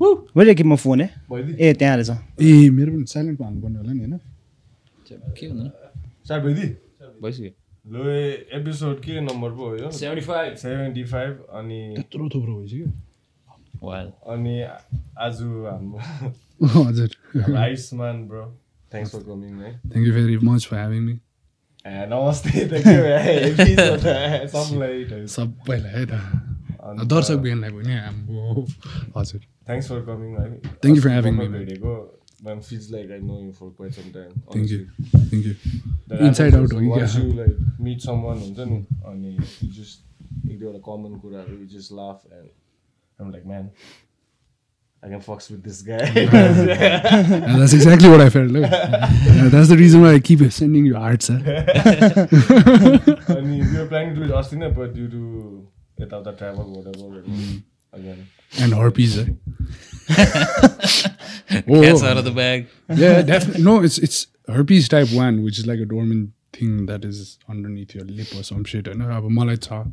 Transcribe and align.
मैले 0.00 0.54
कि 0.54 0.62
म 0.64 0.76
फोन 0.76 1.00
है 1.00 1.08
ए 1.60 1.72
त्यहाँ 1.78 1.96
रहेछ 1.96 2.10
ए 2.42 2.70
मेरो 2.76 2.92
पनि 2.92 3.04
साइलेन्टमा 3.12 3.46
हाल्नुपर्ने 3.46 3.78
होला 3.78 3.92
नि 3.92 4.00
होइन 4.00 4.18
के 5.36 5.48
भन्नु 5.48 5.70
स्टार्ट 6.26 6.42
भइदिए 6.44 6.68
भइसक्यो 7.22 7.50
लो 7.92 8.10
एपिसोड 8.60 9.00
के 9.04 9.20
नम्बर 9.20 9.50
पो 9.58 9.68
हो 9.68 9.76
यो 9.76 9.90
सेभेन्टी 10.00 10.24
फाइभ 10.26 10.54
सेभेन्टी 10.64 11.04
फाइभ 11.12 11.32
अनि 11.60 11.78
त्यत्रो 11.96 12.28
थुप्रो 12.34 12.56
भइसक्यो 12.60 13.88
वाल 13.88 14.12
अनि 14.34 14.60
आज 15.26 15.42
हाम्रो 15.68 16.78
हजुर 16.80 17.56
Ayushman 17.58 18.26
bro 18.28 18.44
thanks 18.92 19.12
for 19.12 19.22
coming 19.28 19.60
है 19.62 19.72
thank 19.90 20.06
you 20.06 20.12
very 20.14 20.36
much 20.48 20.66
for 20.70 20.76
having 20.76 21.02
me 21.02 21.12
ए, 21.12 22.06
नमस्ते 22.12 22.64
त 22.68 22.82
के 22.84 22.96
भयो 23.02 23.18
episode 23.50 24.06
है, 24.06 24.46
सबलाई 24.54 25.26
सबैलाई 25.36 25.92
है 25.92 26.06
त 26.06 27.06
दर्शक 27.12 27.36
बिहानलाई 27.46 27.70
पनि 27.78 27.94
हाम्रो 27.96 28.66
हजुर 29.16 29.40
थ्याङ्क्स 29.70 29.88
फर 29.92 30.00
कमिङ 30.06 30.36
है 30.38 30.48
Thank 30.84 30.96
you 30.96 31.02
for 31.06 31.12
having 31.16 31.36
me, 31.40 31.46
man. 31.48 32.60
feels 32.68 32.86
like 32.92 33.10
I 33.14 33.18
know 33.24 33.38
you 33.46 33.52
for 33.56 33.70
quite 33.80 33.96
some 33.96 34.12
time. 34.12 34.30
honestly. 34.48 34.78
Thank 35.14 35.46
you 35.46 35.54
That 36.12 36.22
Inside 36.28 36.54
out 36.60 36.76
हो 36.76 36.84
once 36.92 37.16
you 37.20 37.32
like 37.40 37.58
meet 37.88 38.06
someone 38.10 38.44
हुन्छ 38.44 38.68
नि 38.70 38.78
अनि 39.12 39.34
you 39.40 39.72
just 39.80 40.06
एक 40.50 40.58
दुईवटा 40.60 40.78
common 40.86 41.18
कुराहरू 41.24 41.58
you 41.58 41.68
just 41.74 41.98
laugh 42.02 42.22
and 42.38 42.46
I'm 43.18 43.34
like 43.38 43.50
man 43.54 43.68
I 45.02 45.08
can 45.08 45.20
fucks 45.26 45.50
with 45.50 45.62
this 45.66 45.80
guy. 45.80 45.98
And 46.14 47.60
that's 47.60 47.72
exactly 47.72 48.10
what 48.14 48.20
I 48.20 48.28
felt. 48.28 48.50
Yeah, 48.50 49.48
that's 49.54 49.70
the 49.70 49.76
reason 49.78 50.02
why 50.02 50.10
I 50.16 50.18
keep 50.20 50.42
sending 50.52 50.84
you 50.84 50.96
art, 50.96 51.22
sir. 51.22 51.38
अनि 53.36 53.60
we 53.62 53.78
were 53.78 53.86
planning 53.92 54.14
to 54.18 54.26
do 54.26 54.40
it 54.40 54.52
नै 54.64 54.70
but 54.80 54.92
due 54.98 55.08
to 55.14 55.22
यताउता 56.00 56.36
travel 56.42 56.66
whatever 56.74 57.08
And 57.92 58.74
herpes, 58.74 59.18
right? 59.18 59.28
Eh? 59.28 60.26
Whoa. 61.66 61.82
Cats 61.82 62.02
out 62.02 62.16
of 62.16 62.24
the 62.24 62.30
bag. 62.30 62.68
yeah, 62.88 63.22
definitely. 63.32 63.62
No, 63.62 63.82
it's 63.82 63.98
it's 63.98 64.26
herpes 64.48 64.88
type 64.88 65.10
one, 65.12 65.42
which 65.44 65.58
is 65.58 65.66
like 65.66 65.78
a 65.78 65.84
dormant 65.84 66.30
thing 66.52 66.86
that 66.86 67.04
is 67.04 67.38
underneath 67.48 67.94
your 67.94 68.04
lip 68.04 68.28
or 68.36 68.42
some 68.42 68.64
shit. 68.64 68.88
I 68.88 68.92
know, 68.92 69.10
uh, 69.10 69.20
but 69.20 69.30
malai 69.30 69.70
uh, 69.70 69.84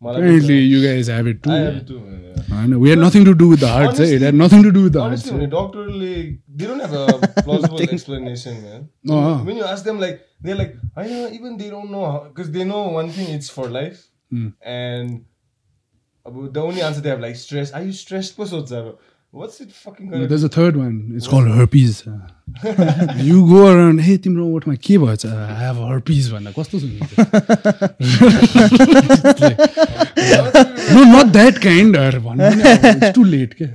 malata. 0.00 0.18
Apparently, 0.18 0.58
you 0.58 0.86
guys 0.86 1.06
have 1.06 1.26
it 1.26 1.42
too. 1.42 1.50
I 1.50 1.56
have 1.56 1.76
it 1.76 1.86
too. 1.86 2.00
Yeah. 2.48 2.56
I 2.56 2.66
know. 2.66 2.78
We 2.78 2.90
had 2.90 2.98
nothing 2.98 3.24
to 3.24 3.34
do 3.34 3.48
with 3.48 3.60
the 3.60 3.68
hearts. 3.68 3.98
Honestly, 3.98 4.12
eh? 4.12 4.16
It 4.16 4.22
had 4.22 4.34
nothing 4.34 4.62
to 4.62 4.70
do 4.70 4.82
with 4.84 4.92
the 4.92 5.00
honestly, 5.00 5.30
eh? 5.30 5.38
hearts. 5.38 5.54
Honestly, 5.54 5.82
doctorally, 5.82 6.38
they 6.54 6.66
don't 6.66 6.80
have 6.80 6.92
a 6.92 7.42
plausible 7.42 7.80
explanation, 7.80 8.62
man. 8.62 8.88
uh. 9.08 9.38
When 9.38 9.56
you 9.56 9.64
ask 9.64 9.84
them, 9.84 9.98
like, 9.98 10.20
they're 10.42 10.54
like, 10.54 10.76
I 10.96 11.06
know, 11.06 11.28
even 11.32 11.56
they 11.56 11.70
don't 11.70 11.90
know. 11.90 12.26
Because 12.28 12.50
they 12.50 12.64
know 12.64 12.88
one 12.88 13.08
thing, 13.10 13.30
it's 13.30 13.48
for 13.48 13.68
life. 13.68 14.06
Mm. 14.32 14.52
And 14.60 15.24
about 16.26 16.52
the 16.54 16.60
only 16.62 16.82
answer 16.82 17.00
they 17.00 17.10
have, 17.10 17.20
like, 17.20 17.36
stress. 17.36 17.72
Are 17.72 17.82
you 17.82 17.92
stressed? 17.92 18.36
po 18.36 18.44
sotcha 18.54 18.78
अब? 18.84 18.96
What's 19.36 19.60
it 19.60 19.70
fucking 19.72 20.08
gonna 20.10 20.26
there's 20.28 20.44
a 20.44 20.48
third 20.48 20.76
one. 20.80 21.12
It's 21.14 21.26
called 21.28 21.48
herpes. 21.54 21.96
Uh, 22.06 23.14
you 23.28 23.40
go 23.48 23.66
around, 23.70 24.00
hey, 24.00 24.16
तिम्रो 24.26 24.46
ओठमा 24.58 24.74
के 24.86 24.96
भएछ 24.98 25.24
I 25.26 25.58
have 25.62 25.76
herpes 25.88 26.28
भन्दा 26.34 26.52
कस्तो 26.58 26.78
सुनिन्छ 26.84 27.10
No, 30.94 31.04
not 31.12 31.32
that 31.32 31.60
kind. 31.60 31.96
नि 31.96 32.06
अब, 32.20 33.02
It's 33.02 33.14
too 33.18 33.24
late. 33.24 33.54
के 33.60 33.66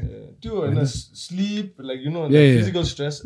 त्यो 0.41 0.55
होइन 0.61 0.85
sleep, 0.87 1.75
like, 1.79 1.99
you 2.05 2.11
know, 2.15 2.23
Yeah, 2.27 2.39
like 2.39 2.47
yeah. 2.47 2.59
physical 2.61 2.85
stress, 2.85 3.21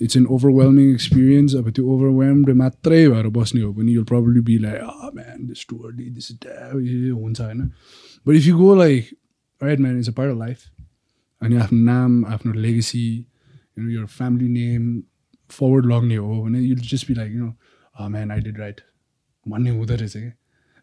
it's 0.00 0.16
an 0.16 0.26
overwhelming 0.26 0.94
experience. 0.94 1.54
अब 1.54 1.70
त्यो 1.70 1.84
overwhelmed 1.86 2.48
मात्रै 2.48 3.08
भएर 3.08 3.28
बस्ने 3.28 3.60
हो 3.60 3.72
भने 3.72 3.92
you'll 3.92 4.04
probably 4.04 4.40
be 4.40 4.58
like, 4.58 4.80
oh 4.82 5.10
man, 5.12 5.46
this 5.46 5.58
is 5.58 5.64
too 5.64 5.82
early, 5.84 6.08
this 6.08 6.30
is 6.30 6.36
damn, 6.36 6.80
यो 6.80 7.14
हुन्छ 7.14 7.40
होइन 7.40 7.72
But 8.26 8.36
if 8.36 8.46
you 8.46 8.58
go 8.58 8.66
like, 8.66 9.14
alright 9.62 9.78
man, 9.78 9.98
it's 9.98 10.08
a 10.08 10.12
part 10.12 10.30
of 10.30 10.38
life. 10.38 10.70
अनि 11.42 11.56
आफ्नो 11.56 11.78
नाम 11.78 12.24
आफ्नो 12.24 12.52
legacy 12.52 13.26
you 13.79 13.83
know, 13.83 13.89
your 13.89 14.07
family 14.07 14.49
name 14.49 14.89
forward 15.49 15.85
लग्ने 15.85 16.15
हो 16.15 16.41
भने 16.43 16.61
you'll 16.65 16.87
just 16.93 17.07
be 17.07 17.15
like, 17.15 17.31
you 17.31 17.39
know, 17.43 17.53
oh 17.99 18.09
man, 18.09 18.31
I 18.31 18.39
did 18.39 18.59
right. 18.59 18.81
भन्ने 19.47 19.69
हुँदो 19.69 19.95
रहेछ 19.95 20.15
क्या 20.17 20.33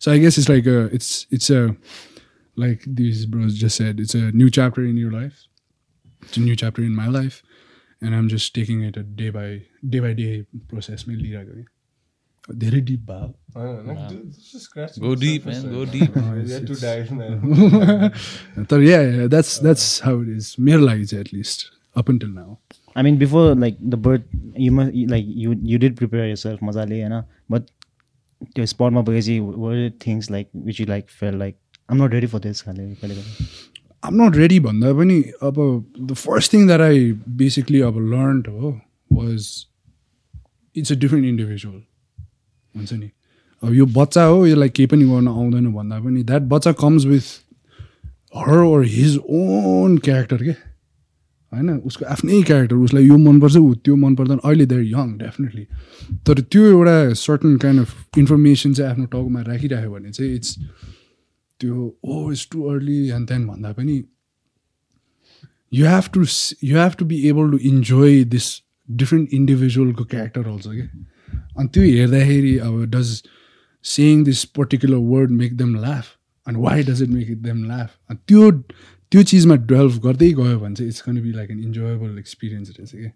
So 0.05 0.11
I 0.13 0.19
guess 0.19 0.37
it's 0.39 0.49
like 0.49 0.67
a, 0.67 0.79
it's 0.97 1.27
it's 1.31 1.49
a 1.51 1.77
like 2.57 2.85
these 2.87 3.25
bros 3.27 3.59
just 3.59 3.77
said, 3.77 4.01
it's 4.01 4.15
a 4.15 4.31
new 4.33 4.51
chapter 4.51 4.85
in 4.85 4.97
your 4.97 5.13
life. 5.13 5.45
It's 6.23 6.37
a 6.37 6.41
new 6.41 6.57
chapter 6.57 6.83
in 6.83 6.95
my 6.95 7.07
life. 7.09 7.43
And 8.01 8.15
I'm 8.17 8.29
just 8.29 8.55
taking 8.55 8.83
it 8.83 8.97
a 8.97 9.03
day 9.21 9.31
by 9.31 9.63
day 9.89 10.01
by 10.01 10.13
day 10.13 10.31
process 10.73 11.07
मै 11.09 11.15
लिइरहेको 11.15 11.55
कि 11.59 12.57
धेरै 12.65 12.81
deep 12.89 13.05
भयो 13.11 13.29
I 13.55 13.65
don't 13.67 13.87
know, 13.87 13.93
like, 13.93 14.09
dude, 14.09 14.25
it's 14.29 14.51
just 14.53 14.65
scratching 14.71 15.05
Go 15.05 15.15
the 15.15 15.21
deep, 15.25 15.45
surface, 15.45 15.63
man. 15.63 15.73
right? 15.73 15.79
Go 15.79 15.85
deep. 15.93 16.17
You 16.17 16.55
have 16.55 16.67
to 16.67 16.79
dive, 16.81 17.13
man. 17.13 18.67
तर 18.73 18.83
yeah, 18.87 19.05
yeah 19.19 19.29
that's 19.37 19.59
that's 19.69 19.87
how 20.09 20.15
it 20.25 20.33
is 20.37 20.55
मेरो 20.71 20.87
लागि 20.87 21.07
चाहिँ 21.13 21.25
at 21.27 21.33
least 21.39 21.65
up 22.03 22.13
until 22.17 22.35
Like 23.06 23.78
the 23.82 23.98
birth, 23.98 24.24
you 24.56 24.72
must 24.72 24.94
you- 24.94 25.08
like 25.08 25.26
you 25.26 25.56
you 25.64 25.78
did 25.78 25.96
prepare 25.96 26.28
yourself, 26.28 26.60
mazale, 26.60 26.98
you 26.98 27.10
know. 27.10 27.24
But 27.50 27.68
to 28.56 28.68
spot 28.68 28.94
my 28.94 29.02
bagaji, 29.02 29.40
were 29.42 29.76
there 29.76 29.90
things 30.00 30.30
like 30.30 30.50
which 30.54 30.80
you 30.80 30.86
like 30.86 31.10
felt 31.10 31.36
like 31.36 31.58
I'm 31.90 31.98
not 31.98 32.12
ready 32.12 32.28
for 32.28 32.40
this. 32.40 32.62
खाले 32.62 32.96
कहिले 32.96 33.16
कहिले। 33.16 33.24
I'm 34.04 34.18
not 34.18 34.36
ready 34.36 34.60
भन्दा 34.60 34.94
पनि 34.94 35.22
अब 35.44 35.86
the 36.08 36.16
first 36.16 36.52
thing 36.52 36.68
that 36.68 36.82
I 36.82 37.14
basically 37.44 37.82
अब 37.82 37.96
learned 38.14 38.48
हो 38.48 38.82
was 39.14 39.66
it's 40.76 40.92
a 40.92 40.96
different 40.96 41.26
individual 41.26 41.80
हुन्छ 42.78 42.94
नि 42.94 43.12
अब 43.64 43.74
यो 43.74 43.86
बच्चा 43.86 44.24
हो 44.24 44.48
यसलाई 44.48 44.70
केही 44.70 44.88
पनि 44.88 45.06
गर्न 45.10 45.28
आउँदैन 45.28 45.74
भन्दा 45.74 46.00
पनि 46.00 46.24
द्याट 46.24 46.42
बच्चा 46.42 46.72
comes 46.72 47.06
with 47.06 47.22
her 48.36 48.64
or 48.66 48.86
his 48.86 49.18
own 49.18 49.98
character 49.98 50.44
के 50.44 50.52
होइन 51.58 51.78
उसको 51.84 52.06
आफ्नै 52.10 52.42
क्यारेक्टर 52.44 52.76
उसलाई 52.78 53.06
यो 53.06 53.18
मनपर्छ 53.20 53.56
ऊ 53.58 53.74
त्यो 53.84 53.96
मन 53.98 54.16
पर्दैन 54.16 54.40
अहिले 54.44 54.66
देयर 54.66 54.84
यङ 54.84 55.18
डेफिनेटली 55.18 55.66
तर 56.28 56.42
त्यो 56.48 56.66
एउटा 56.68 56.98
सर्टन 57.20 57.58
काइन्ड 57.64 57.82
अफ 57.82 58.18
इन्फर्मेसन 58.18 58.74
चाहिँ 58.74 58.92
आफ्नो 58.92 59.06
टाउकोमा 59.08 59.42
राखिराख्यो 59.48 59.92
भने 59.92 60.12
चाहिँ 60.12 60.36
इट्स 60.36 60.58
त्यो 61.60 61.90
ओ 62.06 62.32
it's 62.32 62.48
too 62.52 62.64
early 62.70 63.00
and 63.10 63.30
then 63.30 63.48
भन्दा 63.48 63.72
पनि 63.74 63.98
you 65.72 65.86
have 65.88 66.10
to 66.14 66.26
you 66.64 66.78
have 66.78 66.96
to 67.00 67.06
be 67.06 67.22
able 67.30 67.52
to 67.52 67.58
enjoy 67.66 68.24
this 68.36 68.50
different 68.90 69.34
इन्डिभिजुअलको 69.34 70.04
character 70.06 70.48
also 70.48 70.72
कि 70.72 70.88
अनि 71.58 71.68
त्यो 71.70 71.84
हेर्दाखेरि 71.86 72.58
अब 72.60 72.84
does 72.92 73.16
saying 73.86 74.24
this 74.24 74.44
particular 74.56 74.98
word 75.08 75.32
make 75.34 75.58
them 75.58 75.76
laugh 75.78 76.16
अनि 76.48 76.60
why 76.60 76.84
does 76.84 77.02
it 77.04 77.10
make 77.10 77.42
them 77.42 77.64
laugh 77.66 77.96
अनि 78.10 78.20
त्यो 78.28 78.52
त्यो 79.12 79.24
चिजमा 79.32 79.56
डेभलप 79.72 80.02
गर्दै 80.06 80.32
गयो 80.42 80.60
भने 80.60 80.76
चाहिँ 80.76 80.90
it's 80.90 81.02
can 81.02 81.22
be 81.22 81.32
like 81.32 81.52
an 81.52 81.60
enjoyable 81.64 82.18
experience 82.20 82.70
रहेछ 82.80 82.92
कि 82.92 83.12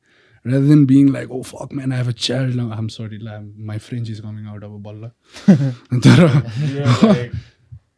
rather 0.46 0.66
than 0.66 0.86
being 0.86 1.12
like, 1.14 1.30
oh 1.30 1.44
fuck 1.44 1.72
man, 1.72 1.92
I 1.92 1.98
have 1.98 2.08
a 2.08 2.14
child 2.14 2.56
now. 2.56 2.72
I'm 2.72 2.90
sorry, 2.90 3.20
la, 3.20 3.40
my 3.58 3.78
French 3.78 4.10
is 4.10 4.22
coming 4.22 4.48
out 4.48 4.64
of 4.64 4.74
a 4.74 4.80
balla. 4.80 5.12
तर 5.48 6.24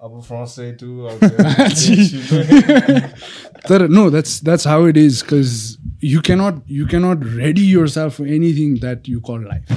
अब. 0.02 0.22
तर 3.68 3.88
no, 3.90 4.10
that's 4.10 4.40
that's 4.42 4.66
how 4.66 4.84
it 4.86 4.98
is 4.98 5.22
because 5.22 5.78
you 6.00 6.22
cannot 6.22 6.62
you 6.68 6.86
cannot 6.86 7.24
ready 7.24 7.62
yourself 7.62 8.16
for 8.16 8.26
anything 8.26 8.76
that 8.80 9.08
you 9.08 9.22
call 9.22 9.40
life. 9.42 9.72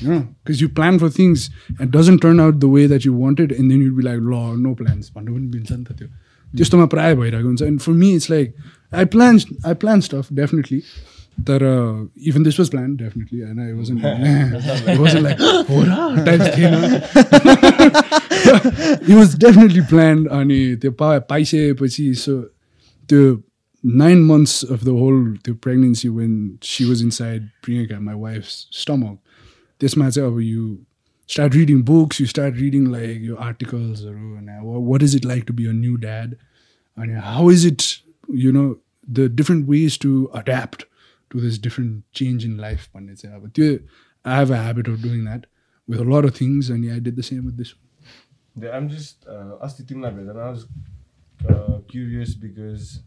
You 0.00 0.08
know, 0.08 0.28
because 0.42 0.60
you 0.60 0.68
plan 0.68 0.98
for 0.98 1.08
things 1.08 1.50
and 1.78 1.92
doesn't 1.92 2.18
turn 2.20 2.40
out 2.40 2.58
the 2.60 2.68
way 2.68 2.86
that 2.86 3.04
you 3.04 3.12
wanted, 3.12 3.52
and 3.52 3.70
then 3.70 3.80
you'd 3.80 3.96
be 3.96 4.02
like, 4.02 4.18
"Law, 4.20 4.56
no 4.56 4.74
plans." 4.74 5.10
भन्नु 5.10 5.34
पनि 5.34 5.46
मिल्छ 5.54 5.72
नि 5.72 5.84
त 5.84 5.98
त्यो 5.98 6.08
त्यस्तोमा 6.56 6.86
प्रायः 6.86 7.14
भइरहेको 7.14 7.48
हुन्छ 7.48 7.62
and 7.62 7.80
for 7.80 7.92
me 7.94 8.14
it's 8.14 8.30
like 8.30 8.54
I 8.94 9.04
plan 9.06 9.40
I 9.66 9.74
plan 9.76 10.00
stuff 10.00 10.32
definitely 10.32 10.82
तर 11.40 11.62
even 12.26 12.42
this 12.42 12.58
was 12.60 12.68
plan 12.68 12.94
definitely 12.96 13.40
होइन 13.40 13.58
आई 13.58 13.72
वाजन 13.72 15.00
वाजन 15.00 15.22
लाइक 15.22 15.40
हो 15.70 15.82
र 15.82 16.24
टाइप्स 16.24 16.56
थिएन 16.56 16.74
इट 19.02 19.10
वाज 19.10 19.36
डेफिनेटली 19.36 19.80
प्लान 19.90 20.24
अनि 20.38 20.60
त्यो 20.76 20.90
पा 20.92 21.18
पाइसकेपछि 21.28 22.14
सो 22.16 22.40
त्यो 23.08 23.20
nine 23.84 24.24
months 24.24 24.64
of 24.64 24.84
the 24.84 24.96
whole 24.96 25.36
त्यो 25.44 25.54
pregnancy 25.62 26.08
when 26.10 26.34
she 26.64 26.84
was 26.84 27.02
inside 27.12 27.48
Priyanka 27.62 28.00
my 28.00 28.14
wife 28.16 28.44
stomach 28.74 29.18
त्यसमा 29.80 30.08
चाहिँ 30.10 30.30
अब 30.30 30.40
you 30.40 30.76
start 31.28 31.54
reading 31.54 31.82
books, 31.82 32.18
you 32.18 32.26
start 32.26 32.54
reading 32.54 32.86
like 32.86 33.20
your 33.20 33.38
articles 33.38 34.04
or 34.04 34.16
what 34.80 35.02
is 35.02 35.14
it 35.14 35.24
like 35.24 35.46
to 35.46 35.52
be 35.52 35.68
a 35.68 35.72
new 35.72 35.96
dad, 35.96 36.36
and 36.96 37.18
how 37.18 37.48
is 37.48 37.64
it 37.64 37.98
you 38.28 38.50
know 38.50 38.78
the 39.06 39.28
different 39.28 39.68
ways 39.68 39.96
to 39.98 40.30
adapt 40.34 40.84
to 41.30 41.40
this 41.40 41.58
different 41.58 42.04
change 42.12 42.44
in 42.44 42.56
life. 42.56 42.88
I 44.24 44.34
have 44.34 44.50
a 44.50 44.56
habit 44.56 44.88
of 44.88 45.02
doing 45.02 45.24
that 45.24 45.46
with 45.86 46.00
a 46.00 46.04
lot 46.04 46.24
of 46.24 46.34
things, 46.34 46.70
and 46.70 46.84
yeah, 46.84 46.94
I 46.94 46.98
did 46.98 47.16
the 47.16 47.22
same 47.22 47.44
with 47.44 47.56
this. 47.56 47.74
Yeah, 48.56 48.70
I'm 48.70 48.88
just 48.88 49.26
uh, 49.28 49.56
asked 49.62 49.86
the 49.86 49.94
and 49.94 50.40
I 50.40 50.50
was 50.50 50.66
uh, 51.48 51.78
curious 51.86 52.34
because 52.34 53.00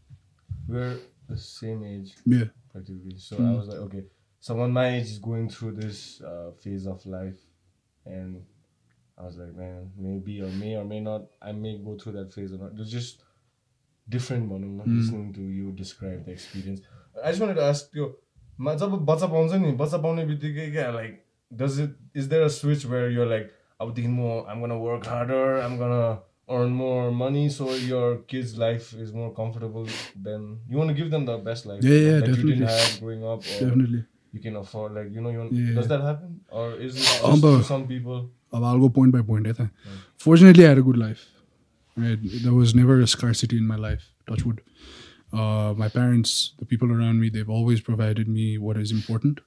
we're 0.68 0.98
the 1.28 1.38
same 1.38 1.84
age, 1.84 2.14
yeah, 2.26 2.46
practically. 2.72 3.18
So 3.18 3.36
mm. 3.36 3.40
I 3.40 3.52
hmm. 3.52 3.58
was 3.58 3.68
like, 3.68 3.80
okay, 3.80 4.04
someone 4.40 4.72
my 4.72 4.96
age 4.96 5.08
is 5.08 5.20
going 5.20 5.50
through 5.50 5.74
this 5.74 6.22
uh, 6.22 6.52
phase 6.64 6.88
of 6.88 7.06
life 7.06 7.40
and 8.07 8.43
I 9.19 9.25
was 9.25 9.37
like, 9.39 9.55
man, 9.55 9.91
maybe 9.97 10.41
or 10.43 10.49
may 10.63 10.75
or 10.77 10.85
may 10.85 11.01
not, 11.01 11.23
I 11.41 11.53
may 11.53 11.79
go 11.79 11.97
through 11.97 12.13
that 12.19 12.33
phase 12.35 12.53
or 12.53 12.59
not. 12.59 12.73
It's 12.79 12.91
just 12.91 13.23
different, 14.09 14.49
भनौँ 14.51 14.71
न 14.87 14.97
listening 14.99 15.33
to 15.35 15.43
you 15.59 15.73
describe 15.73 16.25
the 16.27 16.33
experience. 16.33 16.81
I 17.25 17.31
just 17.31 17.41
wanted 17.41 17.55
to 17.55 17.65
ask 17.65 17.95
you, 18.01 18.09
मा- 18.61 18.77
जब 18.83 18.93
बच्चा 19.11 19.27
पाउँछ 19.33 19.53
नि 19.63 19.73
बच्चा 19.85 19.99
पाउने 20.03 20.25
बित्तिकै 20.27 20.71
क्या 20.73 20.91
like 20.99 21.23
does 21.63 21.79
it 21.83 21.91
is 22.21 22.29
there 22.31 22.45
a 22.45 22.51
switch 22.51 22.85
where 22.93 23.09
you're 23.17 23.27
like 23.33 23.51
अबदेखि 23.81 24.09
म 24.13 24.31
I'm 24.53 24.61
gonna 24.67 24.79
work 24.85 25.05
harder 25.15 25.43
I'm 25.65 25.77
gonna 25.83 26.19
earn 26.57 26.73
more 26.79 27.11
money 27.19 27.45
so 27.57 27.69
your 27.91 28.09
kid's 28.33 28.53
life 28.63 28.89
is 29.05 29.13
more 29.21 29.29
comfortable 29.37 29.87
than 30.29 30.47
you 30.69 30.77
want 30.81 30.93
to 30.95 30.97
give 31.01 31.11
them 31.15 31.25
the 31.31 31.37
best 31.49 31.67
life 31.71 31.85
Yeah, 31.89 31.99
yeah, 32.07 32.21
that 32.21 32.29
you 32.29 32.35
definitely. 32.35 32.55
didn't 32.55 32.69
have 32.75 33.01
growing 33.01 33.25
up 33.35 33.47
or 33.55 33.59
Definitely. 33.65 34.03
you 34.33 34.41
can 34.47 34.57
afford 34.63 34.95
like 34.99 35.13
you 35.17 35.23
know 35.27 35.31
you 35.37 35.39
want, 35.43 35.53
Yeah. 35.53 35.75
does 35.81 35.89
that 35.95 36.03
happen 36.09 36.33
or 36.51 36.67
is 36.87 36.97
it 36.97 37.07
just 37.07 37.25
Um, 37.31 37.41
for 37.47 37.53
but- 37.57 37.65
some 37.71 37.87
people 37.95 38.19
अब 38.59 38.65
I'll 38.71 38.83
go 38.85 38.89
point 39.01 39.13
by 39.19 39.23
point. 39.31 39.47
है 39.47 39.55
त 39.61 39.71
Fortunately, 40.27 40.65
I 40.67 40.69
had 40.75 40.79
a 40.83 40.87
good 40.91 40.99
life. 41.05 41.25
Right? 42.05 42.25
There 42.45 42.55
was 42.55 42.75
never 42.79 42.95
a 43.03 43.07
scarcity 43.13 43.59
in 43.63 43.67
my 43.67 43.77
life. 43.83 44.03
Touch 44.31 44.43
wood. 44.49 44.59
Uh, 45.33 45.71
my 45.83 45.89
parents, 45.95 46.35
the 46.63 46.67
people 46.73 46.93
around 46.97 47.21
me, 47.25 47.31
they've 47.37 47.53
always 47.59 47.81
provided 47.87 48.29
me 48.35 48.45
what 48.67 48.77
is 48.83 48.93
important 48.97 49.41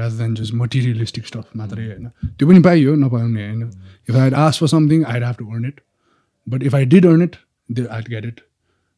rather 0.00 0.16
than 0.22 0.34
just 0.40 0.54
materialistic 0.62 1.28
stuff. 1.32 1.52
मात्रै 1.62 1.86
होइन 1.90 2.10
त्यो 2.40 2.48
पनि 2.50 2.62
पाइयो 2.68 2.94
नपाउने 3.04 3.46
होइन 3.48 3.70
If 4.10 4.16
I 4.20 4.24
had 4.26 4.36
asked 4.44 4.62
for 4.64 4.70
something, 4.74 5.04
I'd 5.14 5.26
have 5.28 5.38
to 5.42 5.48
earn 5.56 5.64
it. 5.72 5.80
But 6.54 6.66
if 6.70 6.76
I 6.80 6.84
did 6.94 7.08
earn 7.12 7.22
it, 7.28 7.36
then 7.78 7.88
I'd 7.98 8.10
get 8.16 8.24
it. 8.32 8.40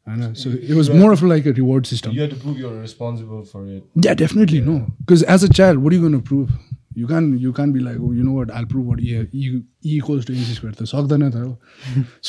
होइन 0.07 0.33
So 0.43 0.51
it 0.69 0.75
was 0.79 0.89
more 1.01 1.11
of 1.17 1.23
like 1.33 1.51
a 1.51 1.53
reward 1.59 1.87
system. 1.91 2.13
you 2.17 2.21
have 2.21 2.33
to 2.33 2.39
prove 2.45 2.57
you're 2.63 2.77
responsible 2.87 3.43
for 3.51 3.61
it 3.75 4.07
Yeah, 4.07 4.17
definitely 4.23 4.61
no. 4.71 4.79
Because 5.03 5.23
as 5.37 5.43
a 5.43 5.53
child, 5.59 5.83
what 5.85 5.93
are 5.93 5.97
you 5.99 6.07
going 6.07 6.19
to 6.19 6.25
prove? 6.31 6.57
You 6.99 7.07
can't 7.09 7.33
you 7.41 7.51
can't 7.57 7.73
be 7.73 7.81
like, 7.87 7.97
oh, 8.05 8.11
you 8.19 8.23
know 8.27 8.35
what? 8.35 8.51
I'll 8.59 8.65
prove 8.69 8.85
what 8.91 9.01
e, 9.07 9.09
e, 9.31 9.41
e 9.89 9.97
equals 9.97 10.23
to 10.29 10.37
mc 10.37 10.53
square 10.59 10.71
त 10.77 10.87
सक्दैन 10.91 11.25
त 11.33 11.41
हो 11.41 11.49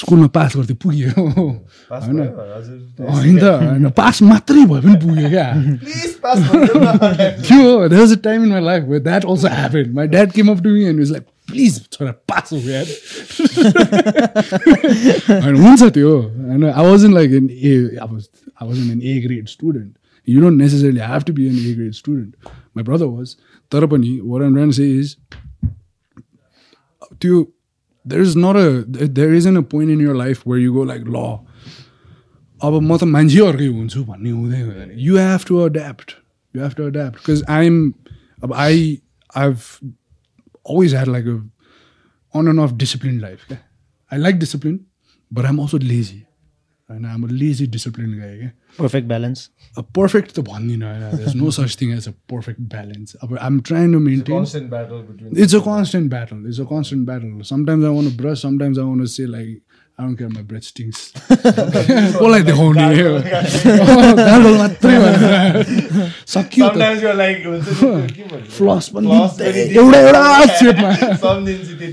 स्कुलमा 0.00 0.26
pass 0.34 0.56
गर्थ्यो 0.56 0.76
पुग्यो 0.82 1.24
pass 1.92 2.04
होइन 2.08 2.18
होइन 3.14 3.38
त 3.38 3.54
होइन 3.62 3.88
पास 4.02 4.20
मात्रै 4.32 4.64
भए 4.72 4.82
पनि 4.88 4.96
पुग्यो 5.06 5.30
क्या 5.36 5.46
please 5.86 6.12
pass 6.26 6.44
भनिदेऊ 6.50 6.82
न। 6.84 7.32
त्यो 7.48 7.72
there 7.94 8.02
was 8.04 8.12
a 8.18 8.20
time 8.28 8.44
in 8.48 8.54
my 8.56 8.62
life 8.68 8.84
where 8.92 9.04
that 9.08 9.24
also 9.34 9.54
happened. 9.56 9.94
My 10.02 10.06
dad 10.16 10.36
came 10.38 10.52
up 10.54 10.62
to 10.68 10.74
me 10.76 10.84
and 10.90 11.04
was 11.06 11.14
please 11.50 11.76
छोरा 11.92 12.12
पास 12.30 12.52
हो 12.52 12.58
यार 12.70 12.86
होइन 15.42 15.56
हुन्छ 15.64 15.82
त्यो 15.98 16.12
होइन 16.20 16.64
I 16.72 16.86
wasn't 16.90 17.18
like 17.18 17.36
an 17.40 17.50
A 17.70 17.74
I 18.06 18.08
was 18.14 18.28
I 18.60 18.64
wasn't 18.70 18.90
an 18.96 19.02
A 19.02 19.20
grade 19.26 19.48
student. 19.48 19.90
You 20.28 20.40
don't 20.44 20.58
necessarily 20.58 21.04
have 21.10 21.24
to 21.26 21.32
be 21.32 21.44
an 21.48 21.58
A 21.68 21.74
grade 21.74 21.94
student. 21.94 22.34
My 22.74 22.82
brother 22.82 23.08
was. 23.08 23.36
तर 23.72 23.86
पनि 23.92 24.10
I'm 24.20 24.54
trying 24.54 24.70
to 24.70 24.76
say 24.80 24.90
is 24.90 25.16
त्यो 27.20 27.46
there 28.04 28.20
is 28.20 28.36
not 28.36 28.56
a 28.56 28.84
there 29.18 29.34
isn't 29.34 29.56
a 29.56 29.62
point 29.62 29.90
in 29.90 30.00
your 30.00 30.14
life 30.14 30.46
where 30.46 30.58
you 30.58 30.72
go 30.72 30.84
like 30.92 31.06
law 31.06 31.30
अब 32.60 32.80
म 32.82 32.96
त 32.98 33.04
मान्छे 33.04 33.40
अर्कै 33.46 33.66
हुन्छु 33.66 34.04
भन्ने 34.04 34.30
हुँदै 34.30 34.60
हुँदैन 34.60 34.90
you 34.98 35.16
have 35.16 35.44
to 35.48 35.58
adapt 35.64 36.14
you 36.54 36.62
have 36.62 36.72
to 36.76 36.86
adapt 36.86 37.18
because 37.18 37.42
I 37.56 37.66
am 37.66 37.76
अब 38.44 38.54
I 38.64 38.80
I've 39.36 39.60
always 40.68 40.92
had 40.92 41.08
like 41.08 41.26
a 41.26 41.42
on 42.34 42.48
and 42.48 42.60
off 42.60 42.76
disciplined 42.76 43.20
life. 43.20 43.44
Okay? 43.50 43.60
I 44.10 44.16
like 44.16 44.38
discipline, 44.38 44.86
but 45.30 45.44
I'm 45.46 45.58
also 45.58 45.78
lazy. 45.78 46.26
And 46.90 47.06
I'm 47.06 47.22
a 47.24 47.26
lazy, 47.26 47.66
disciplined 47.66 48.18
guy. 48.18 48.28
Okay? 48.36 48.52
Perfect 48.78 49.08
balance. 49.08 49.50
A 49.76 49.82
perfect 49.82 50.34
the 50.34 50.42
one, 50.42 50.70
you 50.70 50.78
know. 50.78 51.10
There's 51.10 51.34
no 51.34 51.50
such 51.50 51.74
thing 51.76 51.92
as 51.92 52.06
a 52.06 52.12
perfect 52.12 52.66
balance. 52.66 53.14
I'm 53.40 53.60
trying 53.60 53.92
to 53.92 54.00
maintain. 54.00 54.42
It's 54.42 54.54
a 54.54 54.60
constant 54.60 54.70
battle 54.70 55.02
between. 55.02 55.38
It's 55.38 55.52
a 55.52 55.60
constant 55.60 56.08
battle. 56.08 56.46
It's 56.46 56.58
a 56.58 56.64
constant 56.64 57.04
battle. 57.04 57.44
Sometimes 57.44 57.84
I 57.84 57.90
want 57.90 58.08
to 58.08 58.14
brush. 58.14 58.40
Sometimes 58.40 58.78
I 58.78 58.84
want 58.84 59.02
to 59.02 59.06
say 59.06 59.26
like, 59.26 59.60
I 60.00 60.02
don't 60.02 60.16
care. 60.16 60.28
My 60.28 60.42
breath 60.42 60.62
stinks. 60.62 60.98
कसलाई 61.18 62.42
देखाउने 62.48 62.82
गाडो 64.18 64.50
मात्रै 64.58 64.94
सक्यो? 66.34 66.68
फ्लस 68.58 68.88
पनि 68.94 69.06
एउटा 69.74 69.98
एउटा 70.00 70.22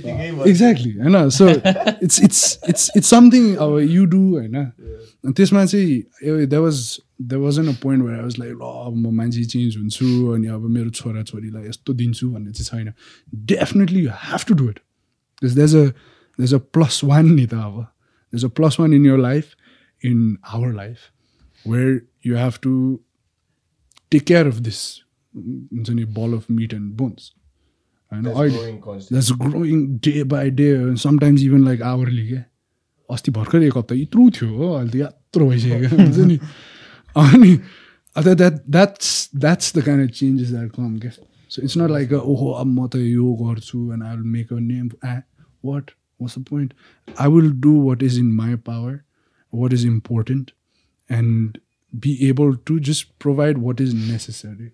भयो। 0.06 0.44
Exactly 0.52 0.92
होइन 1.00 1.16
so 1.38 1.46
it's 1.50 2.18
it's 2.28 2.42
it's 2.70 2.84
it's 2.98 3.10
something 3.10 3.44
अब 3.66 3.72
यु 3.96 4.06
डु 4.14 4.22
होइन 4.36 4.58
त्यसमा 5.34 5.66
चाहिँ 5.66 6.46
that 6.46 6.62
was 6.62 6.78
that 7.22 7.42
was 7.42 7.56
an 7.60 7.68
a 7.68 7.76
point 7.82 8.00
भएर 8.06 8.22
वाज 8.22 8.36
लाइक 8.40 8.54
ल 8.54 8.64
अब 8.86 8.94
म 8.96 9.06
मान्छे 9.18 9.44
चेन्ज 9.56 9.72
हुन्छु 9.78 10.08
अनि 10.36 10.48
अब 10.60 10.62
मेरो 10.78 10.90
छोरा 11.02 11.22
छोरीलाई 11.24 11.64
यस्तो 11.70 11.90
दिन्छु 12.04 12.26
भन्ने 12.30 12.52
चाहिँ 12.52 12.68
छैन 12.70 12.88
definitely 13.56 14.00
you 14.06 14.12
have 14.30 14.42
to 14.48 14.54
do 14.62 14.66
it 14.70 14.78
there's 15.42 15.76
a 15.76 15.84
there's 16.40 16.54
a 16.54 16.56
plus 16.78 16.96
one 17.04 17.26
नि 17.34 17.46
त 17.48 17.54
अब 17.66 17.76
there's 18.36 18.46
a 18.46 18.50
plus 18.60 18.80
one 18.80 18.94
in 18.94 19.06
your 19.06 19.18
life 19.20 19.56
in 20.02 20.38
our 20.54 20.74
life 20.74 21.10
where 21.66 22.02
you 22.26 22.38
have 22.38 22.60
to 22.64 22.74
take 24.12 24.24
care 24.26 24.48
of 24.48 24.60
this 24.68 24.82
हुन्छ 25.34 25.90
नि 25.92 26.06
ball 26.20 26.34
of 26.34 26.52
meat 26.52 26.74
and 26.74 26.92
bones 26.98 27.32
होइन 28.12 28.24
That's 28.24 28.40
अहिले. 28.40 28.72
That's 29.12 29.32
growing 29.40 29.86
day 30.06 30.24
by 30.34 30.50
day 30.60 30.68
sometimes 31.04 31.42
even 31.44 31.66
like 31.66 31.82
hourly 31.84 32.28
क्या 32.28 32.44
अस्ति 33.10 33.32
भर्खर 33.32 33.64
एक 33.64 33.78
हप्ता 33.78 33.96
यत्रो 33.96 34.30
थियो 34.36 34.50
हो 34.58 34.72
अहिले 34.74 34.92
त 34.92 34.96
यत्रो 35.02 35.50
भइसक्यो 35.50 35.80
क्या 35.80 36.04
हुन्छ 36.04 36.18
नि 36.28 36.38
अनि 37.16 37.52
अन्त 38.16 38.28
that 38.38 38.62
that's 38.70 39.10
that's 39.36 39.76
the 39.78 39.82
kind 39.86 40.10
of 40.10 40.16
changes 40.18 40.50
that 40.50 40.72
come 40.76 40.98
क्या 41.00 41.12
सो 41.52 41.62
इट्स 41.62 41.78
नट 41.78 41.90
लाइक 41.92 42.14
ओहो 42.14 42.52
अब 42.52 42.68
म 42.68 42.88
त 42.88 43.02
यो 43.04 43.34
गर्छु 43.42 43.82
and 43.94 44.04
I 44.04 44.16
will 44.16 44.26
make 44.32 44.54
a 44.54 44.60
name 44.62 44.90
uh 45.04 45.16
what 45.66 45.92
what's 46.20 46.40
the 46.40 46.44
point 46.50 46.74
I 47.08 47.30
will 47.30 47.52
do 47.62 47.74
what 47.82 48.04
is 48.04 48.20
in 48.20 48.32
my 48.34 48.56
power 48.70 49.00
what 49.54 49.74
is 49.74 49.86
important 49.86 50.52
and 51.10 51.58
be 51.94 52.18
able 52.30 52.56
to 52.66 52.80
just 52.90 53.08
provide 53.20 53.58
what 53.58 53.82
is 53.82 53.94
necessary 53.96 54.72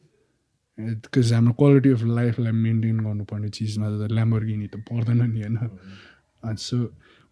because 0.77 1.33
हाम्रो 1.33 1.53
quality 1.53 1.89
of 1.89 2.03
लाइफलाई 2.05 2.51
maintain 2.51 2.99
गर्नुपर्ने 2.99 3.49
चिजमा 3.49 3.89
त 3.89 4.11
Lamborghini 4.11 4.67
त 4.67 4.83
पर्दैन 4.89 5.29
नि 5.31 5.41
होइन 5.41 6.55
so 6.59 6.77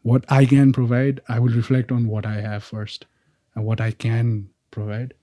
what 0.05 0.25
I 0.31 0.45
can 0.45 0.71
provide 0.71 1.21
I 1.29 1.39
will 1.39 1.53
reflect 1.53 1.93
on 1.93 2.05
what 2.05 2.25
I 2.25 2.41
have 2.41 2.61
first 2.61 3.05
what 3.55 3.81
I 3.81 3.91
can 3.99 4.41
provide 4.73 5.13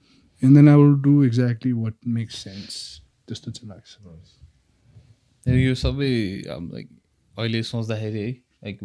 and 0.43 0.57
then 0.57 0.69
I 0.69 0.77
will 0.77 0.95
do 1.03 1.23
exactly 1.25 1.73
what 1.75 1.95
makes 2.17 2.43
sense 2.45 2.81
त्यस्तो 3.29 3.51
चाहिँ 3.51 3.69
लाग्छ 3.71 3.91
यो 5.47 5.75
सबै 5.75 6.13
लाइक 6.47 6.89
अहिले 7.35 7.63
सोच्दाखेरि 7.63 8.19
है 8.19 8.33
लाइक 8.67 8.81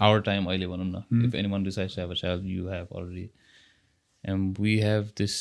आवर 0.00 0.20
टाइम 0.22 0.46
अहिले 0.46 0.66
भनौँ 0.66 0.86
न 0.86 1.24
if 1.24 1.34
anyone 1.50 1.64
decides 1.64 1.98
have 1.98 2.10
a 2.10 2.14
child 2.14 2.46
you 2.46 2.68
have 2.68 2.96
already 2.96 3.28
and 4.24 4.58
we 4.60 4.78
have 4.80 5.10
this 5.18 5.36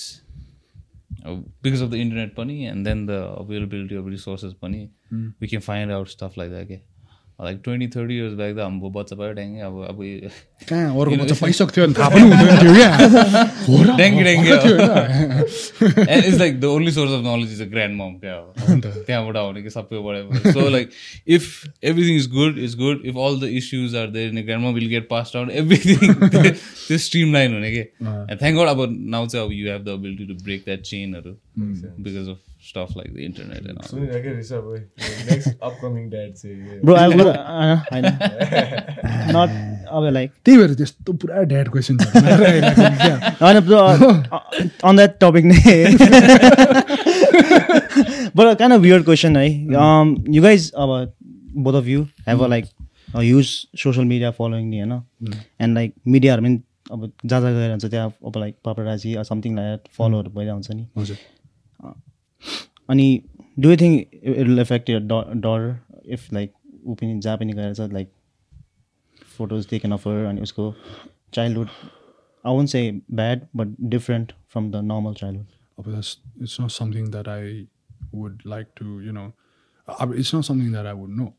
because 1.25 1.81
of 1.81 1.89
the 1.89 1.93
internet 1.95 2.33
पनि 2.35 2.63
and 2.67 2.87
then 2.87 3.05
the 3.05 3.19
availability 3.37 3.95
of 3.95 4.07
resources 4.09 4.53
पनि 4.61 4.87
we 5.13 5.47
can 5.47 5.61
find 5.61 5.91
out 5.91 6.07
stuff 6.07 6.37
like 6.37 6.51
that 6.51 6.67
के 6.67 6.79
like 7.39 7.59
twenty 7.63 7.87
thirty 7.95 8.15
years 8.17 8.33
back 8.33 8.55
त 8.55 8.59
हाम्रो 8.59 8.89
बच्चा 8.95 9.15
भयो 9.15 9.31
ड्याङ्गे 9.33 9.61
अब 9.61 9.75
अब 9.89 10.03
यो- 10.03 10.31
कहाँ 10.69 10.99
अरूको 11.01 11.23
बच्चा 11.23 11.65
थियो 11.67 11.85
भने 11.85 11.93
थाहा 11.93 12.09
पनि 12.09 12.21
हुँदैन 12.23 12.57
थियो 12.59 12.73
क्या? 12.73 13.95
ड्याङ्गे 13.97 14.23
ड्याङ्गे 14.23 14.51
and 16.05 16.25
it's 16.25 16.37
like 16.39 16.59
the 16.61 16.69
only 16.69 16.91
source 16.91 17.11
of 17.11 17.23
knowledge 17.23 17.51
is 17.51 17.63
a 17.65 17.69
grandmom 17.73 18.13
क्या 18.21 18.35
अब 18.35 19.03
त्यहाँबाट 19.07 19.37
आउने 19.37 19.61
कि 19.63 19.69
सबैबाट 19.69 20.47
so 20.47 20.69
like 20.69 20.89
if 21.29 21.49
everything 21.83 22.15
is 22.15 22.29
good 22.31 22.57
is 22.59 22.75
good 22.77 23.01
if 23.05 23.17
all 23.25 23.39
the 23.39 23.49
issues 23.57 23.95
are 23.95 24.07
there 24.11 24.29
ingrained 24.45 24.73
will 24.75 24.87
get 24.89 25.07
pass 25.09 25.31
down 25.35 25.51
everything 25.63 26.13
त्यो 26.29 26.97
stream 27.07 27.33
line 27.33 27.53
हुने 27.53 27.71
कि 27.71 27.83
thank 28.03 28.59
God 28.59 28.67
अब 28.67 28.85
नाउ 29.09 29.27
चाहिँ 29.27 29.45
अब 29.45 29.51
you 29.53 29.71
have 29.71 29.85
the 29.85 29.99
ability 29.99 30.25
to 30.27 30.43
break 30.43 30.63
that 30.65 30.81
चेनहरू 30.83 31.37
because 31.59 32.29
of 32.29 32.39
stuff 32.63 32.93
like 32.97 33.13
the 33.13 33.19
internet 33.21 33.65
and 33.65 33.81
सुनिरहेकै 33.85 34.29
रहेछ 34.29 34.51
अब 34.53 34.65
next 35.29 35.63
upcoming 35.63 36.09
dad 36.09 36.33
चाहिँ 36.33 36.79
ब्रो 36.81 36.95
आई 36.95 37.07
होइन 37.11 38.05
नट 39.31 39.87
अब 39.89 40.07
लाइक 40.11 40.31
त्यही 40.39 40.57
भएर 40.57 40.73
त्यस्तो 40.75 41.13
पुरा 41.15 41.41
ड्याड 41.45 41.69
क्वेसन 41.69 41.97
होइन 43.41 43.59
ब्रो 43.61 43.79
अन 44.83 44.95
द्याट 44.95 45.17
टपिक 45.19 45.45
नै 45.45 45.75
बट 48.35 48.57
कान 48.57 48.73
वियर्ड 48.79 49.03
क्वेसन 49.05 49.37
है 49.37 49.47
यु 50.29 50.41
गाइज 50.41 50.71
अब 50.77 50.95
both 51.59 51.81
of 51.81 51.87
you 51.87 52.05
have 52.27 52.43
a 52.43 52.47
like 52.49 52.65
huge 53.23 53.47
social 53.77 54.05
media 54.07 54.31
following 54.33 54.69
नि 54.69 54.79
होइन 54.79 55.01
एन्ड 55.59 55.75
लाइक 55.75 55.93
मिडियाहरू 56.07 56.43
पनि 56.43 56.61
अब 56.91 57.11
जहाँ 57.25 57.41
जहाँ 57.41 57.53
गएर 57.53 57.69
हुन्छ 57.71 57.85
त्यहाँ 57.85 58.13
अब 58.25 58.37
लाइक 58.37 58.55
पापराजी 58.65 59.15
समथिङ 59.25 59.55
लाइक 59.55 59.93
फलोहरू 59.97 60.29
भइरहेको 60.31 60.53
हुन्छ 60.53 60.71
नि 60.71 60.87
हजुर 60.97 61.17
अनि 62.89 63.07
do 63.59 63.69
you 63.69 63.77
think 63.81 64.13
it 64.13 64.47
will 64.47 64.59
affect 64.59 64.89
your 64.89 64.99
daughter 65.47 65.67
if 66.17 66.31
like 66.33 66.53
ऊ 66.85 66.95
पनि 67.01 67.19
जहाँ 67.19 67.37
पनि 67.37 67.53
गएर 67.53 67.73
चाहिँ 67.73 67.91
लाइक 67.93 68.11
फोटोज 69.37 69.67
टेकन 69.69 69.91
अफर 69.91 70.23
अनि 70.29 70.41
उसको 70.41 70.73
childhood 71.33 71.67
I 72.45 72.55
won't 72.55 72.69
say 72.69 72.89
bad 73.11 73.47
but 73.55 73.75
different 73.95 74.31
from 74.53 74.71
the 74.71 74.83
normal 74.91 75.13
childhood 75.13 75.61
अब 75.79 76.01
it's 76.41 76.59
not 76.59 76.71
something 76.71 77.05
that 77.11 77.27
I 77.27 77.67
would 78.13 78.43
like 78.45 78.73
to, 78.75 78.99
you 79.01 79.13
know, 79.13 79.31
अब 79.87 80.13
it's 80.15 80.33
not 80.33 80.45
something 80.45 80.71
that 80.71 80.85
I 80.85 80.93
would 80.93 81.15
know, 81.19 81.29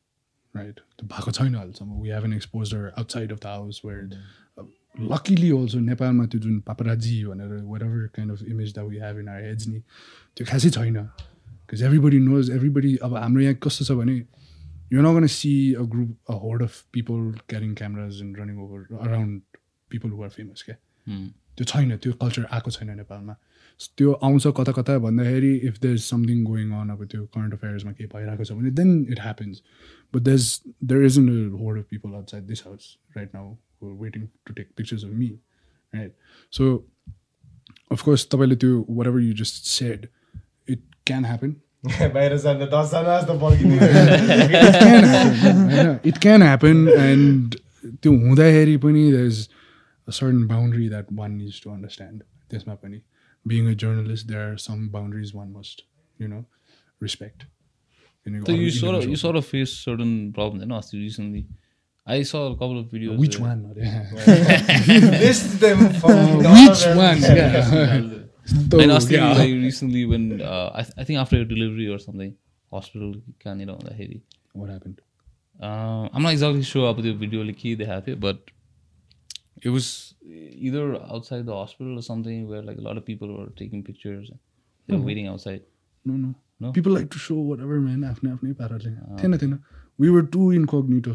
right? 0.55 0.81
त्यो 0.99 1.09
भएको 1.13 1.33
छैन 1.33 1.55
अहिलेसम्म 1.55 2.01
we 2.01 2.11
haven't 2.15 2.37
exposed 2.39 2.73
her 2.73 2.93
outside 3.03 3.35
of 3.37 3.41
the 3.45 3.53
house 3.59 3.83
where 3.85 4.03
uh, 4.95 5.07
luckily 5.13 5.51
also 5.53 5.81
नेपालमा 5.81 6.27
त्यो 6.27 6.41
जुन 6.41 6.61
paparazzi 6.71 7.25
भनेर 7.25 7.63
whatever 7.73 8.11
kind 8.17 8.31
of 8.31 8.43
image 8.55 8.73
that 8.75 8.87
we 8.87 8.99
have 8.99 9.19
in 9.19 9.29
our 9.29 9.43
heads 9.49 9.69
नि 9.69 9.83
त्यो 10.37 10.47
खासै 10.47 10.71
छैन 10.71 10.99
because 11.67 11.83
everybody 11.83 12.21
knows 12.21 12.51
everybody 12.51 12.97
अब 13.03 13.17
हाम्रो 13.17 13.43
यहाँ 13.43 13.55
कस्तो 13.69 13.85
छ 13.85 13.99
भने 14.01 14.17
you're 14.91 15.03
not 15.03 15.13
going 15.13 15.29
to 15.29 15.35
see 15.35 15.75
a 15.75 15.87
group 15.95 16.35
a 16.35 16.37
horde 16.37 16.63
of 16.63 16.83
people 16.93 17.23
carrying 17.49 17.75
cameras 17.75 18.21
and 18.21 18.39
running 18.39 18.59
over 18.59 18.83
around 19.07 19.41
people 19.91 20.11
who 20.11 20.23
are 20.23 20.35
famous 20.39 20.63
क्या 20.63 20.77
त्यो 21.57 21.65
छैन 21.65 21.97
त्यो 21.97 22.13
कल्चर 22.23 22.47
आएको 22.53 22.71
छैन 22.71 22.91
नेपालमा 22.97 23.35
त्यो 23.99 24.13
आउँछ 24.29 24.47
कता 24.57 24.73
कता 24.73 24.99
भन्दाखेरि 24.99 25.55
if 25.69 25.79
there 25.83 25.95
is 25.95 26.05
something 26.05 26.43
going 26.45 26.71
on 26.81 26.91
अब 26.91 27.05
त्यो 27.13 27.25
करेन्ट 27.35 27.55
अफेयर्समा 27.55 27.93
केही 27.93 28.09
भइरहेको 28.15 28.45
छ 28.45 28.53
भने 28.59 28.71
then 28.81 28.91
it 29.13 29.21
happens 29.21 29.63
but 30.15 30.23
there 30.23 30.39
is 30.39 30.75
there 30.85 31.05
is 31.05 31.19
in 31.19 31.29
a 31.29 31.63
horde 31.63 31.79
of 31.79 31.87
people 31.91 32.15
outside 32.21 32.45
this 32.47 32.63
house 32.67 32.97
right 33.17 33.35
now 33.35 33.55
waiting 34.03 34.26
to 34.47 34.55
take 34.55 34.69
pictures 34.76 35.05
of 35.05 35.11
me 35.11 35.29
right 35.95 36.12
so 36.59 36.71
of course 37.93 38.26
तपाईँले 38.33 38.57
त्यो 38.64 38.85
whatever 39.07 39.21
you 39.21 39.33
just 39.43 39.64
said 39.76 40.09
it 40.69 40.83
can 41.07 41.25
happen 41.25 41.55
बाहिर 42.14 42.37
जाँदा 42.43 42.67
दसजना 42.75 43.21
जस्तो 43.21 43.35
पर्खिँदै 43.41 43.79
it 44.59 44.79
can 44.85 45.05
happen 45.14 45.59
होइन 45.73 45.99
it 46.12 46.21
can 46.26 46.41
happen 46.50 46.87
and 46.99 47.57
त्यो 48.03 48.12
हुँदाखेरि 48.12 48.76
पनि 48.85 49.03
there 49.14 49.26
is 49.33 49.41
a 50.09 50.12
certain 50.12 50.47
boundary 50.53 50.88
that 50.95 51.11
one 51.23 51.37
needs 51.41 51.59
to 51.64 51.75
understand 51.75 52.23
त्यसमा 52.50 52.75
पनि 52.85 53.00
being 53.49 53.67
a 53.73 53.75
journalist 53.85 54.29
there 54.29 54.45
are 54.50 54.57
some 54.67 54.88
boundaries 54.95 55.35
one 55.41 55.50
must 55.59 55.85
you 56.19 56.29
know 56.29 56.45
respect 57.07 57.45
किनकि 58.26 58.47
So 58.47 58.53
अरू 58.53 58.62
you 58.62 58.71
sort 58.71 58.97
of 58.97 59.03
you 59.03 59.09
individuals- 59.09 59.21
sort 59.21 59.37
of 59.37 59.45
I 62.07 62.23
saw 62.23 62.41
a 62.47 62.55
couple 62.55 62.79
of 62.79 62.87
videos. 62.95 63.19
which 63.19 63.39
where- 63.41 63.49
one 63.51 63.65
अरे? 63.73 65.21
List 65.21 65.61
them 65.61 65.79
fucking 66.03 66.39
which 66.39 66.85
one 67.03 67.21
yeah 67.23 67.95
And 67.97 68.21
So, 68.73 68.79
Austin, 68.95 69.15
yeah. 69.15 69.33
like 69.39 69.53
recently 69.61 70.05
when 70.05 70.25
uh, 70.43 70.71
I, 70.75 70.83
th- 70.83 70.95
I 70.99 71.05
think 71.05 71.19
after 71.19 71.37
your 71.37 71.47
delivery 71.53 71.87
or 71.89 71.99
something, 71.99 72.33
hospital 72.77 73.15
कहाँनिर 73.45 73.71
हुँदाखेरि 73.71 74.21
what 74.63 74.71
happened 74.71 74.99
uh, 75.63 76.09
I'm 76.13 76.23
not 76.27 76.33
exactly 76.37 76.63
sure 76.73 76.85
अब 76.93 77.01
त्यो 77.07 77.15
भिडियोले 77.23 77.53
के 77.63 77.75
देखाएको 77.83 78.07
थियो 78.09 78.21
but 78.27 78.51
it 79.63 79.71
was 79.77 79.89
either 80.69 80.85
outside 81.17 81.47
the 81.47 81.55
hospital 81.63 81.97
or 82.03 82.03
something 82.11 82.47
where 82.51 82.63
like 82.69 82.79
a 82.85 82.87
lot 82.89 83.01
of 83.03 83.07
people 83.11 83.33
were 83.39 83.49
taking 83.63 83.83
pictures 83.91 84.31
they 84.89 84.97
were 84.97 85.07
waiting 85.11 85.29
outside 85.35 85.63
no 86.05 86.17
no 86.25 86.35
No? 86.65 86.71
people 86.73 86.93
like 86.97 87.09
to 87.17 87.19
show 87.29 87.37
whatever 87.53 87.77
man 87.85 88.03
आफ्नै 88.11 88.31
आफ्नै 88.33 88.53
पाराले 88.61 88.91
थिएन 89.23 89.39
थिएन 89.45 89.59
we 90.05 90.11
were 90.17 90.27
too 90.37 90.51
incognito 90.59 91.15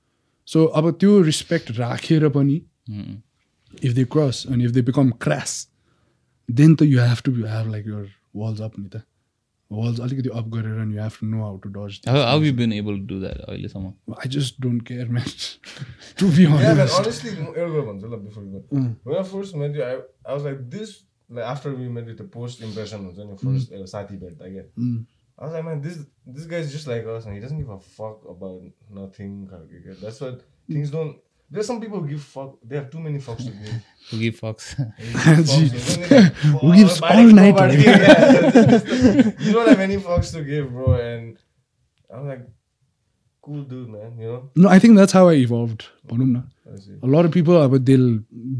so 0.51 0.65
अब 0.79 0.91
त्यो 0.99 1.21
respect 1.31 1.71
राखेर 1.79 2.27
पनि 2.37 2.55
if 3.85 3.93
they 3.93 4.03
cross 4.15 4.45
and 4.51 4.63
if 4.63 4.71
they 4.71 4.81
become 4.89 5.09
cross 5.25 5.51
then 6.49 6.75
त 6.75 6.81
you 6.83 6.99
have 7.01 7.21
to 7.25 7.31
be 7.31 7.43
have 7.49 7.71
like 7.71 7.87
your 7.87 8.09
walls 8.35 8.61
up 8.61 8.79
नि 8.79 8.87
त. 8.89 9.01
वल्स 9.71 9.99
अलिकति 10.05 10.29
अप 10.35 10.47
गरेर 10.53 10.79
you 10.93 11.01
have 11.01 11.11
to 11.19 11.25
know 11.27 11.43
how 11.43 11.57
to 11.63 11.69
dares 11.75 11.99
able 12.73 12.99
to 13.07 13.19
अहिलेसम्म? 13.23 13.93
आई 14.19 14.29
जस्ट 14.29 14.61
डोन्ट 14.61 14.81
केयर 14.87 15.07
साथी 23.87 24.17
भेट्दा 24.17 24.49
क्या 24.49 24.63
I 25.40 25.44
was 25.44 25.52
like, 25.52 25.64
man, 25.64 25.80
this 25.82 25.98
this 26.26 26.46
guy 26.46 26.56
is 26.64 26.72
just 26.72 26.86
like 26.86 27.06
us, 27.06 27.26
and 27.26 27.34
he 27.34 27.40
doesn't 27.40 27.58
give 27.58 27.68
a 27.68 27.78
fuck 27.78 28.24
about 28.34 28.62
nothing. 28.90 29.46
खालको 29.52 29.82
क्या. 29.86 30.00
That's 30.00 30.20
what 30.20 30.42
things 30.68 30.90
don't. 30.90 31.16
There's 31.50 31.66
some 31.66 31.80
people 31.80 32.00
who 32.00 32.08
give 32.08 32.22
fuck. 32.22 32.54
They 32.70 32.76
have 32.76 32.90
too 32.90 33.00
many 33.00 33.18
fucks 33.18 33.44
to 33.48 33.50
give. 33.50 33.74
who 34.10 34.18
give 34.18 34.40
fucks 34.40 34.70
Who 36.62 36.74
gives 36.74 37.00
all 37.00 37.22
night, 37.40 37.60
you 39.46 39.52
don't 39.52 39.68
have 39.68 39.80
any 39.80 39.98
fucks 39.98 40.32
to 40.32 40.42
give, 40.42 40.72
bro. 40.72 40.94
And 40.94 41.38
I'm 42.12 42.26
like, 42.26 42.42
cool 43.42 43.62
dude, 43.62 43.88
man. 43.88 44.18
You 44.18 44.26
know. 44.32 44.50
no 44.56 44.68
I 44.68 44.78
think 44.78 44.96
that's 44.96 45.12
how 45.12 45.28
I 45.28 45.34
evolved 45.34 45.82
भनौँ 46.12 46.26
न 46.26 46.42
That's 46.66 46.88
it. 46.88 46.98
a 47.02 47.06
lot 47.06 47.24
of 47.24 47.32
people 47.32 47.54
अब 47.62 47.78
they'll 47.84 48.10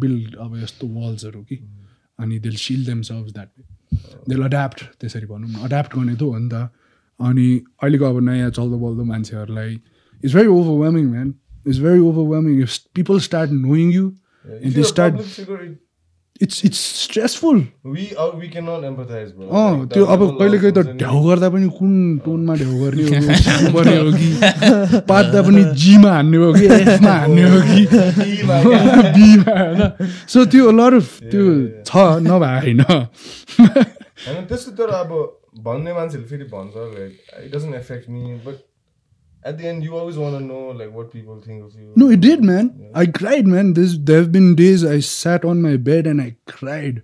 build 0.04 0.36
अब 0.46 0.56
यस्तो 0.62 0.88
walls-हरू 0.98 1.42
कि 1.50 1.58
अनि 2.20 2.38
they'll 2.44 2.62
shield 2.66 2.86
themselves 2.86 3.32
that 3.32 3.48
way 3.56 3.64
They'll 4.27 4.47
adapt 4.49 4.83
त्यसरी 4.99 5.25
भनौँ 5.25 5.49
न 5.49 5.67
adapt 5.67 5.95
गर्ने 5.97 6.15
त 6.15 6.21
हो 6.21 6.37
नि 6.37 6.49
त 6.49 6.69
अनि 7.19 7.47
अहिलेको 7.83 8.05
अब 8.05 8.19
नयाँ 8.29 8.49
चल्दो 8.57 8.77
बल्दो 8.85 9.03
मान्छेहरूलाई 9.11 9.71
it's 10.23 10.35
very 10.35 10.47
overwhelming 10.57 11.05
man 11.11 11.33
it's 11.67 11.79
very 11.79 11.99
overwhelming 12.09 12.61
if 12.61 12.77
people 12.95 13.19
start 13.29 13.51
knowing 13.51 13.93
you 13.93 14.11
Yeah, 14.45 14.55
And 14.65 14.77
if 14.77 15.90
it's 16.41 16.65
it's 16.65 16.79
stressful 17.03 17.67
we 17.85 18.03
we 18.39 18.47
cannot 18.55 18.85
empathize, 18.89 19.31
bro. 19.35 19.47
अँ 19.51 19.87
त्यो 19.87 20.05
अब 20.05 20.19
level 20.19 20.39
कहिले 20.39 20.57
of 20.57 20.63
कहिले 20.63 20.83
त 20.83 20.97
ढ्याउ 20.97 21.21
गर्दा 21.27 21.49
पनि 21.49 21.69
कुन 21.79 22.17
टोनमा 22.25 22.55
ढ्याउ 22.55 22.73
गर्ने 22.81 23.03
हो 23.97 24.11
कि? 24.11 24.29
पात्दा 25.11 25.41
पनि 25.41 25.63
जीमा 25.83 26.11
हान्ने 26.11 26.37
हो 26.37 26.53
कि? 26.53 26.65
एफमा 26.65 27.11
हान्ने 27.11 27.43
हो 27.43 27.61
कि। 27.61 27.85
बीमा 29.15 29.53
होइन। 29.59 29.91
सो 30.27 30.45
त्यो 30.45 30.71
लर 30.71 30.99
त्यो 31.31 31.45
छ 31.85 32.07
नभए 32.29 32.59
होइन। 32.59 32.81
होइन 32.81 34.45
त्यस्तो 34.49 34.71
तर 34.71 34.89
अब 34.95 35.37
भन्ने 35.59 35.93
मान्छेले 35.93 36.23
फेरि 36.23 36.43
भन्छ 36.43 36.73
like 36.75 37.45
it 37.45 37.55
doesn't 37.55 37.75
affect 37.75 38.09
me 38.09 38.21
but 38.47 38.55
at 39.47 39.55
the 39.55 39.61
end 39.71 39.83
you 39.83 39.93
always 40.01 40.17
wanna 40.17 40.43
know 40.43 40.61
like 40.79 40.91
what 40.95 41.11
people 41.13 41.41
think 41.47 41.63
of 41.63 41.77
you 41.79 42.01
No, 42.03 42.09
it 42.15 42.21
did, 42.25 42.43
man. 42.51 42.71
I 43.03 43.05
cried, 43.19 43.47
man. 43.53 43.73
This 43.79 43.95
there 44.09 44.23
have 44.23 44.31
been 44.31 44.49
days 44.55 44.83
I 44.95 44.97
sat 45.11 45.47
on 45.53 45.61
my 45.67 45.75
bed 45.91 46.11
and 46.13 46.25
I 46.25 46.29
cried. 46.55 47.03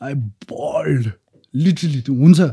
I 0.00 0.14
bawled. 0.52 1.12
Literally, 1.54 2.02
to. 2.10 2.52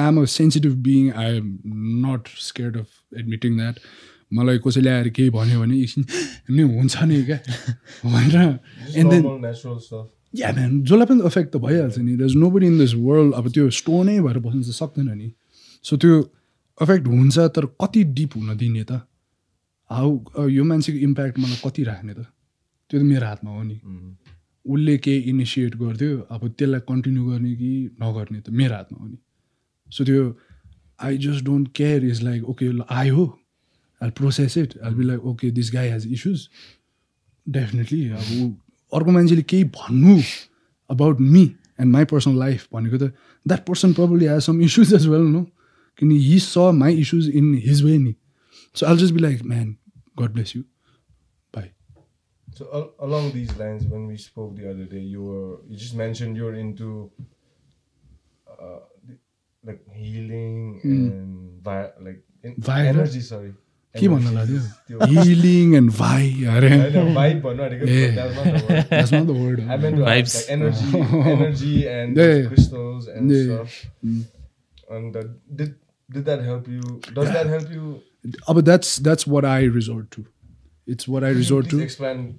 I'm 0.00 0.18
a 0.18 0.26
sensitive 0.26 0.74
being. 0.82 1.12
I'm 1.12 1.60
not 2.06 2.28
scared 2.48 2.76
of 2.76 2.88
admitting 3.22 3.56
that. 3.64 3.78
मलाई 4.34 4.58
कसैले 4.64 4.90
आएर 4.90 5.08
केही 5.16 5.30
भन्यो 5.30 5.60
भने 5.60 5.78
एकछिन 5.82 6.04
नि 6.56 6.62
हुन्छ 6.74 7.02
नि 7.08 7.22
क्या 7.24 7.38
भनेर 8.04 8.36
एन्ड 8.96 9.10
देन. 9.12 9.24
या 10.34 10.52
म्यान 10.52 10.82
जसलाई 10.82 11.06
पनि 11.06 11.26
इफेक्ट 11.26 11.52
त 11.52 11.56
भइहाल्छ 11.64 11.98
नि 11.98 12.16
दस 12.16 12.34
no 12.42 12.50
body 12.50 12.66
in 12.66 12.78
this 12.78 12.94
world 12.94 13.34
अब 13.40 13.48
त्यो 13.56 13.68
स्टोनै 13.80 14.18
भएर 14.26 14.38
बस्नु 14.46 14.62
चाहिँ 14.62 14.78
सक्दैन 14.78 15.10
नि 15.18 15.28
सो 15.84 15.96
त्यो 16.04 16.14
इफेक्ट 16.80 17.06
हुन्छ 17.06 17.38
तर 17.56 17.66
कति 17.82 18.02
डिप 18.18 18.36
हुन 18.36 18.56
दिने 18.56 18.84
त? 18.90 19.00
हाउ 19.90 20.48
यो 20.48 20.64
मान्छेको 20.64 20.98
इम्प्याक्ट 21.08 21.38
मलाई 21.38 21.58
कति 21.64 21.82
राख्ने 21.90 22.14
त? 22.14 22.26
त्यो 22.90 23.00
त 23.00 23.02
मेरो 23.10 23.26
हातमा 23.26 23.50
हो 23.50 23.62
नि। 23.62 23.76
उसले 24.64 24.96
केही 25.04 25.18
इनिसिएट 25.30 25.76
गरिदियो 25.76 26.18
अब 26.34 26.48
त्यसलाई 26.58 26.80
कन्टिन्यू 26.88 27.22
गर्ने 27.30 27.54
कि 27.60 27.70
नगर्ने 28.02 28.40
त 28.40 28.50
मेरो 28.60 28.74
हातमा 28.74 28.98
हो 29.02 29.06
नि। 29.08 29.18
सो 29.90 30.04
त्यो 30.04 30.22
I 31.06 31.18
just 31.24 31.44
don't 31.44 31.68
care 31.76 32.04
is 32.04 32.22
like 32.22 32.44
okay 32.50 32.68
आयो 33.00 33.24
I 34.00 34.10
process 34.18 34.56
it 34.58 34.78
I 34.84 34.94
be 34.94 35.04
like 35.04 35.24
okay 35.32 35.50
this 35.58 35.70
guy 35.74 35.88
has 35.88 36.06
issues 36.12 36.48
definitely 37.46 38.08
अब 38.08 38.26
ऊ- 38.42 38.52
अर्को 38.96 39.10
मान्छेले 39.10 39.42
केही 39.52 39.64
भन्नु 39.78 40.20
about 40.90 41.20
me 41.20 41.42
and 41.80 41.92
my 41.92 42.04
personal 42.12 42.38
life 42.38 42.66
भनेको 42.74 42.98
त 42.98 43.12
that 43.46 43.66
person 43.66 43.92
probably 43.98 44.26
has 44.32 44.40
some 44.48 44.60
issues 44.68 44.92
as 44.94 45.06
well 45.06 45.22
no 45.36 45.42
किन 45.99 46.11
he 46.11 46.39
has 46.39 46.57
my 46.81 46.95
issues 47.01 47.29
in 47.41 47.53
his 47.67 47.83
way 47.83 47.97
नि 47.97 48.15
so 48.75 48.85
I 48.85 48.97
just 49.03 49.13
be 49.13 49.19
like 49.21 49.43
man 49.53 49.75
God 50.21 50.31
bless 50.39 50.55
you 50.55 50.61
bye 51.55 51.69
So 52.47 52.65
al- 52.77 52.91
along 53.05 53.25
these 53.33 53.49
lines, 53.57 53.81
when 53.89 54.05
we 54.11 54.15
spoke 54.21 54.53
the 54.59 54.67
other 54.69 54.85
day, 54.91 55.01
you 55.15 55.23
were 55.31 55.49
you 55.71 55.75
just 55.81 55.95
mentioned 55.97 56.37
you're 56.41 56.53
into 56.61 56.87
uh, 58.47 58.79
the- 59.07 59.17
like 59.63 59.81
healing 59.97 60.55
and 60.83 61.35
vi- 61.67 61.93
like 62.07 62.23
in- 62.43 62.55
Vibe? 62.69 62.87
energy. 62.93 63.21
Sorry, 63.27 63.51
के 63.95 64.07
भन्न 64.13 64.31
Energy 64.31 64.55
is 64.61 64.65
लाग्यो 64.87 64.97
त्यो- 64.99 65.27
healing 65.27 65.75
and 65.81 65.91
भाइ 65.99 66.31
अरे 66.55 66.69
होइन, 66.77 67.13
vibe 67.19 67.41
भन्नु 67.43 67.63
आँटेको, 67.63 67.85
ए 67.85 68.01
but 68.15 68.89
that's 68.89 69.11
not 69.11 69.29
the 69.29 69.37
I 76.14 76.18
like 76.18 76.26
Yeah, 76.26 76.44
yeah. 76.44 76.60
Yeah, 76.60 76.60
yeah. 76.60 76.60
uh, 76.60 76.60
did 76.60 76.60
that 76.60 76.60
help 76.60 76.68
you? 76.68 77.00
Does 77.14 77.32
that 77.32 77.46
help 77.46 77.70
you? 77.70 78.02
Uh, 78.48 78.54
but 78.54 78.64
that's 78.64 78.96
that's 78.96 79.26
what 79.26 79.44
I 79.44 79.64
resort 79.64 80.10
to. 80.10 80.26
It's 80.86 81.08
what 81.08 81.24
I 81.24 81.28
resort 81.28 81.64
Please 81.64 81.78
to. 81.78 81.82
explain 81.82 82.38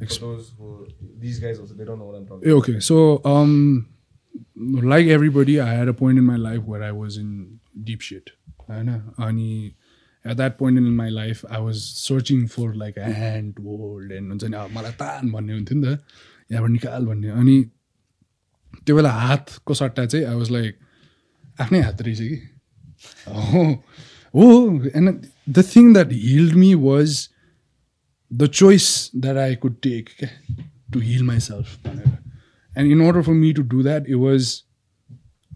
Ex- 0.00 0.16
for 0.16 0.26
those 0.26 0.52
who 0.58 0.86
these 1.18 1.40
guys 1.40 1.58
also 1.58 1.74
they 1.74 1.84
don't 1.84 1.98
know 1.98 2.06
what 2.06 2.16
I'm 2.16 2.26
talking. 2.26 2.48
Yeah, 2.48 2.54
Okay, 2.56 2.80
so 2.80 3.20
um, 3.24 3.88
like 4.56 5.06
everybody, 5.06 5.60
I 5.60 5.74
had 5.74 5.88
a 5.88 5.94
point 5.94 6.18
in 6.18 6.24
my 6.24 6.36
life 6.36 6.64
where 6.64 6.82
I 6.82 6.92
was 6.92 7.16
in 7.16 7.60
deep 7.84 8.00
shit. 8.00 8.30
होइन 8.70 9.02
अनि 9.18 9.74
at 10.24 10.36
that 10.36 10.58
point 10.58 10.76
in 10.76 10.84
my 10.96 11.08
life, 11.08 11.44
I 11.50 11.58
was 11.58 11.82
searching 11.84 12.46
for 12.48 12.74
like 12.74 12.96
a 12.96 13.12
hand 13.12 13.54
hold 13.64 14.10
and 14.12 14.30
हुन्छ 14.32 14.44
नि 14.44 14.56
अब 14.56 14.70
मलाई 14.76 14.92
तान 14.92 15.30
भन्ने 15.32 15.52
हुन्थ्यो 15.52 15.78
नि 15.78 15.86
त 15.86 15.98
यहाँबाट 16.52 16.70
निकाल 16.70 17.06
भन्ने 17.06 17.28
अनि 17.30 17.70
त्यो 18.86 18.96
बेला 18.96 19.10
हातको 19.10 19.74
सट्टा 19.74 20.06
चाहिँ 20.06 20.24
आई 20.26 20.34
वाज 20.34 20.50
लाइक 20.50 20.78
आफ्नै 21.60 21.80
हात 21.80 22.02
रहेछ 22.02 22.18
कि 22.20 22.57
Oh, 23.26 23.82
oh, 24.34 24.82
and 24.94 25.30
the 25.46 25.62
thing 25.62 25.92
that 25.92 26.10
healed 26.10 26.54
me 26.54 26.74
was 26.74 27.28
the 28.30 28.48
choice 28.48 29.08
that 29.14 29.38
I 29.38 29.54
could 29.54 29.82
take 29.82 30.22
to 30.92 30.98
heal 30.98 31.24
myself. 31.24 31.78
And 32.76 32.90
in 32.90 33.00
order 33.00 33.22
for 33.22 33.34
me 33.34 33.52
to 33.54 33.62
do 33.62 33.82
that, 33.82 34.06
it 34.06 34.16
was 34.16 34.64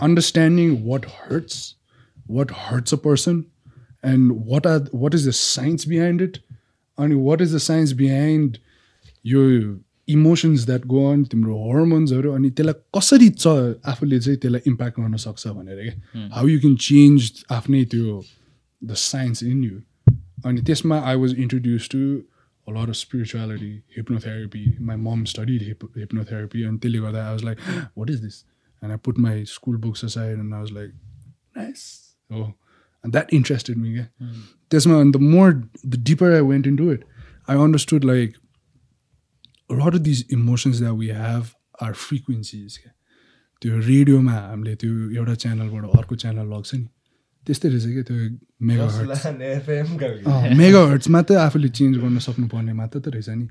understanding 0.01 0.85
what 0.85 1.05
hurts, 1.05 1.75
what 2.27 2.51
hurts 2.51 2.93
a 2.93 2.97
person, 2.97 3.47
and 4.03 4.45
what 4.45 4.67
are 4.67 4.81
what 4.91 5.15
is 5.15 5.25
the 5.25 5.33
science 5.33 5.85
behind 5.85 6.21
it, 6.21 6.41
and 6.99 7.23
what 7.23 7.41
is 7.41 7.53
the 7.53 7.61
science 7.61 7.93
behind 7.93 8.59
your 9.23 9.79
emotions 10.09 10.65
that 10.67 10.87
go 10.87 11.05
on 11.13 11.25
तिम्रो 11.33 11.57
हर्मोन्सहरू 11.71 12.33
अनि 12.33 12.51
त्यसलाई 12.59 12.75
कसरी 12.99 13.29
च 13.29 13.47
आफूले 13.93 14.19
चाहिँ 14.21 14.39
त्यसलाई 14.45 14.71
impact 14.71 15.01
गर्न 15.01 15.17
सक्छ 15.27 15.47
भनेर 15.49 15.83
क्या 15.85 16.27
हाउ 16.35 16.49
यु 16.49 16.59
क्यान 16.61 16.77
चेन्ज 16.89 17.45
आफ्नै 17.59 17.85
त्यो 17.95 18.21
द 18.83 18.95
साइन्स 19.05 19.43
इन 19.43 19.65
यु 19.65 19.81
अनि 20.51 20.63
त्यसमा 20.71 21.01
I 21.13 21.17
was 21.25 21.35
introduce 21.47 21.89
to 21.97 22.05
a 22.71 22.73
lot 22.75 22.89
of 22.89 22.97
spirituality, 22.97 23.83
hypnotherapy. 23.95 24.79
My 24.81 24.95
mom 25.05 25.23
studied 25.27 25.63
hyp- 25.69 25.97
hypnotherapy, 26.01 26.61
and 26.67 26.81
त्यसले 26.83 26.99
गर्दा 27.05 27.23
I 27.29 27.33
was 27.37 27.45
like, 27.49 27.63
what 28.01 28.11
is 28.11 28.21
this? 28.21 28.45
And 28.83 28.93
I 28.93 28.99
put 29.09 29.19
my 29.25 29.33
school 29.53 29.79
books 29.87 30.03
aside, 30.09 30.39
and 30.43 30.55
I 30.55 30.61
was 30.61 30.71
like, 30.77 30.93
nice. 31.57 31.83
Oh, 32.31 32.55
and 33.05 33.13
that 33.13 33.33
interested 33.39 33.81
me. 33.87 33.95
Yeah. 33.97 34.07
त्यसमा 34.75 35.01
and 35.07 35.19
the 35.19 35.23
more, 35.33 35.49
the 35.97 36.01
deeper 36.11 36.31
I 36.37 36.41
went 36.53 36.71
into 36.73 36.89
it, 36.91 37.03
I 37.49 37.57
understood 37.67 38.05
like 38.13 38.39
a 39.73 39.77
lot 39.83 39.93
of 39.99 40.03
these 40.09 40.23
emotions 40.39 40.77
that 40.85 40.95
we 41.03 41.09
have 41.23 41.45
are 41.85 41.95
frequencies. 42.07 42.73
क्या 42.83 42.93
त्यो 43.63 43.79
रेडियोमा 43.89 44.33
हामीले 44.33 44.75
त्यो 44.83 44.93
एउटा 45.19 45.35
च्यानलबाट 45.43 45.85
अर्को 45.99 46.15
channel 46.23 46.47
लग्छ 46.55 46.71
नि। 46.75 46.87
त्यस्तै 47.47 47.69
रहेछ 47.69 47.87
क्या 47.95 48.05
त्यो 48.09 48.17
मेगा 48.69 48.87
हर्ट्स 48.97 49.27
मेगा 50.61 50.81
हर्ट्समा 50.91 51.21
त 51.23 51.31
आफूले 51.47 51.69
चेन्ज 51.79 51.95
गर्न 52.03 52.19
सक्नुपर्ने 52.27 52.73
मात्र 52.81 52.99
त 53.01 53.07
रहेछ 53.15 53.29
नि। 53.29 53.47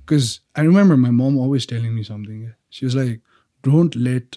Because 0.00 0.24
I 0.56 0.62
remember 0.66 0.96
my 1.04 1.12
mom 1.20 1.34
always 1.44 1.68
telling 1.68 1.92
me 1.92 2.04
something 2.10 2.38
she 2.74 2.86
is 2.86 2.96
like 2.96 3.14
don't 3.64 3.96
let 4.08 4.36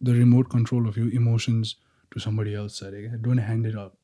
the 0.00 0.16
remote 0.22 0.46
control 0.54 0.82
of 0.88 0.98
you 0.98 1.06
emotions 1.20 1.76
to 2.12 2.20
somebody 2.26 2.52
else 2.62 2.82
अरे 2.88 3.02
क्या 3.02 3.14
डोन्ट 3.26 3.40
ह्यान्ड 3.50 3.66
इट 3.66 3.76
आउट 3.84 3.96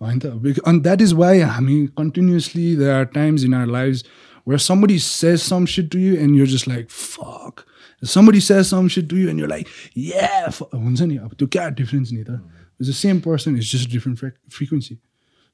होइन 0.00 0.18
त? 0.18 0.26
अनि 0.66 0.80
द्याट 0.80 1.02
इज 1.02 1.12
वाइ 1.12 1.40
हामी 1.40 1.86
continuously 1.98 2.74
there 2.76 2.90
are 2.94 3.04
times 3.14 3.44
in 3.44 3.54
our 3.54 3.72
life 3.72 4.02
where 4.48 4.60
somebody 4.60 4.98
says 4.98 5.42
some 5.42 5.66
shit 5.74 5.86
to 5.92 5.98
you 5.98 6.16
and 6.22 6.36
you're 6.36 6.50
just 6.54 6.66
like 6.70 6.90
fuck. 6.90 7.62
Somebody 8.02 8.40
says 8.46 8.68
some 8.68 8.88
shit 8.94 9.06
to 9.10 9.16
you 9.16 9.28
and 9.30 9.38
you're 9.42 9.50
like 9.52 9.68
yeah 10.06 10.48
fu- 10.56 10.68
हुन्छ 10.74 11.00
नि? 11.00 11.16
अब 11.16 11.34
त्यो 11.38 11.48
क्या 11.48 11.68
difference 11.80 12.12
नि 12.12 12.22
त? 12.24 12.40
It's 12.80 12.90
the 12.90 12.92
same 12.94 13.20
person 13.20 13.56
is 13.56 13.72
just 13.72 13.90
different 13.90 14.18
frequency 14.52 14.98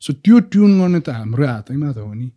so 0.03 0.13
त्यो 0.13 0.41
tune 0.55 0.81
गर्ने 0.81 1.01
त 1.01 1.09
हाम्रो 1.19 1.47
हातैमा 1.47 1.93
त 1.93 1.99
हो 1.99 2.15
नि? 2.15 2.31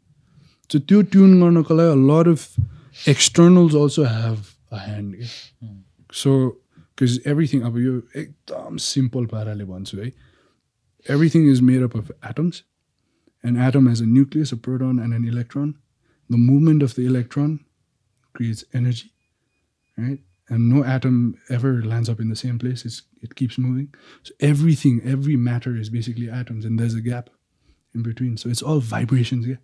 सो 0.69 0.79
त्यो 0.79 1.01
ट्युन 1.15 1.39
गर्नको 1.41 1.73
लागि 1.75 1.95
lot 2.09 2.27
of 2.27 3.09
externals 3.09 3.75
also 3.75 4.03
have 4.03 4.37
a 4.71 4.85
hand 4.85 5.25
so 6.21 6.35
because 7.01 7.19
everything 7.27 7.61
अब 7.71 7.77
यो 7.79 7.93
एकदम 8.21 8.77
सिम्पल 8.77 9.25
पाराले 9.33 9.65
भन्छु 9.65 9.97
है। 9.97 10.11
everything 11.06 11.46
is 11.46 11.62
made 11.62 11.82
up 11.82 11.94
of 11.94 12.10
atoms. 12.22 12.62
An 13.42 13.56
atom 13.56 13.86
has 13.86 14.00
a 14.00 14.06
nucleus, 14.06 14.52
a 14.52 14.56
proton, 14.56 14.98
and 14.98 15.14
an 15.14 15.26
electron. 15.26 15.76
The 16.30 16.36
movement 16.36 16.82
of 16.82 16.94
the 16.94 17.06
electron 17.06 17.60
creates 18.34 18.64
energy, 18.74 19.12
right? 19.96 20.18
And 20.48 20.68
no 20.68 20.84
atom 20.84 21.36
ever 21.50 21.82
lands 21.82 22.08
up 22.08 22.20
in 22.20 22.28
the 22.28 22.36
same 22.36 22.58
place. 22.58 22.84
It's, 22.84 23.02
it 23.22 23.34
keeps 23.34 23.58
moving. 23.58 23.94
So 24.22 24.34
everything, 24.40 25.00
every 25.04 25.36
matter 25.36 25.76
is 25.76 25.90
basically 25.90 26.28
atoms, 26.30 26.64
and 26.64 26.78
there's 26.78 26.94
a 26.94 27.00
gap 27.00 27.30
in 27.94 28.02
between. 28.02 28.36
So 28.36 28.48
it's 28.48 28.62
all 28.62 28.80
vibrations. 28.80 29.46
Yeah? 29.46 29.56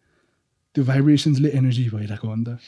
त्यो 0.75 0.85
भाइब्रेसन्सले 0.85 1.49
energy 1.55 1.89
भइरहेको 1.91 2.29
हो 2.29 2.35
नि 2.35 2.45
त 2.47 2.59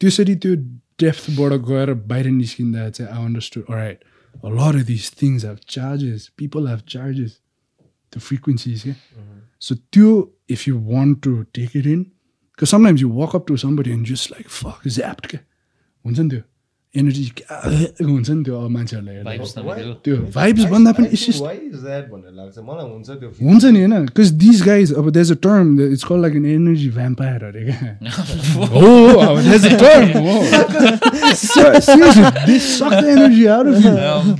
त्यसरी 0.00 0.34
त्यो 0.42 0.54
डेफ्थबाट 1.02 1.52
गएर 1.70 1.92
बाहिर 2.12 2.26
निस्किँदा 2.36 2.88
चाहिँ 2.96 3.10
I 3.12 3.24
understood 3.24 3.64
right 3.70 4.04
lot 4.44 4.78
of 4.80 4.86
this 4.90 5.10
things 5.22 5.44
have 5.44 5.58
charges 5.74 6.28
people 6.38 6.68
have 6.68 6.80
charges 6.94 7.34
the 8.10 8.20
frequencies, 8.20 8.84
yeah. 8.86 8.94
So 9.58 9.74
त्यो 9.92 10.30
if 10.48 10.66
you 10.68 10.76
want 10.76 11.22
to 11.22 11.44
take 11.54 11.74
it 11.74 11.86
in, 11.86 12.06
because 12.50 12.70
sometimes 12.70 13.00
you 13.00 13.08
walk 13.08 13.34
up 13.34 13.46
to 13.46 13.56
somebody 13.56 13.92
and 13.92 14.06
just 14.06 14.30
like 14.30 14.48
fuck 14.48 14.84
zapped 14.98 15.26
क्या 15.30 15.40
हुन्छ 16.06 16.20
नि 16.20 16.28
त्यो 16.28 16.42
energy 16.95 17.23
हुन्छ 18.03 18.29
नि 18.29 18.43
त्यो 18.43 18.55
अब 18.61 18.69
मान्छेहरूलाई 18.69 19.15
हेर्दा 19.15 19.31
Vibes 19.31 19.51
त 19.55 19.57
Why- 19.57 19.75
भनेको 19.75 19.93
त्यो 20.05 20.15
भाइब्स 20.35 20.63
भन्दा 20.71 20.91
पनि 20.97 21.07
इट्स 21.17 21.37
why 21.41 21.53
is 21.67 21.83
that 21.87 22.09
भन्ने 22.11 22.31
लाग्छ 22.39 22.57
मलाई 22.69 22.87
हुन्छ 22.91 23.07
त्यो 23.21 23.29
feel. 23.31 23.47
हुन्छ 23.49 23.63
नि 23.65 23.79
होइन 23.83 24.05
बिकज 24.07 24.31
दिस 24.43 24.61
गाइज 24.65 24.93
अब 25.01 25.09
there's 25.17 25.31
a 25.31 25.35
term 25.47 25.79
it's 25.91 26.03
call 26.09 26.21
like 26.21 26.35
an 26.41 26.45
energy 26.55 26.89
vampire 26.97 27.43
अरे 27.51 27.63
क्या 27.69 28.65
हो 28.75 28.91
अब 29.27 29.39
देज 29.47 29.65
अ 29.71 29.77
टर्म 29.83 30.19
हो 30.19 30.35
seriously 31.41 32.25
they 32.49 32.59
suck 32.67 32.93
the 32.97 33.09
energy 33.15 33.47
out 33.55 33.67
of 33.73 33.79
you 33.85 33.93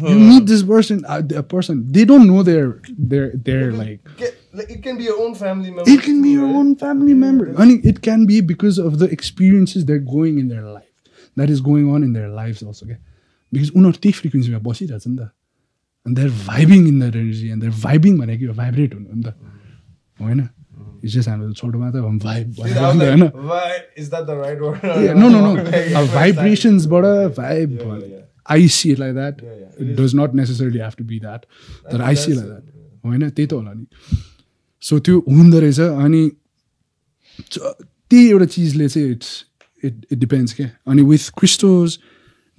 you 0.09 0.17
meet 0.19 0.45
this 0.51 0.63
person 0.73 1.01
uh, 1.15 1.21
a 1.41 1.45
person 1.55 1.81
they 1.97 2.05
don't 2.11 2.27
know 2.33 2.43
they're 2.51 2.69
they're 3.13 3.31
they're 3.49 3.71
like 3.81 4.13
Get- 4.21 4.37
like, 4.59 4.69
it 4.75 4.83
can 4.85 4.97
be 5.01 5.05
your 5.09 5.17
own 5.25 5.33
family 5.41 5.69
member 5.75 5.89
it 5.95 6.01
can 6.09 6.21
be 6.27 6.31
your 6.37 6.47
own 6.61 6.75
family 6.85 7.13
member 7.25 7.45
I 7.57 7.65
mean, 7.71 7.79
it 7.91 8.01
can 8.07 8.25
be 8.31 8.41
because 8.53 8.77
of 8.87 8.99
the 9.03 9.09
experiences 9.17 9.85
they're 9.91 10.07
going 10.15 10.39
in 10.45 10.49
their 10.55 10.65
life 10.71 10.87
that 11.37 11.49
is 11.49 11.61
going 11.61 11.89
on 11.89 12.03
in 12.03 12.13
their 12.13 12.29
lives 12.29 12.63
also 12.63 12.85
okay? 12.85 12.97
because 13.51 13.71
उनीहरू 13.71 14.01
त्यही 14.01 14.13
फ्रिक्वेन्सीमा 14.21 14.59
बसिरहेछ 14.69 15.07
नि 15.07 15.17
त 15.17 15.29
and 16.05 16.17
they're 16.17 16.37
vibing 16.45 16.87
in 16.87 16.99
that 16.99 17.15
energy 17.15 17.51
and 17.51 17.61
they're 17.61 17.79
vibing 17.83 18.17
भनेको 18.19 18.45
यो 18.45 18.53
vibrate 18.53 18.93
हुनु 18.93 19.15
नि 19.15 19.23
त 19.23 19.33
होइन 20.21 20.47
जस्ट 21.05 21.29
हाम्रो 21.29 21.53
छोटोमा 21.53 21.91
त 21.91 21.95
भाइब 22.23 22.59
होइन 22.59 23.19
like, 23.19 23.35
why? 23.51 23.69
Is 23.97 24.09
that 24.09 24.25
the 24.25 24.35
right 24.35 24.59
word? 24.61 24.83
No 25.21 25.29
no 25.29 25.39
no 25.45 25.53
अब 25.99 26.07
भाइब्रेसन्सबाट 26.13 27.03
vibe. 27.37 27.79
I 28.49 28.67
see 28.67 28.95
like 28.95 29.13
that. 29.13 29.41
It 29.81 29.95
does 29.99 30.15
not 30.15 30.33
necessarily 30.35 30.79
have 30.79 30.93
to 30.97 31.03
be 31.03 31.19
that 31.19 31.45
तर 31.91 32.01
आई 32.01 32.15
सी 32.15 32.33
लाइक 32.33 32.45
द्याट 32.45 33.05
होइन 33.05 33.29
त्यही 33.29 33.47
त 33.47 33.53
होला 33.53 33.73
नि 33.73 33.85
सो 34.81 34.99
त्यो 34.99 35.19
हुँदो 35.27 35.59
रहेछ 35.59 35.79
अनि 35.79 36.29
त्यही 37.57 38.29
एउटा 38.29 38.45
चिजले 38.45 38.89
चाहिँ 38.89 39.11
इट्स 39.11 39.29
इट 39.83 40.05
इट 40.11 40.17
डिपेन्ड्स 40.17 40.53
क्या 40.53 40.69
अनि 40.87 41.01
with 41.03 41.29
crystals 41.37 41.97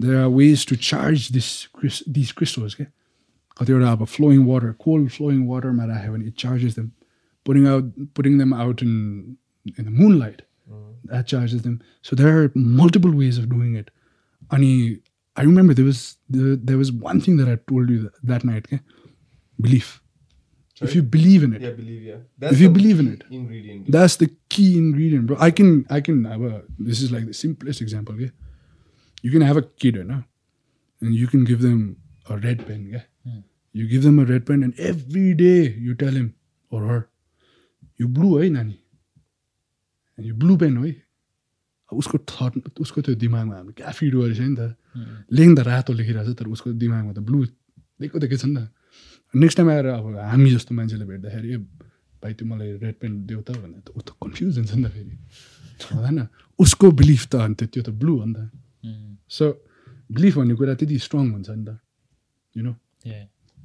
there 0.01 0.17
are 0.17 0.29
ways 0.31 0.67
to 0.69 0.77
charge 0.89 1.29
this 1.33 1.51
Chris 1.81 2.03
this 2.09 2.33
crystals 2.33 2.75
क्या 2.75 2.87
कतिवटा 3.61 3.93
अब 3.93 4.05
फ्लोइङ 4.07 4.45
वाटर 4.47 4.73
कोल्ड 4.79 5.09
फ्लोइङ 5.11 5.47
वाटरमा 5.49 5.85
राख्यो 5.85 6.13
भने 6.13 6.27
it 6.27 6.35
charges 6.39 6.75
them 6.77 6.91
putting 7.47 7.67
out 7.69 7.93
putting 8.17 8.39
them 8.39 8.55
out 8.55 8.83
in 8.83 8.93
in 9.67 9.85
the 9.85 9.89
moonlight 10.19 10.43
that 10.69 11.25
charges 11.25 11.63
them 11.63 11.79
so 12.05 12.17
there 12.17 12.43
are 12.43 12.51
multiple 12.83 13.15
ways 13.15 13.41
of 13.41 13.47
doing 13.49 13.79
it 13.79 13.91
अनि 14.53 14.73
I 15.37 15.45
remember 15.47 15.75
there 15.75 15.89
was 15.89 16.17
there 16.33 16.77
was 16.77 16.91
one 17.03 17.21
thing 17.27 17.37
that 17.37 17.49
I 17.49 17.57
told 17.69 17.91
you 17.91 18.03
that 18.03 18.45
night 18.45 18.67
क्या 18.67 18.79
belief 19.59 19.99
if 20.81 20.97
you 20.97 21.03
believe 21.17 21.45
in 21.45 21.55
it 21.55 21.63
Yeah, 21.63 21.77
believe, 21.79 22.03
yeah. 22.11 22.53
If 22.55 22.63
you 22.65 22.71
believe 22.77 23.03
in 23.05 23.09
it. 23.13 23.25
Ingredient. 23.39 23.91
That's 23.97 24.17
the 24.23 24.29
key 24.55 24.69
ingredient, 24.79 25.27
bro. 25.31 25.39
I 25.47 25.51
can, 25.61 25.73
I 25.99 26.01
can 26.09 26.25
have 26.33 26.45
a. 26.49 26.53
This 26.91 27.03
is 27.07 27.15
like 27.17 27.29
the 27.31 27.39
simplest 27.41 27.85
example. 27.87 28.21
Yeah, 28.25 28.33
you 29.27 29.33
can 29.37 29.47
have 29.49 29.61
a 29.61 29.65
kid, 29.85 30.01
you 30.01 30.05
know, 30.11 30.21
and 31.03 31.15
you 31.23 31.31
can 31.35 31.45
give 31.53 31.63
them 31.69 31.81
a 32.29 32.39
red 32.47 32.67
pen. 32.67 32.83
Yeah, 32.97 33.07
you 33.75 33.89
give 33.95 34.09
them 34.09 34.19
a 34.25 34.27
red 34.33 34.47
pen, 34.51 34.67
and 34.69 34.85
every 34.93 35.29
day 35.45 35.61
you 35.89 35.97
tell 36.05 36.21
him 36.21 36.35
or 36.71 36.83
her, 36.91 37.01
you 38.03 38.09
blue, 38.19 38.35
eh, 38.43 38.51
nani, 38.59 38.77
and 40.17 40.31
you 40.31 40.35
blue 40.45 40.61
pen, 40.65 40.85
eh. 40.85 40.93
उसको 41.93 42.19
thought 42.29 42.81
उसको 42.81 43.01
त्यो 43.07 43.15
दिमागमा 43.21 43.55
हाम्रो 43.57 43.73
क्या 43.77 43.91
feed 43.93 44.15
गरेछ 44.17 44.41
नि 44.41 44.57
त 44.57 44.77
लेख्न 45.39 45.55
त 45.57 45.61
रातो 45.69 45.93
लेखिरहेको 45.93 46.33
छ 46.33 46.37
तर 46.39 46.47
उसको 46.49 46.73
दिमागमा 46.73 47.13
त 47.13 47.21
ब्लू 47.21 47.45
दिएको 47.45 48.19
देखेको 48.19 48.41
छ 48.41 48.49
नि 48.49 48.57
त 48.57 48.69
नेक्स्ट 49.35 49.57
टाइम 49.57 49.71
आएर 49.71 49.87
अब 49.87 50.16
हामी 50.18 50.51
जस्तो 50.51 50.75
मान्छेले 50.75 51.05
भेट्दाखेरि 51.05 51.49
ए 51.55 51.57
भाइ 52.23 52.33
त्यो 52.35 52.47
मलाई 52.49 52.73
रेड 52.85 52.95
पेन 53.01 53.12
देऊ 53.27 53.40
त 53.40 53.57
भन्दा 53.57 53.79
त 53.81 53.88
ऊ 53.97 54.01
त 54.01 54.11
कन्फ्युज 54.23 54.59
हुन्छ 54.59 54.73
नि 54.75 54.85
त 54.85 54.88
फेरि 54.95 55.14
हुँदैन 55.92 56.18
उसको 56.59 56.90
बिलिफ 57.01 57.27
त 57.33 57.35
अन्त 57.47 57.64
त्यो 57.73 57.83
त 57.83 57.90
ब्लू 58.01 58.16
हो 58.18 58.25
नि 58.25 58.35
त 58.35 58.51
सो 59.29 59.45
बिलिफ 60.12 60.37
भन्ने 60.37 60.55
कुरा 60.61 60.75
त्यति 60.81 60.99
स्ट्रङ 61.07 61.25
हुन्छ 61.33 61.49
नि 61.51 61.64
त 61.64 61.79
यु 62.57 62.62
नो. 62.62 62.75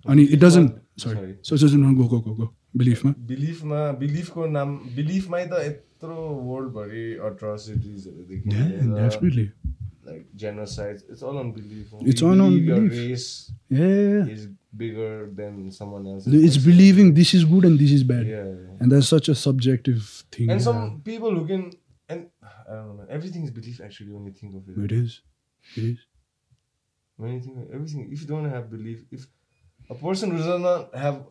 अनि 0.05 0.23
it 0.23 0.39
doesn't. 0.39 0.71
Sorry 1.03 1.33
so 1.43 1.53
go 1.99 2.05
go 2.07 2.19
go 2.19 2.33
go 2.39 2.47
बिलिफमा 2.77 3.11
बिलिफमा 3.27 3.81
बिलिफको 4.01 4.45
नाम 4.57 4.69
बिलिफमै 4.95 5.45
त 5.51 5.53
यत्रो 5.67 6.17
वर्ल्डभरि 6.49 7.05
अट्रोसिटिजहरू 7.29 8.23
देखिन्छ 8.31 8.55
definitely 8.55 9.47
like 10.07 10.25
genocides. 10.35 11.03
It's 11.09 11.21
all 11.21 11.37
on 11.37 11.51
belief. 11.51 11.87
It's 12.01 12.21
all 12.21 12.41
on 12.41 12.53
your 12.53 12.79
belief. 12.79 12.91
race 12.91 13.51
Yeah. 13.69 14.33
is 14.35 14.47
bigger 14.75 15.29
than 15.33 15.71
someone 15.71 16.07
else. 16.07 16.27
It's 16.27 16.57
believing 16.57 17.13
this 17.13 17.33
is 17.33 17.45
good 17.45 17.65
and 17.65 17.79
this 17.79 17.91
is 17.91 18.03
bad. 18.03 18.27
Yeah. 18.27 18.43
yeah. 18.43 18.79
And 18.79 18.91
that's 18.91 19.07
such 19.07 19.29
a 19.29 19.35
subjective 19.35 20.25
thing. 20.31 20.49
And 20.49 20.61
some 20.61 21.01
people 21.03 21.33
who 21.33 21.47
can 21.47 21.71
and 22.09 22.29
I 22.41 22.73
don't 22.73 22.97
know. 22.97 23.05
Everything 23.09 23.43
is 23.43 23.51
belief 23.51 23.81
actually 23.83 24.11
when 24.11 24.25
you 24.25 24.31
think 24.31 24.55
of 24.55 24.67
it. 24.69 24.83
It 24.83 24.91
is. 24.91 25.21
It 25.75 25.83
is. 25.83 25.99
When 27.17 27.33
you 27.33 27.41
think 27.41 27.57
of 27.57 27.73
everything, 27.73 28.09
if 28.11 28.21
you 28.21 28.27
don't 28.27 28.49
have 28.49 28.69
belief, 28.69 29.03
if 29.11 29.25
a 29.89 29.95
person 29.95 30.31
who 30.31 30.37
does 30.37 30.61
not 30.61 30.95
have 30.95 31.23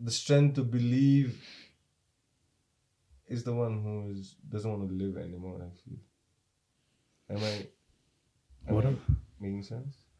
the 0.00 0.10
strength 0.10 0.56
to 0.56 0.62
believe 0.62 1.42
is 3.26 3.42
the 3.42 3.54
one 3.54 3.82
who 3.82 4.10
is 4.10 4.36
doesn't 4.48 4.70
want 4.70 4.88
to 4.88 4.94
live 4.94 5.16
anymore. 5.16 5.60
I 5.60 5.70
feel. 5.82 5.98
Am 7.30 7.42
I? 7.42 7.66
Am 8.68 8.74
What 8.74 8.86
I 8.86 8.94
making 9.40 9.62
sense? 9.62 10.03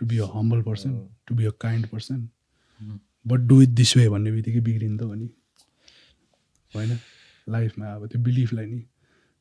To 0.00 0.06
be 0.06 0.18
a 0.18 0.26
humble 0.34 0.62
person 0.62 0.92
to 1.26 1.34
be 1.34 1.44
a 1.44 1.50
kind 1.60 1.86
person 1.86 2.28
but 3.26 3.40
do 3.48 3.62
it 3.62 3.68
this 3.80 3.96
way 3.96 4.08
भन्ने 4.08 4.32
बित्तिकै 4.32 4.60
बिग्रिन्छ 4.60 5.02
हो 5.02 5.14
नि। 5.14 5.28
होइन? 6.76 6.96
लाइफमा 7.48 7.92
अब 7.94 8.06
त्यो 8.06 8.22
बिलिफलाई 8.22 8.66
नि। 8.66 8.80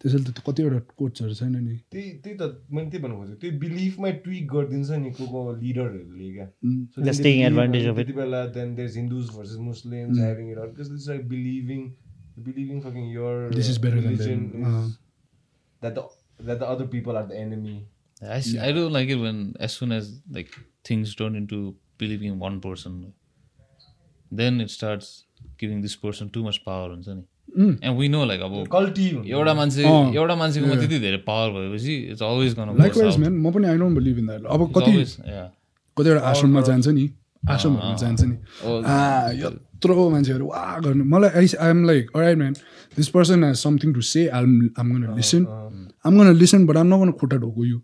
त्यसैले 0.01 0.23
त 0.23 0.43
कतिवटा 0.47 0.79
कोट्सहरू 0.79 1.33
छैन 1.33 1.55
नि। 1.63 1.77
त्यही 1.91 2.11
त्यही 2.23 2.37
त 2.37 2.41
मैले 2.71 2.89
त्यही 2.89 3.03
भन्नु 3.03 3.15
खोजेको 3.17 3.39
त्यही 3.41 3.57
बिलिफमै 3.57 4.11
ट्विक 4.25 4.47
गरिदिन्छ 4.53 4.89
नि 5.03 5.11
को 5.11 5.27
को 5.27 5.41
लिडरहरूले 5.55 6.31
क्या। 6.33 6.47
Mm. 6.65 6.81
It. 6.97 7.95
त्यति 7.95 8.13
बेला 8.13 8.45
then 8.57 8.75
there 8.75 8.89
Hindus 8.95 9.29
versus 9.29 9.59
Muslims 9.69 10.17
having 10.19 10.51
it 10.51 10.57
out 10.57 10.75
because 10.75 10.91
this 10.91 11.07
like 11.07 11.27
believing 11.29 11.81
believing 12.47 12.81
fucking 12.81 13.11
your 13.13 13.35
them. 13.53 14.63
Uh. 14.63 14.87
that 15.81 15.95
the 15.95 16.03
that 16.39 16.59
the 16.59 17.79
I, 18.21 18.37
s- 18.37 18.55
I 18.67 18.71
don't 18.77 18.91
like 18.91 19.09
it 19.09 19.19
when 19.25 19.37
as 19.59 19.73
soon 19.79 19.91
as 19.97 20.07
like 20.37 20.49
things 20.87 21.15
turn 21.15 21.35
into 21.35 21.75
believing 21.97 22.31
in 22.33 22.39
one 22.39 22.59
person, 22.59 23.13
then 24.31 24.59
it 24.61 24.69
starts 24.69 25.25
giving 25.57 25.81
this 25.81 25.95
person 25.95 26.29
too 26.29 26.43
much 26.47 26.59
power 26.65 26.89
हुन्छ 26.89 27.07
नि 27.19 27.23
and 27.83 27.97
we 28.01 28.07
know 28.15 28.23
like 28.31 28.41
अब 28.47 28.57
कल्टी 28.73 29.05
एउटा 29.35 29.53
मान्छे 29.59 29.83
एउटा 30.17 30.35
मान्छेकोमा 30.41 30.75
त्यति 30.81 30.99
धेरै 31.05 31.17
पावर 31.29 31.51
भएपछि 31.59 31.95
इट्स 32.11 32.21
अलवेज 32.31 32.53
गर्न 32.59 32.77
लाइक 32.81 32.97
म्यान 33.23 33.37
म 33.45 33.51
पनि 33.55 33.67
I 33.67 33.77
don't 33.83 33.97
believe 33.99 34.17
in 34.19 34.27
that 34.27 34.45
अब 34.57 34.67
कति 34.77 34.91
कतिवटा 35.97 36.21
आश्रममा 36.33 36.61
जान्छ 36.69 36.87
नि 36.99 37.09
आश्रमहरूमा 37.55 37.95
जान्छ 38.03 38.21
नि 38.21 38.35
Oh, 38.65 38.83
आ 38.83 38.97
यत्रो 39.79 40.09
मान्छेहरू 40.09 40.45
वा 40.45 40.79
गर्ने. 40.83 41.03
मलाई 41.03 41.29
I 41.39 41.47
I 41.59 41.69
am 41.69 41.83
like 41.87 42.09
right 42.17 42.37
man 42.37 42.53
this 42.97 43.07
person 43.09 43.43
has 43.43 43.55
something 43.55 43.93
to 43.93 44.01
say 44.01 44.27
I'm 44.27 44.69
I'm 44.79 44.91
gonna 44.95 45.15
listen 45.15 45.45
I'm 46.05 46.19
gonna 46.19 46.35
listen 46.35 46.65
but 46.67 46.77
I'm 46.77 46.87
नगन 46.93 47.11
खुट्टा 47.15 47.37
ढोको 47.37 47.65
यु 47.65 47.79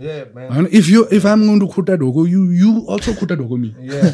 होइन 0.00 0.68
if 0.72 0.88
you 0.88 1.04
if 1.12 1.26
I'm 1.26 1.46
going 1.46 1.60
to 1.60 1.66
खुट्टा 1.74 1.96
ढोको 1.96 2.26
यु 2.26 2.44
यु 2.60 2.74
अल्सो 2.90 3.14
खुट्टा 3.14 3.34
ढोको 3.34 3.56
me 3.56 3.74
yeah. 3.82 4.06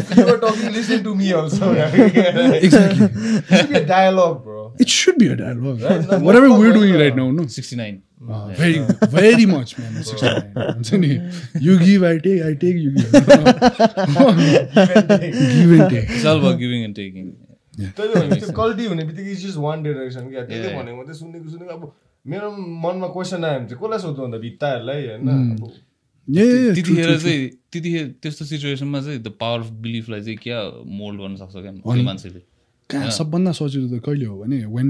If 0.00 0.16
you 0.16 0.26
were 0.26 0.38
talking 0.38 0.72
listen 0.78 1.04
to 1.04 1.14
me 1.14 1.32
also. 1.40 1.70
Exactly 1.74 3.08
it 3.50 3.56
should 3.56 3.70
be 3.70 3.78
a 3.78 3.86
dialogue 3.86 4.42
bro. 4.44 4.64
It 4.80 4.88
should 4.88 5.18
be 5.18 5.28
a 5.28 5.34
dialogue 5.34 5.82
Right, 5.82 6.02
no, 6.02 6.20
whatever 6.36 6.48
where 6.48 6.72
no, 6.72 6.74
doing 6.74 6.92
no. 6.92 6.98
Right 6.98 7.16
now 7.16 7.30
no 7.30 7.46
sixty 7.48 7.76
nine 7.76 8.00
very 8.58 8.78
very 9.14 9.46
much 9.46 9.74
man 9.80 9.94
हुन्छ 10.74 10.94
नि 10.94 11.10
you 11.62 11.78
give 11.78 12.04
I 12.04 12.18
take 12.26 12.42
I 12.42 12.54
take 12.64 12.76
you 12.76 12.90
give 12.90 13.06
and 15.72 15.90
take 15.90 16.10
it's 16.10 16.26
all 16.26 16.38
about 16.38 16.56
giving 16.56 16.84
and 16.84 16.96
taking 16.96 17.30
त्यो 17.98 18.52
culty 18.56 18.86
हुने 18.86 19.04
बित्तिकै 19.04 19.30
is 19.30 19.46
just 19.46 19.58
one 19.58 19.82
direction 19.82 20.30
क्या 20.30 20.44
त्यसले 20.44 20.74
भनेको 20.76 20.96
मात्रै 20.96 21.14
सुनेको 21.14 21.50
सुनेको 21.50 21.72
अब 21.76 21.92
मेरो 22.24 22.50
मनमा 22.56 23.08
क्वेसन 23.14 23.44
आयो 23.44 23.58
भने 23.58 23.68
चाहिँ 23.68 23.80
कसलाई 23.80 23.98
सोध्नु 24.00 24.22
भन्दा 24.24 24.38
भित्ताहरूलाई 24.44 25.00
होइन? 25.06 25.28
त्यतिखेर 26.28 27.18
चाहिँ 27.20 27.48
त्यतिखेर 27.72 28.06
त्यस्तो 28.22 28.44
सिचुएसनमा 28.44 29.00
चाहिँ 29.00 29.18
द 29.22 29.28
पावर 29.40 29.60
अफ 29.60 29.70
बिलिफलाई 29.84 30.20
चाहिँ 30.24 30.38
क्या 30.40 30.58
मोल्ड 31.00 31.20
गर्न 31.20 31.36
सक्छ 31.36 31.56
क्या 31.56 31.72
मान्छेले? 32.08 32.40
कहाँ 32.90 33.10
सबभन्दा 33.18 33.52
सजिलो 33.60 33.86
त 33.92 34.00
कहिले 34.04 34.24
हो 34.24 34.36
भने 34.40 34.64
वेन 34.64 34.88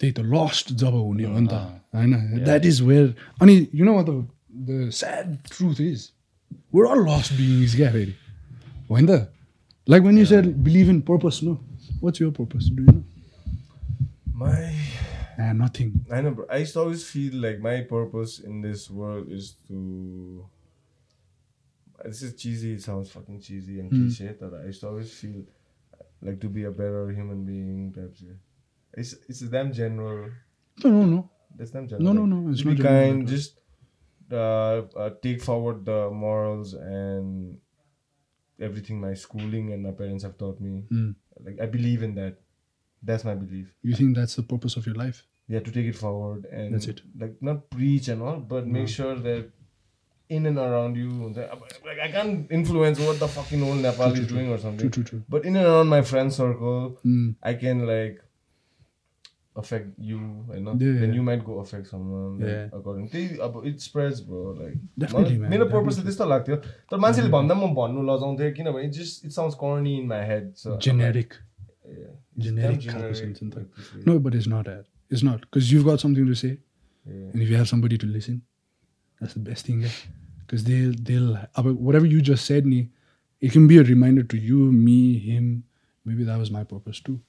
त्यही 0.00 0.12
त 0.12 0.20
लस्ट 0.32 0.72
जब 0.80 0.94
हुने 0.96 1.24
हो 1.24 1.38
नि 1.38 1.48
त 1.52 1.54
होइन? 1.92 2.12
द्याट 2.44 2.64
इज 2.66 2.80
वेयर 2.82 3.14
अनि 3.42 3.54
you 3.74 3.84
know 3.84 4.02
the 4.02 4.10
the 4.68 4.90
sad 5.00 5.36
truth 5.52 5.80
is 5.80 6.08
where 6.72 6.86
all 6.88 7.04
lost 7.08 7.32
beings 7.36 7.74
क्या 7.76 7.90
फेरि? 7.92 8.14
होइन 8.90 9.06
त? 9.06 9.28
Like 9.88 10.02
when 10.02 10.18
you 10.18 10.24
said 10.32 10.46
believe 10.64 10.88
in 10.88 11.00
purpose 11.10 11.40
no 11.44 11.52
what's 12.02 12.20
your 12.22 12.32
purpose 12.40 12.70
do 12.72 12.82
you 12.82 12.96
my 14.38 14.56
Uh, 15.38 15.52
nothing. 15.52 16.04
I 16.10 16.20
know, 16.20 16.32
bro. 16.32 16.46
I 16.50 16.58
used 16.58 16.72
to 16.72 16.80
always 16.80 17.08
feel 17.08 17.34
like 17.34 17.60
my 17.60 17.82
purpose 17.82 18.40
in 18.40 18.60
this 18.60 18.90
world 18.90 19.30
is 19.30 19.54
to. 19.68 20.44
This 22.04 22.22
is 22.22 22.34
cheesy. 22.34 22.74
It 22.74 22.82
sounds 22.82 23.10
fucking 23.10 23.40
cheesy 23.40 23.80
and 23.80 23.90
mm. 23.90 24.06
cliche. 24.06 24.34
but 24.40 24.54
I 24.54 24.66
used 24.66 24.80
to 24.80 24.88
always 24.88 25.12
feel 25.12 25.44
like 26.22 26.40
to 26.40 26.48
be 26.48 26.64
a 26.64 26.70
better 26.70 27.10
human 27.10 27.44
being. 27.44 27.92
Perhaps 27.92 28.18
shit. 28.18 28.36
It's 28.94 29.14
it's 29.28 29.40
damn 29.40 29.72
general. 29.72 30.30
No, 30.82 30.90
no, 30.90 31.04
no. 31.04 31.30
That's 31.56 31.70
damn 31.70 31.86
general. 31.86 32.14
No, 32.14 32.24
no, 32.24 32.36
no. 32.36 32.50
It's 32.50 32.62
be 32.62 32.74
not 32.74 32.82
kind. 32.82 33.26
General. 33.26 33.26
Just 33.26 33.60
uh, 34.32 34.82
uh, 34.96 35.10
take 35.22 35.40
forward 35.40 35.84
the 35.84 36.10
morals 36.10 36.74
and 36.74 37.58
everything 38.60 39.00
my 39.00 39.14
schooling 39.14 39.72
and 39.72 39.82
my 39.84 39.92
parents 39.92 40.24
have 40.24 40.36
taught 40.36 40.60
me. 40.60 40.84
Mm. 40.90 41.14
Like 41.44 41.60
I 41.60 41.66
believe 41.66 42.02
in 42.02 42.14
that. 42.16 42.38
That's 43.03 43.23
my 43.25 43.35
belief. 43.35 43.73
You 43.81 43.95
think 43.95 44.15
that's 44.15 44.35
the 44.35 44.43
purpose 44.43 44.75
of 44.77 44.85
your 44.85 44.95
life? 44.95 45.23
Yeah, 45.47 45.59
to 45.59 45.71
take 45.71 45.85
it 45.87 45.95
forward 45.95 46.45
and 46.51 46.73
That's 46.73 46.87
it. 46.87 47.01
Like 47.19 47.35
not 47.41 47.69
preach 47.69 48.07
and 48.07 48.21
all, 48.21 48.37
but 48.53 48.65
make 48.65 48.87
sure 48.87 49.15
that 49.15 49.49
in 50.29 50.45
and 50.45 50.57
around 50.57 50.95
you, 50.95 51.09
that, 51.37 51.51
like 51.85 51.99
I 51.99 52.09
can't 52.11 52.49
influence 52.59 52.99
what 53.07 53.19
the 53.19 53.27
fucking 53.27 53.61
old 53.61 53.79
Nepal 53.87 54.13
is 54.13 54.27
doing 54.27 54.49
or 54.49 54.57
something. 54.57 54.89
True, 54.89 55.03
true, 55.03 55.03
true. 55.09 55.23
But 55.29 55.43
in 55.45 55.57
and 55.57 55.65
around 55.65 55.89
my 55.89 56.01
friend 56.01 56.31
circle, 56.37 56.97
Mm. 57.05 57.35
I 57.43 57.53
can 57.65 57.85
like 57.89 58.21
affect 59.55 59.89
you 59.99 60.17
होइन 60.47 60.67
Yeah. 60.81 60.99
then 61.01 61.13
you 61.13 61.23
might 61.25 61.43
go 61.49 61.59
affect 61.63 61.87
someone 61.87 62.39
like, 62.39 62.49
Yeah. 62.49 62.69
according 62.77 63.09
त्यही 63.09 63.37
अब 63.47 63.59
it 63.71 63.81
spreads 63.87 64.21
bro 64.29 64.39
like 64.61 64.77
Definitely, 65.03 65.35
मलाई- 65.35 65.39
man, 65.41 65.49
मेरो 65.51 65.65
purpose 65.73 65.99
definitely. 65.99 66.05
त्यस्तो 66.07 66.25
लाग्थ्यो 66.29 66.55
तर 66.93 66.97
मान्छेले 67.05 67.29
भन्दा 67.35 67.55
म 67.59 67.73
भन्नु 67.81 68.01
लजाउँथेँ 68.09 68.51
किनभने 68.59 68.85
it 68.87 68.93
just 68.99 69.25
it 69.29 69.35
sounds 69.39 69.55
corny 69.65 69.93
in 69.99 70.07
my 70.13 70.21
head 70.31 70.47
so 70.55 70.69
I'm 70.69 70.73
like, 70.77 70.85
Generic. 70.87 71.37
yeah, 71.88 72.12
Generic 72.38 72.80
त. 72.80 73.56
like. 73.56 74.06
No, 74.06 74.18
but 74.18 74.34
it's 74.34 74.46
not 74.46 74.64
that. 74.66 74.84
It's 75.10 75.22
not. 75.22 75.40
Because 75.40 75.72
you've 75.72 75.84
got 75.84 76.00
something 76.00 76.26
to 76.26 76.34
say. 76.34 76.58
Yeah. 77.06 77.14
And 77.32 77.42
if 77.42 77.48
you 77.48 77.56
have 77.56 77.68
somebody 77.68 77.98
to 77.98 78.06
listen, 78.06 78.42
that's 79.20 79.34
the 79.34 79.40
best 79.40 79.66
thing. 79.66 79.84
Because 80.40 80.64
they'll, 80.64 80.92
they'll, 81.02 81.36
whatever 81.88 82.06
you 82.06 82.20
just 82.22 82.44
said, 82.46 82.66
Ni, 82.66 82.90
it 83.40 83.52
can 83.52 83.66
be 83.66 83.78
a 83.78 83.82
reminder 83.82 84.22
to 84.22 84.36
you, 84.36 84.58
me, 84.72 85.18
him. 85.18 85.64
Maybe 86.04 86.24
that 86.24 86.38
was 86.38 86.50
my 86.50 86.64
purpose 86.64 87.00
too 87.00 87.20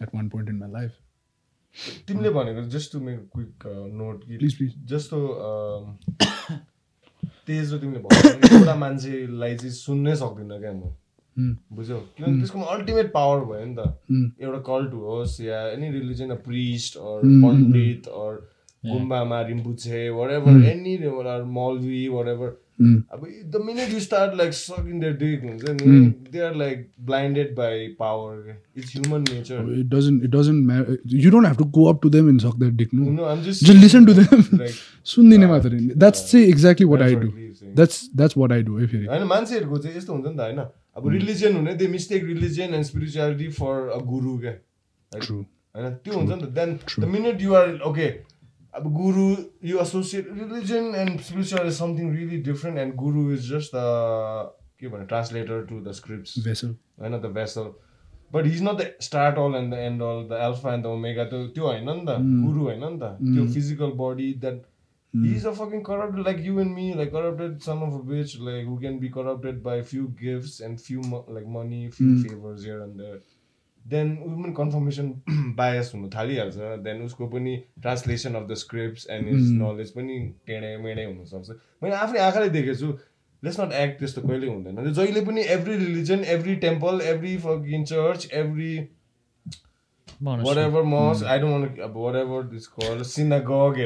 at 0.00 0.12
one 0.14 0.28
point 0.30 0.48
in 0.48 0.58
my 0.58 0.66
life. 0.66 0.92
तिमीले 2.08 2.30
भनेको 2.30 2.62
just 2.68 2.92
to 2.92 3.00
make 3.00 3.20
quick 3.34 3.64
note 3.98 4.24
कि 4.24 4.38
Please, 4.38 4.54
please. 4.56 4.72
जस्तो 4.92 5.18
तेज 7.46 7.72
तिमीले 7.80 8.00
भन्यो 8.04 8.58
एउटा 8.58 8.74
मान्छेलाई 8.82 9.56
चाहिँ 9.56 9.72
सुन्नै 9.72 10.16
सक्दिनँ 10.16 10.58
क्या 10.60 10.72
म 10.72 10.82
Mm. 10.82 11.01
बुझ्यौ? 11.36 11.98
किन 12.18 12.38
त्यसको 12.38 12.60
अल्टिमेट 12.76 13.12
पावर 13.12 13.44
भयो 13.44 13.66
नि 13.66 13.74
त। 13.74 14.40
एउटा 14.42 14.58
कल्ट 14.70 14.94
होस् 15.02 15.40
या 15.40 15.60
any 15.68 15.90
religion 15.90 16.30
a 16.30 16.40
priest 16.48 16.96
or 16.96 17.20
pandit 17.44 18.08
or 18.08 18.40
गुम्बामा 18.84 19.40
Rinpoche 19.48 20.08
whatever 20.10 20.64
any 20.66 20.96
maulvi 21.56 22.06
whatever 22.08 22.58
अब 22.82 23.26
the 23.46 23.60
minute 23.64 23.92
you 23.92 24.00
start 24.00 24.34
like 24.36 24.52
suck 24.52 24.86
in 24.88 25.00
their 25.00 25.12
dick 25.16 25.42
हुन्छ 25.44 25.70
नि 25.80 26.00
they 26.32 26.40
are 26.46 26.54
like 26.56 26.86
blinded 27.06 27.54
by 27.56 27.86
power 27.98 28.56
it's 28.78 28.96
human 28.96 29.24
nature 29.30 29.72
it 29.78 29.86
doesn't 29.86 30.24
it 30.24 30.30
doesn't 30.30 31.12
you 31.14 31.30
don't 31.30 31.46
have 31.46 31.56
to 31.58 31.64
go 31.78 31.84
up 31.92 32.02
to 32.02 32.10
them 32.10 32.28
in 32.28 32.38
suck 32.38 32.58
that 32.60 32.72
dick 32.74 32.94
no 32.94 33.36
just 33.44 33.70
listen 33.70 34.06
to 34.06 34.14
them 34.14 34.66
सुन्दिने 35.14 35.46
मात्रै 35.46 35.78
that's 35.78 36.30
चाहिँ 36.30 36.46
exactly 36.46 36.86
what 36.86 37.02
I 37.02 37.14
do 37.14 37.28
that's 37.28 38.08
that's 38.16 38.36
what 38.36 38.52
I 38.52 38.62
do 38.62 38.86
फेरि 38.86 39.06
होइन 39.06 39.26
मान्छेहरूको 39.34 39.78
चाहिँ 39.78 39.96
यस्तो 39.96 40.12
हुन्छ 40.12 40.26
नि 40.26 40.36
त 40.36 40.40
होइन? 40.40 40.60
अब 40.96 41.08
रिलिजियन 41.08 41.56
हुने 41.56 41.74
they 41.74 41.86
mistake 41.88 42.24
religion 42.24 42.74
and 42.74 42.84
spirituality 42.86 43.48
for 43.60 43.88
a 43.88 43.98
guru 44.10 44.38
क्या. 44.38 44.52
होइन? 45.12 45.94
त्यो 46.04 46.14
हुन्छ 46.14 46.30
नि 46.32 46.42
त. 46.42 46.48
Then 46.58 46.78
the 46.98 47.04
minute 47.14 47.42
you 47.42 47.54
are 47.54 47.78
okay 47.90 48.08
अब 48.74 48.92
guru 48.94 49.24
you 49.68 49.78
associate 49.80 50.26
religion 50.38 50.94
and 50.96 51.20
spiritual 51.20 51.66
is 51.66 51.78
something 51.78 52.12
really 52.16 52.36
different 52.42 52.78
and 52.78 52.94
guru 53.04 53.30
is 53.32 53.50
just 53.52 53.74
the 53.74 53.78
के 54.80 54.88
भन्ने 54.88 55.06
ट्रान्सलेटर 55.06 55.64
टु 55.66 55.80
द 55.80 55.92
Vessel. 56.46 56.70
होइन 57.00 57.18
the 57.20 57.32
vessel 57.34 57.72
but 58.34 58.46
he's 58.46 58.62
not 58.62 58.76
the 58.80 58.86
start 59.00 59.38
all 59.38 59.54
end 59.56 59.74
the 59.74 59.78
end 59.78 60.02
all 60.02 60.22
the 60.28 60.38
alpha 60.44 60.72
and 60.74 60.84
the 60.84 60.86
omega 60.86 61.24
त्यो 61.32 61.46
त्यो 61.56 61.66
होइन 61.66 61.90
नि 61.90 62.04
त 62.08 62.16
गुरु 62.44 62.62
होइन 62.62 62.84
नि 62.84 62.98
त. 62.98 63.10
त्यो 63.34 63.46
physical 63.54 63.90
body 63.98 64.32
that 64.44 64.62
He 65.14 65.34
is 65.36 65.44
a 65.44 65.52
fucking 65.52 65.82
corrupted 65.84 66.24
like 66.26 66.38
you 66.40 66.58
and 66.60 66.74
me, 66.74 66.94
like 66.94 67.10
corrupted 67.12 67.62
son 67.62 67.82
of 67.82 67.94
a 67.94 67.98
bitch, 68.10 68.30
like 68.40 68.64
who 68.64 68.78
can 68.80 68.98
be 68.98 69.10
corrupted 69.10 69.62
by 69.62 69.74
few 69.82 70.08
gifts 70.20 70.60
and 70.60 70.80
few 70.80 71.02
mo- 71.02 71.26
like 71.28 71.46
money, 71.46 71.80
few 71.90 72.22
favors 72.22 72.64
here 72.64 72.80
and 72.82 72.98
there. 72.98 73.18
Then 73.84 74.14
women 74.22 74.54
confirmation 74.54 75.10
bias 75.60 75.92
हुनु 75.94 76.08
थालिहाल्छ 76.14 76.56
then 76.88 77.02
उसको 77.02 77.26
पनि 77.30 77.56
translation 77.82 78.34
of 78.40 78.48
the 78.50 78.54
scripts 78.62 79.06
and 79.10 79.28
his 79.28 79.50
knowledge 79.62 79.90
पनि 79.98 80.18
टेढे 80.46 80.76
मेढे 80.84 81.04
हुनसक्छ 81.04 81.58
मैले 81.82 81.94
आफ्नै 82.06 82.20
आँखाले 82.28 82.48
देखेको 82.56 82.78
छु 82.82 82.92
लेट्स 83.42 83.60
नट 83.60 83.72
एक्ट 83.84 83.98
त्यस्तो 83.98 84.22
कहिले 84.28 84.46
हुँदैन 84.54 84.92
जहिले 84.92 85.20
पनि 85.30 85.44
every 85.56 85.76
religion 85.84 86.24
every 86.36 86.54
temple 86.66 87.00
every 87.14 87.36
fucking 87.46 87.84
church 87.92 88.28
every 88.42 88.72
whatever 90.22 90.82
mosque 90.84 91.24
I 91.34 91.38
don't 91.42 91.52
want 91.54 91.76
to 91.76 91.88
whatever 92.06 92.38
it's 92.58 92.68
called 92.78 93.04
synagogue 93.12 93.78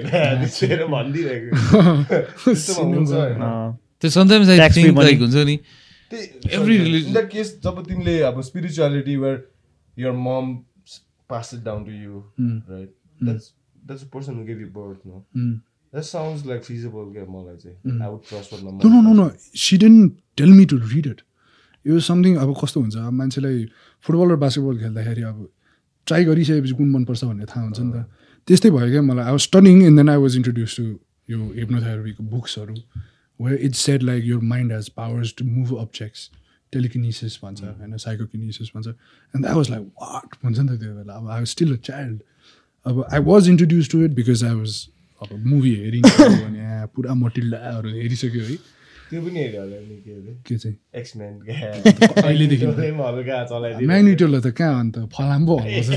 भनिदिइरहेको 0.94 1.74
Uh, 2.06 3.74
त्यो 4.00 4.10
समटाइम्स 4.10 4.48
आई 4.48 4.58
थिङ्क. 4.76 4.98
लाइक 4.98 5.18
हुन्छ 5.20 5.44
नि 5.50 5.58
religion- 6.12 7.06
in 7.08 7.14
that 7.18 7.28
case 7.34 7.52
जब 7.66 7.82
तिमीले 7.86 8.20
अब 8.30 8.40
spirituality 8.48 9.16
where 9.22 9.38
your 10.02 10.12
mom 10.26 10.50
pass 11.32 11.52
it 11.56 11.62
down 11.68 11.84
to 11.86 11.94
you 12.00 12.18
right 12.72 12.90
that's 13.28 13.46
that's 13.88 14.02
the 14.04 14.10
person 14.16 14.36
who 14.38 14.44
gave 14.50 14.60
you 14.64 14.68
birth 14.76 15.00
no 15.12 15.22
Mm. 15.38 15.54
that 15.96 16.06
sounds 16.10 16.44
like 16.50 16.62
feasible 16.68 17.06
क्या 17.14 17.24
मलाई 17.36 17.56
चाहिँ 17.64 17.98
I 18.06 18.10
would 18.14 18.24
trust 18.32 18.52
what 18.56 18.62
my 18.66 18.72
No, 18.72 18.90
mom 18.90 18.92
no, 18.94 19.00
no, 19.08 19.14
no. 19.22 19.26
She 19.64 19.78
didn't 19.84 20.12
tell 20.40 20.52
me 20.60 20.66
to 20.74 20.78
read 20.92 21.06
it. 21.12 21.22
It 21.84 21.92
was 21.96 22.04
something 22.12 22.36
अब 22.44 22.54
कस्तो 22.62 22.80
हुन्छ 22.80 22.96
अब 23.06 23.12
मान्छेलाई 23.22 23.64
football 24.04 24.32
र 24.32 24.36
basketball 24.44 24.78
खेल्दाखेरि 24.84 25.22
अब 25.32 25.36
ट्राई 26.06 26.24
गरिसकेपछि 26.24 26.72
कुन 26.74 26.90
मनपर्छ 26.90 27.24
भन्ने 27.24 27.44
थाहा 27.46 27.64
हुन्छ 27.64 27.80
नि 27.80 27.92
त 27.92 28.04
त्यस्तै 28.48 28.70
भयो 28.70 28.90
क्या 28.90 29.02
मलाई 29.02 29.24
I 29.24 29.30
was 29.32 29.40
stunning 29.42 29.82
and 29.82 29.98
then 29.98 30.08
I 30.08 30.16
was 30.18 30.36
introduce 30.36 30.76
to 30.76 30.84
यो 31.28 31.38
हिप्नोथेरापीको 31.54 32.24
बुक्सहरू 32.32 32.74
way 33.40 33.56
it's 33.68 33.86
set 33.86 34.02
like 34.04 34.24
your 34.24 34.42
mind 34.50 34.72
has 34.72 34.88
powers 34.96 35.34
to 35.38 35.44
move 35.46 35.74
objects 35.78 36.30
telekinesis 36.72 37.38
भन्छ 37.42 37.62
होइन 37.62 37.96
साइकोकिनिसिस 37.98 38.70
भन्छ 38.74 38.86
and 38.86 39.42
that 39.42 39.56
was 39.56 39.70
like 39.70 39.86
what 40.02 40.36
भन्छ 40.44 40.58
नि 40.58 40.68
त 40.68 40.80
त्यो 40.80 40.94
बेला 40.94 41.14
अब 41.14 41.28
I 41.28 41.38
was 41.38 41.48
still 41.48 41.72
a 41.72 41.80
child 41.84 42.20
अब 42.86 43.04
I 43.12 43.20
was 43.24 43.48
introduce 43.48 43.90
to 43.90 44.02
it 44.04 44.14
because 44.14 44.44
I 44.44 44.54
was 44.54 44.78
अब 45.22 45.46
मुभी 45.46 45.74
हेरिङ 45.76 46.02
भने 46.02 46.86
पुरा 46.96 47.14
मटिल्डाहरू 47.16 47.90
हेरिसक्यो 47.92 48.42
है 48.44 48.56
त्यो 49.10 49.20
पनि 49.22 49.38
हेऱ्यो 49.40 49.60
होला 49.62 49.76
नि 49.88 49.96
के 50.04 50.10
अरे 50.18 50.32
के? 50.46 50.54
चाहिँ 50.58 50.76
एक्समेन 51.00 51.32
अहिलेदेखि 52.26 52.66
म्याग्निट्युडलाई 53.90 54.40
त 54.40 54.48
कहाँ 54.58 54.74
अन्त? 54.80 54.96
फलाम 55.16 55.42
पो 55.46 55.54
हल्लाउँछ 55.62 55.90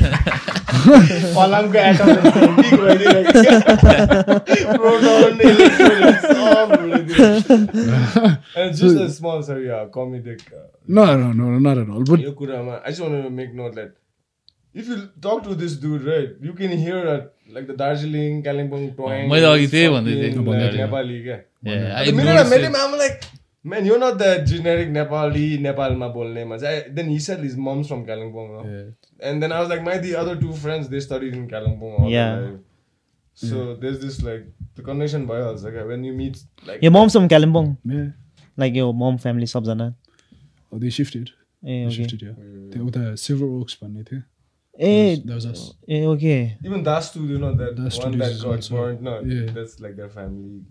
फलामको 1.35 1.77
एटम 1.89 2.07
all. 11.89 12.03
But 12.03 12.19
यो 12.19 12.31
कुरामा 12.31 12.75
I 12.85 12.89
just 12.89 13.01
want 13.01 13.13
to 13.23 13.29
make 13.29 13.53
note 13.53 13.75
that 13.75 13.91
if 14.73 14.87
you 14.87 14.95
talk 15.21 15.43
to 15.43 15.55
this 15.55 15.75
dude 15.83 16.03
right 16.05 16.33
you 16.47 16.53
can 16.53 16.71
hear 16.85 16.97
that 17.05 17.33
like 17.55 17.65
the 17.67 17.75
Darjeeling 17.81 18.41
Kalimpong 18.47 18.83
twang 18.97 19.27
मैले 19.29 19.45
अघि 19.51 19.67
त्यही 19.67 19.89
भन्दै 19.95 20.13
थिएँ। 20.21 20.33
uh। 20.33 20.77
नेपाली 20.77 21.21
क्या 21.23 21.37
I'm 22.83 22.97
like 22.97 23.25
man 23.63 23.85
you're 23.85 23.99
not 23.99 24.17
that 24.19 24.45
generic 24.51 24.89
Nepali 24.97 25.47
नेपालमा 25.67 26.07
बोल्ने 26.17 26.45
मान्छे 26.51 26.67
I- 26.73 26.89
then 26.99 27.09
he 27.09 27.17
said 27.19 27.39
his 27.47 27.57
mom's 27.57 27.87
from 27.93 28.05
Kalimpong 28.05 28.53
no? 28.57 28.61
and 29.29 29.43
then 29.43 29.51
I 29.51 29.59
was 29.63 29.69
like 29.73 29.83
my 29.89 29.97
the 30.05 30.15
other 30.15 30.35
two 30.43 30.53
friends 30.53 30.87
they 30.93 31.01
studied 31.07 31.33
in 31.41 31.47
Kalimpong 31.55 31.97
all 31.99 32.05
their 32.05 32.13
Yeah. 32.19 32.39
life. 32.45 32.59
so 33.49 33.65
there's 33.81 33.99
this 34.05 34.21
like 34.29 34.47
the 34.77 34.83
connection 34.87 35.27
भइहाल्छ 35.27 35.73
क्या 35.75 35.85
when 35.91 36.07
you 36.09 36.13
meet 36.21 36.39
like 36.71 36.81
Your 36.87 36.93
mom's 36.99 37.13
from 37.19 37.27
Kalimpong, 37.35 37.69
yeah, 37.97 38.07
like 38.63 38.79
your 38.83 38.89
mom 39.03 39.17
family 39.27 39.47
सबजना 39.57 39.93
oh, 40.71 40.79
they 40.85 40.89
shifted. 40.99 41.29
ए 41.29 41.67
They 41.67 41.85
okay 41.85 41.95
shifted, 41.95 42.21
yeah. 42.25 42.35
त्यो 42.73 42.85
उता 42.87 43.13
silver 43.27 43.55
Woakes 43.61 43.77
भन्ने 43.83 44.03
थियो 44.09 44.21
ए 44.79 45.21
That 45.25 45.35
was 45.35 45.45
us. 45.45 45.61
A 45.89 46.03
okay 46.05 46.35
know, 46.65 47.53
that 47.61 47.75
Das 47.77 47.97
one 47.99 48.13
Studios 48.13 48.19
that 48.19 48.31
is 48.35 48.43
got 48.43 48.55
also- 48.55 48.75
burnt. 48.75 49.01
No, 49.01 49.15
yeah. 49.21 49.47
that's 49.55 49.79
like 49.85 49.95
their 49.95 50.09
family. 50.09 50.61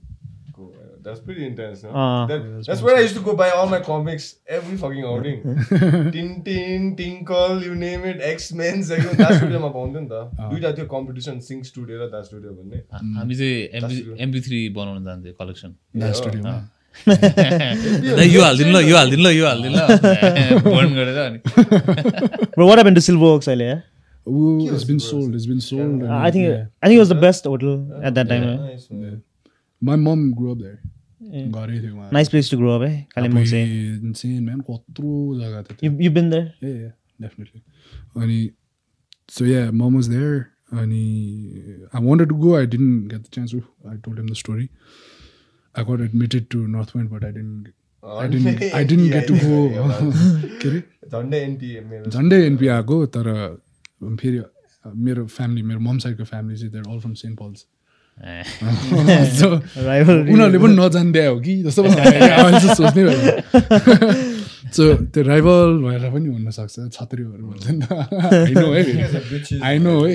Go, 0.58 0.68
uh, 0.82 0.86
that's 1.02 1.20
pretty 1.26 1.44
intense. 1.46 1.82
No? 1.84 1.90
Ah. 1.94 2.26
that, 2.28 2.38
Yeah, 2.44 2.54
that's 2.54 2.66
that's 2.68 2.82
where 2.86 2.96
I 3.00 3.02
used 3.02 3.14
to 3.18 3.20
go 3.26 3.34
buy 3.40 3.50
all 3.58 3.68
my 3.74 3.80
comics 3.88 4.24
every 4.58 4.76
fucking 4.84 5.04
outing. 5.10 5.42
Tintin, 6.16 6.88
Tinkle, 7.00 7.62
you 7.66 7.74
name 7.82 8.04
it, 8.12 8.24
X 8.30 8.48
Men. 8.62 8.80
Das 9.20 9.36
studio 9.36 9.60
मा 9.66 9.70
पाउँथ्यो 9.76 10.00
नि 10.00 10.08
त 10.14 10.48
दुइटा 10.54 10.72
थियो 10.78 10.86
competition 10.94 11.38
सिङ 11.50 11.62
studio 11.70 12.00
र 12.00 12.08
दा 12.16 12.22
studio 12.30 12.50
भन्ने 12.58 12.82
हामी 13.20 13.34
चाहिँ 13.42 14.16
एमबी 14.26 14.40
थ्री 14.48 14.58
बनाउन 14.80 15.04
जान्थ्यो 15.10 15.32
कलेक्सन 15.42 15.74
That 16.04 16.16
studio. 16.22 16.42
yeah. 16.48 16.66
यो 18.34 18.40
हालिदिनु 18.42 18.72
ल 18.74 18.80
यो 18.88 18.96
हालिदिनु 18.96 19.22
ल 19.22 19.30
यो 19.36 19.46
हालिदिनु 19.46 19.76
ल 19.78 20.60
बर्न 20.66 20.90
गरेर 20.98 21.18
अनि 21.26 21.38
Bro, 22.56 22.66
what 22.66 22.78
happened 22.82 22.98
to 22.98 23.04
Silver 23.08 23.30
Oaks 23.36 23.48
अहिले 23.54 23.68
yeah? 24.28 24.68
Oh, 24.68 24.74
it's 24.74 24.84
been 24.84 25.00
sold. 25.00 25.34
It's 25.34 25.46
been 25.46 25.60
sold. 25.60 25.80
and, 25.80 26.12
I 26.12 26.30
think 26.30 26.48
yeah. 26.48 26.66
I 26.82 26.86
think 26.86 26.96
it 26.96 27.00
was 27.00 27.08
the 27.08 27.14
best 27.14 27.44
hotel 27.44 28.02
at 28.02 28.14
that 28.14 28.28
time. 28.28 28.44
yeah. 28.44 28.56
Nice. 28.56 28.88
My 29.80 29.96
mom 29.96 30.32
grew 30.32 30.52
up 30.52 30.58
there. 30.58 30.78
घरै 31.28 31.80
थियो 31.80 31.94
उहाँ 31.94 32.12
Nice 32.12 32.28
place 32.28 32.48
to 32.48 32.56
grow 32.56 32.76
up, 32.76 32.82
eh? 32.82 33.04
Kalimpong 33.14 33.46
say. 33.46 33.64
insane 34.10 34.44
man 34.44 34.60
कत्रो 34.68 35.14
जग्गा 35.40 35.62
थियो 35.72 36.12
been 36.14 36.30
there? 36.30 36.54
Yeah, 36.60 36.76
yeah, 36.84 36.92
definitely. 37.20 37.62
अनि 38.16 38.52
so 39.28 39.44
yeah, 39.44 39.70
mom 39.70 39.94
was 39.94 40.08
there. 40.08 40.52
अनि 40.72 41.88
I 41.92 42.00
wanted 42.00 42.28
to 42.28 42.34
go. 42.34 42.56
I 42.56 42.64
didn't 42.66 43.08
get 43.08 43.24
the 43.24 43.30
chance 43.30 43.52
to. 43.52 43.62
I 43.88 43.96
told 43.96 44.18
him 44.18 44.26
the 44.28 44.34
story. 44.34 44.70
I 45.74 45.84
got 45.84 46.00
admitted 46.00 46.50
to 46.50 46.66
Northwind, 46.66 47.10
but 47.10 47.24
I 47.24 47.30
didn't. 47.30 47.72
I 48.02 48.26
didn't. 48.26 48.62
I 48.74 48.84
didn't 48.84 49.10
get 49.10 49.26
to 49.28 49.38
go. 49.44 49.60
के 50.62 50.68
अरे 50.68 50.82
झन्डै 51.12 51.80
मेरो 51.90 52.10
झन्डै 52.10 52.44
NP 52.46 52.68
आएको 52.74 53.06
तर 53.16 53.28
फेरि 54.02 54.38
मेरो 55.06 55.22
family 55.26 55.62
मेरो 55.62 55.80
मम 55.80 55.98
साइडको 55.98 56.24
फ्यामिली 56.24 56.56
चाहिँ 56.58 56.72
there 56.72 56.84
all 56.90 56.98
from 57.00 57.14
Saint 57.14 57.38
Paul's. 57.38 57.60
उनीहरूले 60.32 60.58
पनि 60.58 60.74
नजान्दै 60.76 61.26
हो 61.26 61.36
कि? 61.40 61.54
जस्तो 61.62 61.80
सोच्नै 62.74 63.02
भयो 63.04 63.16
सो 64.74 64.82
त्यो 65.14 65.22
राइभल 65.24 65.68
भएर 65.82 66.04
पनि 66.12 66.28
हुनसक्छ। 66.28 66.74
छत्रीहरू 66.92 67.44
भन्छ 67.48 67.66
नि 67.70 67.78
त। 67.82 67.90
आई 69.64 69.78
नो 69.78 69.92
है। 70.04 70.12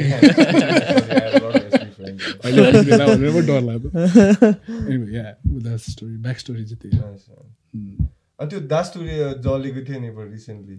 अहिले 2.43 3.29
पो 3.33 3.39
डर 3.47 3.61
that's 5.63 5.85
story. 5.93 6.15
Back 6.25 6.37
story 6.43 6.63
चाहिँ 6.69 6.79
त्यही। 6.81 6.95
अनि 8.39 8.47
त्यो 8.49 8.59
दास 8.73 8.85
स्टोरी 8.91 9.13
जलेको 9.45 9.79
थियो 9.87 9.99
नि 10.03 10.09
recently 10.31 10.77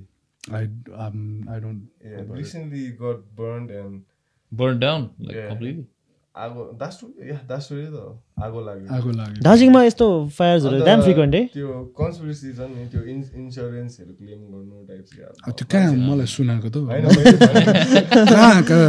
I 0.51 0.69
um 0.93 1.49
I 1.51 1.59
don't. 1.59 1.89
Yeah, 2.05 2.23
recently 2.29 2.87
it. 2.87 2.99
got 2.99 3.25
burned 3.35 3.71
and 3.71 4.05
burned 4.53 4.81
down 4.81 5.15
like 5.19 5.37
yeah. 5.37 5.49
completely. 5.49 5.87
I 6.35 6.53
that's 6.77 6.99
true. 6.99 7.15
Yeah, 7.19 7.41
that's 7.47 7.71
really 7.71 7.91
though. 7.91 8.21
आगो 8.35 8.67
लाग्यो। 8.67 8.91
आगो 8.91 9.15
लाग्यो। 9.15 9.47
दार्जिलिङमा 9.47 9.81
यस्तो 9.85 10.07
फायर्सहरू 10.35 10.83
ड्याम 10.85 11.01
फ्रिक्वेन्ट 11.07 11.35
है? 11.35 11.43
त्यो 11.55 11.67
कन्सपिरेसी 11.95 12.49
छ 12.59 12.67
नि 12.67 12.91
त्यो 12.91 13.01
इन्स 13.15 13.27
इन्सुरेन्सहरू 13.31 14.13
क्लेम 14.19 14.51
गर्नु 14.51 14.91
टाइप 14.91 15.07
अब। 15.47 15.55
त्यो 15.55 15.71
कहाँ 15.71 15.95
मलाई 15.95 16.27
सुनाएको 16.35 16.69
त 16.75 16.83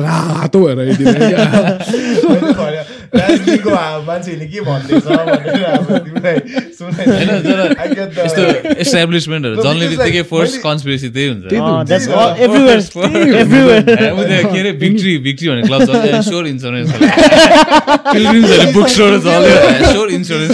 रातो 0.01 0.58
भएर 0.65 0.89
दार्जिलिङको 3.15 3.69
मान्छेहरूले 4.10 4.47
के 4.49 4.60
भन्दैछ 4.65 5.05
यस्तो 8.25 8.41
जल्ने 9.62 9.86
बित्तिकै 9.93 10.25
फर्स्ट 10.34 10.65
कन्सपिरेसी 10.65 11.13
त्यही 11.15 11.29
हुन्छ। 11.29 11.45
के 14.45 14.60
अरे 14.60 14.71
भिक्ट्री 14.81 15.13
भिक्ट्री 15.27 15.47
भन्ने 15.49 15.63
क्लब 15.69 15.81
चल्छ 15.86 16.15
स्योर 16.27 16.45
इन्सुरेन्स 16.47 16.89
पिलग्रिम्सहरू 18.10 18.65
बुक 18.73 18.88
स्टोर 18.95 19.12
चल्यो 19.36 19.56
स्योर 19.86 20.10
इन्सुरेन्स 20.12 20.54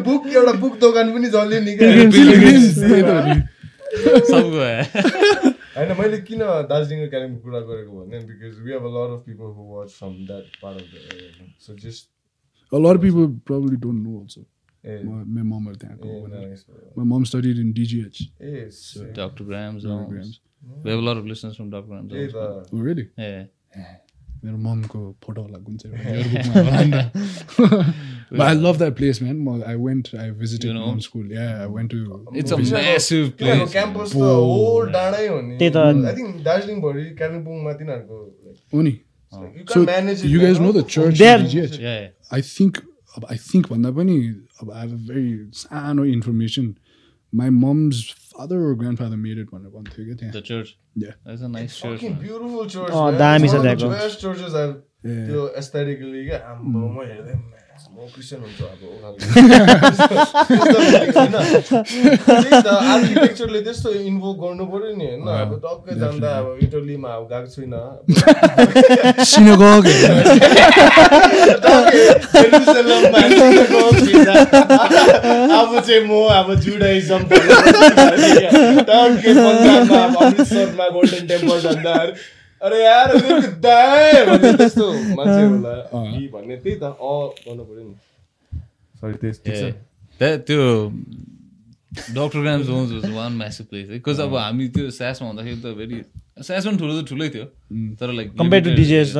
बुक 0.00 0.22
एउटा 0.30 0.52
बुक 0.58 0.74
दोकान 0.80 1.06
पनि 1.12 1.28
चल्यो 1.30 1.60
नि 1.60 1.72
सबको 3.88 4.58
होइन 5.78 5.92
मैले 5.98 6.18
किन 6.20 6.42
दार्जिलिङको 6.68 7.06
र 7.14 7.26
कुरा 7.38 7.60
गरेको 7.62 7.92
भने 7.96 8.18
because 8.28 8.54
we 8.60 8.72
have 8.72 8.84
a 8.84 8.90
lot 8.90 9.12
of 9.12 9.20
people 9.26 9.52
who 9.56 9.62
watch 9.68 9.88
from 9.92 10.14
that 10.26 10.56
part 10.62 10.76
of 10.78 10.88
so 11.66 11.76
just 11.78 12.02
a 12.72 12.78
lot 12.78 12.94
of 12.94 13.02
people 13.02 13.26
probably 13.46 13.76
don't 13.78 14.00
know 14.02 14.20
also 14.20 14.42
ए 14.84 14.98
म 15.04 15.46
ममहरू 15.46 15.76
त्यहाँ 15.76 15.96
म 16.98 17.06
mom 17.12 17.24
studied 17.30 17.56
in 17.58 17.72
DGH 17.72 18.20
A 18.42 18.68
Doctor 19.16 19.44
Graham's 19.44 19.80
Graham's 19.84 20.40
we 20.76 20.90
have 20.90 20.98
a 20.98 21.06
lot 21.08 21.16
of 21.16 21.26
listeners 21.26 21.56
from 21.56 21.70
Doctor 21.70 21.90
Graham's 21.90 22.12
A 22.14 22.82
really 22.82 23.06
ए 23.22 23.32
मेरो 24.44 24.56
ममको 24.64 25.00
photo 25.24 25.42
होला 25.42 25.58
कुन 25.58 25.76
चाहिँ 25.76 25.94
yearbookमा 25.98 26.52
होला 26.62 26.82
नि 26.84 26.92
त। 26.92 27.94
But 28.30 28.42
I 28.46 28.52
love 28.52 28.78
that 28.78 28.94
place, 28.96 29.20
man. 29.22 29.38
म- 29.44 29.62
I 29.66 29.74
went, 29.84 30.08
I 30.14 30.30
visited 30.40 30.64
You 30.68 30.74
know? 30.74 30.88
mom 30.88 31.00
school. 31.00 31.26
Yeah, 31.36 31.62
I 31.64 31.68
went 31.76 31.90
to. 31.94 32.00
It's 32.40 32.52
a 32.52 32.58
massive 32.58 33.30
तिनीहरूको 33.38 33.66
place. 33.66 33.72
क्याम्पस 33.72 34.12
त 34.12 34.14
हो 34.14 34.80
डाँडै 34.96 35.26
हो 35.28 35.40
नि 35.40 35.56
त्यही 35.58 35.70
त। 35.70 35.76
आई 35.76 36.14
थिङ्क 36.16 37.18
कालिम्पोङमा 37.18 37.72
तिनीहरूको 37.72 38.18
Oh, 38.72 38.82
नि. 38.82 38.94
अब 43.16 43.24
I 43.30 43.36
think 43.36 43.68
भन्दा 43.68 43.90
पनि 43.90 44.16
अब 44.62 44.70
I 44.70 44.80
have 44.80 44.92
a 44.92 45.00
very 45.12 45.48
सानो 45.52 46.04
information. 46.04 46.76
My 47.32 47.48
mom's 47.50 48.14
or 48.38 48.74
grandfather 48.76 49.16
made 49.16 49.38
it 49.38 49.48
भनेर 49.52 49.70
भन्थ्यो 49.70 50.04
क्या 50.04 50.16
त्यहाँ 50.16 50.32
The 50.32 50.42
church. 50.42 50.68
Yeah. 50.94 51.14
That's 51.26 51.42
a 51.42 51.48
nice 51.48 51.76
church. 51.76 52.00
Fucking 52.00 52.16
man. 52.16 52.22
beautiful 52.26 52.66
church 52.66 52.92
Oh, 52.92 53.04
man. 53.10 53.18
दामी 53.18 53.48
छ 53.48 53.62
त्यहाँको। 53.62 53.88
त्यो 55.04 55.48
एस्थेटिकली 55.58 56.28
आम्बो 56.30 56.88
म 56.94 57.06
हेर्दै 57.06 57.34
म 57.98 58.06
क्रिस्चियन 58.14 58.40
हुन्छु 58.46 58.64
अब 58.64 58.80
आर्किटेक्चरले 62.94 63.60
त्यस्तो 63.66 63.90
इन्भोभ 64.06 64.36
गर्नु 64.42 64.64
पर्यो 64.70 64.90
नि 64.94 65.06
होइन? 65.06 65.26
अब 65.34 65.50
टक्कै 65.64 65.94
जाँदा 65.98 66.30
अब 66.38 66.46
इटलीमा 66.62 67.10
अब 67.18 67.24
गएको 67.32 67.48
छुइनँ। 67.54 67.82
अब 75.58 75.70
चाहिँ 75.82 76.04
म 76.06 76.10
अब 76.38 76.48
जुडाइजम 76.62 77.22
टक्कै 78.88 79.32
पन्जाबमा 79.34 80.00
अमृतसरमा 80.06 80.86
गोल्डन 80.94 81.22
टेम्पल 81.26 81.58
जाँदा 81.66 81.94
अरे 82.62 82.78
यार 82.84 83.08
त्यस्तो 84.58 84.86
मान्छेहरूलाई 85.18 85.78
यी 86.14 86.26
भन्ने 86.34 86.56
त्यही 86.56 86.76
त 86.78 86.84
अ 86.84 87.12
गर्नु 87.46 87.64
पर्यो 87.68 87.84
नि 87.88 87.94
सरी 89.00 89.14
त्यस्तो 89.22 90.36
त्यो 90.46 90.62
Doctor 92.14 92.38
Graham's 92.40 92.68
Homes 92.68 92.90
was 92.92 93.10
one 93.14 93.32
massive 93.42 93.66
place 93.70 93.86
है। 93.88 93.92
बिकज 93.94 94.20
अब 94.20 94.34
हामी 94.36 94.64
त्यो 94.74 94.90
स्यासमा 94.98 95.28
हुँदाखेरि 95.28 95.60
त 95.62 95.66
भेरी 95.78 95.96
स्यास 96.46 96.66
पनि 96.66 96.76
ठुलो 96.78 96.92
त 97.00 97.02
ठुलै 97.08 97.28
थियो। 97.34 97.46
तर 98.00 98.08
लाइक 98.18 98.28
कम्पेयर 98.38 98.62
टु 98.64 98.70
डिजिएस 98.80 99.08
त 99.16 99.18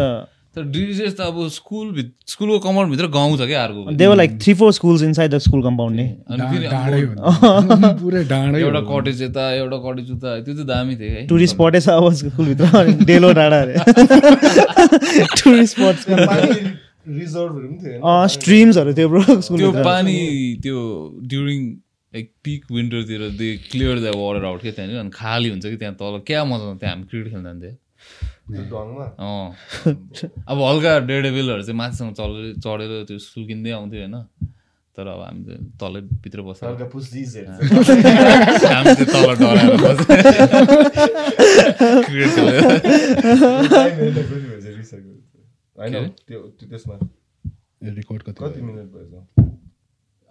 तर 0.58 0.64
डिजिएस 0.68 1.14
त 1.16 1.20
अब 1.22 1.36
स्कुल 1.54 1.88
स्कुलको 2.26 2.58
कमाउन्टभित्र 2.60 3.06
गाउँ 3.16 3.36
छ 3.38 3.46
क्या 3.46 3.62
अर्को? 3.64 3.90
There 3.94 4.16
like 4.16 4.38
three 4.42 4.54
four 4.54 4.72
schools 4.72 5.02
inside 5.04 5.30
the 5.30 5.38
school 5.40 5.62
compound 5.62 5.96
नि 5.96 6.06
अनि 6.28 6.42
फेरि 6.44 6.66
डा- 6.66 6.72
डाँडै। 6.74 7.94
पुरै 8.02 8.22
एउटा। 8.60 8.80
कटेज 8.88 9.22
यता 9.22 9.44
एउटा 9.54 9.76
कटेज 9.84 10.10
उता 10.12 10.34
त्यो 10.40 10.54
चाहिँ 10.54 10.66
दामी 10.68 10.96
थियो 10.96 11.10
है 11.10 11.26
टुरिस्ट 11.26 11.54
स्पटै 11.54 11.80
छ 11.80 11.88
अब 11.90 12.12
स्कुलभित्र 12.14 13.04
डेलो 13.06 13.32
डाँडा 13.32 13.60
अरे 13.60 13.74
टुरिस्ट 15.38 15.78
रिजर्भहरू 17.08 17.68
पनि 17.68 17.78
थियो? 17.82 18.26
स्ट्रिम्सहरू 18.28 18.92
थियो 18.94 19.08
ब्रो 19.08 19.22
त्यो 19.56 19.70
पानी 19.84 20.16
त्यो 20.62 20.78
during 21.26 21.62
like 22.12 22.30
peak 22.44 22.64
विन्टरतिर 22.72 23.20
they 23.38 23.48
clear 23.70 23.98
the 24.00 24.14
water 24.16 24.44
out 24.44 24.60
क्या 24.62 24.72
त्यहाँनिर 24.72 24.98
अनि 25.00 25.10
खाली 25.14 25.48
हुन्छ 25.50 25.64
कि 25.66 25.76
त्यहाँ 25.76 25.94
तल। 25.94 26.18
क्या 26.26 26.44
मजा 26.44 26.64
आउँछ 26.64 26.80
त्यहाँ 26.80 26.94
हामी 26.94 27.06
क्रिकेट 27.10 27.32
खेल्न 27.32 27.44
जान्थ्यो 27.44 27.70
अँ 27.70 27.76
अब 30.48 30.56
हल्का 30.62 30.98
डेड 31.08 31.22
डेभिलहरू 31.22 31.62
चाहिँ 31.62 31.78
माथिसँग 31.78 32.12
चढेर 32.16 32.54
चढेर 32.64 32.90
त्यो 33.08 33.18
सुल्किँदै 33.18 33.70
आउँथ्यो 33.70 34.00
होइन। 34.00 34.14
तर 34.96 35.06
अब 35.06 35.20
हामी 35.22 35.44
चाहिँ 35.44 35.60
तलै 35.80 36.00
भित्र 36.24 36.40
बस्छ। 36.42 36.64
हल्का 36.64 36.84
पुस्दिजहरू 36.90 37.48
हामी 38.72 38.94
चाहिँ 38.96 39.08
तल 39.14 39.26
डराएर 39.38 39.76
बस्छ। 39.84 40.02
क्रिकेट 42.08 42.30
खेलेर 42.34 42.60
होइन 45.78 45.94
त्यो 46.28 46.38
त्यो 46.58 46.66
त्यसमा। 46.68 46.94
ए, 47.82 47.84
रेकर्ड 47.98 48.20
कति 48.22 48.32
कति 48.32 48.60
भयो? 48.60 48.66
मिनट 48.66 48.88
भएछ? 48.94 49.12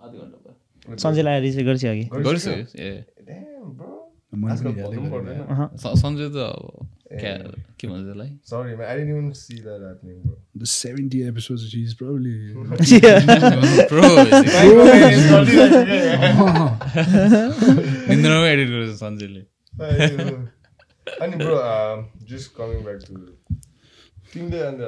आधी 0.03 0.17
घन्टा 0.17 0.37
भयो। 0.43 0.53
सन्चैलाई 0.97 1.33
आएर 1.33 1.41
रिसिभ 1.41 1.65
गर्छ 1.65 1.85
अघि? 1.85 2.03
गरिसक्यो। 2.27 2.65
सन्जय 5.95 6.29
त 6.29 6.31
अब 6.35 6.87
के 7.11 7.87
भन्छ 7.87 8.05
त्यसलाई 8.05 8.29
Sorry, 8.51 8.75
man. 8.75 8.87
I 8.89 8.95
didn't 8.97 9.11
even 9.17 9.33
see 9.33 9.59
that 9.67 9.81
happening, 9.87 10.21
bro. 10.23 10.35
The 10.55 10.65
70 10.71 11.23
episodes, 11.27 11.67
she's 11.69 11.93
probably. 11.93 12.33
प्रो 13.91 14.07
निन्द्रामै 17.17 18.49
एडिट 18.53 18.69
गरेछ 18.69 18.95
सन्जयले 19.01 19.41
अनि 21.25 21.35
bro 21.43 21.57
just 22.31 22.53
coming 22.59 22.81
back 22.87 22.99
to 23.09 23.13
तिमीले 24.33 24.59
अन्त 24.71 24.81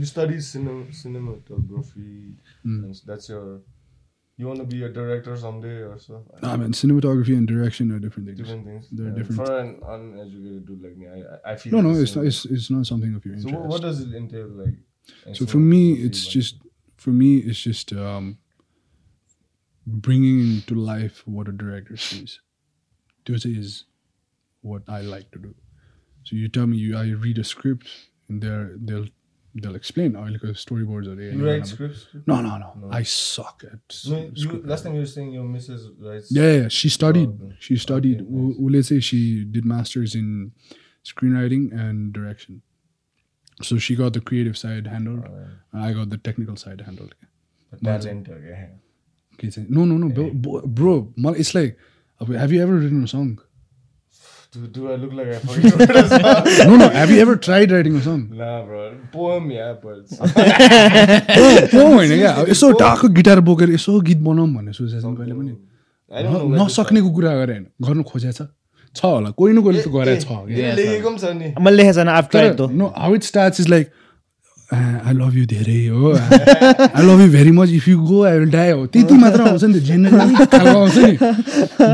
you 0.00 0.06
study 0.10 0.36
cinem- 0.46 0.90
cinematography 1.00 2.34
and 2.64 3.00
that's 3.10 3.28
your 3.32 3.44
you 4.36 4.46
want 4.48 4.58
to 4.58 4.64
be 4.66 4.82
a 4.82 4.88
director 4.88 5.36
someday 5.36 5.82
or 5.82 5.98
so 5.98 6.24
Nah, 6.42 6.56
man, 6.56 6.72
cinematography 6.72 7.36
and 7.36 7.46
direction 7.46 7.92
are 7.92 7.98
different 8.00 8.26
things. 8.28 8.38
different 8.38 8.64
things 8.66 8.88
They're 8.90 9.06
Yeah, 9.08 9.12
different. 9.14 9.46
for 9.46 9.58
an 9.58 9.80
uneducated 9.86 10.66
dude 10.66 10.82
like 10.82 10.96
me 10.96 11.06
I, 11.08 11.18
I- 11.34 11.52
I 11.52 11.56
feel 11.56 11.72
No, 11.74 11.80
no, 11.92 12.00
it's 12.00 12.14
not. 12.16 12.24
It's, 12.26 12.44
it's 12.44 12.70
not 12.70 12.86
something 12.86 13.14
of 13.14 13.24
your 13.24 13.34
interest. 13.34 13.54
what, 13.54 13.66
what 13.68 13.82
does 13.82 14.00
it 14.00 14.12
entail 14.14 14.48
like 14.48 14.78
So 15.36 15.46
for 15.46 15.58
me, 15.58 15.92
it's 15.94 16.26
just 16.26 16.56
for 16.96 17.10
me, 17.10 17.36
it's 17.38 17.60
just 17.60 17.92
um, 17.92 18.38
bringing 19.86 20.62
to 20.62 20.74
life 20.74 21.22
what 21.26 21.48
a 21.48 21.52
director 21.52 21.96
sees. 21.96 22.40
This 23.26 23.44
is 23.44 23.84
what 24.62 24.82
I 24.88 25.00
like 25.02 25.30
to 25.32 25.38
do. 25.38 25.54
So 26.24 26.36
you 26.36 26.48
tell 26.48 26.66
me, 26.66 26.76
you 26.78 26.96
I 26.96 27.08
read 27.10 27.38
a 27.38 27.44
script, 27.44 27.88
and 28.28 28.40
they're 28.42 28.72
they'll 28.78 29.06
they'll 29.54 29.74
explain. 29.76 30.16
Oh, 30.16 30.24
look 30.24 30.44
at 30.44 30.50
storyboards 30.50 31.06
are 31.06 31.14
there. 31.14 31.32
you 31.32 31.46
write 31.46 31.66
scripts 31.66 32.06
No, 32.26 32.40
no, 32.40 32.58
no, 32.58 32.88
I 32.90 33.02
suck 33.02 33.64
at. 33.70 33.80
no, 34.08 34.30
you, 34.34 34.62
last 34.64 34.82
time 34.84 34.94
you 34.94 35.00
were 35.00 35.06
saying 35.06 35.32
your 35.32 35.44
missus 35.44 35.90
writes 35.98 36.28
Yeah, 36.30 36.52
yeah, 36.62 36.68
she 36.68 36.88
studied. 36.88 37.28
Oh, 37.28 37.46
okay. 37.46 37.56
She 37.60 37.76
studied. 37.76 38.20
Okay, 38.20 38.30
nice. 38.74 38.88
Say 38.88 39.00
she 39.00 39.44
did 39.44 39.64
masters 39.64 40.14
in 40.14 40.52
screenwriting 41.04 41.72
and 41.72 42.12
direction. 42.12 42.62
So 43.62 43.78
she 43.78 43.94
got 43.94 44.12
the 44.12 44.20
creative 44.20 44.58
side 44.58 44.86
handled, 44.86 45.24
oh, 45.28 45.46
and 45.72 45.82
I 45.82 45.92
got 45.92 46.10
the 46.10 46.18
technical 46.18 46.56
side 46.56 46.80
handled. 46.80 47.14
talent 47.82 48.28
okay 48.28 48.70
Okay, 49.34 49.66
no, 49.68 49.84
no, 49.84 49.96
no, 49.96 50.08
bro- 50.30 50.62
Bro, 50.66 51.12
it's 51.36 51.54
like, 51.54 51.76
have 52.20 52.52
you 52.52 52.62
ever 52.62 52.74
written 52.74 53.02
a 53.04 53.08
song? 53.08 53.40
Do, 54.54 54.66
do 54.74 54.88
I 54.92 54.96
look 55.02 55.12
like 55.12 55.28
I 55.28 55.36
is? 55.36 56.66
No, 56.70 56.76
no. 56.76 56.88
Have 56.96 57.10
you 57.10 57.20
ever 57.20 57.36
tried 57.46 57.70
writing 57.72 57.96
a 57.96 58.02
song? 58.08 58.20
nah 58.40 58.62
bro. 58.66 58.82
Poem 59.12 59.50
yeah 59.50 59.72
but 59.84 60.04
त्यो 60.14 61.86
होइन 61.94 62.16
क्या 62.18 62.34
यसो 62.50 62.70
ढाको 62.80 63.08
guitar 63.20 63.40
बोकेर 63.48 63.70
यसो 63.74 64.00
गीत 64.10 64.18
बनाऊँ 64.28 64.48
भन्ने 64.54 64.72
सोचेको 64.80 65.14
छ 65.14 65.16
कहिले 65.18 65.34
पनि 65.40 65.54
I 66.10 66.22
don't 66.22 66.32
know 66.34 66.44
where 66.46 66.58
this 66.58 66.66
नसक्नेको 66.66 67.10
कुरा 67.18 67.32
गरे 67.40 67.52
होइन 67.54 67.66
गर्नु 67.88 68.02
खोजेछ 68.12 68.38
छ 68.96 69.04
होला 69.04 69.30
कोही 69.40 69.52
न 69.54 69.62
कोहीले 69.66 69.82
त 69.82 69.88
गरेको 69.96 70.20
छ 70.22 70.28
from- 70.28 70.46
क्या 70.48 70.72
ए, 70.72 70.74
लेखेको 70.78 71.08
पनि 71.10 71.18
छ 71.18 71.32
नि 71.40 71.48
मैले 71.66 71.76
लेखेको 71.76 71.94
छैन 72.00 72.08
आफ्टर 72.18 72.52
तर 72.60 72.70
no 72.82 72.92
how 72.96 73.14
it 73.14 73.22
starts 73.30 73.60
is 73.60 73.68
like 73.74 73.90
I 74.72 75.12
love 75.14 75.36
you 75.36 75.46
धेरै 75.46 75.86
हो। 75.86 76.12
I 76.12 77.02
love 77.06 77.20
you 77.20 77.28
very 77.32 77.50
much 77.50 77.70
if 77.70 77.88
you 77.88 77.98
go 77.98 78.22
I 78.24 78.38
will 78.38 78.50
die 78.50 78.70
हो। 78.70 78.86
त्यति 78.86 79.14
मात्र 79.14 79.40
आउँछ 79.42 79.64
नि 79.64 79.74
त। 79.74 79.82
जेनरली 79.84 80.34
आउँछ 80.68 80.96
नि। 80.98 81.12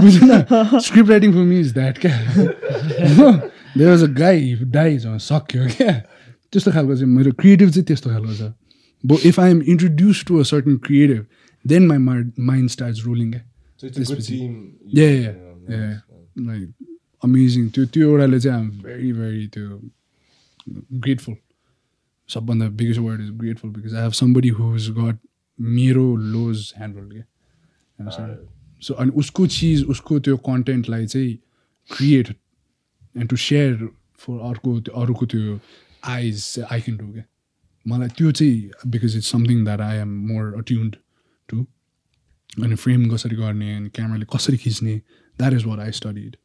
बुझ्न 0.01 0.31
script 0.79 1.11
writing 1.11 1.33
for 1.33 1.45
me 1.51 1.61
is 1.61 1.73
that 1.75 1.99
क्या? 1.99 2.15
There 3.77 3.89
was 3.89 4.03
a 4.03 4.07
guy 4.21 4.55
dies 4.79 5.07
सक्यो 5.27 5.67
क्या? 5.77 5.93
त्यस्तो 6.53 6.71
खालको 6.73 6.95
चाहिँ 6.97 7.13
मेरो 7.15 7.33
क्रिएटिभ 7.41 7.69
चाहिँ 7.71 7.85
त्यस्तो 7.87 8.11
खालको 8.11 8.35
छ। 8.35 8.53
बो 9.05 9.19
if 9.25 9.41
I 9.41 9.51
am 9.51 9.63
introduce 9.63 10.25
to 10.29 10.39
a 10.39 10.43
certain 10.45 10.77
creative 10.87 11.27
then 11.65 11.87
my 11.87 11.99
mind 11.99 12.33
mind 12.41 12.71
start 12.71 12.97
rolling 13.05 13.31
क्या? 13.31 13.43
Amazing. 17.25 17.67
त्यो 17.75 17.85
त्यो 17.85 18.09
एउटाले 18.11 18.39
चाहिँ 18.41 18.59
आम 18.59 18.69
भेरी 18.85 19.13
भेरी 19.13 19.47
त्यो 19.47 19.81
ग्रेटफुल 20.95 21.35
सबभन्दा 22.31 22.69
biggest 22.77 23.01
word 23.01 23.21
is 23.21 23.31
grateful 23.39 23.71
because 23.71 23.95
I 23.95 24.03
have 24.03 24.13
somebody 24.13 24.49
who 24.59 24.75
is 24.77 24.91
got 24.99 25.19
मेरो 25.59 26.05
लोज 26.17 26.73
ह्यान्डल 26.77 27.11
क्या 27.11 28.39
सो 28.83 28.95
अनि 28.95 29.11
उसको 29.21 29.47
चिज 29.55 29.85
उसको 29.87 30.19
त्यो 30.21 30.37
कन्टेन्टलाई 30.47 31.07
चाहिँ 31.07 31.35
create 31.91 32.29
and 32.29 33.29
to 33.31 33.37
share 33.39 33.89
for 34.19 34.41
अर्को 34.49 34.81
त्यो 34.81 34.95
अरूको 35.03 35.27
त्यो 35.27 35.59
आइज 36.09 36.55
आई 36.71 36.81
क्यान 36.81 36.97
डु 36.97 37.13
क्या 37.13 37.25
मलाई 37.87 38.09
त्यो 38.17 38.33
चाहिँ 38.33 38.91
because 38.91 39.17
it's 39.17 39.31
something 39.33 39.65
that 39.65 39.81
I 39.81 39.97
am 39.97 40.15
more 40.29 40.55
attuned 40.59 40.97
to 41.49 41.65
अनि 42.63 42.75
फ्रेम 42.75 43.09
कसरी 43.11 43.37
गर्ने 43.37 43.75
अनि 43.77 43.89
क्यामराले 43.89 44.27
कसरी 44.35 44.57
खिच्ने 44.57 44.97
that 45.37 45.53
is 45.53 45.65
what 45.65 45.81
I 45.81 45.93
studied 45.93 46.37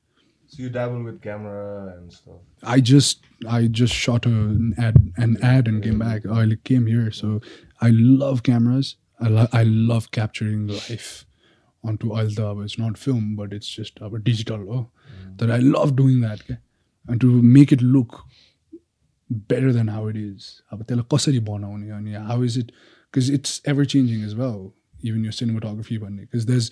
So 0.55 0.63
you 0.63 0.69
dabble 0.69 1.03
with 1.03 1.21
camera 1.21 1.97
and 1.97 2.13
stuff. 2.13 2.35
I 2.63 2.79
just 2.79 3.25
I 3.45 3.67
just 3.67 3.93
shot 3.93 4.25
a, 4.25 4.29
an 4.29 4.73
ad 4.77 5.11
an 5.17 5.37
ad 5.43 5.67
and 5.67 5.83
came 5.83 5.99
back. 5.99 6.21
Oh, 6.25 6.35
I 6.35 6.55
came 6.63 6.87
here, 6.87 7.11
so 7.11 7.41
I 7.81 7.89
love 7.89 8.43
cameras. 8.43 8.95
I 9.19 9.27
lo- 9.27 9.49
I 9.51 9.63
love 9.63 10.11
capturing 10.11 10.67
life 10.67 11.25
onto 11.83 12.13
Alta. 12.15 12.57
It's 12.61 12.79
not 12.79 12.97
film, 12.97 13.35
but 13.35 13.51
it's 13.51 13.67
just 13.67 14.01
our 14.01 14.17
digital. 14.17 14.61
Oh, 14.71 14.89
mm. 15.27 15.37
that 15.39 15.51
I 15.51 15.57
love 15.57 15.97
doing 15.97 16.21
that, 16.21 16.39
and 17.09 17.19
to 17.19 17.41
make 17.41 17.73
it 17.73 17.81
look 17.81 18.23
better 19.29 19.73
than 19.73 19.89
how 19.89 20.07
it 20.07 20.15
is. 20.15 20.61
How 20.71 20.77
is 22.43 22.55
it? 22.55 22.71
Because 23.11 23.29
it's 23.29 23.61
ever 23.65 23.83
changing 23.83 24.23
as 24.23 24.35
well. 24.35 24.73
Even 25.01 25.21
your 25.21 25.33
cinematography, 25.33 25.99
because 26.21 26.45
there's 26.45 26.71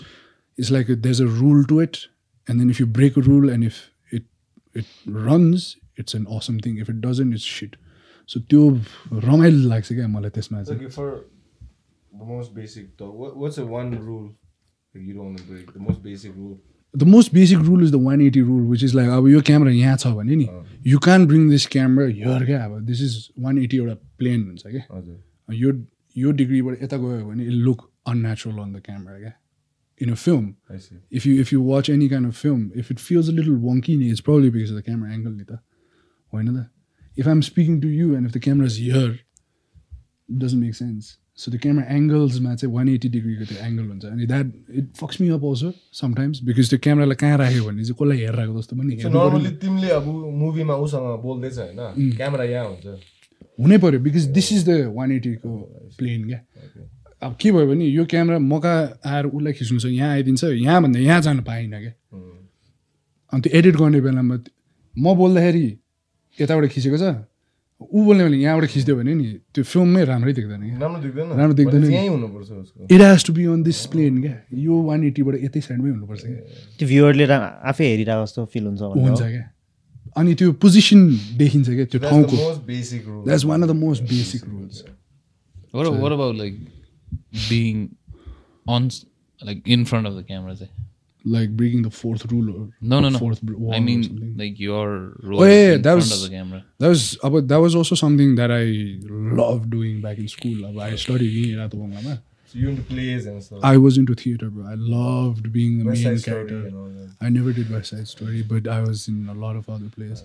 it's 0.56 0.72
like 0.72 0.88
a, 0.88 0.96
there's 0.96 1.20
a 1.20 1.28
rule 1.28 1.66
to 1.66 1.82
it 1.82 2.08
and 2.48 2.60
then 2.60 2.70
if 2.70 2.80
you 2.80 2.86
break 3.00 3.18
a 3.18 3.22
rule 3.22 3.50
and 3.50 3.64
if 3.64 3.80
it 4.12 4.26
it 4.74 4.86
runs, 5.08 5.78
it's 5.98 6.14
an 6.14 6.28
awesome 6.28 6.60
thing. 6.60 6.78
If 6.78 6.90
it 6.90 7.02
doesn't, 7.02 7.34
it's 7.34 7.50
shit. 7.58 7.76
So 8.30 8.40
त्यो 8.50 8.68
रमाइलो 9.28 9.70
लाग्छ 9.70 9.94
क्या 9.94 10.08
मलाई 10.08 10.30
त्यसमा 10.38 10.64
चाहिँ 10.64 10.80
like 10.82 10.92
for 10.92 11.10
the 12.14 12.26
most 12.26 12.54
basic 12.56 12.96
talk, 12.98 13.14
what, 13.14 13.38
what's 13.38 13.58
the 13.58 13.66
one 13.66 13.92
rule 14.06 14.30
that 14.94 15.02
you 15.02 15.14
don't 15.14 15.26
want 15.26 15.38
to 15.38 15.44
break? 15.44 15.74
The 15.74 15.86
most 15.90 16.04
basic 16.04 16.36
rule. 16.36 16.60
The 16.94 17.04
most 17.04 17.34
basic 17.34 17.60
rule 17.60 17.84
is 17.84 17.92
the 17.92 17.96
one 18.02 18.22
eighty 18.22 18.42
rule 18.48 18.62
which 18.72 18.84
is 18.84 18.96
like 18.96 19.10
अब 19.10 19.28
यो 19.28 19.42
camera 19.46 19.72
यहाँ 19.72 19.98
छ 19.98 20.08
भने 20.18 20.36
नि 20.36 20.48
you 20.88 20.98
can 21.06 21.26
bring 21.28 21.50
this 21.50 21.66
camera 21.76 22.08
here 22.08 22.46
क्या 22.46 22.64
अब 22.66 22.80
this 22.86 23.02
is 23.02 23.16
one 23.46 23.58
eighty 23.58 23.78
एउटा 23.78 23.94
plane 24.18 24.44
हुन्छ 24.48 24.64
क्या 24.68 25.56
यो 25.62 25.72
यो 26.18 26.32
डिग्रीबाट 26.42 26.84
यता 26.84 26.98
गयो 26.98 27.26
भने 27.30 27.46
it 27.46 27.54
look 27.68 27.90
unnatural 28.08 28.60
on 28.64 28.74
the 28.74 28.82
camera 28.86 29.20
क्या 29.20 29.32
in 30.02 30.12
a 30.12 30.16
film 30.16 30.54
I 30.70 30.80
see. 30.86 31.00
if 31.20 31.26
you 31.26 31.40
if 31.42 31.52
you 31.54 31.62
watch 31.62 31.90
any 31.90 32.10
kind 32.10 32.26
of 32.26 32.36
film, 32.36 32.62
if 32.84 32.92
it 32.92 33.00
feels 33.00 33.30
a 33.30 33.36
little 33.40 33.58
wonky, 33.66 33.98
it's 34.12 34.22
probably 34.30 34.50
because 34.50 34.72
of 34.72 34.78
the 34.78 34.86
camera 34.92 35.12
angle. 35.12 35.36
Why 36.30 36.42
not? 36.44 36.70
If 37.16 37.28
I'm 37.28 37.44
speaking 37.44 37.82
to 37.82 37.88
you 37.88 38.16
and 38.16 38.26
if 38.26 38.32
the 38.38 38.40
camera 38.40 38.66
is 38.66 38.78
here, 38.78 39.12
it 40.30 40.40
doesn't 40.44 40.60
make 40.60 40.76
sense. 40.76 41.18
So 41.36 41.52
the 41.52 41.58
camera 41.58 41.86
angles, 41.86 42.40
man, 42.40 42.58
say 42.58 42.68
180 42.68 43.10
degree 43.10 43.36
ko 43.38 43.46
त्यो 43.52 43.62
angle 43.68 43.86
हुन्छ 43.86 44.06
अनि 44.06 44.28
that 44.32 44.50
it 44.82 44.90
fucks 45.00 45.20
me 45.22 45.30
up 45.36 45.44
also 45.52 45.74
sometimes 46.00 46.42
because 46.50 46.70
त्यो 46.74 46.80
क्यामेरालाई 46.88 47.16
कहाँ 47.24 47.38
राख्यो 47.44 47.64
भने 47.68 47.86
चाहिँ 47.86 47.98
कसलाई 48.02 48.18
हेरिरहेको 48.24 48.60
जस्तो 48.60 48.76
पनि 48.82 48.96
So 48.96 49.02
हेर्नु 49.04 49.20
पर्यो 49.20 49.30
normally 49.30 49.54
तिमीले 49.64 49.90
अब 49.98 50.08
मुभीमा 50.42 50.76
उसँग 50.86 51.08
बोल्दैछ 51.24 51.58
होइन 51.60 52.12
क्यामेरा 52.18 52.44
यहाँ 52.54 52.68
हुन्छ 52.70 52.86
हुनै 53.62 53.78
पर्यो 53.86 54.00
because 54.10 54.26
this 54.38 54.52
is 54.58 54.68
the 54.70 54.78
one 55.00 55.12
एटीको 55.18 55.56
plane 55.98 56.28
क्या 56.30 56.40
अब 57.24 57.36
के 57.40 57.52
भयो 57.52 57.68
भने 57.68 57.86
यो 57.88 58.04
क्यामेरा 58.12 58.40
मौका 58.52 58.74
आएर 59.08 59.26
उसलाई 59.32 59.54
खिच्नु 59.58 59.80
छ 59.80 59.86
यहाँ 59.96 60.12
आइदिन्छ 60.12 60.44
यहाँभन्दा 60.44 61.00
यहाँ 61.00 61.22
जानु 61.24 61.42
पाइनँ 61.48 61.80
क्या। 61.80 61.94
अनि 63.34 63.42
त्यो 63.42 63.52
एडिट 63.58 63.76
गर्ने 63.82 64.00
बेलामा 64.06 64.36
म 64.94 65.06
बोल्दाखेरि 65.16 65.66
यताबाट 66.38 66.66
खिचेको 66.74 66.98
छ 67.00 67.06
ऊ 67.84 68.00
बोल्ने 68.06 68.24
बेला 68.24 68.38
यहाँबाट 68.44 68.66
खिच्दियो 68.74 68.96
भने 68.96 69.14
नि 69.14 69.26
त्यो 69.56 69.64
फिल्ममै 69.64 70.04
राम्रै 70.08 70.34
देख्दैन 70.34 70.62
क्या। 70.64 70.78
राम्रो 70.80 71.54
देख्दैन। 71.60 71.84
It 72.92 73.02
has 73.02 73.22
to 73.28 73.32
be 73.34 73.44
on 73.54 73.64
this 73.64 73.80
plane 73.92 74.14
क्या। 74.24 74.36
यो 74.56 74.74
वान 74.88 75.04
एट्टीबाट 75.04 75.36
यतै 75.44 75.62
साइडमै 75.68 75.90
हुनुपर्छ 75.96 76.24
क्या। 76.24 76.40
त्यो 76.80 76.86
भ्युवरले 76.88 77.26
आफै 77.72 77.86
हेरिरहेको 77.92 78.24
जस्तो 78.24 78.46
फिल 78.54 78.64
हुन्छ 78.68 78.82
हुन्छ 78.82 79.22
हो। 79.22 79.28
क्या। 79.36 79.46
अनि 80.20 80.32
त्यो 80.40 80.52
पोजिसन 80.64 81.00
देखिन्छ 81.40 81.68
क्या 81.70 81.86
त्यो 81.92 82.00
ठाउँको. 82.08 82.38
That's 83.26 83.46
one 83.52 83.60
of 83.64 83.68
the 83.70 83.76
most 83.84 84.02
basic 84.12 84.44
rules 84.48 84.78
like 85.74 86.58
being 87.49 87.97
on, 88.67 88.87
s- 88.87 89.05
like 89.43 89.67
in 89.67 89.85
front 89.85 90.07
of 90.07 90.15
the 90.17 90.23
camera? 90.35 90.57
Say? 90.57 90.71
like 91.25 91.51
breaking 91.57 91.81
the 91.85 91.91
fourth 91.95 92.23
rule 92.33 92.47
or 92.51 92.61
No, 92.91 93.01
no, 93.01 93.07
the 93.07 93.11
no. 93.15 93.19
fourth 93.19 93.41
br- 93.43 93.55
wall 93.63 93.73
I 93.75 93.79
or 93.79 93.81
mean, 93.87 94.03
something. 94.05 94.37
like 94.39 94.59
your 94.59 94.85
role 95.23 95.41
Oh, 95.43 95.45
yeah, 95.45 95.55
yeah, 95.55 95.73
in 95.75 95.83
that 95.83 95.91
front 95.91 95.97
was- 95.97 96.13
of 96.25 96.31
the 96.31 96.37
camera. 96.37 96.61
that 96.79 96.89
was 96.89 97.19
about 97.29 97.49
that 97.49 97.61
was 97.65 97.75
also 97.81 97.95
something 98.03 98.37
that 98.37 98.51
I 98.51 98.63
loved 99.41 99.69
doing 99.71 100.01
back 100.01 100.19
in 100.19 100.29
school. 100.29 100.81
I 100.81 100.95
studied 100.97 101.37
in 101.51 101.59
Rathabongama. 101.59 102.15
So 102.53 102.59
you 102.61 102.69
into 102.71 102.83
plays 102.93 103.27
and 103.27 103.43
stuff. 103.43 103.59
I 103.63 103.77
was 103.77 103.99
into 103.99 104.15
theater, 104.15 104.49
bro. 104.49 104.65
I 104.67 104.77
loved 104.77 105.53
being 105.53 105.75
the 105.81 105.85
West 105.91 106.05
main 106.05 106.15
Side 106.17 106.21
Story 106.23 106.37
character. 106.47 106.67
and 106.69 106.77
all 106.77 106.89
that. 107.01 107.11
I 107.21 107.29
never 107.29 107.53
did 107.59 107.71
West 107.71 107.91
Side 107.97 108.09
Story, 108.15 108.43
but 108.55 108.67
I 108.77 108.81
was 108.87 109.07
in 109.09 109.29
a 109.29 109.35
lot 109.35 109.57
of 109.63 109.69
other 109.77 109.91
plays. 109.99 110.23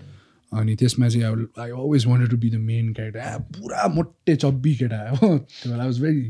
अनि 0.62 0.76
त्यसमा 0.84 1.08
चाहिँ 1.10 1.26
अब 1.32 1.60
I 1.60 1.70
always 1.82 2.06
wanted 2.06 2.30
to 2.30 2.38
be 2.38 2.50
the 2.50 2.56
main 2.70 2.94
character 2.94 3.20
आ 3.20 3.38
पुरा 3.58 3.88
मोटे 3.98 4.36
चब्बी 4.46 4.76
केटा 4.82 5.00
हो 5.10 5.28
त्यो 5.38 5.72
बेला 5.72 5.82
I 5.84 5.88
was 5.88 6.00
very 6.02 6.24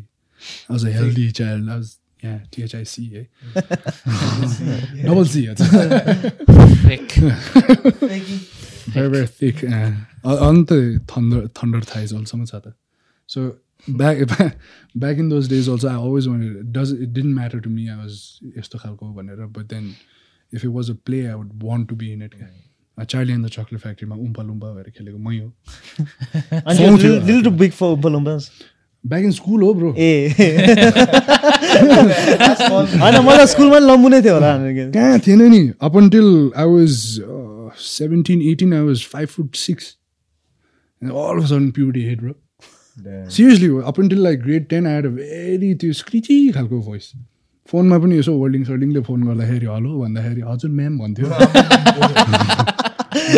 a 0.70 0.72
healthy 0.88 1.30
child 1.30 1.68
was 1.68 1.96
यहाँ 2.24 2.38
टिएचआइसी 2.54 3.06
है 3.06 3.28
double 5.04 5.26
C 5.28 5.46
Thick. 6.88 7.12
very 8.94 9.08
very 9.10 9.26
thick 9.26 9.58
अन्त 10.24 10.72
थन्डर 11.10 11.46
थन्डर 11.56 11.82
थाइज 11.94 12.14
अल्सम्म 12.14 12.44
छ 12.44 12.54
त 12.54 12.72
so 13.28 13.40
back 13.86 14.16
back 14.96 15.18
in 15.18 15.28
those 15.28 15.48
days 15.50 15.68
also 15.68 15.88
I 15.88 15.94
always 15.94 16.26
want 16.28 16.40
does 16.76 16.92
it 17.02 17.08
didn't 17.08 17.34
matter 17.34 17.60
to 17.60 17.70
me 17.70 17.88
I 17.88 17.96
was 17.96 18.12
यस्तो 18.58 18.78
खालको 18.78 19.12
भनेर 19.14 19.44
but 19.58 19.66
then 19.74 19.84
if 20.52 20.64
it 20.64 20.70
was 20.70 20.90
a 20.90 20.94
play 21.06 21.24
I 21.26 21.34
would 21.34 21.50
want 21.64 21.88
to 21.88 21.96
be 21.96 22.12
in 22.12 22.22
it 22.22 22.34
Charlie 22.98 23.32
and 23.32 23.46
the 23.46 23.50
chocolate 23.50 23.80
फ्याक्ट्रीमा 23.80 24.16
Oompa 24.16 24.42
Loompa 24.42 24.72
भएर 24.72 24.90
खेलेको 24.96 25.18
मै 25.18 25.38
हो 25.38 25.52
back 29.04 29.24
in 29.24 29.30
school 29.30 29.62
हो 29.62 29.74
bro 29.74 29.94
ए. 29.98 30.34
होइन 33.02 33.18
मलाई 33.26 33.46
स्कुलमा 33.46 33.78
लम्बु 33.78 34.08
नै 34.08 34.20
थियो 34.22 34.34
होला 34.34 34.56
कहाँ 34.96 35.18
थिएन 35.26 35.42
नि? 35.50 35.70
Up 35.80 35.96
until 35.96 36.50
I 36.56 36.66
was 36.74 36.90
seventeen 37.84 38.42
eighteen 38.50 38.74
I 38.74 38.80
was 38.90 38.98
five 39.12 39.28
foot 39.28 39.56
six 39.56 39.96
all 41.02 41.38
of 41.38 41.44
sudden 41.48 41.70
puberty 41.70 42.04
hit 42.08 42.20
bro. 42.20 42.32
Seriously 43.30 43.68
up 43.86 44.00
until 44.00 44.22
like 44.22 44.40
grade 44.42 44.66
ten 44.70 44.86
आएर 44.86 45.08
भेरी 45.18 45.74
त्यो 45.80 45.92
स्क्रिची 46.02 46.48
खालको 46.54 46.78
भोइस 46.86 47.12
फोनमा 47.68 47.98
पनि 47.98 48.18
यसो 48.18 48.32
वर्ल्डिङ 48.32 48.64
सर्डिङले 48.64 49.00
फोन 49.06 49.22
गर्दाखेरि 49.28 49.66
हलो 49.66 50.00
भन्दाखेरि 50.00 50.40
हजुर 50.40 50.70
म्याम 50.70 50.98
भन्थ्यो। 50.98 51.26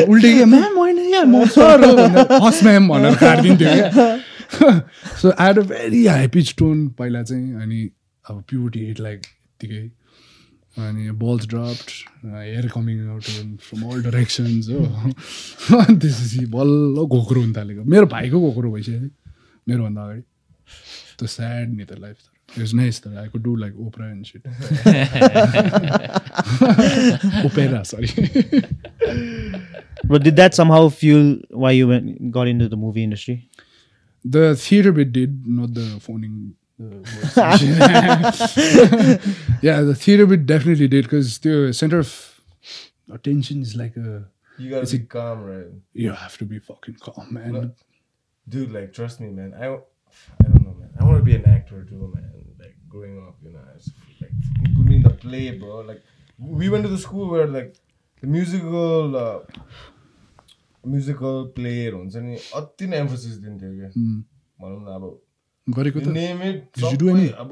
उल्टे 0.08 0.32
क्या 0.32 0.46
म्याम 0.46 0.78
होइन 0.78 0.98
या 1.14 1.22
म 1.24 1.44
सर 1.54 1.84
हो 1.84 1.90
हस् 2.46 2.62
म्याम 2.64 2.88
भनेर 2.88 3.14
काटिदिन्थ्यो 3.22 3.68
क्या। 3.74 3.88
So 5.22 5.30
at 5.30 5.58
a 5.58 5.62
very 5.62 6.06
high 6.06 6.28
pitch 6.28 6.54
tone 6.58 6.88
पहिला 6.88 7.22
चाहिँ 7.22 7.54
अनि 7.54 7.90
अब 8.30 8.44
प्युरिटी 8.48 8.86
हिट 8.86 9.00
लाइक 9.00 9.18
यत्तिकै 9.18 9.90
अनि 10.78 11.10
balls 11.10 11.46
dropped 11.46 11.90
air 12.26 12.68
coming 12.68 13.08
out 13.08 13.22
from 13.22 13.82
all 13.92 14.02
directions 14.02 14.68
हो। 14.68 14.78
अनि 15.80 15.98
त्यसपछि 16.02 16.46
बल्ल 16.46 17.06
घोक्रो 17.06 17.40
हुन 17.40 17.52
थालेको। 17.56 17.84
मेरो 17.84 18.06
भाइको 18.06 18.40
घोक्रो 18.40 18.72
भइसक्यो 18.72 19.00
मेरोभन्दा 19.68 20.02
अगाडि। 20.02 20.22
त्यो 21.18 21.28
स्याड 21.28 21.76
नि 21.76 21.84
त 21.84 21.92
लाइफ 21.98 22.16
इट्स 22.58 22.74
नाइस 22.74 23.02
तर 23.02 23.16
I 23.18 23.28
could 23.28 23.42
do 23.42 23.56
like 23.56 23.80
opera 23.80 24.10
and 24.10 24.26
shit 24.26 24.42
opera 27.46 27.82
sorry 27.82 28.08
But 30.10 30.22
did 30.22 30.36
that 30.36 30.54
somehow 30.54 30.88
fuel 30.88 31.26
why 31.50 31.70
you 31.72 31.86
went, 31.88 32.30
got 32.32 32.48
into 32.48 32.68
the 32.68 32.76
movie 32.76 33.02
industry? 33.04 33.49
The 34.24 34.54
theater 34.56 34.92
bit 34.92 35.12
did, 35.12 35.46
not 35.46 35.74
the 35.74 35.98
phoning 36.00 36.54
yeah, 39.62 39.80
the 39.82 39.94
theater 39.94 40.26
bit 40.26 40.46
definitely 40.46 40.88
did 40.88 41.04
because 41.04 41.38
the 41.38 41.72
center 41.72 41.98
of 41.98 42.40
attention 43.12 43.62
is 43.62 43.76
like 43.76 43.96
a 43.96 44.24
You 44.58 44.70
gotta 44.70 44.82
It's 44.82 44.92
be 44.92 44.98
a- 44.98 45.06
calm, 45.06 45.44
right? 45.44 45.66
you 45.92 46.12
have 46.12 46.36
to 46.38 46.44
be 46.44 46.58
fucking 46.58 46.96
calm, 47.00 47.28
man. 47.32 47.52
No. 47.52 47.70
Dude, 48.48 48.72
like, 48.72 48.92
trust 48.92 49.20
me, 49.20 49.28
man. 49.30 49.54
I, 49.54 49.66
I 49.66 49.78
don't 50.42 50.64
know, 50.64 50.74
man. 50.74 50.90
I 50.98 51.04
want 51.04 51.18
to 51.18 51.22
be 51.24 51.34
an 51.36 51.44
actor 51.46 51.84
too, 51.84 52.10
man. 52.14 52.30
Like, 52.58 52.74
growing 52.88 53.18
up, 53.26 53.36
you 53.44 53.52
know, 53.52 53.60
it's 53.76 53.90
like, 54.20 54.30
fucking 54.56 54.74
put 54.74 54.84
me 54.86 54.96
in 54.96 55.02
the 55.02 55.10
play, 55.10 55.50
bro. 55.58 55.80
Like, 55.80 56.02
we 56.38 56.68
went 56.68 56.82
to 56.84 56.88
the 56.90 56.98
school 56.98 57.30
where, 57.30 57.46
like, 57.46 57.76
the 58.20 58.26
musical, 58.26 59.16
uh, 59.16 59.38
musical 60.84 61.36
player 61.56 61.92
हुन्छ 61.94 62.16
नि 62.16 62.36
अति 62.56 62.86
नै 62.86 62.96
emphasis 62.98 63.34
दिन्थ्यो 63.44 63.70
क्या. 63.76 63.90
भनौँ 64.60 64.80
न 64.80 64.94
अब 64.94 65.04
गरेको 65.66 66.00
त 66.00 66.08
नेम 66.08 66.42
इट? 66.42 66.60
अब 66.78 67.50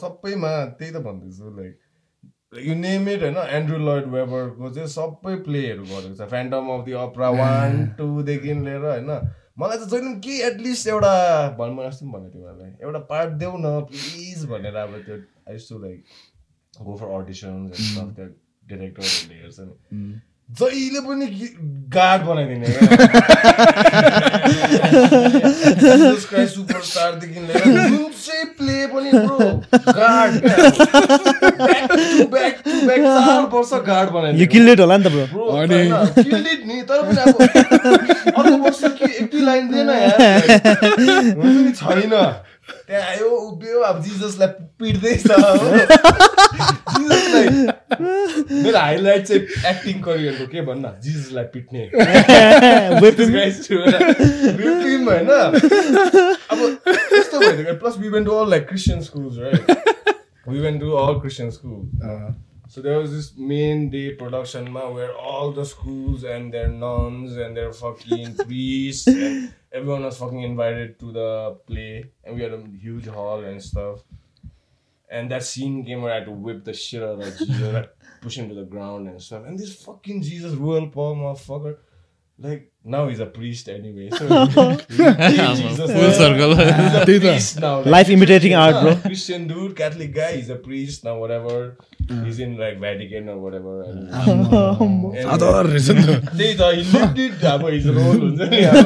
सबैमा 0.00 0.52
त्यही 0.78 0.92
त 0.92 1.02
भन्दैछु 1.06 1.50
लाइक 1.58 1.74
यु 2.66 2.74
नेम 2.74 3.08
इट 3.08 3.22
होइन? 3.22 3.36
एन्ड्रु 3.58 3.78
लोइड 3.78 4.06
वेबरको 4.14 4.70
चाहिँ 4.70 4.88
सबै 4.94 5.34
प्लेहरू 5.48 5.84
गरेको 5.90 6.14
छ। 6.14 6.28
Phantom 6.30 6.64
of 6.76 6.84
the 6.86 6.92
Opera 7.04 7.28
one 7.40 7.86
टूदेखि 7.98 8.54
लिएर 8.64 8.84
होइन? 8.84 9.10
मलाई 9.58 9.76
चाहिँ 9.76 9.90
जहिले 9.90 10.08
पनि 10.08 10.20
के 10.24 10.34
एटलिस्ट 10.46 10.88
एउटा 10.88 11.14
भन् 11.58 11.74
म 11.76 11.78
अस्ति 11.86 12.04
पनि 12.06 12.12
भनेको 12.12 12.34
थिएँ 12.34 12.44
उहाँलाई 12.44 12.70
एउटा 12.82 13.00
पार्ट 13.12 13.30
देऊ 13.42 13.54
न 13.58 13.80
प्लिज 13.90 14.44
भनेर 14.50 14.76
अब 14.82 14.92
त्यो 15.06 15.16
I 15.48 15.56
to 15.68 15.78
like 15.82 15.98
go 16.82 16.96
for 16.96 17.08
त्यो 17.28 18.26
डिरेक्टरहरूले 18.70 19.36
हेर्छ 19.42 19.58
नि। 19.60 19.74
जहिले 20.58 21.00
पनि 21.00 21.26
गार्ड 21.94 22.22
बनाइदिने 22.22 22.66
क्या 26.30 26.46
सुपरस्टारदेखि 26.46 27.40
लिएर 27.40 28.46
प्ले 28.58 28.86
पनि 28.86 29.10
bro 29.12 29.38
guard 29.98 30.32
back 32.30 32.54
to 32.64 32.72
back 32.86 33.00
चार 33.00 33.42
वर्ष 33.52 33.72
गार्ड 33.86 34.08
यो 34.08 34.14
बनाइदिने 34.14 34.46
किल्लेट 34.46 34.78
होला 34.80 34.96
नि 34.96 35.04
त 35.04 35.06
ब्रो। 35.08 35.24
ब्रो 35.26 35.44
अनि- 35.62 36.24
किल्ड 36.24 36.46
नि 36.66 36.76
तर 36.90 36.98
पनि 37.02 37.20
अब 37.20 37.34
अर्को 38.36 38.56
वर्ष 38.64 38.80
के 38.98 39.06
एक 39.16 39.26
दुई 39.32 39.40
लाइन 39.40 39.64
दिएन 39.72 39.90
यार। 39.90 40.18
हुन्छ 41.40 41.56
नि 41.56 41.72
छैन। 41.72 42.12
त्यहाँ 42.90 43.08
आयो 43.08 43.26
उभियो 43.30 43.80
अब 43.86 44.02
जिजसलाई 44.02 44.48
पिट्दैछ 44.82 45.26
हो 45.30 45.66
जिजसलाई 46.94 47.48
मेरो 48.62 48.78
हाइलाइट 48.78 49.26
चाहिँ 49.26 49.42
एक्टिङ 49.70 50.00
करियरको 50.02 50.46
के 50.52 50.60
भन्न 50.66 50.90
जिजसलाई 51.04 51.44
पिट्ने 51.54 51.82
him, 54.82 55.06
होइन 55.08 55.30
अब 56.50 56.58
यस्तो 57.14 57.40
भइदियो 57.40 57.74
plus 57.84 57.98
we 57.98 58.08
went 58.08 58.26
to 58.26 58.34
all 58.34 58.50
like 58.50 58.66
Christian 58.68 59.00
schools 59.02 59.38
right 59.38 59.62
we 60.48 60.60
went 60.60 60.80
to 60.80 60.92
all 61.04 61.20
Christian 61.20 61.50
school 61.50 61.74
So 62.70 62.80
there 62.80 63.00
was 63.00 63.10
this 63.10 63.36
main 63.36 63.90
day 63.90 64.14
production 64.14 64.70
ma, 64.70 64.88
where 64.90 65.12
all 65.12 65.50
the 65.50 65.64
schools 65.64 66.22
and 66.22 66.54
their 66.54 66.68
nuns 66.68 67.36
and 67.36 67.56
their 67.56 67.72
fucking 67.72 68.36
priests 68.46 69.08
and 69.08 69.52
everyone 69.72 70.04
was 70.04 70.18
fucking 70.18 70.42
invited 70.42 71.00
to 71.00 71.10
the 71.10 71.58
play 71.66 72.04
and 72.22 72.36
we 72.36 72.42
had 72.42 72.52
a 72.52 72.62
huge 72.80 73.08
hall 73.08 73.42
and 73.42 73.60
stuff. 73.60 74.04
And 75.10 75.28
that 75.32 75.42
scene 75.42 75.84
came 75.84 76.02
where 76.02 76.12
I 76.12 76.18
had 76.18 76.26
to 76.26 76.30
whip 76.30 76.62
the 76.62 76.72
shit 76.72 77.02
out 77.02 77.20
of 77.20 77.38
Jesus, 77.38 77.72
like 77.74 77.90
push 78.20 78.38
him 78.38 78.48
to 78.48 78.54
the 78.54 78.62
ground 78.62 79.08
and 79.08 79.20
stuff. 79.20 79.46
And 79.46 79.58
this 79.58 79.74
fucking 79.82 80.22
Jesus 80.22 80.54
royal 80.54 80.86
Paul 80.86 81.16
motherfucker, 81.16 81.78
like 82.42 82.62
now 82.92 83.00
he's 83.08 83.18
a 83.20 83.26
priest 83.26 83.68
anyway. 83.68 84.08
So 84.18 84.26
Jesus, 84.88 85.90
Full 85.96 86.12
circle. 86.18 86.54
He's 86.60 86.94
a 87.00 87.04
त्यही 87.04 87.18
त। 87.18 87.22
priest 87.26 87.60
now. 87.64 87.72
like, 87.78 87.90
Life 87.94 88.10
imitating 88.16 88.54
art, 88.54 88.78
bro. 88.84 88.94
Christian 89.02 89.46
dude, 89.50 89.74
Catholic 89.80 90.14
guy, 90.14 90.30
he's 90.36 90.48
a 90.48 90.56
priest 90.68 91.04
now, 91.08 91.16
whatever. 91.24 91.56
He's 92.24 92.38
in 92.46 92.56
like 92.62 92.80
Vatican 92.86 93.28
or 93.28 93.38
whatever. 93.44 93.74
And, 93.90 94.08
and- 94.08 94.50
father 95.28 95.68
रहेछ 95.70 95.90
नि 95.98 96.02
त 96.08 96.16
त्यही 96.40 96.54
त 96.60 96.72
he 96.78 96.82
lived 96.96 97.18
it 97.26 97.44
अब 97.52 97.68
his 97.76 97.86
role 98.00 98.20
हुन्छ 98.26 98.50
नि 98.54 98.62
अब 98.72 98.82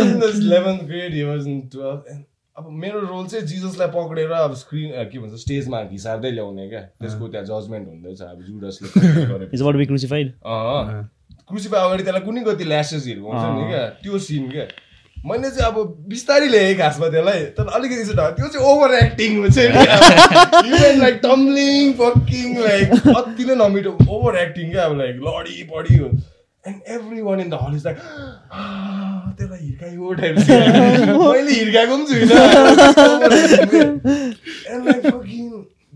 in 0.00 0.18
this 0.24 0.36
11th 0.42 0.82
grade 0.92 1.12
he 1.20 1.24
was 1.32 1.46
in 1.54 1.58
12th 1.76 2.12
and 2.14 2.24
अब 2.58 2.64
मेरो 2.80 2.98
रोल 3.10 3.26
चाहिँ 3.32 3.46
जिजसलाई 3.50 3.88
पक्रेर 3.92 4.30
अब 4.38 4.54
स्क्रिन 4.62 4.90
के 5.12 5.18
भन्छ 5.18 5.40
स्टेजमा 5.42 5.78
घिसार्दै 5.92 6.30
ल्याउने 6.30 6.68
क्या 6.72 6.80
त्यसको 7.04 7.28
त्यहाँ 7.34 7.46
जजमेन्ट 7.50 7.88
हुँदैछ 7.88 8.20
अब 8.22 8.42
जुडसले 8.48 8.88
इज 9.54 9.62
क्रुसिफाई 11.52 11.80
अगाडि 11.86 12.02
त्यसलाई 12.02 12.24
कुनै 12.28 12.42
कति 12.48 12.64
ल्यासेसहरू 12.72 13.22
हुन्छ 13.28 13.44
नि 13.58 13.62
क्या? 13.70 13.82
त्यो 14.02 14.18
सिन 14.26 14.44
क्या? 14.50 14.66
मैले 15.30 15.48
चाहिँ 15.50 15.66
अब 15.72 15.76
बिस्तारै 16.10 16.48
ल्याएँ 16.52 16.74
खासमा 16.78 17.06
त्यसलाई। 17.14 17.40
तर 17.56 17.66
अलिकति 17.78 18.04
चाहिँ 18.04 18.32
त्यो 18.36 18.46
चाहिँ 18.52 18.64
ओभर 18.68 18.90
एक्टिङ 18.94 19.30
हुन्छ 19.38 19.58
नि। 19.58 19.82
लाइक 21.00 21.16
टम्लिङ 21.24 21.92
फकिङ 22.00 22.48
लाइक 22.62 22.86
अति 23.16 23.42
नै 23.50 23.54
नमिठो 23.60 23.92
ओभर 24.14 24.32
एक्टिङ 24.44 24.66
क्या 24.70 24.82
अब 24.84 24.92
लाइक 24.98 25.14
लडी 25.26 25.62
पडी 25.74 25.94
and 26.64 26.78
every 26.94 27.20
one 27.28 27.38
in 27.40 27.48
the 27.50 27.54
hall 27.60 27.72
is 27.76 27.82
like 27.86 27.98
त्यसलाई 29.36 29.60
हिर्कायो 29.60 30.12
टाइप 30.22 30.34
मैले 31.20 31.52
हिर्काएको 31.52 31.94
पनि 31.96 32.04
छुइनँ। 32.10 32.34
And 34.72 34.82
like 34.88 35.00
fucking 35.06 35.44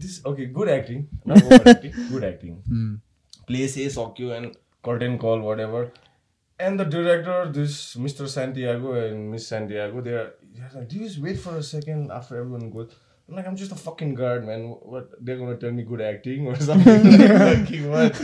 this 0.05 0.15
okay 0.27 0.43
good 0.61 0.69
acting 0.69 0.99
good 2.13 2.25
acting 2.25 2.53
say 3.75 3.85
सक्यो 3.97 4.29
and 4.37 4.47
curtain 4.89 5.19
call 5.25 5.41
whatever 5.49 5.81
and 6.67 6.81
the 6.81 6.89
director 6.97 7.39
this 7.57 7.79
mr 8.05 8.29
santiago 8.35 8.93
and 9.01 9.31
miss 9.31 9.49
santiago 9.55 10.05
they're, 10.07 10.29
they're 10.55 10.71
like 10.75 10.89
do 10.89 10.97
you 10.97 11.09
just 11.09 11.21
wait 11.27 11.39
for 11.47 11.57
a 11.57 11.63
second 11.63 12.13
after 12.21 12.39
everyone 12.43 12.71
goes 12.71 12.95
I'm 13.29 13.35
like 13.37 13.47
I'm 13.49 13.57
just 13.57 13.73
a 13.73 13.81
fucking 13.87 14.15
guard 14.15 14.47
man 14.47 14.69
what 14.93 15.11
they're 15.21 15.39
gonna 15.39 15.57
tell 15.57 15.73
me 15.79 15.83
good 15.83 16.01
acting 16.01 16.47
or 16.47 16.57
something 16.57 17.19
fucking 17.47 17.91
what 17.91 18.21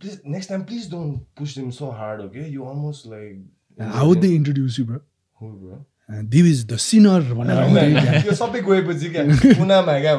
please 0.00 0.20
next 0.24 0.48
time 0.48 0.64
please 0.64 0.88
don't 0.88 1.24
push 1.36 1.54
them 1.60 1.70
so 1.70 1.90
hard 2.00 2.20
okay 2.22 2.48
you 2.56 2.64
almost 2.72 3.06
like 3.14 3.38
how 3.96 4.14
they 4.22 4.28
introduce 4.34 4.78
you 4.78 4.84
bro 4.86 5.00
who 5.40 5.48
bro 5.60 5.76
दिव 6.30 6.46
is 6.46 6.64
the 6.66 6.76
sinner 6.82 7.32
भनेर 7.38 8.34
सबै 8.34 8.60
गएपछि 8.68 9.10
क्या 9.16 9.24
कुनामा 9.58 9.98
क्या 10.04 10.14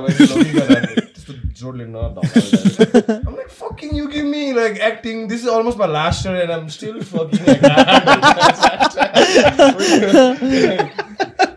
भएर 1.48 1.48
त्यस्तो 1.48 1.50
जोडले 1.60 1.84
न 1.88 1.96
I'm 3.26 3.36
like 3.36 3.50
fucking 3.50 3.94
you 3.94 4.10
give 4.10 4.26
me 4.26 4.52
like 4.52 4.80
acting 4.80 5.28
this 5.28 5.42
is 5.42 5.48
almost 5.48 5.78
my 5.78 5.86
last 5.86 6.24
year 6.24 6.42
and 6.42 6.52
I'm 6.52 6.68
still 6.68 7.02
fucking 7.02 7.46
like 7.46 7.64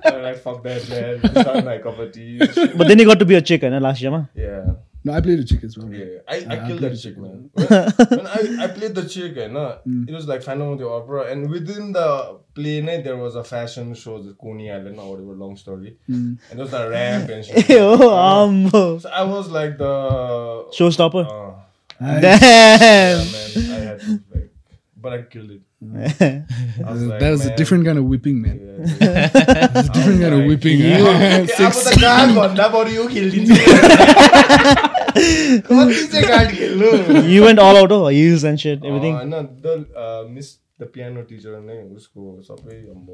I'm 0.05 0.21
like 0.23 0.38
fuck 0.38 0.63
that 0.63 0.89
man 0.89 1.19
it's 1.23 1.33
not 1.33 1.65
my 1.65 1.77
cup 1.77 1.99
of 1.99 2.11
tea 2.11 2.39
but 2.77 2.88
then 2.88 2.99
you 2.99 3.09
got 3.09 3.19
to 3.19 3.25
be 3.25 3.35
a 3.35 3.39
check 3.39 3.63
होइन 3.63 3.81
last 3.81 4.03
इयरमा 4.03 4.27
yeah 4.35 4.75
No, 5.05 5.12
I 5.12 5.20
played 5.20 5.38
the 5.40 5.44
chick 5.44 5.64
as 5.64 5.76
well. 5.76 5.92
Yeah, 5.92 6.18
I, 6.28 6.36
I, 6.36 6.62
I 6.62 6.66
killed 6.66 6.84
I 6.84 6.88
that 6.88 6.96
chick, 6.96 7.18
man. 7.18 7.50
When, 7.55 7.66
when 7.66 8.26
I, 8.26 8.64
I 8.64 8.66
played 8.68 8.94
the 8.94 9.09
chick, 9.09 9.36
and 9.36 9.55
nah, 9.55 9.78
mm. 9.86 10.09
it 10.09 10.14
was 10.14 10.28
like 10.28 10.42
Phantom 10.42 10.68
of 10.68 10.78
the 10.78 10.88
Opera, 10.88 11.24
and 11.24 11.50
within 11.50 11.92
the 11.92 12.38
play 12.55 12.80
night 12.80 13.03
there 13.03 13.16
was 13.16 13.34
a 13.34 13.42
fashion 13.42 13.94
show, 13.94 14.22
the 14.22 14.34
Coney 14.34 14.70
Island 14.70 15.00
or 15.00 15.11
whatever. 15.11 15.32
Long 15.32 15.57
story, 15.57 15.96
mm. 16.09 16.38
and 16.50 16.59
there 16.59 16.64
was 16.64 16.72
a 16.72 16.88
ramp 16.88 17.30
and 17.30 17.44
shit. 17.44 17.66
oh, 17.70 18.16
um, 18.16 18.70
so 18.70 19.09
I 19.11 19.24
was 19.24 19.48
like 19.48 19.78
the 19.78 20.66
showstopper. 20.70 21.26
Uh. 21.26 21.59
Damn. 22.00 22.20
Yeah, 22.20 23.24
man, 23.24 23.70
I 23.70 23.84
had 23.84 24.00
to, 24.00 24.22
like, 24.34 24.50
but 24.96 25.12
I 25.12 25.22
killed 25.22 25.50
it. 25.50 25.62
Was 25.82 27.02
like, 27.02 27.20
that 27.20 27.30
was 27.30 27.44
a 27.44 27.48
man, 27.48 27.56
different 27.56 27.84
kind 27.84 27.98
of 27.98 28.04
whipping, 28.04 28.40
man. 28.40 28.58
yeah, 29.00 29.26
dude. 29.68 29.92
Different 29.92 30.20
kind 30.20 30.34
of 30.34 30.40
like, 30.40 30.48
whipping. 30.48 30.78
कति 35.12 36.06
चाहिँ 36.12 36.26
guard 36.28 36.50
खेल्नु 36.56 36.88
you 37.30 37.44
went 37.44 37.60
all 37.60 37.76
out 37.76 37.92
हो 37.92 38.08
hills 38.08 38.44
and 38.50 38.58
set 38.58 38.84
everything 38.84 39.14
होइन 39.14 39.30
the 39.64 39.66
miss 40.30 40.48
the 40.80 40.82
piano 40.94 41.22
teacher 41.30 41.58
नै 41.60 41.76
उसको 41.96 42.22
सबै 42.48 42.76
अब 42.94 43.10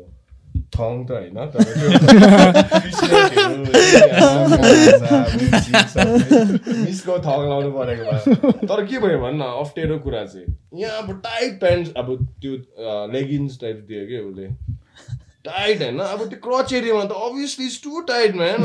Tang 0.76 1.04
त 1.06 1.10
होइन 1.10 1.38
तर 1.52 1.62
मिसको 6.84 7.18
थङ 7.26 7.38
लाउनु 7.48 7.70
परेको 7.76 8.04
भए 8.10 8.66
तर 8.66 8.84
के 8.86 8.98
भयो 8.98 9.18
भन्न 9.20 9.50
अप्ठ्यारो 9.62 9.98
कुरा 10.06 10.24
चाहिँ 10.26 10.46
यहाँ 10.82 11.02
अब 11.02 11.08
टाइट 11.24 11.52
प्यान्ट 11.60 11.96
अब 11.96 12.12
त्यो 12.42 12.52
लेगिन्स 13.14 13.58
टाइप 13.60 13.84
दियो 13.88 14.02
कि 14.08 14.18
उसले 14.28 14.46
टाइट 15.44 15.82
होइन 15.82 15.98
अब 16.06 16.28
त्यो 16.28 16.38
क्रच 16.46 16.72
एरियामा 16.72 17.04
त 17.04 17.12
obviously 17.30 17.66
is 17.66 17.82
too 17.82 18.00
tight 18.12 18.30
man 18.36 18.60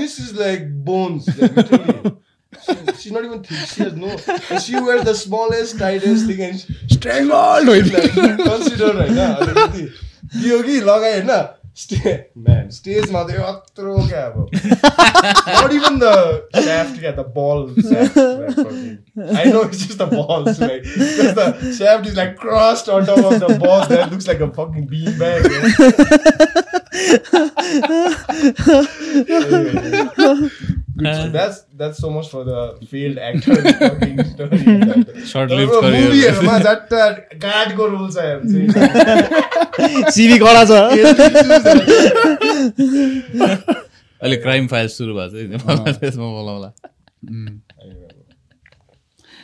miss 0.00 0.18
is 0.20 0.30
like 0.40 0.60
bones 0.84 1.24
She's 2.98 3.12
not 3.12 3.24
even 3.24 3.42
thick. 3.42 3.58
She 3.68 3.82
has 3.82 3.94
no. 3.94 4.16
And 4.50 4.62
she 4.62 4.74
wears 4.78 5.04
the 5.04 5.14
smallest, 5.14 5.78
tightest 5.78 6.26
thing, 6.26 6.42
and 6.42 6.58
Strangled! 6.90 7.66
like 7.66 8.12
consider 8.40 8.92
होइन 8.92 9.18
अलिकति 9.18 9.86
दियो 10.36 10.62
कि 10.62 10.80
लगायो 10.92 11.20
होइन 11.22 11.48
Stay, 11.80 12.10
man, 12.46 12.64
stays 12.70 13.10
ma 13.12 13.20
the 13.28 13.32
yatro 13.36 13.92
क्या 14.08 14.24
अब 14.30 14.50
not 15.52 15.72
even 15.76 15.94
the 16.02 16.10
shaft 16.64 16.98
क्या 17.04 17.12
the 17.20 17.24
ball 17.36 17.62
shaft 17.86 18.18
like, 18.18 18.56
fucking- 18.58 18.98
I 19.42 19.44
know 19.52 19.62
it's 19.62 19.86
just 19.86 19.96
the 20.02 20.08
balls 20.10 20.60
like 20.64 20.82
because 20.82 21.32
the 21.38 21.46
shaft 21.78 22.10
is 22.12 22.18
like 22.20 22.36
crossed 22.42 22.90
on 22.90 23.06
top 23.06 23.24
of 23.30 23.40
the 23.46 23.58
ball 23.64 23.86
that 23.94 24.12
looks 24.12 24.28
like 24.28 24.42
a 30.98 31.00
fucking 31.00 31.22
bean 31.22 31.32
bag 31.32 31.32
Anyway, 31.32 31.32
good. 31.32 31.32
So 31.32 31.32
that's 31.32 31.64
that's 31.76 31.98
so 31.98 32.10
much 32.10 32.28
for 32.30 32.44
the 32.44 32.78
failed 32.86 33.18
actor 33.18 33.54
fucking 33.56 34.18
story. 34.24 34.58
Short-lived 35.24 35.72
अब 35.72 35.84
career. 35.84 36.02
movieहरूमा 36.02 36.58
झट्ट 36.58 36.90
गार्डको 37.42 37.86
role 37.86 38.08
छ। 38.10 38.18
CV 40.14 40.38
कडा 40.38 40.64
छ 40.64 40.72
अहिले 44.22 44.36
crime 44.36 44.66
files 44.66 44.92
सुरु 44.98 45.14
भएको 45.14 45.30
छ 45.58 45.98
त्यसमा 46.00 46.24
बोलाउला 46.24 46.70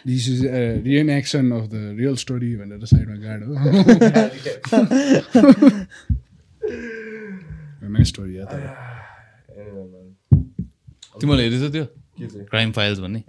this 0.07 0.29
is 0.29 0.41
reaction 0.85 1.53
of 1.53 1.65
the 1.69 1.75
real 1.99 2.17
story 2.17 2.57
भनेर 2.57 2.85
साइडमा 2.87 3.17
गाड 3.27 3.41
हो 3.45 3.53
स्टोरी 8.05 8.35
तर. 8.39 8.63
तिमीले 11.21 11.43
हेरेछ 11.45 11.73
त्यो? 11.73 11.85
क्राइम 12.51 12.73
फाइल्स 12.79 12.99
भन्ने। 13.01 13.21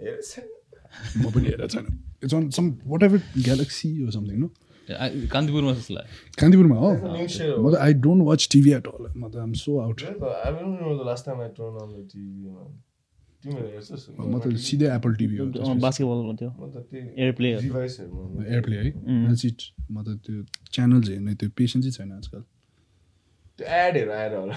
म 1.16 1.30
पनि 1.30 1.46
हेरेको 1.46 1.68
छैन। 1.74 1.86
It's 2.24 2.34
on 2.34 2.48
some 2.56 2.64
whatever 3.02 3.18
Galaxy 3.44 3.88
हो 4.00 4.10
समथिङ 4.10 4.38
नो 4.40 4.48
कान्तिपुरमा 5.32 5.72
जस्तो 5.74 5.94
लाग्यो। 5.94 6.12
कान्तिपुरमा 6.40 6.76
हो. 6.76 6.90
म 7.62 7.66
त 7.72 7.74
I 7.78 7.92
don't 8.06 8.22
watch 8.26 8.48
TV 8.52 8.70
at 8.78 8.86
all 8.86 9.04
म 9.16 9.30
त 9.30 9.36
आम 9.46 9.52
सो 9.62 9.78
आउट? 9.80 9.98
म 14.20 14.38
त 14.40 14.56
सिधै 14.60 14.88
एप्पल 14.94 15.14
टिभी 15.20 15.36
हो 15.38 15.44
बास्केटबल 15.80 16.18
हुन्थ्यो। 16.28 16.50
म 16.50 16.70
त 16.70 16.76
त्यही 16.90 17.22
एयरप्ले। 17.22 17.48
एयरप्ले 17.50 18.76
है? 18.76 18.84
इट 19.50 19.60
म 19.90 20.02
त 20.04 20.08
त्यो 20.26 20.42
च्यानल्स 20.72 21.08
हेर्ने 21.10 21.32
त्यो 21.40 21.48
पेसेन्सै 21.56 21.90
छैन 21.96 22.12
आजकल। 22.12 22.42
त्यो 23.58 23.66
एडहरू 23.66 24.10
आएर 24.12 24.34
होला 24.36 24.56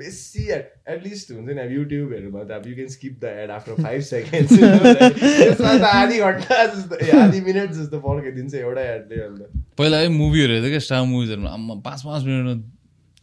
बेसी 0.00 0.42
एटलिस्ट 0.52 1.30
हुन्छ 1.32 1.48
नि 1.48 1.60
अब 1.62 1.72
युट्युबहरूमा 1.72 2.42
त 2.42 2.50
अब 2.58 2.66
you 2.68 2.74
can 2.74 2.88
skip 2.88 3.14
the 3.22 3.24
ad 3.44 3.50
after 3.50 3.72
five 3.82 4.00
त्यसमा 4.10 5.72
त 5.78 5.84
आधी 5.94 6.18
घन्टा 6.18 6.56
जस्तो 6.66 6.94
आधी 7.20 7.40
मिनट 7.48 7.70
जस्तो 7.78 7.96
पर्खाइदिन्छ 8.06 8.54
एउटा 8.54 8.82
एडले 8.92 9.16
अन्त। 9.24 9.40
पहिला 9.78 9.96
है 9.98 10.08
मुभीहरू 10.20 10.52
हेर्थ्यो 10.54 10.70
क्या 10.70 10.82
स्टार 10.86 11.02
मुभिजहरूमा 11.12 11.50
आम्मा 11.58 11.74
पाँच 11.84 12.00
पाँच 12.06 12.20
मिनटमा 12.24 12.54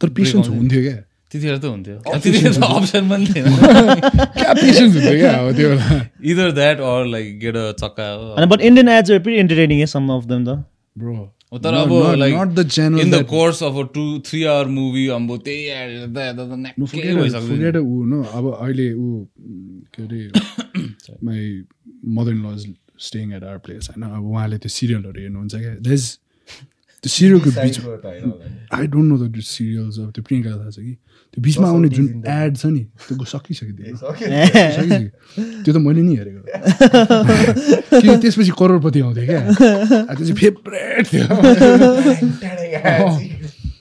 तर 0.00 0.08
पेसेन्स 0.20 0.48
हुन्थ्यो। 0.48 0.80
क्या? 0.82 0.96
त्यतिखेर 1.32 1.58
त 1.58 1.64
हुन्थ्यो। 1.64 1.96
त्यतिखेर 2.06 2.52
त 2.52 2.62
अप्सन 2.62 3.02
पनि 3.10 3.26
थिएन। 3.26 3.46
क्या 4.38 4.52
पेसेन्स 4.54 4.92
हुन्थ्यो 4.94 5.16
क्या 5.18 5.32
अब 5.34 5.48
त्यो 5.56 5.68
बेला? 5.68 6.00
Either 6.32 6.50
that 6.58 6.80
or 6.88 7.06
like 7.12 7.38
get 7.44 7.56
a 7.56 7.70
चक्का 7.82 8.06
but 8.46 8.60
Indian 8.70 8.88
ads 8.96 9.10
pretty 9.10 9.38
entertaining 9.40 9.84
some 9.92 10.04
of 10.16 10.24
them 10.32 10.44
त 10.44 10.48
ब्रो 10.98 11.14
तर 11.52 11.74
अब 11.74 11.92
like 12.16 12.34
not 12.34 12.54
the 12.54 12.66
channel 12.68 13.00
in 13.00 13.10
the 13.10 13.22
course 13.28 13.62
of 13.62 13.76
a 13.76 13.82
two 13.94 14.04
three 14.26 14.42
hour 14.52 14.66
movie 14.70 15.06
अब 15.16 15.36
त्यही 15.38 15.64
हेर्दा 15.68 16.24
हेर्दा 16.24 16.44
त 16.44 16.58
न्याक्कै 16.58 17.14
भइसक्छ 17.14 17.48
फुगेट 17.48 17.76
ऊ 17.76 18.04
न 18.04 18.22
अब 18.32 18.52
अहिले 18.52 18.92
ऊ 18.94 19.24
के 19.92 20.02
अरे 20.02 20.20
my 21.24 21.42
mother 22.10 22.32
in 22.32 22.46
law 22.46 22.66
staying 23.00 23.32
at 23.32 23.44
our 23.44 23.58
place 23.66 23.90
होइन 23.90 24.10
अब 24.10 24.24
उहाँले 24.24 24.58
त्यो 24.58 24.70
सिरियलहरू 24.70 25.20
हेर्नुहुन्छ 25.20 25.54
क्या 25.56 25.74
देज 25.90 26.08
त्यो 27.02 27.10
सिरियलको 27.10 27.50
बिच। 27.50 27.76
I 28.78 28.86
don't 28.86 29.08
know 29.10 29.16
the 29.18 29.40
serials 29.42 29.98
अब 29.98 30.08
त्यो 30.14 30.22
प्रियङ्का 30.22 30.50
थाहा 30.50 30.70
छ 30.70 30.78
कि 30.86 30.94
त्यो 31.34 31.40
बिचमा 31.42 31.66
आउने 31.68 31.88
जुन 31.98 32.06
एड 32.30 32.52
छ 32.56 32.64
नि 32.70 32.82
त्यो 33.08 33.24
सकिसक्यो 33.26 33.96
सक्यो। 33.98 34.26
सकिसक्यो 34.78 35.10
त्यो 35.66 35.72
त 35.74 35.76
मैले 35.82 36.02
नि 36.02 36.14
हेरेको 36.16 36.40
किन 38.00 38.14
त्यसपछि 38.22 38.52
करोडपति 38.54 38.98
आउँथ्यो 39.02 39.24
क्या 39.26 39.42
त्यो 39.50 40.22
चाहिँ 40.22 40.38
फेभरेट 40.42 41.04
थियो 41.10 41.26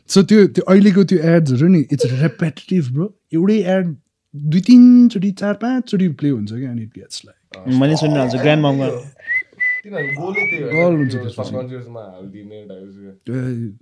सो 0.10 0.20
त्यो 0.30 0.40
त्यो 0.58 0.64
अहिलेको 0.72 1.02
त्यो 1.10 1.20
एड्सहरू 1.34 1.68
नि 1.76 1.82
इट्स 1.94 2.06
रेपेटेटिभ 2.26 2.84
ब्रो 2.94 3.06
एउटै 3.38 3.60
एड 3.76 3.86
दुई 4.34 4.62
तिनचोटि 4.68 5.32
चार 5.40 5.54
पाँचचोटि 5.62 6.08
प्ले 6.20 6.30
हुन्छ 6.30 6.52
क्या 6.52 6.70
अनि 6.72 6.82
इट 6.82 6.92
गेट्स 6.98 7.18
लाइक 7.26 7.40
मैले 7.80 7.96
सुनिरहेको 8.02 8.32
छु 8.32 8.40
ग्रान्ड 8.44 8.62
ममको 8.66 8.88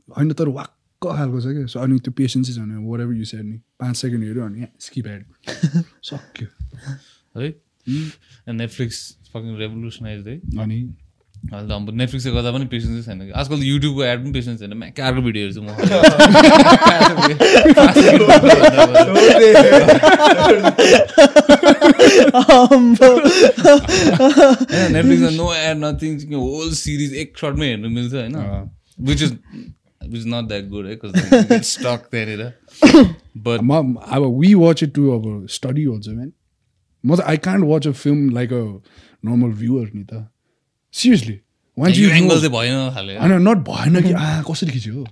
होइन 0.09 0.33
तर 0.33 0.47
वाक्क 0.47 1.07
खालको 1.07 1.41
छ 1.41 1.45
क्या 1.45 1.65
सो 1.65 1.79
अनि 1.79 1.99
त्यो 1.99 2.11
पेसेन्सै 2.11 2.53
छैन 2.53 2.71
वाट 2.85 2.99
एभर 3.01 3.13
यु 3.13 3.25
सेड 3.25 3.43
नि 3.45 3.57
पाँच 3.79 3.95
सेकेन्ड 3.95 4.23
हेऱ्यो 4.23 4.45
अनि 4.45 4.67
स्किप 4.79 5.07
एड 5.07 5.25
सक्यो 6.03 6.47
है 7.35 7.47
नेटफ्लिक्स 8.53 8.97
फकिङ 9.33 9.57
रेभोल्युसनाइज 9.57 10.27
है 10.27 10.35
अनि 10.59 10.79
अहिले 11.39 11.67
त 11.67 11.71
अब 11.71 11.89
नेटफ्लिक्सले 11.99 12.31
गर्दा 12.33 12.51
पनि 12.51 12.65
पेसेन्सै 12.71 13.01
छैन। 13.05 13.19
कि 13.25 13.31
आजकल 13.41 13.59
युट्युबको 13.63 14.01
एड 14.03 14.19
पनि 14.23 14.31
पेसेन्स 14.33 14.59
छैन। 14.61 14.73
म्याक 14.77 14.99
अर्को 15.09 15.21
भिडियो 15.27 15.43
हेर्छु 15.45 15.61
म 15.61 15.65
नेटफ्लिक्समा 24.93 25.29
no 25.37 25.47
ad 25.53 25.77
nothing 25.83 26.11
whole 26.33 26.69
series 26.81 27.11
एक 27.23 27.29
सर्टमै 27.41 27.67
हेर्नु 27.67 27.89
मिल्छ 27.89 28.13
होइन? 28.13 28.35
Which 29.09 29.21
is 29.21 29.31
which 30.11 30.23
not 30.27 30.43
that 30.47 30.65
good 30.69 30.85
है 30.85 30.93
स्टक 31.73 31.99
त्यहाँनिर 32.11 32.41
बट 33.45 33.59
म 33.61 33.71
अब 34.07 34.23
वी 34.39 34.53
वाच 34.63 34.83
इट 34.83 34.91
टु 34.95 35.03
अब 35.11 35.23
स्टडी 35.51 35.83
अल्सो 35.93 36.11
म्यान 36.11 36.31
म 37.03 37.15
त 37.15 37.17
I 37.21 37.37
can't 37.47 37.63
watch 37.65 37.83
a 37.87 37.91
film 38.01 38.19
like 38.35 38.49
a 38.53 38.55
normal 39.25 39.51
viewer 39.61 39.87
नि 39.95 40.03
त। 40.03 40.13
सिरियसली 40.93 41.39
वान 41.77 41.91
यो 41.91 42.09
एङ्गल 42.09 42.39
चाहिँ 42.41 42.53
भएन 42.53 42.89
खाले 42.95 43.17
होइन 43.17 43.47
नट 43.47 43.57
भएन 43.69 44.01
कि 44.01 44.11
आ 44.13 44.41
कसरी 44.49 44.71
खिच्यो? 44.71 44.93
हो 44.93 45.05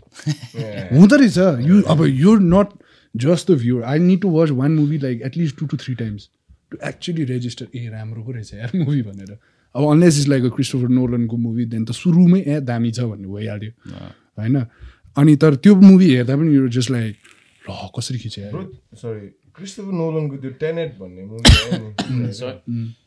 हुँदो 0.97 1.15
रहेछ। 1.15 1.37
यु 1.67 1.81
अब 1.93 2.05
you 2.05 2.35
not 2.53 2.69
just 3.15 3.51
the 3.51 3.57
viewer 3.59 3.83
I 3.83 3.99
need 3.99 4.21
to 4.21 4.29
watch 4.31 4.49
one 4.57 4.71
movie 4.71 4.97
like 5.05 5.21
at least 5.25 5.57
to 5.59 5.65
to 5.65 5.77
three 5.77 5.95
times 6.01 6.29
to 6.71 6.77
actually 6.87 7.23
register 7.23 7.67
ए 7.75 7.87
राम्रो 7.93 8.23
पो 8.23 8.31
रहेछ 8.31 8.53
यार 8.53 8.71
मुभी 8.75 9.01
भनेर। 9.01 9.37
अब 9.75 9.89
unless 9.91 10.19
is 10.19 10.27
like 10.27 10.43
a 10.43 10.49
Christopher 10.55 10.87
नोलनको 10.89 11.37
movie 11.37 11.65
then 11.71 11.85
त 11.85 11.91
सुरुमै 11.93 12.39
ए 12.41 12.59
दामी 12.67 12.91
छ 12.91 12.99
भन्ने 13.07 13.27
भइहाल्यो। 13.27 13.71
होइन? 14.37 14.55
अनि 15.17 15.35
तर 15.41 15.55
त्यो 15.55 15.75
मुभी 15.75 16.07
हेर्दा 16.15 16.35
पनि 16.35 16.55
यो 16.55 16.67
जस्ट 16.77 16.91
लाइक 16.91 17.15
ल 17.69 17.71
कसरी 17.97 18.19
खिच्यो 18.19 18.61
सरी 19.01 19.27
क्रिस्टोफर 19.55 19.93
नोलनको 19.99 20.37
त्यो 20.37 20.51
टेनेट 20.61 20.97
भन्ने 20.99 21.23
movie 21.25 21.49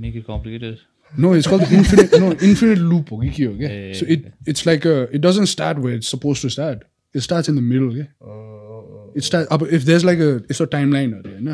make 0.00 0.16
it 0.16 0.24
complicated 0.26 0.78
No, 1.12 1.30
it's 1.34 1.46
called 1.46 1.62
the 1.62 1.74
infinite 1.76 2.12
no 2.20 2.28
infinite 2.46 2.78
loop 2.90 3.10
okay, 3.12 3.26
okay, 3.30 3.46
okay. 3.46 3.68
Yeah, 3.70 3.96
So 3.96 4.06
it 4.06 4.22
it's 4.46 4.64
like 4.64 4.86
a 4.86 4.94
it 5.16 5.20
doesn't 5.20 5.46
start 5.46 5.78
where 5.78 5.94
it's 5.94 6.08
supposed 6.08 6.42
to 6.42 6.50
start. 6.50 6.84
It 7.14 7.20
starts 7.20 7.48
in 7.48 7.54
the 7.54 7.64
middle, 7.64 7.90
okay? 7.90 8.06
It 9.14 9.24
starts 9.24 9.50
up 9.56 9.64
if 9.78 9.84
there's 9.84 10.06
like 10.10 10.18
a 10.18 10.30
it's 10.48 10.60
a 10.60 10.66
timeline 10.66 11.12
or 11.16 11.22
होइन 11.24 11.50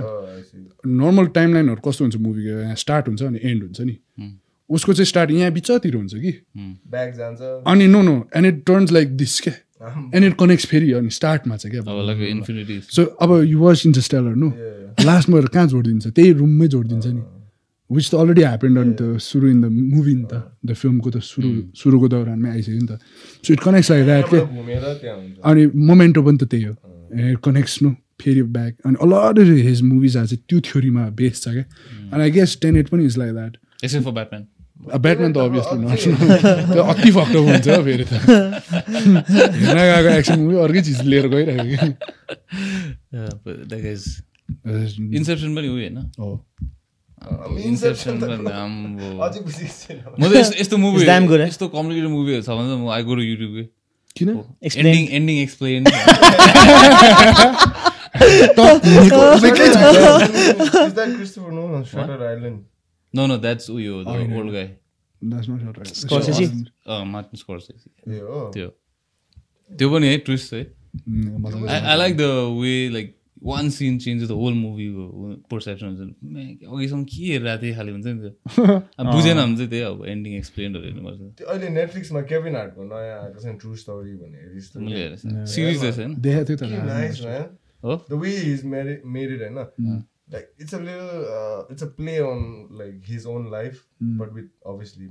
normal 0.86 1.26
टाइमलाइनहरू 1.36 1.80
कस्तो 1.86 2.04
हुन्छ 2.04 2.16
मुभीको 2.16 2.60
यहाँ 2.60 2.74
start 2.82 3.08
हुन्छ 3.08 3.22
अनि 3.22 3.40
and 3.44 3.62
हुन्छ 3.62 3.80
नि 3.80 3.96
उसको 4.70 4.92
चाहिँ 4.92 5.06
स्टार्ट 5.06 5.30
यहाँ 5.30 5.50
बिचतिर 5.52 5.94
हुन्छ 5.94 6.14
कि 6.14 6.32
ब्याग 6.94 7.12
जान्छ 7.16 7.40
अनि 7.72 7.86
no 7.86 8.02
no 8.02 8.14
and 8.36 8.46
it 8.46 8.64
turns 8.66 8.92
like 8.92 9.16
this 9.16 9.40
क्या 9.40 9.54
एन्ड 10.14 10.24
इट 10.24 10.36
कनेक्ट्स 10.40 10.66
फेरि 10.66 10.92
अनि 11.00 11.10
स्टार्टमा 11.18 11.56
चाहिँ 11.56 11.78
अब 11.78 11.84
क्या 11.84 12.02
लाइक 12.02 12.28
इन्फिनिटी 12.28 12.80
सो 12.90 13.04
अब 13.26 13.32
यु 13.46 13.58
वाच 13.60 13.86
इन्टरस्टेलर 13.86 14.34
नो 14.44 14.52
लास्टमा 15.06 15.40
कहाँ 15.40 15.66
जोडिदिन्छ 15.74 16.06
त्यही 16.08 16.32
रुममै 16.42 16.68
जोडिदिन्छ 16.68 17.06
नि 17.06 17.22
विच 17.90 18.10
त 18.10 18.14
अलरेडी 18.14 18.42
ह्यापन्ड 18.42 18.78
अनि 18.78 18.92
त 18.92 19.02
सुरु 19.20 19.48
इन 19.48 19.60
द 19.62 19.66
मुभी 19.92 20.14
नि 20.14 20.24
त 20.24 20.42
द 20.62 20.74
फिल्मको 20.74 21.10
त 21.10 21.18
सुरु 21.22 21.48
सुरुको 21.74 22.08
दौरानमै 22.08 22.50
आइसक्यो 22.50 22.78
नि 22.78 22.86
त 22.86 23.00
so 23.44 23.52
it 23.52 23.60
connects 23.60 23.90
like 23.90 24.04
that 24.04 24.24
हुन्छ 24.26 25.40
अनि 25.44 25.62
मोमेन्टो 25.84 26.22
पनि 26.22 26.38
त 26.38 26.44
त्यही 26.50 26.64
हो 26.64 26.74
इट 27.30 27.40
कनेक्ट्स 27.44 27.74
नो 27.82 27.90
फेरि 28.20 28.42
ब्याक 28.50 28.72
अनि 28.84 28.96
अलरेडी 29.00 29.60
हिज 29.62 29.82
मुभिज 29.84 30.14
चाहिँ 30.14 30.38
त्यो 30.44 30.60
थ्योरीमा 30.64 31.08
बेस 31.14 31.42
छ 31.42 31.48
क्या 31.50 31.64
अनि 32.12 32.22
आई 32.22 32.30
गेस 32.32 32.58
टेन 32.62 32.76
इट 32.76 32.88
पनि 32.88 33.04
is 33.04 33.18
like 33.18 33.32
that 33.32 33.52
for 33.98 34.12
Batman 34.12 34.46
Batman 34.98 35.32
त 35.32 35.36
अभियसली 35.38 35.78
नट 35.80 35.98
त्यो 36.72 36.82
अति 36.84 37.10
फक्टो 37.10 37.38
हुन्छ 37.42 37.66
फेरि 37.84 38.04
त 38.04 38.12
हेर्न 39.64 39.78
गएको 39.80 40.10
एक्सन 40.12 40.40
मुभी 40.40 40.56
अर्कै 40.64 40.82
चिज 40.82 40.98
लिएर 41.06 41.26
गइरहेको 41.28 41.64
कि 41.68 41.78
इन्सेप्सन 45.16 45.54
पनि 45.54 45.68
उयो 45.68 45.76
होइन 45.76 45.96
म 50.18 50.22
त 50.28 50.36
यस्तो- 50.36 50.60
यस्तो 50.60 50.76
मुभी? 50.76 51.04
यस्तो 51.48 51.68
कम्प्लिकेटेड 51.68 52.10
मुभीहरू 52.10 52.42
छ 52.42 52.48
भने 52.48 52.68
त 52.74 52.78
म 52.78 52.88
आई 52.96 53.02
गो 53.02 53.14
टु 53.14 53.22
युट्युबकै 53.22 53.64
किन. 54.16 54.28
Ending 54.78 55.04
ending 55.18 55.36
explain? 55.42 55.82
No 63.14 63.26
no 63.26 63.36
that's 63.38 63.70
उयो 63.70 63.94
ओल्ड 64.38 64.52
गाई? 64.52 64.68
मार्टिन 67.14 67.36
स्कोर्सेसी 67.38 67.90
त्यो 68.54 68.68
त्यो 69.70 69.90
पनि 69.92 70.06
है 70.08 70.18
ट्विस्ट 70.26 70.52
है 70.54 70.60
I 71.68 71.96
like 71.98 72.16
the 72.16 72.22
way 72.60 72.74
like 72.92 73.14
one 73.42 73.70
scene 73.70 73.98
change 73.98 74.28
the 74.28 74.30
whole 74.30 74.54
मुभीको 74.54 75.36
perception 75.50 75.86
हुन्छ 75.86 76.68
अघिसम्म 76.68 77.04
के 77.04 77.24
हेरिरहेको 77.24 77.62
थिएँ 77.62 77.74
खालि 77.74 77.92
हुन्छ 77.92 78.06
नि 78.06 78.20
त्यो? 78.20 78.74
अब 78.98 79.06
बुझेन 79.06 79.36
भने 79.36 79.56
चाहिँ 79.56 79.70
त्यही 79.70 79.82
अब 79.82 80.06
एन्डिङ 80.06 80.34
एक्सप्लेनहरू 80.34 80.84
हेर्नुपर्छ। 80.84 81.38
त्यो 81.38 81.46
अहिले 81.46 81.68
नेटफ्लिक्समा 81.68 82.20
केभिन 82.20 82.56
हार्टको 82.56 82.84
नयाँ 82.84 83.24
आएको 83.24 83.40
छ 83.40 83.44
नि 83.44 83.58
ट्रु 83.58 83.76
स्टोरी 83.76 84.14
भन्ने 84.14 84.38
मैले 84.84 85.02
हेरेको 85.02 85.46
सिरिज 85.46 85.84
रहेछ 85.84 85.98
होइन? 85.98 86.14
नाइस 86.86 87.22
म्यान 87.22 87.56
हो? 87.84 87.96
होइन? 89.80 90.04
like 90.30 90.48
it's 90.58 90.72
a 90.72 90.78
little 90.78 91.24
uh, 91.36 91.64
it's 91.70 91.82
a 91.82 91.86
play 91.86 92.20
on 92.20 92.68
like 92.70 93.04
his 93.04 93.26
own 93.26 93.50
life 93.50 93.86
but 94.00 94.32
with 94.32 94.50
obviously 94.66 95.06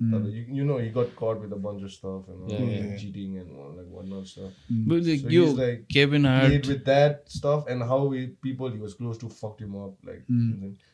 तर 0.00 0.26
you, 0.32 0.42
you 0.56 0.64
know 0.66 0.74
he 0.80 0.88
got 0.96 1.08
caught 1.20 1.40
with 1.44 1.52
a 1.54 1.56
bunch 1.62 1.84
of 1.86 1.92
stuff 1.92 2.26
and 2.32 2.42
all, 2.42 2.50
Yeah, 2.52 2.66
like 2.66 2.82
yeah. 2.82 2.96
cheating 2.98 3.38
and 3.38 3.56
all, 3.62 3.70
like 3.78 3.88
whatnot 3.94 4.26
stuff 4.32 4.52
But 4.90 5.08
like, 5.08 5.22
So 5.24 5.32
यो 5.36 5.46
he's 5.46 5.56
like 5.60 5.80
Kevin 5.94 6.22
played 6.26 6.52
Hart 6.52 6.68
with 6.72 6.84
that 6.90 7.24
stuff 7.38 7.72
and 7.74 7.82
how 7.92 7.98
he, 8.12 8.26
people 8.48 8.76
he 8.76 8.84
was 8.84 8.94
close 9.00 9.18
to 9.24 9.30
fucked 9.40 9.64
him 9.66 9.74
up 9.86 9.96
like 10.10 10.22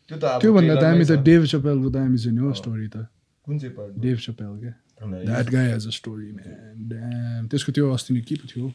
त्योभन्दा 0.09 0.75
दामी 0.81 1.05
त 1.05 1.09
छ। 1.11 1.23
Dave 1.29 1.45
चपेलको 1.53 1.91
दामी 1.99 2.19
चाहिँ 2.25 2.37
नि 2.39 2.43
हो 2.47 2.53
story 2.63 2.89
त 2.97 3.07
कुन 3.47 3.59
चाहिँ 3.59 3.75
part 3.77 4.01
डेभ 4.07 4.19
चपेल 4.29 4.57
क्या 4.65 4.75
Nice. 5.13 5.25
That 5.27 5.51
guy 5.53 5.67
has 5.71 5.87
a 5.87 5.91
story 6.01 6.31
man 6.33 7.47
त्यसको 7.53 7.73
त्यो 7.79 7.91
अस्ति 7.95 8.15
नै 8.15 8.21
के 8.29 8.35
पो 8.43 8.47
थियो 8.55 8.73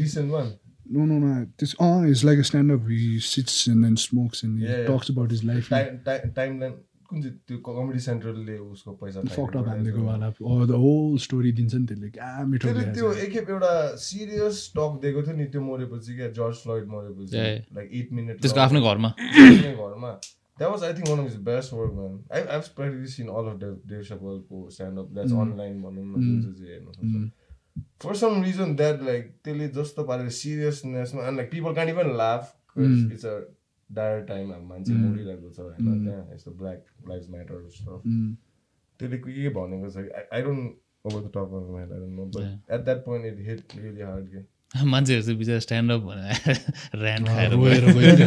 recent 0.00 0.32
one 0.38 0.50
no 0.96 1.04
no 1.06 1.18
no 1.22 1.30
त्यस 1.58 1.74
अँ 1.86 2.08
is 2.10 2.24
like 2.24 2.38
a 2.38 2.42
stand 2.50 2.72
up 2.72 2.88
he 2.90 3.18
sits 3.28 3.68
and 3.68 3.84
then 3.84 3.94
smokes 4.04 4.44
and 4.44 4.62
Yeah, 4.62 4.76
yeah. 4.76 4.88
Talks 4.90 5.10
about 5.10 5.32
his 5.32 5.44
life 5.44 5.72
time 5.72 5.96
time 6.08 6.32
timeline 6.38 6.76
कुन 7.10 7.22
चाहिँ 7.22 7.36
त्यो 7.48 7.58
कमेडी 7.66 8.00
सेन्ट्रलले 8.06 8.56
उसको 8.58 8.92
पैसा 9.02 9.20
रहेछ। 9.20 9.96
वाला 10.06 10.30
द 10.30 10.80
होल। 10.84 11.18
स्टोरी 11.26 11.52
दिन्छ 11.58 11.74
नि 11.74 11.86
त्यसले। 11.86 12.08
क्या 12.16 12.30
मिठो 12.52 12.72
त्यो। 12.96 13.12
एकखेप 13.26 13.50
एउटा 13.50 13.74
सिरियस 14.06 14.56
टक 14.76 14.98
दिएको 15.02 15.22
थियो 15.26 15.36
नि 15.36 15.46
त्यो 15.52 15.62
मरेपछि 15.68 16.16
क्या 16.16 16.28
जर्ज 16.38 16.56
फ्लोइड 16.64 16.84
मरेपछि. 16.94 17.36
लाइक 17.76 17.88
एट 18.00 18.12
मिनट 18.12 18.40
त्यसको 18.42 18.60
आफ्नै 18.60 18.80
घरमा। 18.80 19.10
घरमा। 19.86 20.12
That 20.58 20.70
was 20.70 20.84
I 20.84 20.92
think 20.98 21.08
one 21.08 21.18
of 21.18 21.26
his 21.28 21.40
best 21.46 21.72
work 21.72 21.92
man 21.94 22.12
I 22.34 22.40
I 22.42 22.60
practically 22.76 23.10
seen 23.14 23.26
all 23.40 23.46
of 23.50 23.56
Dave 23.62 24.02
सपलको 24.10 24.68
stand 24.76 24.98
up 24.98 25.08
that's 25.14 25.32
online 25.46 25.82
भनौँ 25.82 26.04
न 26.04 26.14
जुन 26.20 26.54
चाहिँ 26.54 26.70
हेर्नु 26.72 26.92
सक्छ। 26.92 27.30
For 28.02 28.14
some 28.16 28.42
reason 28.44 28.76
that 28.76 29.02
like 29.06 29.34
त्यसले 29.44 29.68
जस्तो 29.80 30.04
पारेर 30.10 30.28
सिरियसनेसमा 30.36 31.26
and 31.28 31.36
like 31.36 31.50
people 31.50 31.74
can 31.74 31.88
even 31.88 32.16
laugh 32.16 32.42
it's 32.78 33.24
a 33.26 33.34
dire 33.90 34.20
time 34.20 34.50
अब 34.52 34.62
मान्छे 34.68 34.92
मरिरहेको 34.92 35.50
छ 35.50 35.58
होइन 35.60 36.04
त्यहाँ 36.04 36.34
यस्तो 36.34 36.50
ब्ल्याक 36.50 36.84
लाइफ 37.08 37.22
म्याटर 37.30 37.58
Mm. 38.06 38.34
त्यसले 39.00 39.18
के 39.18 39.48
भनेको 39.48 39.90
छ 39.90 39.96
I 40.32 40.42
don't 40.42 40.62
over 41.06 41.20
the 41.20 41.30
top 41.34 41.50
of 41.56 41.70
my 41.72 41.82
I 41.82 41.88
don't 41.88 42.14
know 42.16 42.24
but 42.26 42.72
at 42.72 42.80
that 42.84 42.98
point 43.04 43.26
it 43.26 43.48
hit 43.48 43.60
really 43.82 44.02
hard 44.02 44.26
के 44.28 44.40
मान्छेहरू 44.84 45.22
चाहिँ 45.22 45.38
बिचरा 45.38 45.58
स्ट्यान्डअप 45.58 46.00
भनेर 46.00 47.02
ऱ्यान्ड 47.02 47.26
खाएर 47.26 47.52
रोएर 47.52 47.84
गयो। 47.86 48.26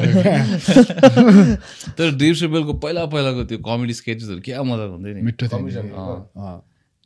तर 1.97 2.16
डेभ 2.16 2.36
सेबलको 2.36 2.74
पहिला 2.74 3.05
पहिलाको 3.05 3.43
त्यो 3.43 3.57
कमेडी 3.57 3.93
स्केचेसहरू 3.93 4.41
क्या 4.41 4.64
मजाको 4.64 4.93
हुन्थ्यो 4.93 5.14
नि। 5.16 5.22
मिठो। 5.22 5.47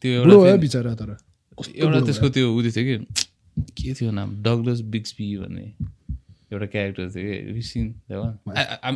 त्यो 0.02 0.12
एउटा 0.24 0.56
बिचरा 0.56 0.94
तर। 0.96 1.18
एउटा 1.76 2.00
त्यसको 2.06 2.30
त्यो 2.30 2.54
उयो 2.56 2.72
थियो 2.72 2.86
कि 2.86 3.06
के 3.82 3.94
थियो 3.94 4.12
नाम? 4.12 4.44
डगलस 4.44 4.80
बिग्सपी 4.82 5.38
भन्ने। 5.38 5.66
एउटा 6.54 6.66
क्यारेक्टर 6.66 7.10
थियो 7.10 7.54
कि 7.54 7.62
scene 7.62 7.94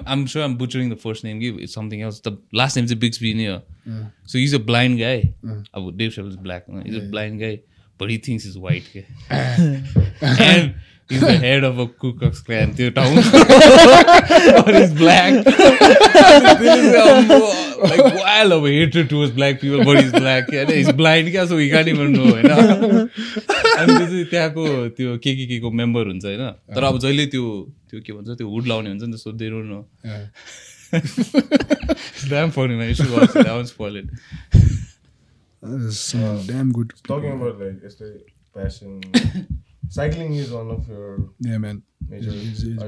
um 0.07 0.25
so 0.25 0.41
um 0.41 0.57
butchering 0.57 0.91
the 0.91 0.97
first 0.97 1.25
name 1.25 1.39
कि 1.39 1.49
it's 1.63 1.75
something 1.75 2.01
else 2.01 2.21
the 2.27 2.37
last 2.55 2.77
name 2.77 2.85
चाहिँ 2.87 2.99
बिग्सपी 2.99 3.33
नै 3.33 3.47
हो 3.47 3.59
so 4.27 4.37
is 4.39 4.55
a 4.55 4.63
blind 4.65 4.99
guy 4.99 5.21
अब 5.73 5.91
Dave 5.97 6.11
Chappelle 6.11 6.29
is 6.29 6.37
black 6.43 6.65
is 6.85 6.95
a 6.95 7.09
blind 7.09 7.39
guy 7.41 7.59
but 7.99 8.09
he 8.09 8.17
thinks 8.27 8.47
is 8.47 8.57
white 8.59 8.91
के 8.93 8.99
and 10.45 10.73
is 11.11 11.23
the 11.23 11.29
head 11.43 11.63
of 11.65 11.77
a 11.79 11.85
Ku Klux 12.01 12.41
Klan 12.47 12.73
त्यो 12.75 12.89
town 12.99 13.15
but 14.65 14.73
he's 14.75 14.93
black. 15.01 15.33
this 16.61 16.73
is 16.77 16.95
um, 17.01 17.29
like 17.89 18.01
wild 18.17 18.51
of 18.55 18.65
hatred 18.67 19.09
towards 19.11 19.31
black 19.37 19.59
people, 19.61 19.83
but 19.89 19.99
he's 20.01 20.11
black. 20.15 20.49
Yeah, 20.55 20.71
he's 20.71 20.91
blind, 21.01 21.29
क्या 21.35 21.45
so 21.51 21.57
he 21.61 21.67
can't 21.73 21.91
even 21.93 22.13
know, 22.17 22.27
होइन 22.31 22.47
अनि 22.47 23.93
त्यो 23.93 24.05
चाहिँ 24.05 24.25
त्यहाँको 24.31 24.63
त्यो 24.99 25.17
के 25.23 25.35
के 25.35 25.45
के 25.51 25.59
को 25.65 25.71
मेम्बर 25.81 26.07
हुन्छ 26.07 26.25
होइन 26.25 26.43
तर 26.75 26.83
अब 26.83 26.99
जहिले 27.05 27.25
त्यो 27.35 27.43
त्यो 27.91 28.01
के 28.07 28.13
भन्छ 28.13 28.37
त्यो 28.37 28.47
हुड 28.49 28.67
लाउने 28.67 28.89
हुन्छ 28.89 29.03
नि 29.03 29.13
त 29.13 29.19
so 29.23 29.31
they 29.43 29.49
don't 29.49 29.69
know 29.71 29.79
it 32.23 32.33
I 32.33 33.63
spoil 33.73 33.97
it 33.97 34.07
damn 36.51 36.71
good 36.71 36.93
talking 37.11 37.33
about 37.37 37.63
like 37.65 37.85
यस्तै 37.85 38.11
passion 38.57 38.89
cycling 39.03 39.13
is 39.13 39.15
one 39.15 39.15
of 39.15 39.15
your 39.17 39.25
Yeah, 39.27 39.35
man. 39.35 39.35
major 39.35 39.35
It's- 39.37 39.53
it's 39.53 39.66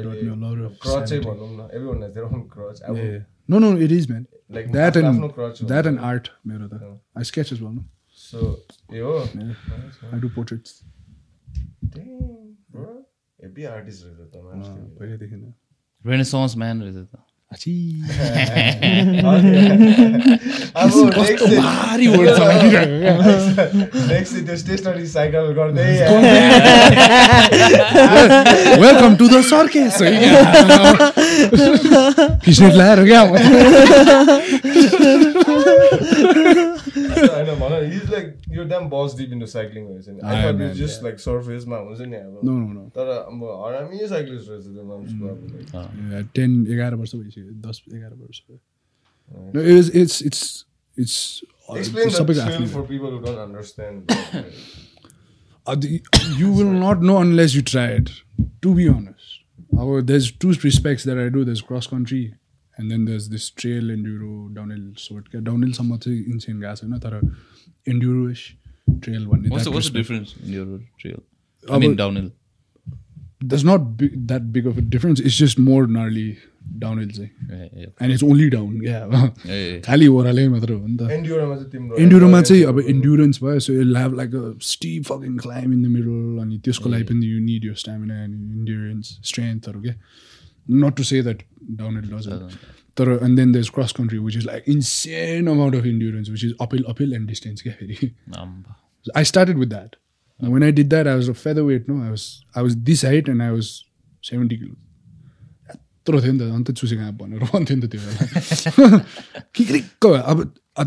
brought 0.04 0.22
me 0.22 0.30
a 0.30 0.36
lot 0.36 0.60
of 0.66 0.80
crutch 0.80 1.10
sanity. 1.10 1.26
भनौँ 1.26 1.50
न 1.58 1.70
everyone 1.74 2.02
has 2.02 2.14
their 2.14 2.26
own 2.26 2.48
crutch 2.56 2.82
I 2.88 2.92
would, 2.92 3.04
Yeah. 3.04 3.20
No, 3.52 3.60
no, 3.60 3.70
it 3.86 3.92
is, 3.92 4.08
man. 4.10 4.26
like 4.58 4.68
That 4.74 4.94
आफ्नो- 4.96 5.06
and 5.06 5.20
आफ्नो 5.20 5.30
crutch 5.36 5.60
that 5.72 5.86
हुन्छ। 5.86 5.88
and 5.88 6.00
art, 6.00 6.30
मेरो 6.48 6.68
त. 6.74 6.82
I 7.16 7.24
sketch 7.24 7.52
as 7.52 7.62
well, 7.62 7.74
no? 7.78 7.86
so 8.12 8.58
ए 8.94 9.00
हो 9.00 9.14
Yeah. 9.40 10.14
I 10.14 10.20
do 10.26 10.30
portraits. 10.30 10.84
Damn, 11.96 12.58
bro. 12.72 13.06
heavy 13.44 13.66
artist 13.74 14.06
रहेछ 14.06 14.32
त। 14.34 14.98
पहिल्यैदेखि 15.00 15.36
नै. 15.36 15.54
रेनेसन्स 16.06 16.58
म्यान 16.58 16.82
रहेछ 16.84 16.96
त 16.96 17.24
त्यो 24.46 24.56
स्टेसनरी 24.58 25.06
साइकल 25.14 25.48
गर्दै 25.58 25.86
Welcome 28.86 29.16
to 29.18 29.26
the 29.34 29.42
circus. 29.50 29.98
Fishnet 32.46 32.74
लगाएर 32.74 33.02
क्या 33.10 33.24
होइन 37.08 37.60
भन 37.60 37.74
इज 37.86 38.10
लाइक 38.12 38.36
यो 38.58 38.64
ड्याम 38.72 38.90
बस 38.94 39.16
डिप 39.18 39.32
इन्टु 39.34 39.46
साइक्लिङ 39.54 39.86
रहेछ 39.90 40.10
नि 40.10 40.20
Ah, 40.24 40.34
I 40.36 40.44
thought 40.46 40.74
just 40.80 41.04
like 41.04 41.20
सर्फेसमा 41.26 41.78
हुन्छ 41.90 42.02
नि 42.02 42.16
अब 42.18 42.40
नो 42.46 42.58
नो 42.60 42.74
नो 42.74 42.86
तर 42.98 43.12
अब 43.18 43.44
हरामी 43.66 44.08
साइक्लिस्ट 44.16 44.50
रहेछ 44.50 44.66
त्यो 44.66 44.84
मान्छेको 44.90 45.80
अब 45.84 46.30
टेन 46.36 46.66
एघार 46.78 46.96
वर्ष 47.04 47.16
भइसक्यो 47.16 47.46
दस 47.70 47.82
एघार 47.94 48.14
वर्ष 48.14 48.42
No, 49.32 49.62
it 49.62 49.68
is, 49.80 49.90
it's 50.02 50.16
it's 50.28 50.40
it's 50.98 51.16
Explain 51.80 52.08
the 52.08 52.14
सबैको 52.14 52.46
thrill 52.46 52.54
आफ्नै 52.54 52.68
for 52.70 52.82
people 52.92 53.12
who 53.16 53.20
don't 53.26 53.42
understand. 53.42 54.14
Uh, 55.68 55.76
the- 55.76 56.00
you 56.40 56.50
will 56.60 56.72
not 56.84 57.04
know 57.10 57.18
unless 57.26 57.56
you 57.58 57.62
try 57.72 57.84
it. 57.98 58.10
To 58.66 58.72
be 58.80 58.88
honest, 58.94 59.36
our, 59.84 60.00
there's 60.12 60.30
two 60.46 60.54
respects 60.64 61.06
that 61.10 61.22
I 61.26 61.28
do. 61.36 61.44
There's 61.50 61.62
cross 61.70 61.90
and 62.80 62.92
then 62.96 63.06
there's 63.08 63.28
this 63.36 63.46
trail 63.64 63.94
enduro 63.98 64.32
downhill 64.58 64.84
sort. 65.06 65.30
क्या 65.32 65.42
downhill 65.52 65.74
सम्म 65.80 65.98
चाहिँ 66.08 66.24
insane 66.34 66.60
गएको 66.62 66.76
छैन 66.82 67.00
तर 67.06 67.20
enduro-ish 67.94 68.44
trail 69.08 69.26
भन्ने 69.32 69.50
What's 69.56 69.64
that 69.64 69.72
the, 69.72 69.78
what's 69.78 69.90
the 69.90 69.98
respect. 69.98 69.98
difference 70.02 70.36
in 70.44 70.54
your 70.60 70.68
trail? 71.04 71.18
I 71.20 71.68
About- 71.68 71.82
mean 71.88 71.96
downhill. 72.04 72.30
There's 73.42 73.64
not 73.68 73.84
big, 74.00 74.16
that 74.30 74.48
big 74.56 74.66
of 74.70 74.78
a 74.80 74.82
difference. 74.94 75.20
It's 75.28 75.36
just 75.42 75.60
more 75.66 75.84
gnarly 75.98 76.24
downhill 76.80 77.12
चाहिँ 77.18 78.24
only 78.30 78.48
down. 78.56 78.74
Yeah, 78.88 79.06
Yeah, 79.12 79.30
yeah. 79.52 79.78
खालि 79.86 80.08
ओह्रालै 80.16 80.48
मात्र 80.56 80.74
हो 80.80 80.88
नि 80.88 80.98
त 80.98 81.08
एन्ड्युरोमा 82.00 82.42
चाहिँ 82.50 82.64
अब 82.72 82.80
endurance 82.94 83.40
भयो 83.44 83.60
so 83.68 83.74
I'll 83.82 83.96
have 83.98 84.16
like 84.18 84.36
a 84.36 84.44
steep 84.72 85.04
fucking 85.12 85.38
climb 85.46 85.74
in 85.74 85.84
the 85.84 85.88
middle 85.96 86.42
अनि 86.44 86.58
त्यसको 86.66 86.90
लागि 86.96 87.04
पनि 87.12 87.28
यु 87.32 87.40
निड 87.46 87.66
यो 87.66 87.74
स्ट्यामिना 87.84 88.24
एन्ड 88.24 88.36
इन्ड्युरेन्स 88.58 89.18
स्ट्रेन्थहरू 89.32 89.82
के 89.88 89.94
not 90.70 90.96
to 90.98 91.04
say 91.12 91.22
that 91.24 91.44
down 91.80 91.98
it 91.98 92.06
does 92.14 92.28
तर 92.98 93.12
and 93.24 93.36
then 93.40 93.52
this 93.52 93.70
cross 93.76 93.92
country 93.98 94.18
which 94.20 94.36
is 94.38 94.46
like 94.46 94.70
insane 94.76 95.48
amount 95.48 95.76
of 95.76 95.86
endurance 95.86 96.30
which 96.30 96.44
is 96.46 96.54
uphill 96.62 96.84
uphill 96.96 97.14
and 97.14 97.28
distance 97.28 97.62
क्या 97.62 97.74
फेरि. 97.80 98.12
I 99.20 99.24
started 99.28 99.58
with 99.64 99.70
that. 99.74 99.96
Now, 100.40 100.50
when 100.54 100.64
I 100.64 100.72
did 100.78 100.90
that, 100.94 101.08
I 101.08 101.16
was 101.20 101.28
a 101.32 101.36
featherweight. 101.42 101.88
No, 101.92 101.96
I 102.08 102.10
was 102.16 102.24
I 102.60 102.62
was 102.68 102.74
this 102.90 103.02
height 103.10 103.30
and 103.34 103.46
I 103.46 103.52
was 103.58 103.70
seventy 104.30 104.58
kilos. 104.64 104.78
यत्रो 106.10 106.22
थियो 106.22 106.34
नि 106.34 106.40
त 106.40 106.42
अन्त 106.58 106.72
चुसेको 106.80 107.04
आँप 107.04 107.16
भनेर 107.22 107.44
भन्थ्यो 107.54 107.76
नि 107.78 107.82
त 107.82 107.90
त्यो 107.92 108.02
बेला 108.06 108.98
किक्रिक्क 109.56 110.06
अब 110.06 110.38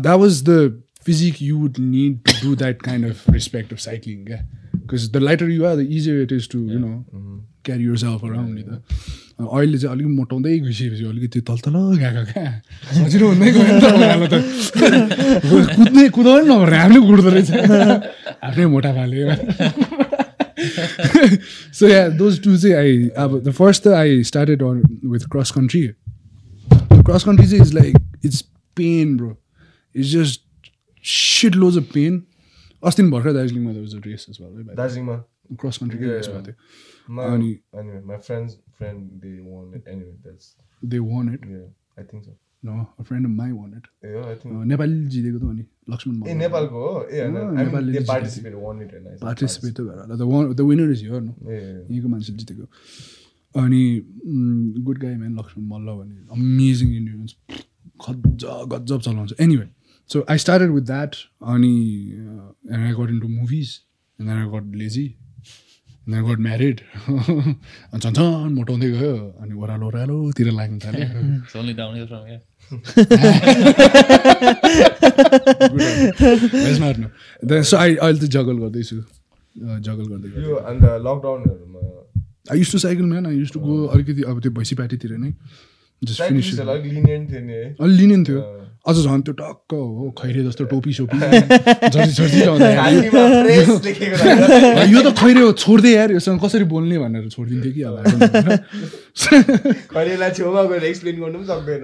that 0.07 0.17
was 0.23 0.43
the 0.49 0.59
physique 1.07 1.39
you 1.41 1.57
would 1.59 1.77
need 1.79 2.13
to 2.29 2.33
do 2.45 2.55
that 2.61 2.81
kind 2.87 3.09
of 3.09 3.25
respect 3.35 3.71
of 3.75 3.81
cycling 3.85 4.21
yeah 4.33 4.43
because 4.79 5.09
the 5.15 5.21
lighter 5.25 5.49
you 5.49 5.67
are 5.69 5.75
the 5.81 5.87
easier 5.97 6.17
it 6.25 6.31
is 6.37 6.47
to 6.53 6.59
you 6.73 6.79
know 6.83 6.95
carry 7.69 7.87
yourself 7.91 8.25
around 8.29 8.49
नि 8.55 8.63
त 8.63 8.81
अहिले 9.39 9.77
चाहिँ 9.77 9.95
अलिक 9.95 10.07
मोटाउँदै 10.07 10.59
घुसेपछि 10.59 11.03
अलिक 11.05 11.23
त्यो 11.33 11.41
तल 11.47 11.57
तल 11.65 11.75
गएको 12.01 12.23
कुर्दो 16.11 17.29
रहेछ। 17.29 17.49
आफ्नै 18.43 18.65
मोटा 18.65 18.91
फालेर 18.93 19.27
सो 21.73 21.87
या 21.87 22.01
दोज 22.19 22.33
टु 22.43 22.57
चाहिँ 22.57 22.75
आई 22.75 23.09
अब 23.17 23.29
द 23.43 23.51
फर्स्ट 23.51 23.83
त 23.83 23.87
I 23.99 24.23
started 24.23 24.63
on 24.63 24.77
with 25.05 25.23
cross 25.31 25.49
country 25.51 25.83
cross 27.07 27.23
country 27.23 27.47
चाहिँ 27.47 27.61
is 27.65 27.73
like 27.73 27.93
it's 28.25 28.41
pain 28.77 29.17
bro 29.17 29.31
it's 29.95 30.09
just 30.11 30.41
shit 31.05 31.53
loads 31.55 31.73
a 31.77 31.81
pain 31.93 32.13
अस्ति 32.83 33.03
भर्खर 33.11 33.31
दार्जिलिङमा 33.33 33.71
क्रस 35.61 35.77
कन्ट्री 35.77 35.97
भएको 35.99 36.41
थियो। 36.45 36.55
Friend 38.83 39.25
they 39.25 39.35
won 39.49 39.73
it. 39.79 39.91
Anyway, 39.95 40.15
that's 40.27 40.55
they 40.93 40.99
won 41.09 41.33
it 41.33 41.45
yeah, 41.51 41.67
I 42.01 42.07
think 42.11 42.23
so. 42.25 42.39
No 42.65 43.03
friend 43.03 43.25
of 43.27 43.31
mine 43.37 43.51
won 43.51 43.71
it 43.77 43.87
Yeah, 44.05 44.27
I 44.31 44.35
think. 44.41 44.67
जितेको 45.13 45.39
त 45.39 45.43
हो 45.43 45.51
नि 45.51 45.63
लक्ष्मण 45.89 46.15
ए 46.15 46.19
मल्ल 46.19 46.37
नेपालको 46.37 46.81
हो 46.83 46.93
ए 47.03 47.19
होइन 47.21 47.35
Oh, 47.35 47.41
I 47.41 47.47
mean, 47.47 47.57
नेपालले 47.63 47.91
they 47.91 47.99
जितेको 47.99 48.13
participate 48.13 48.55
won 48.65 48.81
it 48.85 48.93
and 48.99 49.07
I 49.07 49.15
said 49.15 49.21
participate 49.25 49.73
त 49.77 49.81
भएर 49.89 50.15
the 50.17 50.29
one 50.31 50.53
the 50.53 50.67
winner 50.69 50.91
is 50.91 51.01
here 51.03 51.21
no 51.21 51.33
Yeah, 51.33 51.51
yeah, 51.51 51.67
yeah. 51.67 51.91
यहीँको 51.91 52.07
मान्छेले 52.15 52.37
जितेको 52.43 52.67
अनि 53.55 53.81
good 54.85 54.97
guy 54.99 55.15
man 55.15 55.37
Laxman 55.39 55.65
Malla 55.73 55.97
भने 55.97 56.15
अमेजिङ 56.37 56.95
इन्डियन्स 56.95 57.35
गजब 58.07 58.67
गजब 58.73 59.01
चलाउँछ 59.01 59.33
anyway 59.47 59.67
so 60.09 60.25
I 60.29 60.37
started 60.45 60.71
with 60.77 60.83
that 60.93 61.15
अनि 61.55 61.73
and 62.71 62.85
I 62.85 62.93
got 63.01 63.09
in 63.15 63.19
to 63.19 63.27
movies 63.35 63.75
and 64.19 64.31
I 64.31 64.45
got 64.55 64.75
lazy 64.75 65.05
I 66.03 66.21
got 66.21 66.39
married 66.39 66.79
अनि 67.07 67.99
झन् 67.99 68.53
मोटाउँदै 68.55 68.89
गयो। 68.91 69.15
अनि 69.41 69.53
ओह्रालो 69.53 69.85
ओह्रालोतिर 69.87 70.51
लाग्नु 70.51 70.79
थाल्यो। 70.79 71.07
सो 77.63 77.77
आई 77.77 77.95
अहिले 78.03 78.19
त 78.19 78.23
जगल 78.35 78.57
गर्दैछु। 78.57 78.95
जगल 79.79 80.05
गर्दै 80.11 80.29
अन्त 80.69 80.83
लकडाउनहरूमा 81.07 81.79
I 82.51 82.57
used 82.59 82.71
to 82.71 82.77
cycle 82.77 83.03
man 83.03 83.25
I 83.27 83.37
used 83.37 83.51
to 83.51 83.59
go 83.59 83.85
अलिकति 83.85 84.21
अब 84.27 84.41
त्यो 84.41 84.51
भैँसी 84.51 84.75
पार्टीतिर 84.75 85.17
नै। 85.17 85.33
जस्ट 86.03 86.21
फिनिस 86.21 86.59
अलिक 86.59 86.93
लिनियन्ट 86.93 87.31
थियो 87.31 87.39
नि 87.39 87.53
है। 87.53 87.75
अलि 87.81 87.97
लिने 87.97 88.23
थियो। 88.23 88.41
अझ 88.85 88.95
झन् 88.99 89.21
त्यो 89.23 89.33
टक्क 89.39 89.73
हो 89.73 90.11
खैरे 90.17 90.43
जस्तो 90.43 90.63
टोपी 90.71 90.93
सोपी। 90.93 91.17
यो 94.91 94.99
त 95.01 95.05
खैरे 95.19 95.41
हो 95.41 95.51
छोड्दै 95.55 95.91
यार 95.93 96.11
योसँग 96.11 96.39
कसरी 96.43 96.65
बोल्ने 96.67 96.97
भनेर 96.99 97.29
छोडिदिन्थ्यो 97.31 97.71
कि 97.73 97.81
अब। 97.87 97.95
कहिलेलाई 99.93 100.31
छेउमा 100.31 100.63
गएर 100.63 100.83
एक्सप्लेन 100.83 101.15
गर्नु 101.21 101.37
पनि 101.39 101.47
सक्दैन। 101.47 101.83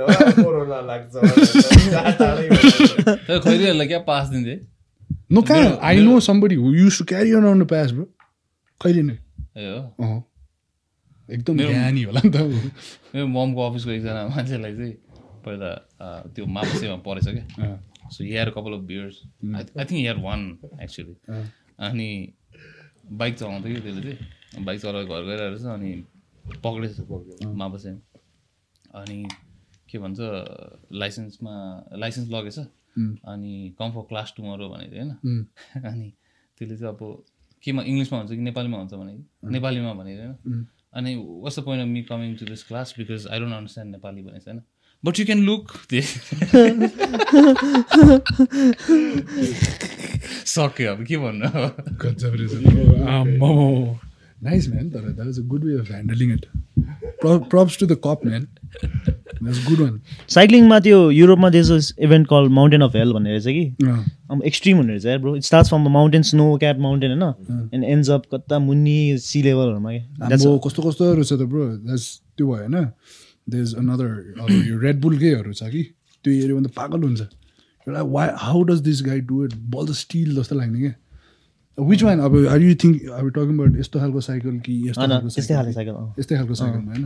खैरीहरूलाई 3.48 3.88
क्या 3.88 4.00
पास 4.12 4.26
दिन्थे? 4.36 4.56
नो 5.32 5.42
कहाँ? 5.42 5.80
I 5.80 5.98
know 6.04 6.20
somebody 6.20 6.56
who 6.56 6.68
used 6.74 6.94
to 7.00 7.04
carry 7.16 7.32
around 7.40 7.64
the 7.64 7.66
pass 7.72 7.92
bro 7.92 8.06
Khaire 8.82 9.02
नै। 9.08 9.16
एकदम 11.30 11.58
ज्ञानी 11.58 12.04
होला 12.04 12.22
नि 12.26 12.30
त। 12.30 12.36
मेरो 13.16 13.28
ममको 13.28 13.60
अफिसको 13.70 13.92
एकजना 13.92 14.22
मान्छेलाई 14.36 14.74
चाहिँ 14.76 14.94
पहिला 15.46 15.72
त्यो 16.36 16.46
मापसेमा 16.46 16.96
परेछ 17.08 17.28
क्या। 17.28 17.70
सो 18.10 18.24
हेयर 18.24 18.50
कपाल 18.56 18.74
of 18.74 18.84
bears 18.92 19.22
I 19.56 19.86
think 19.86 20.00
hair 20.00 20.18
one 20.28 20.42
actually. 20.84 21.16
अनि 21.88 22.10
बाइक 23.22 23.36
चलाउँथ्यो 23.38 23.76
कि 23.76 23.82
त्यसले 23.82 24.14
चाहिँ। 24.14 24.66
बाइक 24.66 24.80
चलाएर 24.82 25.06
घर 25.06 25.22
गइरहेको 25.24 25.50
रहेछ 25.50 25.66
अनि 25.66 25.92
पक्रेछ 26.66 27.00
मापसेम 27.62 28.00
अनि 28.96 29.20
के 29.90 29.98
भन्छ 30.00 30.20
लाइसेन्समा 30.94 31.54
लाइसेन्स 31.96 32.30
लगेछ। 32.32 32.58
अनि 33.26 33.76
कम 33.80 33.92
फर 33.92 34.02
क्लास 34.10 34.34
टुमरो 34.38 34.70
भनेको 34.70 34.92
थियो 34.96 35.04
होइन। 35.04 35.46
अनि 35.90 36.12
त्यसले 36.58 36.78
चाहिँ 36.78 36.94
अब 36.94 37.24
केमा 37.64 37.82
इङ्ग्लिसमा 37.84 38.20
हुन्छ 38.20 38.32
कि 38.32 38.42
नेपालीमा 38.50 38.78
हुन्छ 38.78 38.94
भने। 38.94 39.14
नेपालीमा 39.56 39.94
भनेको 39.94 40.22
होइन। 40.22 40.36
अनि 40.94 41.16
what's 41.44 41.60
the 41.60 41.64
point 41.64 41.82
of 41.84 41.88
me 41.88 42.02
coming 42.04 42.36
to 42.36 42.46
this 42.46 42.64
class 42.64 42.94
because 42.98 43.28
I 43.32 43.40
don't 43.40 43.54
understand 43.54 43.92
Nepali 43.92 44.22
भनेको 44.24 44.46
छैन। 44.46 44.62
बट 45.04 45.20
यु 45.20 45.26
क्यान 45.26 45.42
लुक 45.46 45.72
सक्यो 50.46 50.92
अब 50.92 51.04
के 51.08 51.18
भन्नु 51.18 51.48
नाइस 54.42 54.68
म्यान 54.70 54.90
तर 54.90 55.12
that 55.12 55.28
is 55.30 55.40
a 55.40 55.44
good 55.48 55.64
way 55.66 55.74
of 55.80 55.92
handling 55.92 56.32
it 56.34 56.46
props 57.26 57.78
to 57.80 57.86
the 57.86 57.98
cup 58.06 58.20
man 58.26 58.46
that's 58.84 59.60
good 59.68 59.80
one 59.80 60.00
साइक्लिङमा 60.36 60.80
त्यो 60.88 61.00
युरोपमा 61.12 61.50
देश 61.56 61.72
event 62.00 62.28
call 62.30 62.48
mountain 62.60 62.82
of 62.82 62.96
hell 62.96 63.14
भन्ने 63.14 63.38
रहेछ 63.38 63.46
कि? 63.48 63.86
अब 64.32 64.44
एक्सट्रिम 64.46 64.78
हुने 64.78 64.94
रहेछ 64.96 65.22
bro 65.22 65.36
it 65.36 65.44
starts 65.44 65.70
from 65.70 65.88
mountain 65.94 66.22
snow 66.32 66.46
cap 66.60 66.78
mountain 66.88 67.22
होइन 67.22 67.70
एन्ड 67.74 67.84
एन्ड्स 67.86 68.10
अप 68.18 68.24
कता 68.34 68.60
मुन्नी 68.68 68.98
सी 69.24 69.42
लेभलहरूमा 69.44 69.92
कस्तो 70.66 70.90
कस्तो 70.90 71.14
रहेछ 71.14 71.34
त 71.34 71.42
ब्रो 71.56 71.66
द्याट्स 71.78 72.06
त्यो 72.38 72.48
भयो 72.48 72.58
होइन? 72.58 72.88
दे 73.50 73.62
इज 73.62 73.76
अनदर 73.76 74.08
अब 74.42 74.50
यो 74.70 74.80
रेड 74.80 75.02
बुलकैहरू 75.02 75.54
छ 75.54 75.70
कि? 75.76 75.84
त्यो 76.26 76.34
हेऱ्यो 76.34 76.56
भने 76.58 76.68
त 76.70 76.74
पागल 76.76 77.04
हुन्छ। 77.04 77.22
एउटा 77.22 78.02
why 78.16 78.30
how 78.46 78.64
does 78.70 78.80
this 78.88 79.04
guy 79.06 79.20
do 79.30 79.44
it 79.46 79.54
ball 79.76 79.86
the 79.88 79.94
steel 80.02 80.36
जस्तो 80.36 80.56
लाग्ने 80.56 80.80
क्या। 80.80 80.94
विच 81.78 82.04
वान 82.04 82.20
अब 82.20 82.36
आर 82.48 82.62
यु 82.62 82.76
थिङ्क 82.76 83.10
अब 83.20 83.30
टकिङ 83.36 83.54
अबाउट 83.56 83.78
यस्तो 83.80 84.00
खालको 84.00 84.22
साइकल 84.22 84.60
कि 84.66 84.74
यस्तो 84.90 85.08
खालको 85.08 85.30
साइकल 85.30 85.94
यस्तै 86.20 86.36
खालको 86.36 86.56
होइन? 86.64 87.06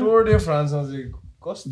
टोर 0.00 0.24
डे 0.24 0.38
फ्रान्समा 0.38 0.82
चाहिँ 0.82 1.04
कस्तो 1.46 1.70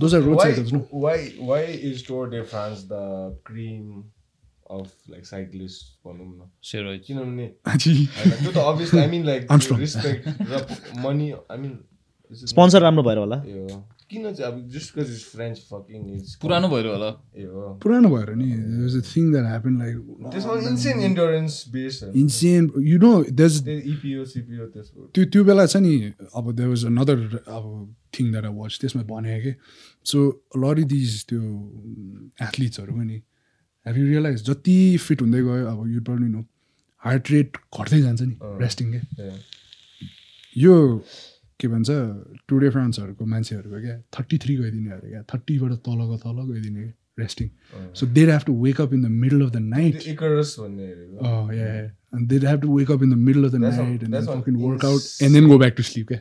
भनौँ 6.07 6.27
न? 6.27 6.51
सेरोइड 6.65 7.03
किनभने 7.07 7.51
आजी। 7.73 7.95
होइन, 8.05 8.31
त्यो 8.43 8.53
त 8.53 8.57
obviously 8.57 9.01
I 9.01 9.07
mean 9.07 9.25
like 9.27 9.47
Armstrong. 9.53 9.81
Respect 9.81 10.29
र 10.51 10.67
मनी 11.05 11.31
आई 11.33 11.59
मिन 11.59 11.79
स्पोन्सर 12.35 12.81
राम्रो 12.83 13.03
भएर 13.03 13.19
होला। 13.19 13.37
यो 13.47 13.67
किन 14.11 14.33
चाहिँ 14.33 14.53
अब 14.53 14.69
just 14.71 14.89
because 14.97 15.11
is 15.11 15.23
French 15.35 15.59
fucking 15.71 16.01
is 16.15 16.35
पुरानो 16.43 16.69
भएर 16.69 16.87
होला। 16.87 17.11
ए 17.37 17.45
हो। 17.45 17.63
पुरानो 17.83 18.09
भएर 18.15 18.35
नि। 18.37 18.49
There's 18.53 18.97
a 19.01 19.03
thing 19.11 19.31
that 19.33 19.47
happen 19.47 19.79
like 19.79 19.97
त्यसमा 20.33 20.55
इन्सेन 20.71 21.01
इन्डोरेन्स 21.09 21.55
बेस 21.73 22.01
इन्सियन 22.15 22.71
you 22.85 22.99
know 23.05 23.13
there's 23.41 23.57
EPO 23.67 24.25
CPU 24.35 24.67
त्यसको। 24.75 25.11
त्यो 25.15 25.25
त्यो 25.33 25.45
बेला 25.45 25.67
छ 25.67 25.77
नि 25.87 25.95
अब 26.37 26.53
देयर 26.53 26.69
वाज 26.69 26.85
अनदर 26.87 27.19
अब 27.49 27.65
थिङ 28.15 28.31
द्याट 28.33 28.45
आई 28.45 28.55
वाच 28.61 28.79
त्यसमा 28.81 29.03
भने 29.11 29.41
कि। 29.43 29.55
सो 30.05 30.19
लरी 30.63 30.85
दिज 30.85 31.25
त्यो 31.29 31.43
एथलिट्सहरू 32.43 32.93
पनि 32.93 33.21
हेभ 33.87 33.97
यु 33.99 34.07
रियलाइज 34.07 34.45
जति 34.47 34.79
फिट 35.01 35.23
हुँदै 35.23 35.41
गयो 35.43 35.65
अब 35.73 35.79
you 35.95 36.01
problem 36.03 36.31
no 36.33 36.45
heart 37.03 37.31
rate 37.31 37.57
घट्दै 37.73 38.01
जान्छ 38.03 38.23
नि 38.23 38.37
रेस्टिङ 38.61 38.93
के 38.93 39.01
यो 40.57 40.75
के 41.61 41.69
भन्छ 41.69 41.89
टुडे 42.49 42.69
फ्रान्सहरूको 42.71 43.25
मान्छेहरूको 43.33 43.81
क्या 43.81 43.97
थर्टी 44.19 44.37
थ्री 44.45 44.57
गइदिने 44.57 44.91
अरे 44.91 45.09
क्या 45.11 45.23
थर्टीबाट 45.35 45.73
तलको 45.89 46.17
तल 46.25 46.39
गइदिने 46.53 46.85
resting 47.19 47.49
so 47.99 48.07
there 48.15 48.31
have 48.31 48.43
to 48.47 48.55
wake 48.63 48.81
up 48.81 48.95
in 48.95 49.03
the 49.03 49.11
middle 49.25 49.45
of 49.47 49.51
the 49.53 49.57
night 49.75 49.95
there 52.33 52.47
have 52.47 52.61
to 52.63 52.79
wake 52.79 52.91
up 52.91 53.03
in 53.03 53.11
the 53.11 53.19
middle 53.29 53.45
of 53.45 53.53
the 53.53 53.57
night 53.65 54.03
and 54.05 54.15
in 54.49 54.57
workout 54.63 55.03
and 55.23 55.33
then 55.35 55.49
go 55.49 55.59
back 55.59 55.75
to 55.77 55.83
sleep 55.91 56.07
क्या। 56.09 56.21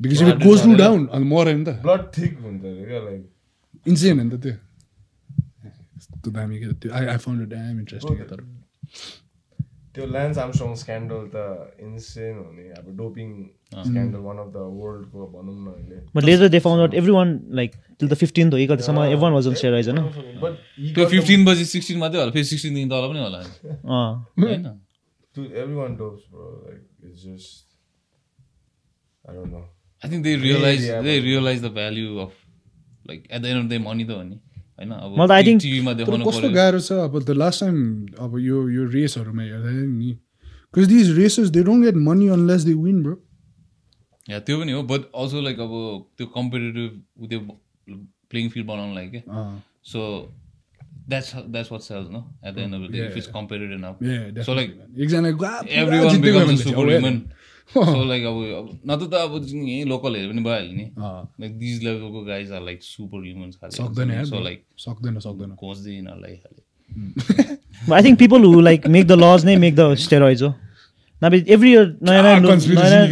Because 0.00 0.22
it 0.22 0.44
goes 0.44 0.62
to 0.64 0.74
down 0.82 1.06
अनि 1.06 1.24
मरे 1.32 1.54
नि 1.54 1.64
त 1.64 1.78
blood 1.82 2.04
ठिक 2.14 2.38
हुन्छ 2.40 2.64
incident 3.88 4.18
हो 4.20 4.24
नि 4.24 4.30
त 4.30 4.42
त्यो 4.42 4.54
त्यो 6.22 6.30
दामी 6.32 6.60
के 6.60 6.72
त्यो 6.82 6.92
I 6.92 7.06
I 7.06 7.18
found 7.24 7.48
damn 7.50 7.78
interesting 7.78 8.22
तर 8.30 8.40
त्यो 9.94 10.06
ल्यान्ड 10.12 10.38
आमसँग 10.38 10.74
स्क्यान्डल 10.84 11.26
त 11.34 11.36
इन्सिडेन्ट 11.88 12.46
हुने 12.46 12.68
अब 12.78 12.96
doping 12.98 13.28
scandal 13.72 14.18
one 14.20 14.38
of 14.38 14.48
the 14.48 14.64
वर्ल्डको 14.76 15.26
भनौँ 15.28 15.54
न 15.56 15.72
अहिले 15.72 15.96
but 16.14 16.24
later 16.24 16.48
they 16.48 16.58
found 16.60 16.82
out 16.82 16.94
everyone 17.12 17.34
like 17.60 17.74
till 18.00 18.08
the 18.08 18.14
fifteenth 18.22 18.52
हो 18.54 18.58
कि 18.58 18.66
कतिसम्म 18.68 19.04
एभ्री 19.06 19.22
वान 19.22 19.32
वाज 19.32 19.46
अन 19.48 19.54
सेयर 19.56 19.72
होइन 19.74 20.94
त्यो 20.94 21.06
फिफ्टिन 21.08 21.44
बजी 21.44 21.64
सिक्सटिन 21.72 21.98
मात्रै 21.98 22.20
होला 22.20 22.32
फेरि 22.32 22.44
सिक्सटिनदेखि 22.46 22.88
तल 22.90 23.08
पनि 23.08 23.20
होला 23.22 23.38
अँ 23.38 24.06
होइन 24.38 24.66
everyone 25.74 25.96
dopes 25.96 26.22
bro 26.30 26.48
like 26.64 27.10
it's 27.10 27.24
just 27.24 27.66
I 29.24 29.36
don't 29.36 29.52
know 29.52 29.60
I 30.02 30.10
think 30.10 30.24
they 30.24 30.36
realize 30.38 30.88
they 31.04 31.18
realize 31.22 31.62
the 31.64 31.72
value 31.74 32.16
of 32.18 32.32
like 33.06 33.28
at 33.30 33.40
the 33.42 33.44
end 33.46 33.64
of 33.64 33.70
the 33.70 33.84
money 33.86 34.04
त 34.04 34.10
हो 34.12 34.22
नि 34.24 34.38
होइन 34.78 34.92
मलाई 35.16 35.26
त 35.28 35.32
I 35.32 35.40
अब 35.40 35.46
think- 35.46 35.62
टिभीमा 35.62 35.92
देखाउनु 35.94 36.24
कस्तो 36.26 36.50
गाह्रो 36.52 36.78
छ 36.80 37.00
अब 37.04 37.18
द 37.22 37.36
लास्ट 37.38 37.60
टाइम 37.60 37.76
अब 38.20 38.38
यो 38.42 38.68
यो 38.70 38.84
रेसहरूमा 38.92 39.42
हेर्दाखेरि 39.44 39.86
नि 39.88 40.12
because 40.74 40.88
these 40.88 41.10
races 41.18 41.48
they 41.56 41.62
don't 41.64 41.84
get 41.84 41.96
money 42.06 42.28
unless 42.36 42.62
they 42.64 42.74
win 42.80 43.02
bro 43.02 43.14
या 44.30 44.38
त्यो 44.46 44.58
पनि 44.60 44.72
हो 44.72 44.82
बट 44.92 45.10
अल्सो 45.22 45.40
लाइक 45.48 45.60
अब 45.60 45.72
त्यो 46.18 46.26
कम्पिटेटिभ 46.36 47.26
त्यो 47.30 47.40
प्लेइङ 48.30 48.48
फिल्ड 48.54 48.66
बनाउनु 48.66 48.94
लागि 48.94 49.18
क्या 49.18 49.42
सो 49.92 50.04
that's 51.12 51.30
how, 51.34 51.40
that's 51.54 51.70
what 51.70 51.82
sells, 51.84 52.10
no? 52.10 52.18
At 52.48 52.54
the 52.56 52.60
end 52.62 52.74
of 52.76 52.82
the 52.82 52.88
day, 52.88 52.98
Yeah, 52.98 53.06
if 53.10 53.16
it's 53.20 53.26
yeah. 53.28 53.32
competitive 53.36 53.72
enough. 53.76 53.96
Yeah, 54.00 54.18
So 54.26 54.34
definitely, 54.34 54.58
like 54.58 54.76
man. 54.76 55.00
एकजना 55.04 55.30
गा- 55.40 55.62
पुरा 55.62 55.80
everyone 55.80 56.12
जित्दै 56.12 56.28
गयो 56.28 56.42
becomes 56.42 56.44
a 56.44 56.52
भने 56.52 56.58
चाहिँ, 56.58 56.74
superhuman. 56.74 57.16
oh, 57.72 57.84
so 57.88 58.04
like 58.10 58.26
अब 58.28 58.68
नत्र 58.90 59.06
त 59.14 59.22
अब 59.22 59.34
यहीँ 59.48 59.84
लोकलहरू 59.92 60.28
पनि 60.32 60.42
भइहाल्यो 60.44 60.72
नि 60.76 60.86
लाइक 61.42 61.58
दिज 61.58 61.82
लेभलको 61.84 62.22
guys 62.30 62.52
are 62.52 62.62
like 62.68 62.82
super 62.82 63.24
humans 63.26 63.58
सक्दैन 63.78 64.24
सो. 64.30 64.40
लाइक 64.44 64.64
सक्दैन 64.86 65.18
सक्दैन 65.26 65.54
खोज्दै 65.64 65.94
यिनीहरूलाई 65.94 66.40
I 67.98 68.02
think 68.02 68.18
people 68.18 68.38
who 68.48 68.60
like 68.70 68.88
make 68.96 69.08
the 69.08 69.16
laws 69.24 69.44
नै 69.50 69.56
make 69.66 69.76
the 69.82 69.88
steroids 70.06 70.42
हो 70.42 70.54
नभए 71.22 71.38
every 71.56 71.70
year 71.74 71.84
नयाँ 72.10 72.22
नयाँ 72.22 72.40
lu- 72.40 72.50
conspiracy 72.50 72.84
नयाँ 72.84 73.06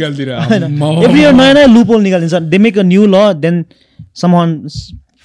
नयाँ 0.61 1.33
नयाँ 1.33 1.53
नयाँ 1.53 1.67
loophole 1.75 2.01
निकालिदिन्छ 2.07 2.49
they 2.53 2.59
make 2.67 2.77
a 2.77 2.87
new 2.93 3.05
law 3.17 3.27
then 3.45 3.59
someone 4.23 4.55
s- 4.71 4.79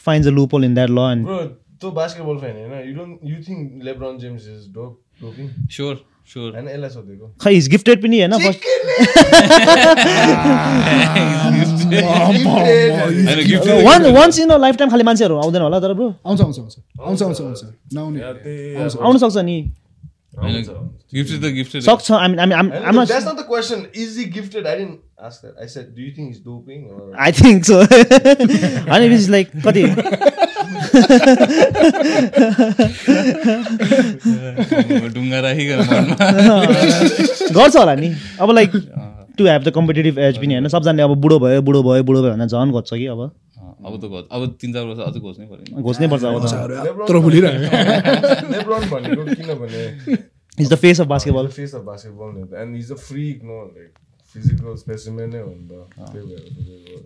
finds 0.07 0.27
a 0.27 0.35
loophole 0.41 0.65
in 0.69 0.75
that 0.75 0.91
law 0.99 1.09
and 1.15 1.25
Bro, 1.27 1.39
तँ 1.83 1.95
basketball 1.95 2.39
fan 2.43 2.55
होइन? 2.57 2.85
You 2.89 2.95
don't 2.99 3.15
you 3.33 3.39
think 3.49 3.83
LeBron 3.89 4.21
James 4.21 4.47
is 4.57 4.61
dope 4.69 4.95
doping? 5.23 5.49
Sure 5.71 5.95
sure 6.33 6.53
होइन 6.53 6.69
यसलाई 6.69 6.91
सोधेको 6.91 7.27
खै 7.43 7.53
इज 7.57 7.69
गिफ्टेड 7.75 8.03
पनि 8.03 8.21
होइन 8.21 8.33
first 8.45 9.67
once 14.17 14.39
in 14.41 14.51
a 14.51 14.57
lifetime 14.77 14.91
खालि 14.91 15.03
मान्छेहरू 15.03 15.37
आउँदैन 15.39 15.63
होला 15.63 15.81
तर 15.81 15.93
ब्रो 15.95 16.09
आउँछ 16.27 16.41
आउँछ 16.41 16.59
आउँछ 16.59 16.77
आउँछ 17.01 17.63
आउँछ 17.97 18.97
आउन 19.03 19.19
सक्छ 19.19 19.37
नि 19.45 19.57
गिफ्टेड 20.37 21.41
त 21.43 21.53
गिफ्टेड 21.55 21.83
सक्छ 21.83 22.11
I 22.11 22.29
mean- 22.29 22.41
I 22.41 22.47
mean, 22.47 22.57
I'm- 22.61 22.71
And 22.77 22.87
I'm 22.87 22.95
not- 23.01 23.09
that's 23.09 23.25
not 23.29 23.37
the 23.37 23.45
question. 23.51 23.85
Is 24.05 24.17
he 24.21 24.25
gifted? 24.37 24.67
I 24.67 24.75
didn't 24.81 25.01
ask 25.29 25.45
that. 25.47 25.55
I 25.65 25.69
said, 25.75 25.87
do 25.97 26.03
you 26.03 26.11
think 26.17 26.33
he's 26.33 26.43
doping 26.49 26.83
or? 26.97 27.05
I 27.27 27.31
think 27.41 27.65
so. 27.65 27.79
अनि 28.97 29.15
is 29.15 29.29
like 29.37 29.51
कति 29.67 29.85
ढुङ्गा 34.07 35.41
राखिकन 35.47 35.81
गर्छ 37.55 37.77
होला 37.77 37.95
नि 38.01 38.13
अब 38.41 38.51
like 38.59 38.71
to 39.39 39.47
have 39.47 39.63
the 39.65 39.73
competitive 39.75 40.19
edge 40.29 40.39
पनि 40.39 40.55
होइन 40.55 40.69
सबजनाले 40.75 41.03
अब 41.03 41.15
बुढो 41.27 41.39
भयो 41.45 41.63
बुढो 41.69 41.83
भयो 41.89 42.03
बुढो 42.11 42.23
भयो 42.23 42.33
भनेर 42.33 42.47
झन् 42.49 42.73
खोज्छ 42.73 42.91
कि 42.95 43.07
अब 43.15 43.21
अब 43.87 43.93
त 44.03 44.05
अब 44.37 44.41
तिन 44.61 44.71
चार 44.75 44.85
वर्ष 44.87 45.01
अझै 45.09 45.21
खोज्नै 45.27 45.47
पऱ्यो 45.51 45.83
खोज्नै 45.89 46.07
पर्छ 46.13 46.23
अब 46.25 46.37
त। 46.43 46.47
यत्रो 46.87 47.19
LeBron 48.55 48.83
भनेको 48.95 49.23
किनभने 49.35 49.83
is 50.59 50.67
the 50.73 50.75
face 50.83 51.01
of 51.01 51.07
basketball 51.13 51.47
face 51.59 51.75
of 51.79 51.83
basketball 51.91 52.31
नि 52.33 52.43
त 52.51 52.53
and 52.63 52.69
he's 52.77 52.91
a 52.91 52.99
freak 53.07 53.39
no 53.51 53.57
like 53.77 53.95
physical 54.35 54.73
specimen 54.83 55.29
नै 55.35 55.41
हो 55.47 55.53
नि 55.55 55.65
त। 55.69 55.73
त्यही 56.13 56.25
भएर। 56.31 57.03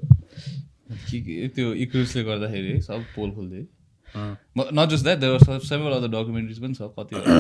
के 1.11 1.19
के 1.27 1.35
त्यो 1.57 1.67
इक्रुसले 1.85 2.23
गर्दाखेरि 2.29 2.73
सब 2.87 3.01
पोल 3.17 3.31
खोल्दै। 3.37 3.63
Not 4.79 4.89
just 4.91 5.05
that 5.05 5.19
there 5.19 5.61
several 5.67 5.93
other 5.99 6.11
documentaries 6.15 6.59
पनि 6.63 6.75
छ 6.75 6.81
कतिवटा। 6.99 7.31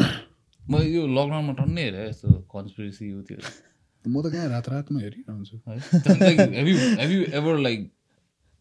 म 0.70 0.72
यो 0.86 1.02
लकडाउनमा 1.18 1.52
टन्नै 1.60 1.82
हेरेँ 1.82 2.04
यस्तो 2.08 2.28
कन्सपिरेसी 2.54 3.04
यो 3.10 3.18
त्यो। 3.30 3.38
म 4.06 4.22
त 4.22 4.24
कहाँ 4.32 4.48
रात 4.54 4.66
रातमा 4.70 4.98
हेरिरहन्छु। 5.00 5.56
है? 5.68 5.78
Have 6.58 6.68
you 6.68 6.76
have 7.00 7.10
you 7.10 7.20
ever 7.38 7.54
like 7.66 7.80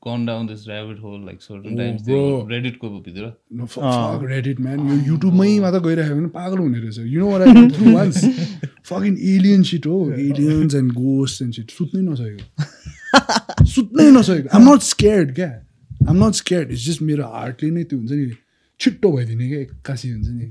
gone 0.04 0.26
down 0.26 0.48
this 0.48 0.68
rabbit 0.68 1.00
hole 1.04 1.20
like 1.26 1.42
certain 1.42 1.78
times 1.78 2.02
त्यो 2.06 2.18
bro. 2.18 2.50
रेडिटको 2.52 2.90
भित्र 3.00 4.28
रेडिट 4.28 4.60
म्यान 4.60 4.90
यो 4.90 4.98
युट्युबमै 5.08 5.48
मात्र 5.60 5.80
गइरहेको 5.88 6.16
भने 6.16 6.28
पागल 6.36 6.58
हुने 6.58 6.80
रहेछ 6.80 7.00
you 7.06 7.20
know 7.20 7.32
were 7.32 7.42
I 7.48 7.94
once 7.94 8.26
fucking 8.90 9.18
alien 9.34 9.64
shit 9.72 9.88
हो 9.88 9.98
aliens 10.18 10.76
and 10.76 10.92
ghost 11.00 11.42
and 11.42 11.54
shit 11.54 11.72
सुत्नै 11.80 12.02
नसकेको 12.04 13.66
सुत्नै 13.74 14.10
नसकेको 14.20 14.58
आम 14.58 14.70
नट 14.70 14.88
स्केयर्ड 14.92 15.34
क्या 15.36 15.50
I'm 16.10 16.24
not 16.26 16.44
scared 16.44 16.72
it's 16.72 16.86
just 16.86 17.02
मेरो 17.12 17.28
हार्टले 17.34 17.72
नै 17.72 17.84
त्यो 17.84 18.00
हुन्छ 18.00 18.12
नि 18.12 18.32
छिट्टो 18.80 19.12
भइदिने 19.12 19.48
क्या 19.50 19.60
एक्कासी 19.60 20.10
हुन्छ 20.10 20.28
नि 20.30 20.46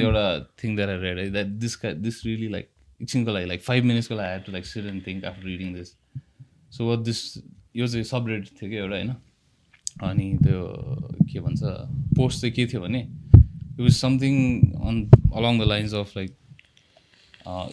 एउटा 0.00 0.24
थिङ्ग 0.64 0.76
दिएर 0.76 1.44
दिस 1.98 2.24
रियली 2.26 2.48
लाइक 2.48 2.68
एकछिनको 3.00 3.32
लागि 3.32 3.46
लाइक 3.46 3.62
फाइभ 3.62 3.84
मिनट्सको 3.84 4.14
लागि 4.14 4.32
have 4.32 4.42
to 4.46 4.52
like 4.52 4.76
and 4.86 5.06
think 5.06 5.24
after 5.24 5.46
reading 5.46 5.72
this 5.74 5.94
so 6.70 6.88
what 6.88 7.04
this 7.04 7.22
यो 7.76 7.86
चाहिँ 7.86 8.04
सबरेट 8.04 8.48
थियो 8.52 8.70
क्या 8.70 8.80
एउटा 8.80 8.96
होइन 8.96 9.14
अनि 10.02 10.26
त्यो 10.42 10.60
के 11.32 11.40
भन्छ 11.40 11.60
पोस्ट 12.16 12.40
चाहिँ 12.40 12.54
के 12.54 12.66
थियो 12.66 12.80
भने 12.80 13.00
it 13.00 13.80
was 13.80 13.96
something 13.96 14.36
on 14.82 15.00
along 15.34 15.58
the 15.58 15.68
lines 15.68 15.94
of 15.94 16.16
like 16.16 16.36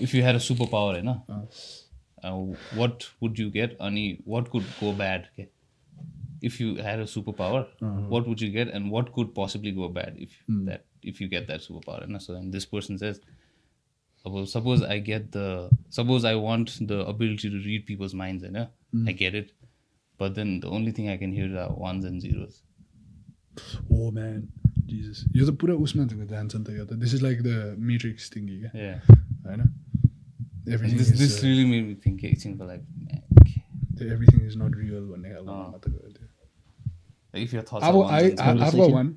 if 0.04 0.16
you 0.16 0.22
had 0.22 0.36
a 0.36 0.44
superpower 0.72 1.00
होइन 1.00 1.10
वाट 2.78 3.04
वुड 3.22 3.40
यु 3.40 3.50
गेट 3.52 3.78
अनि 3.90 4.08
वाट 4.28 4.48
कुड 4.56 4.64
गो 4.80 4.94
ब्याड 5.04 5.28
के 5.36 5.48
if 6.48 6.56
you 6.62 6.72
had 6.86 7.00
a 7.02 7.06
superpower, 7.12 7.60
what 8.14 8.28
would 8.30 8.42
you 8.44 8.48
get, 8.56 8.72
and 8.78 8.90
what 8.96 9.08
could 9.14 9.30
possibly 9.38 9.72
go 9.78 9.88
bad 9.94 10.18
if 10.26 10.34
that 10.66 10.84
if 11.12 11.22
you 11.22 11.28
get 11.30 11.48
that 11.52 11.62
superpower? 11.62 12.04
And 12.08 12.22
so 12.26 12.34
then 12.34 12.52
this 12.56 12.68
person 12.74 13.00
says, 13.04 13.22
suppose, 14.26 14.52
suppose 14.56 14.84
I 14.96 14.98
get 15.08 15.32
the 15.36 15.46
suppose 15.98 16.28
I 16.32 16.36
want 16.36 16.74
the 16.92 17.00
ability 17.14 17.52
to 17.56 17.62
read 17.70 17.88
people's 17.88 18.14
minds, 18.24 18.44
and 18.44 18.62
I 19.14 19.16
get 19.24 19.40
it, 19.42 19.50
but 20.20 20.36
then 20.36 20.54
the 20.66 20.70
only 20.80 20.94
thing 21.00 21.10
I 21.10 21.18
can 21.24 21.34
hear 21.40 21.50
are 21.64 21.72
ones 21.88 22.12
and 22.12 22.28
zeros. 22.28 22.62
Oh 23.92 24.12
man 24.12 24.48
Jesus 24.88 25.26
यो 25.36 25.46
त 25.46 25.58
पुरा 25.60 25.74
उसमा 25.88 26.04
जान्छ 26.14 26.56
नि 26.56 26.64
त 26.64 26.78
यो 26.78 26.86
त 26.86 27.00
this 27.04 27.14
is 27.14 27.22
like 27.24 27.42
the 27.44 27.76
Matrix 27.92 28.32
thing 28.36 28.48
क्या 28.48 28.72
Yeah, 28.86 28.98
होइन 29.47 29.61
and 29.61 30.75
everything 30.75 30.99
this 30.99 31.11
this 31.21 31.37
is 31.39 31.45
really 31.49 31.67
made 31.73 31.87
me 31.89 31.95
think. 32.07 32.25
It's 32.33 32.47
like, 32.47 32.85
man, 33.07 33.23
everything 34.13 34.47
is 34.47 34.57
not 34.59 34.77
real 34.83 35.05
भन्ने 35.15 35.31
खालको 35.31 35.51
अँ। 35.53 35.71
मात्र 35.73 35.91
गयो 35.91 36.13
त्यो 36.19 36.27
if 37.47 37.53
your 37.57 37.63
thoughts 37.67 37.85
I've, 37.89 37.97
are 37.97 38.03
got- 38.03 38.13
ones 38.13 38.15
I, 38.15 38.23
and 38.29 38.41
I, 38.41 38.53
zeros, 38.53 38.63
I've 38.69 38.79
got 38.85 38.91
one. 39.01 39.11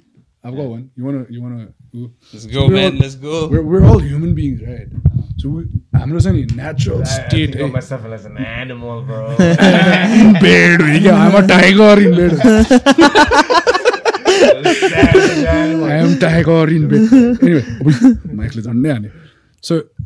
I've 0.47 0.55
got 0.57 0.67
one. 0.69 0.81
You 0.99 1.05
wanna, 1.07 1.19
you 1.35 1.41
wanna. 1.43 1.61
ooh. 1.99 2.07
let's 2.33 2.45
go, 2.53 2.63
We're 2.67 2.73
man. 2.73 2.87
all- 2.95 2.99
Let's 3.03 3.15
go. 3.21 3.37
We're, 3.53 3.61
we're 3.73 3.85
all 3.91 4.01
human 4.07 4.33
beings, 4.39 4.61
right? 4.71 4.89
So 5.43 5.49
we, 5.53 5.61
हाम्रो 6.01 6.19
छ 6.25 6.33
नि 6.35 6.43
natural 6.57 6.99
I, 6.99 7.05
I 7.05 7.13
state. 7.13 7.53
think 7.53 7.63
of 7.67 7.69
eh? 7.69 7.73
myself 7.77 8.05
as 8.17 8.25
an 8.31 8.37
animal, 8.45 9.01
bro. 9.11 9.21
in 9.37 10.33
bed, 10.45 10.83
we- 10.89 11.09
I'm 11.15 11.37
a 11.41 11.43
tiger 11.53 11.89
in 12.07 12.15
bed. 12.19 12.37
Savage 14.83 15.45
animal. 15.55 15.85
I 15.85 15.95
am 16.03 16.19
tiger 16.19 16.61
in 16.77 16.87
bed. 16.93 17.03
Anyway, 17.41 17.63
माइकले 18.41 18.61
झन्डै 18.61 18.91
हाने 18.93 19.09
So 19.09 19.26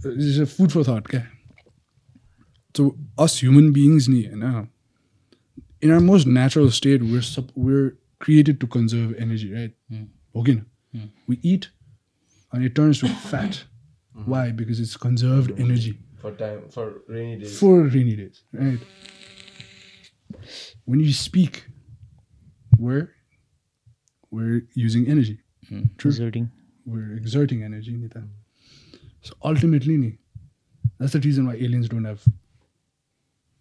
This 0.03 0.25
is 0.25 0.39
a 0.39 0.47
food 0.47 0.73
for 0.73 0.83
thought, 0.85 1.05
क्या? 1.05 1.27
So 2.77 2.97
us 3.19 3.39
human 3.43 3.73
beings 3.73 4.09
नि 4.09 4.23
होइन 4.23 4.69
in 5.81 5.91
our 5.91 6.01
most 6.01 6.27
natural 6.27 6.71
state, 6.71 7.03
we're 7.03 7.23
sup- 7.23 7.53
we're 7.57 7.97
created 8.19 8.61
to 8.61 8.67
conserve 8.67 9.15
energy, 9.19 9.53
right? 9.53 9.75
हो 10.37 10.45
किन? 10.45 10.65
We 11.27 11.39
eat 11.43 11.71
and 12.53 12.65
it 12.65 12.75
turns 12.75 13.01
to 13.01 13.09
fat. 13.09 13.65
Why? 14.15 14.51
Because 14.53 14.81
it's 14.81 14.97
conserved 14.97 15.53
energy 15.59 15.99
For 16.23 16.33
time, 16.33 16.69
for 16.71 17.03
rainy 17.09 17.37
days. 17.39 17.59
for 17.59 17.83
rainy 17.83 18.17
days, 18.17 18.43
right? 18.53 18.79
When 20.85 21.01
you 21.01 21.13
speak, 21.13 21.65
we're 22.79 23.09
we're 24.31 24.63
using 24.75 25.07
energy. 25.09 25.39
So 29.22 29.36
ultimately, 29.44 29.98
ni, 29.98 30.18
that's 31.00 31.14
the 31.14 31.20
reason 31.20 31.48
why 31.48 31.56
aliens 31.56 31.90
don't 31.90 32.06
have 32.06 32.22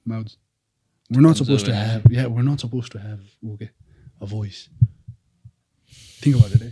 mouths. 0.05 0.37
We're 1.11 1.21
not 1.21 1.37
supposed 1.37 1.67
to 1.67 1.73
Conserve 1.73 1.93
have. 1.93 2.13
Yeah, 2.19 2.27
we're 2.27 2.43
not 2.51 2.61
supposed 2.61 2.93
to 2.93 2.99
have. 2.99 3.21
Okay, 3.55 3.71
a 4.21 4.27
voice. 4.27 4.69
Think 6.21 6.37
about 6.37 6.53
it. 6.59 6.63
Eh? 6.63 6.71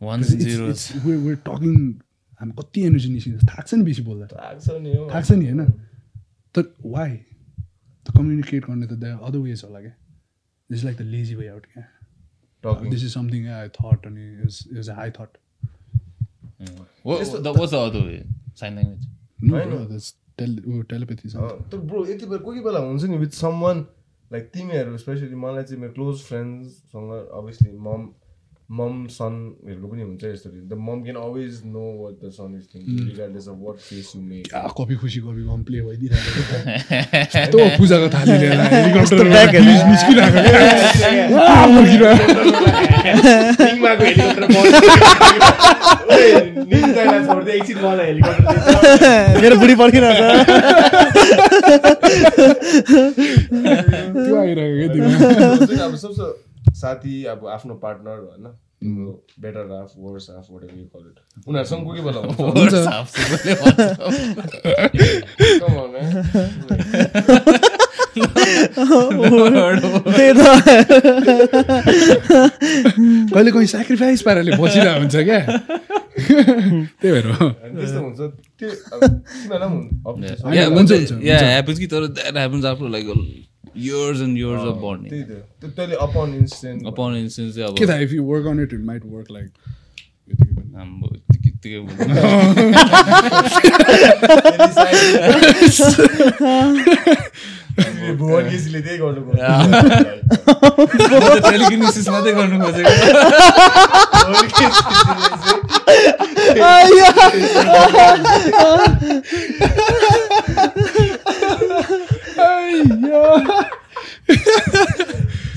Ones 0.00 0.32
and 0.32 0.42
It's, 0.42 0.50
zeros. 0.50 0.90
it's, 0.90 1.04
we're, 1.04 1.18
we're 1.18 1.42
talking. 1.50 1.76
हामी 2.40 2.52
कति 2.58 2.82
energy 2.86 3.08
निस्किन्छ 3.08 3.44
थाहा 3.48 3.62
छ 3.62 3.74
नि 3.74 3.84
बेसी 3.84 4.02
बोल्दा 4.02 4.26
थाहा 4.32 4.54
छ 4.58 4.78
नि 4.84 4.96
हो। 4.96 5.08
थाहा 5.10 5.20
छ 5.22 5.32
नि 5.38 5.44
होइन 5.50 5.60
तर 6.54 6.62
वाइ 6.94 7.10
त 8.06 8.16
कम्युनिकेट 8.16 8.64
गर्ने 8.66 8.86
त 8.86 8.98
द 9.04 9.18
अदर 9.28 9.38
वेज 9.38 9.62
होला 9.64 9.80
क्या 9.80 9.94
this 10.70 10.84
like 10.84 10.96
the 10.98 11.02
lazy 11.14 11.34
way 11.34 11.46
out 11.48 11.66
क्या 11.74 11.84
Talking. 12.64 12.90
This 12.90 13.04
is 13.04 13.12
something 13.14 13.46
I 13.54 13.68
thought 13.78 14.06
अनि 14.06 14.26
is 14.78 14.90
I 14.90 15.10
thought 15.10 15.28
What, 15.28 15.30
what, 15.30 15.30
the, 15.30 15.47
What's 17.03 17.31
the 17.71 17.79
other 17.79 18.01
way? 18.01 18.23
Sign 18.55 18.75
language. 18.75 19.05
तर 21.71 21.77
ब्रो 21.77 22.05
यति 22.05 22.25
बेला 22.25 22.37
कोही 22.37 22.59
कोही 22.59 22.61
बेला 22.63 22.79
हुन्छ 22.79 23.03
नि 23.03 23.17
विथ 23.17 23.33
सम 23.43 23.59
वान 23.61 23.85
लाइक 24.31 24.49
तिमीहरू 24.53 24.97
स्पेसली 24.97 25.35
मलाई 25.35 25.63
चाहिँ 25.63 25.81
मेरो 25.81 25.93
क्लोज 25.93 26.21
फ्रेन्ड्ससँग 26.21 27.11
अभियसली 27.11 27.77
मम 27.87 28.07
मम 28.69 28.97
सनहरूको 29.09 29.87
पनि 29.87 30.01
हुन्छ 30.01 30.23
यस्तो 30.23 30.49
the 30.49 30.77
mom 30.79 30.99
can 31.03 31.15
always 31.17 31.61
know 31.67 31.85
what 31.99 32.13
the 32.15 32.29
son 32.31 32.49
is 32.53 32.65
thinking 32.69 32.97
regardless 33.01 33.47
of 33.47 33.55
what 33.61 33.77
face 33.81 34.11
you 34.15 34.21
make 34.23 34.43
copy 34.77 34.95
खुसी 34.95 35.19
कपी 35.21 35.45
कम 35.45 35.63
प्ले 35.65 35.79
भइदिरहेको 35.83 36.43
यस्तो 37.15 37.57
पूजाको 37.77 38.07
थाली 38.09 38.35
लिएर 38.37 38.61
हेलिकप्टर 48.01 49.41
मेरो 49.41 49.55
बुढी 49.57 49.75
पर्खिरहेको 49.75 50.27
त्यो 54.13 54.35
आइरहेको 54.37 54.93
क्या 56.11 56.29
साथी 56.73 57.25
अब 57.25 57.47
आफ्नो 57.47 57.73
पार्टनर 57.73 58.11
होइन? 58.11 58.57
Better 59.39 59.59
half 59.59 59.91
worse 59.97 60.27
half 60.29 60.47
whatever 60.63 60.79
you 60.79 60.85
call 60.85 61.07
it 61.07 61.47
उनीहरूसँग 61.47 61.83
कोही 61.83 62.01
बेला 62.01 62.21
कहिले 73.33 73.51
कहीँ 73.51 73.65
सेक्रिफाइस 73.65 74.21
पाराले 74.21 74.57
बसिरहेको 74.57 74.99
हुन्छ 74.99 75.15
क्या? 75.15 75.57
त्यही 76.85 77.11
भएर 77.11 77.31
त्यस्तो 77.31 77.99
हुन्छ। 77.99 78.19
त्यो 78.59 78.69
हुन्छ। 80.69 81.79
कि 81.79 81.87
तर 81.87 82.07
that 82.07 82.37
happens 82.37 82.65
after 82.65 82.89
like 82.89 83.05
years 83.75 84.21
and 84.21 84.37
years 84.37 84.61
of 84.63 84.75
bonding. 84.81 85.09
त्यही 85.09 85.23
त. 85.23 85.27
तैँले 85.77 85.95
अपन 86.07 86.27
इन्स्टेन्ट 86.39 86.79
Upon 86.87 87.11
instance 87.21 87.55
चाहिँ 87.55 87.73
के 87.75 87.83
अब 87.83 87.89
थाहा 87.89 87.99
work 88.31 88.45
on 88.47 88.59
it 88.63 88.73
it 88.73 88.81
might 88.85 89.03
work 89.05 89.27
like 89.31 89.49
आम्बो, 90.79 91.07
यत्तिकै- 91.15 91.47
यत्तिकै 91.47 91.79
बोल्नु। 91.79 92.13
भुवन 98.19 98.49
केसीले 98.49 98.79
त्यही 98.81 98.97
गर्नु 98.97 99.21
त 99.23 99.31
telekinesis 101.45 102.07
मात्रै 102.09 102.33
गर्नु 102.39 102.55
खोजेको 102.63 102.93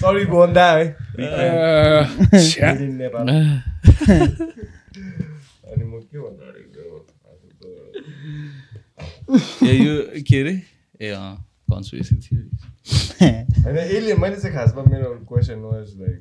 सरी 0.02 0.24
भुवन 0.26 0.50
दा 0.52 0.66
है 0.72 0.84
अनि 5.68 5.84
म 5.84 6.00
के 6.10 6.18
भन्नु 6.18 6.44
यो 9.84 9.94
के 10.28 10.36
अरे 10.40 10.54
ए 11.00 11.08
अँ 11.10 11.34
कन्सपिरेसी 11.70 12.14
थियोरी 12.24 12.50
होइन 13.64 13.78
एलियन 13.78 14.20
मैले 14.20 14.36
चाहिँ 14.36 14.54
खासमा 14.56 14.82
मेरो 14.90 15.08
क्वेसन 15.28 15.60
वाज 15.70 15.86
लाइक 16.00 16.20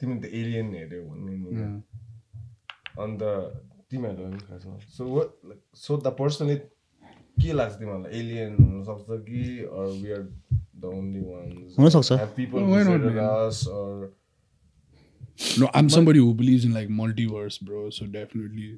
तिमीले 0.00 0.20
त 0.20 0.24
एलियन 0.40 0.66
हेऱ्यौ 0.74 1.02
भन्ने 1.08 1.32
नि 1.36 1.50
अन्त 3.04 3.22
तिमीहरूलाई 3.90 4.30
पनि 4.30 4.40
खासमा 4.48 4.74
सो 4.96 5.02
सो 5.84 5.92
द 5.96 6.08
पर्सनली 6.20 6.56
के 7.42 7.52
लाग्छ 7.52 7.74
तिमीहरूलाई? 7.74 8.18
एलियन 8.20 8.56
हुनसक्छ 8.60 9.20
कि 9.30 9.42
or 9.64 9.86
we 10.02 10.12
are 10.12 10.22
the 10.80 10.84
only 10.84 11.20
ones 11.20 11.78
हुनसक्छ। 11.78 12.12
People 12.36 12.58
or 13.72 14.10
No, 15.60 15.66
I'm 15.74 15.88
somebody 15.90 16.18
who 16.18 16.34
believes 16.34 16.64
in 16.64 16.72
like 16.72 16.88
multiverse, 16.88 17.56
bro. 17.60 17.90
So 17.90 18.06
definitely. 18.06 18.68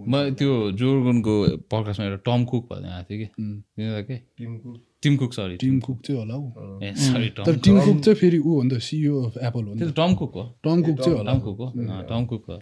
म 0.00 0.18
त्यो 0.38 0.54
जोर्गनको 0.78 1.34
पडकास्टमा 1.72 2.06
एउटा 2.06 2.20
टम 2.26 2.44
कुक 2.44 2.64
भन्ने 2.70 2.88
आएको 2.88 3.06
थियो 3.10 3.18
कि? 3.18 3.26
तिनीहरू 3.26 4.02
के? 4.04 4.16
टिमको 4.38 4.74
Tim 5.02 5.16
Cook 5.16 5.32
sorry 5.32 5.56
Tim 5.56 5.78
Cook 5.80 6.00
चाहिँ 6.06 6.20
होला 6.20 6.34
हौ। 6.34 6.80
ए 6.82 6.92
सरी 6.94 7.28
टम 7.28 7.44
तर 7.44 7.56
टिम 7.66 7.80
कुक 7.80 8.00
चाहिँ 8.04 8.16
फेरि 8.20 8.38
ऊ 8.38 8.54
हो 8.54 8.62
नि 8.62 8.76
त 8.76 8.78
सिइओ 8.88 9.22
अफ 9.24 9.38
एप्पल 9.42 9.64
हो 9.64 9.74
नि 9.74 9.80
त्यो 9.80 9.90
टम 9.96 10.14
कुक 10.14 10.32
हो? 10.34 10.44
टम 10.64 10.82
कुक 10.82 10.98
चाहिँ 11.00 11.18
होला। 11.18 11.32
टम 11.32 11.38
कुक 11.46 11.58
हो? 11.60 11.68
टम 12.10 12.22
कुक 12.26 12.44
हो। 12.50 12.56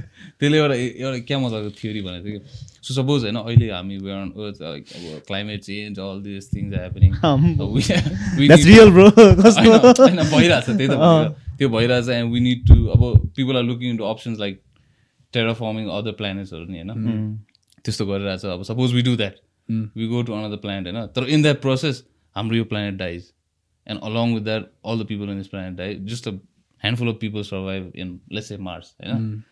त्यसले 0.40 0.58
एउटा 0.58 0.74
एउटा 0.74 1.18
क्या 1.28 1.38
मजाको 1.38 1.70
थियोरी 1.80 2.00
भनेको 2.02 2.24
थियो 2.28 2.38
कि? 2.40 2.46
सो 2.86 2.94
सपोज 2.94 3.24
होइन 3.24 3.36
अहिले 3.36 3.70
हामी 3.70 3.96
अब 3.96 5.22
climate 5.28 5.60
change 5.64 5.98
all 6.00 6.22
this 6.22 6.48
things 6.54 6.74
happening 6.74 7.10
होइन 10.00 10.22
भइरहेछ 10.32 10.64
त्यही 10.70 10.88
त 10.88 10.90
भइरहेछ। 11.02 11.58
त्यो 11.58 11.68
भइरहेछ 11.68 12.08
एन्ड 12.16 12.32
वी 12.32 12.40
निड 12.40 12.66
टु 12.68 12.76
अब 12.96 13.02
people 13.36 13.56
are 13.56 13.64
looking 13.70 13.90
into 13.90 14.04
options 14.12 14.38
like 14.40 14.60
terraforming 15.34 15.88
other 15.98 16.12
प्लानेट्सहरू 16.20 16.64
नि 16.64 16.78
होइन? 16.78 16.90
त्यस्तो 17.84 18.06
गरिरहेछ। 18.06 18.44
अब 18.44 18.62
suppose 18.70 18.94
we 18.94 19.02
do 19.02 19.16
that 19.16 19.36
we 19.96 20.06
go 20.08 20.22
to 20.22 20.32
another 20.32 20.56
planet 20.64 20.94
होइन? 20.94 21.06
तर 21.16 21.28
इन 21.28 21.42
द्याट 21.42 21.60
प्रोसेस 21.60 22.02
हाम्रो 22.36 22.56
यो 22.56 22.64
planet 22.72 22.94
dies 22.98 23.30
and 23.86 24.00
along 24.08 24.34
with 24.34 24.42
that 24.48 24.70
all 24.86 24.98
the 25.02 25.06
people 25.06 25.30
in 25.30 25.38
this 25.38 25.48
planet 25.48 25.74
dies 25.78 25.94
just 26.10 26.28
a 26.28 26.32
handful 26.82 27.08
of 27.08 27.16
people 27.20 27.42
survive 27.44 27.92
in 27.96 28.18
let's 28.32 28.52
a 28.52 28.56
Mars 28.68 28.94
होइन? 29.04 29.42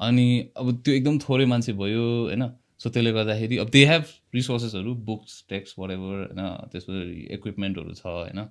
अनि 0.00 0.26
अब 0.56 0.66
त्यो 0.84 0.94
एकदम 0.94 1.18
थोरै 1.18 1.44
मान्छे 1.52 1.72
भयो 1.72 2.04
होइन? 2.26 2.48
सो 2.78 2.90
त्यसले 2.90 3.12
गर्दाखेरि 3.12 3.56
अब 3.58 3.70
दे 3.70 3.84
हेभ 3.86 4.04
रिसोर्सेसहरू 4.34 4.94
बुक्स 5.06 5.44
टेक्स्ट 5.48 5.78
वाट 5.78 5.90
एभर 5.90 6.14
होइन? 6.16 6.42
त्यसपछि 6.72 7.26
इक्विपमेन्टहरू 7.34 7.94
छ 7.94 8.06
होइन? 8.06 8.44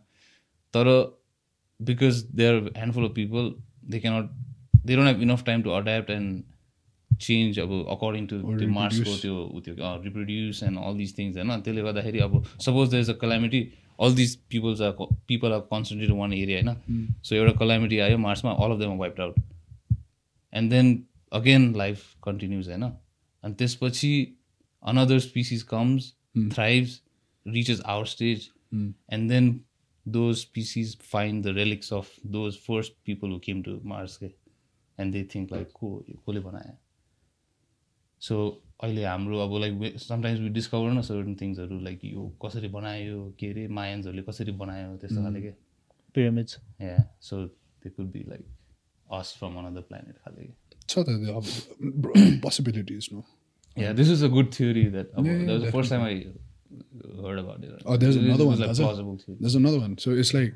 तर 0.74 0.90
because 1.80 2.24
they 2.36 2.48
are 2.48 2.60
handful 2.66 3.06
of 3.06 3.14
people 3.16 3.54
they 3.90 4.00
cannot 4.00 4.30
they 4.86 4.96
don't 4.96 5.08
have 5.08 5.22
enough 5.22 5.44
time 5.46 5.62
to 5.64 5.70
adapt 5.78 6.10
and 6.10 6.44
change 7.22 7.60
अब 7.60 7.72
अकर्डिङ 7.92 8.28
टु 8.28 8.42
त्यो 8.60 8.70
मार्सको 8.70 9.16
त्यो 9.22 9.62
त्यो 9.66 9.96
reproduce 10.04 10.64
and 10.64 10.78
all 10.80 10.98
this 10.98 11.18
things 11.18 11.38
होइन? 11.38 11.62
त्यसले 11.62 11.82
गर्दाखेरि 11.82 12.20
अब 12.20 12.44
suppose 12.66 12.90
there 12.90 13.04
is 13.04 13.10
a 13.10 13.18
calamity 13.22 13.62
all 14.00 14.16
this 14.16 14.36
peoples 14.52 14.82
are 14.82 14.92
people 15.28 15.52
are 15.54 15.60
concentrate 15.72 16.12
one 16.22 16.34
area 16.34 16.62
होइन? 16.62 17.08
सो 17.24 17.36
एउटा 17.36 17.60
कलामिटी 17.60 18.00
आयो 18.08 18.18
मार्समा 18.30 18.52
all 18.66 18.72
of 18.72 18.80
them 18.80 18.98
wipe 19.00 19.22
out 19.22 19.36
and 20.54 20.72
then 20.72 20.96
again 21.36 21.76
life 21.76 22.04
continues 22.24 22.70
होइन 22.70 22.84
अनि 22.84 23.54
त्यसपछि 23.54 24.12
another 24.84 25.20
species 25.20 25.64
comes 25.64 26.14
thrives 26.38 27.02
reaches 27.48 27.82
our 27.86 28.06
stage 28.06 28.50
and 28.74 29.30
then 29.32 29.60
those 30.08 30.38
species 30.38 30.98
find 31.02 31.46
the 31.46 31.56
relics 31.56 31.94
of 31.94 32.16
those 32.26 32.58
first 32.58 32.94
people 33.06 33.32
who 33.32 33.40
came 33.40 33.62
to 33.62 33.80
Mars 33.86 34.18
के 34.18 34.32
and 34.98 35.14
they 35.14 35.28
think 35.36 35.52
like 35.52 35.72
को 35.74 35.96
कसले 36.00 36.40
बनायो 36.40 36.78
so 38.22 38.38
अहिले 38.84 39.04
हाम्रो 39.06 39.40
अब 39.40 39.58
लाइक 39.60 40.00
समटाइम्स 40.00 40.40
वी 40.42 40.50
डिस्कभर 40.50 40.92
न 40.92 41.02
certain 41.02 41.36
थिङ्सहरू 41.42 41.80
like 41.80 42.06
यो 42.06 42.28
कसरी 42.46 42.68
बनायो? 42.68 43.32
के 43.40 43.48
अरे 43.48 43.68
मायन्सहरूले 43.68 44.24
कसरी 44.24 44.52
बनायो? 44.52 44.98
त्यस्तो 44.98 45.24
खाले 45.24 45.42
के? 45.42 45.52
Pyramids 46.16 46.60
yeah 46.82 46.98
so 47.22 47.46
they 47.84 47.90
could 47.90 48.12
be 48.12 48.20
like 48.20 48.46
us 49.12 49.36
from 49.40 49.56
another 49.56 49.82
planet 49.82 50.18
खाले 50.18 50.48
छ 50.88 51.04
त 51.08 51.10
अब 51.40 51.46
possibilities 52.46 53.10
no 53.14 53.24
Yeah, 53.78 53.92
this 53.92 54.10
is 54.12 54.22
a 54.22 54.28
good 54.34 54.54
theory 54.56 54.84
that 54.92 55.08
uh, 55.20 55.24
Yeah, 55.24 55.40
that 55.40 55.54
was 55.54 55.62
yeah, 55.62 55.66
the 55.66 55.72
first 55.72 55.90
time 55.94 56.04
I 56.04 56.12
heard 57.24 57.40
about 57.40 57.64
it. 57.64 57.82
Oh, 57.86 57.98
there's 57.98 58.16
This 58.16 58.24
another 58.24 58.46
one, 58.46 58.60
like 58.60 58.76
plausible 58.78 59.18
theory. 59.24 59.38
There's 59.42 59.56
another 59.56 59.80
one. 59.80 59.98
So 59.98 60.12
it's 60.12 60.34
like 60.34 60.54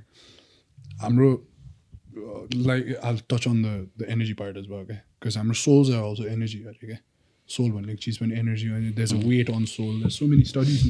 हाम्रो 1.02 1.42
uh, 2.18 2.46
like 2.70 2.86
I'll 3.04 3.20
touch 3.34 3.48
on 3.48 3.62
the 3.62 3.74
the 3.98 4.10
energy 4.10 4.34
part 4.34 4.56
as 4.58 4.70
well, 4.70 4.80
okay? 4.88 5.00
Because 5.20 5.36
हाम्रो 5.42 5.56
souls 5.64 5.90
are 5.90 6.02
also 6.12 6.24
energy, 6.24 6.64
अरे 6.72 6.88
क्या 6.88 6.98
sole 7.50 7.72
भन्ने 7.72 7.96
चिज 8.06 8.18
पनि 8.18 8.40
energy 8.40 8.68
अनि 8.80 8.96
there's 8.96 9.12
a 9.12 9.22
weight 9.28 9.50
on 9.50 9.66
soul. 9.66 9.94
There's 10.00 10.18
so 10.24 10.28
many 10.28 10.44
studies 10.44 10.84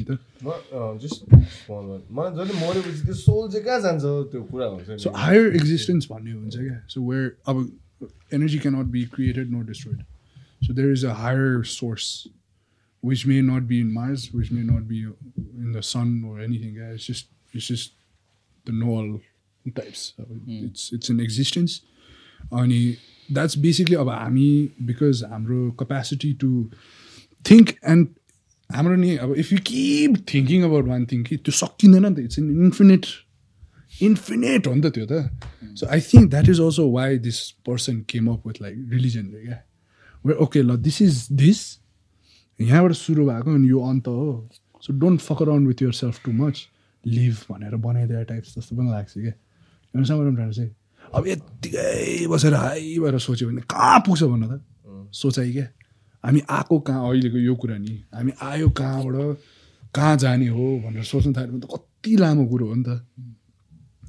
जहिले 2.38 2.54
मरेपछि 2.62 3.04
त्यो 3.04 3.14
सोल 3.26 3.50
चाहिँ 3.52 3.64
कहाँ 3.64 3.80
जान्छ 3.80 4.02
त्यो 4.32 4.42
कुरा 4.54 4.66
हुन्छ 4.74 5.02
So 5.06 5.10
higher 5.26 5.46
existence 5.60 6.10
भन्ने 6.14 6.32
हुन्छ 6.32 6.56
क्या 6.56 6.82
So 6.94 7.06
where 7.10 7.30
अब 7.46 7.70
energy 8.31 8.59
cannot 8.59 8.91
be 8.91 9.05
created 9.05 9.51
nor 9.51 9.63
destroyed. 9.63 10.05
So 10.63 10.73
there 10.73 10.91
is 10.91 11.03
a 11.03 11.13
higher 11.13 11.63
source 11.63 12.27
which 13.01 13.25
may 13.25 13.41
not 13.41 13.67
be 13.67 13.79
in 13.81 13.93
Mars, 13.93 14.33
which 14.33 14.51
may 14.51 14.63
not 14.63 14.87
be 14.87 15.05
in 15.57 15.71
the 15.71 15.83
sun 15.83 16.23
or 16.25 16.39
anything. 16.39 16.75
Yeah? 16.75 16.89
It's 16.89 17.05
just 17.05 17.27
it's 17.53 17.67
just 17.67 17.91
the 18.65 18.71
null 18.71 19.21
types. 19.75 20.13
So 20.17 20.25
It's 20.47 20.91
it's 20.91 21.09
an 21.09 21.19
existence. 21.19 21.81
अनि 22.51 22.97
that's 23.31 23.55
basically 23.55 23.95
अब 23.97 24.07
हामी 24.07 24.71
because 24.85 25.23
हाम्रो 25.23 25.75
capacity 25.77 26.33
to 26.33 26.69
think 27.43 27.77
and 27.83 28.09
हाम्रो 28.71 28.95
नि 28.95 29.17
अब 29.17 29.35
if 29.37 29.51
you 29.51 29.59
keep 29.59 30.25
thinking 30.27 30.63
about 30.63 30.85
one 30.85 31.05
thing 31.05 31.23
कि 31.23 31.37
त्यो 31.37 31.53
सकिँदैन 31.61 32.05
नि 32.05 32.15
त 32.15 32.25
it's 32.25 32.37
an 32.37 32.49
infinite 32.65 33.07
infinite 34.08 34.66
हो 34.66 34.74
नि 34.74 34.80
त 34.80 34.92
त्यो 34.94 35.06
त 35.10 35.12
so 35.74 35.86
I 35.96 36.00
think 36.00 36.30
that 36.32 36.48
is 36.48 36.60
also 36.60 36.86
why 36.96 37.08
this 37.26 37.38
person 37.68 38.04
came 38.04 38.28
up 38.32 38.46
with 38.46 38.60
like 38.60 38.76
religion 38.94 39.30
क्या 39.34 39.58
where 40.24 40.38
okay 40.46 40.62
ल 40.62 40.76
this 40.88 41.00
is 41.00 41.28
this. 41.42 41.60
यहाँबाट 42.60 42.92
सुरु 42.92 43.26
भएको 43.26 43.54
अनि 43.54 43.68
यो 43.68 43.80
अन्त 43.90 44.08
हो। 44.08 44.48
So 44.82 44.92
don't 45.00 45.20
fuck 45.20 45.42
around 45.42 45.68
with 45.68 45.82
yourself 46.00 46.24
too 46.24 46.32
much 46.32 46.66
live 47.04 47.36
भनेर 47.50 47.76
बनाइदिएर 47.86 48.24
टाइप्स 48.24 48.56
जस्तो 48.58 48.76
पनि 48.76 48.90
लाग्छ 48.90 49.12
क्या 49.14 50.04
सामान 50.04 50.52
चाहिँ 50.52 50.70
अब 51.14 51.26
यत्तिकै 51.26 52.26
बसेर 52.30 52.54
हाई 52.54 52.98
भएर 52.98 53.18
सोच्यो 53.18 53.48
भने 53.48 53.62
कहाँ 53.70 53.98
पुग्छ 54.06 54.22
भन्न 54.22 54.46
त? 54.46 54.60
सोचाइ 55.12 55.52
क्या 55.52 55.66
हामी 56.24 56.40
आएको 56.50 56.78
कहाँ? 56.86 57.08
अहिलेको 57.08 57.38
यो 57.38 57.54
कुरा 57.56 57.76
नि। 57.78 57.94
हामी 58.14 58.32
आयो 58.42 58.68
कहाँबाट? 58.78 59.38
कहाँ 59.94 60.16
जाने 60.22 60.48
हो? 60.48 60.66
भनेर 60.84 61.02
सोच्नु 61.02 61.32
थाल्यो 61.32 61.52
भने 61.52 61.60
त 61.60 61.68
कति 61.72 62.16
लामो 62.16 62.46
कुरो 62.46 62.66
हो 62.68 62.74
नि 62.74 62.84
त। 62.84 62.88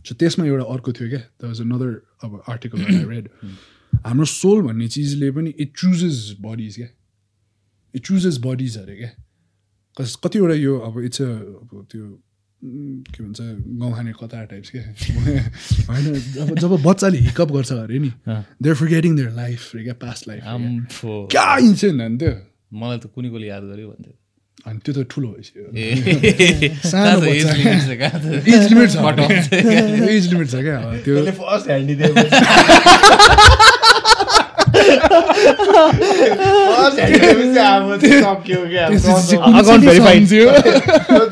सो 0.06 0.16
त्यसमा 0.16 0.46
एउटा 0.46 0.66
अर्को 0.74 0.92
थियो 0.94 1.10
क्या 1.10 1.20
द 1.20 1.46
वाज 1.46 1.62
अनदर 1.62 1.92
अब 2.24 2.42
आर्टिकल 2.50 2.80
रेड 3.12 3.30
हाम्रो 4.06 4.26
सोल 4.32 4.62
भन्ने 4.62 4.88
चिजले 4.88 5.32
पनि 5.32 5.54
इट 5.60 5.78
चुजेस 5.78 6.18
बडिज 6.42 6.76
क्या 6.76 6.88
इट 7.94 8.06
चुजेस 8.06 8.38
बडिज 8.46 8.78
अरे 8.78 8.96
क्या 8.98 9.12
कस 9.98 10.16
कतिवटा 10.24 10.56
यो 10.56 10.78
अब 10.90 11.00
इट्स 11.04 11.22
अब 11.22 11.86
त्यो 11.92 12.06
के 12.62 13.24
भन्छ 13.24 13.40
गाउँखाने 13.42 14.12
कता 14.22 14.44
टाइप्स 14.46 14.70
क्या 14.70 14.84
होइन 15.90 16.14
जब 16.38 16.56
जब 16.60 16.72
बच्चाले 16.84 17.18
हिकअप 17.20 17.52
गर्छ 17.52 17.72
अरे 17.74 18.00
नि 18.00 18.12
there 18.28 18.76
for 18.76 18.88
getting 18.88 19.16
their 19.16 19.32
life 19.36 19.76
रे 19.76 19.84
क्या 19.84 19.94
पास्ट 20.02 20.28
लाइफ 20.28 21.02
क्या 21.06 21.46
इन्सेन्ट 21.70 22.02
अनि 22.02 22.18
त्यो 22.18 22.34
मलाई 22.80 22.98
त 22.98 23.06
कुनै 23.16 23.30
कसले 23.30 23.48
याद 23.48 23.64
गर्यो 23.64 23.88
भन्थ्यो। 23.90 24.14
अनि 24.68 24.80
त्यो 24.86 24.94
त 24.94 25.08
ठुलो 25.10 25.28
भइसक्यो 25.28 25.64
सानो? 26.90 27.26
एज 27.26 27.48
लिमिट 28.70 28.90
छ 28.90 28.96
एज 30.10 30.24
लिमिट 30.34 30.48
छ। 30.50 30.56
क्या? 30.56 30.78
त्यो 31.02 31.16
फर्स्ट 31.32 31.68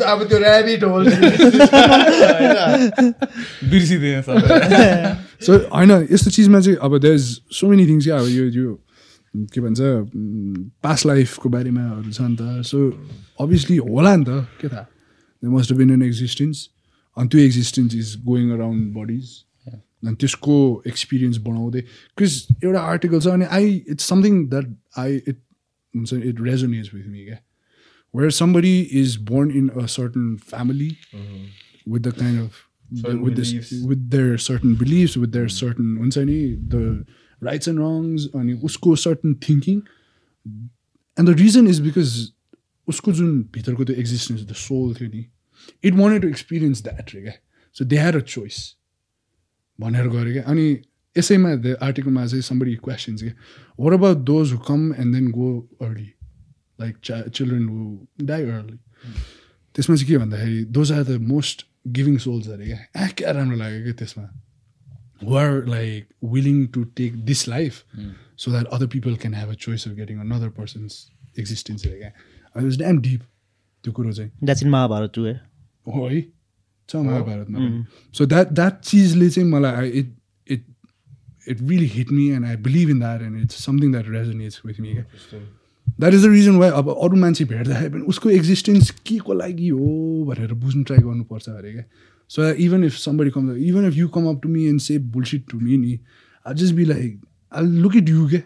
अब 0.03 0.27
ऱ्याबिट 0.33 0.83
होल 0.83 1.09
बिर्सिदिएँ 3.69 4.21
सो 5.41 5.57
होइन 5.75 5.91
यस्तो 6.11 6.29
चिजमा 6.29 6.59
चाहिँ 6.59 6.77
अब 6.81 6.97
there 6.97 7.15
is 7.15 7.27
so 7.51 7.67
many 7.67 7.85
things 7.87 8.05
क्या 8.05 8.17
अब 8.19 8.27
यो 8.27 8.45
यो 8.45 8.79
के 9.35 9.61
भन्छ 9.61 9.79
पास्ट 10.83 11.05
लाइफको 11.05 11.49
बारेमाहरू 11.49 12.11
छ 12.11 12.21
नि 12.21 12.35
त। 12.35 12.61
सो 12.69 12.77
अभियसली 13.41 13.77
होला 13.77 14.15
नि 14.15 14.25
त 14.25 14.47
के 14.61 14.67
थाहा? 14.67 14.81
They 15.43 15.49
must 15.49 15.73
been 15.73 15.89
an 15.91 16.01
existence 16.03 16.69
अनि 17.17 17.27
त्यो 17.29 17.41
existence 17.41 17.95
is 17.95 18.15
going 18.25 18.51
around 18.57 18.93
bodies 18.93 19.25
अनि 20.05 20.15
त्यसको 20.19 20.55
एक्सपिरियन्स 20.87 21.37
बढाउँदै 21.45 21.81
बिकज 21.81 22.63
एउटा 22.63 22.81
आर्टिकल 22.93 23.19
छ 23.19 23.27
अनि 23.27 23.45
I 23.59 23.75
it's 23.95 24.07
something 24.09 24.33
that 24.49 24.73
I 25.03 25.15
it 25.27 25.37
हुन्छ 25.93 26.13
इट 26.13 26.41
रेजोनेज 26.41 26.89
विथ 26.93 27.05
मी 27.07 27.25
क्या 27.25 27.37
where 28.13 28.31
in 29.59 29.69
a 29.81 29.87
certain 29.87 30.37
family 30.37 30.91
with 31.85 32.03
the 32.03 32.11
kind 32.23 32.39
of 32.39 32.65
Certain 32.99 33.21
with 33.23 33.35
this 33.37 33.49
beliefs. 33.51 33.71
with 33.89 34.05
their 34.13 34.37
certain 34.43 34.71
beliefs 34.77 35.15
with 35.23 35.31
their 35.33 35.49
certain 35.55 35.89
हुन्छ 35.97 36.17
नि 36.29 36.37
the 36.69 36.79
rights 37.41 37.67
and 37.67 37.79
wrongs 37.79 38.27
अनि 38.35 38.53
उसको 38.63 38.97
certain 38.97 39.35
thinking. 39.35 39.81
And 41.17 41.27
the 41.27 41.35
reason 41.35 41.67
is 41.67 41.79
because 41.81 42.33
उसको 42.87 43.11
जुन 43.13 43.41
भित्रको 43.53 43.85
त्यो 43.85 43.95
existence 43.95 44.41
the 44.49 44.53
soul 44.59 44.93
थियो 44.95 45.09
नि 45.09 45.25
it 45.83 45.93
wanted 45.95 46.21
to 46.21 46.27
experience 46.27 46.81
that 46.83 47.13
रे 47.15 47.21
क्या 47.21 47.33
so 47.75 47.85
they 47.85 47.97
had 47.97 48.15
a 48.15 48.19
choice 48.35 48.57
भनेर 49.79 50.07
गऱ्यो 50.09 50.33
क्या 50.33 50.43
अनि 50.51 50.65
यसैमा 51.15 51.53
द 51.55 51.75
आर्टिकलमा 51.87 52.25
चाहिँ 52.25 52.41
समबडी 52.41 52.75
क्वेसन्स 52.87 53.21
क्या 53.23 53.33
what 53.79 53.93
about 53.93 54.17
those 54.31 54.53
who 54.53 54.57
come 54.69 54.93
and 54.93 55.15
then 55.15 55.29
go 55.31 55.49
early 55.81 56.09
like 56.79 56.97
चा 57.03 57.21
चिल्ड्रेन 57.29 57.67
हु 57.69 58.25
डाई 58.25 58.49
अर्ली 58.57 58.77
त्यसमा 59.75 59.95
चाहिँ 59.95 60.07
के 60.07 60.17
भन्दाखेरि 60.17 60.63
those 60.77 60.91
are 60.91 61.03
the 61.03 61.21
most 61.33 61.65
giving 61.97 62.17
souls 62.25 62.47
अरे 62.49 62.67
क्या 62.67 63.07
क्या 63.17 63.31
राम्रो 63.31 63.57
लाग्यो 63.57 63.83
क्या 63.83 63.93
त्यसमा 64.01 64.27
who 65.21 65.35
are 65.35 65.65
like 65.67 66.07
willing 66.31 66.65
to 66.73 66.83
take 66.95 67.15
this 67.25 67.47
life 67.47 67.83
so 68.37 68.51
that 68.51 68.65
other 68.73 68.87
people 68.87 69.15
can 69.17 69.33
have 69.33 69.49
a 69.49 69.53
choice 69.59 69.87
of 69.87 69.95
getting 69.95 70.19
another 70.19 70.49
person's 70.57 71.05
existence 71.39 71.85
अरे 71.87 71.97
क्या 71.97 72.11
आई 72.55 72.63
वाज 72.63 72.77
ड्याम 72.77 72.99
डिप 73.01 73.21
त्यो 73.85 73.93
कुरो 73.93 74.11
चाहिँ 74.13 74.31
द्याट्स 74.43 74.63
इन 74.63 74.69
महाभारत 74.69 75.11
टु 75.15 75.25
है 75.25 75.33
हो 75.87 76.07
है 76.07 76.21
छ 76.89 76.95
महाभारतमा 77.03 77.85
सो 78.13 78.25
द्याट 78.25 78.51
द्याट 78.53 78.79
चिजले 78.81 79.29
चाहिँ 79.29 79.49
मलाई 79.49 79.89
it 79.99 80.15
it 80.47 80.65
it 81.47 81.61
really 81.61 81.85
hit 81.89 82.11
me 82.11 82.27
and 82.31 82.45
I 82.45 82.55
believe 82.67 82.89
in 82.89 82.99
that 82.99 83.21
and 83.21 83.41
it's 83.41 83.63
something 83.65 83.91
that 83.91 84.09
resonates 84.09 84.61
with 84.65 84.79
me 84.79 84.93
क्या 84.93 85.39
that 85.99 86.13
is 86.13 86.25
the 86.25 86.29
reason 86.29 86.55
why 86.57 86.69
अब 86.73 86.89
अरू 86.91 87.17
मान्छे 87.17 87.45
भेट्दाखेरि 87.45 87.89
पनि 87.89 88.01
उसको 88.07 88.29
एक्जिस्टेन्स 88.31 88.91
के 89.05 89.17
को 89.19 89.33
लागि 89.33 89.67
हो 89.69 90.25
भनेर 90.27 90.53
बुझ्नु 90.55 90.83
ट्राई 90.83 90.99
गर्नुपर्छ 90.99 91.49
अरे 91.49 91.73
क्या 91.73 91.83
so 92.31 92.49
even 92.65 92.83
if 92.83 92.95
somebody 92.97 93.29
come 93.37 93.51
even 93.55 93.87
if 93.87 93.97
you 93.97 94.07
come 94.15 94.27
up 94.29 94.41
to 94.43 94.49
me 94.49 94.65
and 94.67 94.81
say 94.81 94.97
bullshit 95.15 95.45
to 95.51 95.59
me 95.59 95.77
नि 95.77 95.99
I 96.45 96.53
just 96.61 96.75
be 96.75 96.85
like 96.85 97.19
I 97.51 97.65
look 97.85 97.95
it 97.95 98.09
you 98.09 98.27
के 98.29 98.41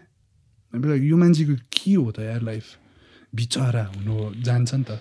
लाइक 0.72 1.02
यो 1.02 1.16
मान्छेको 1.16 1.56
के 1.72 1.94
हो 1.94 2.10
त 2.12 2.20
यार 2.20 2.42
लाइफ 2.42 2.74
बिचरा 3.34 3.84
हुनु 3.96 4.32
जान्छ 4.42 4.74
नि 4.74 4.84
त 4.90 5.00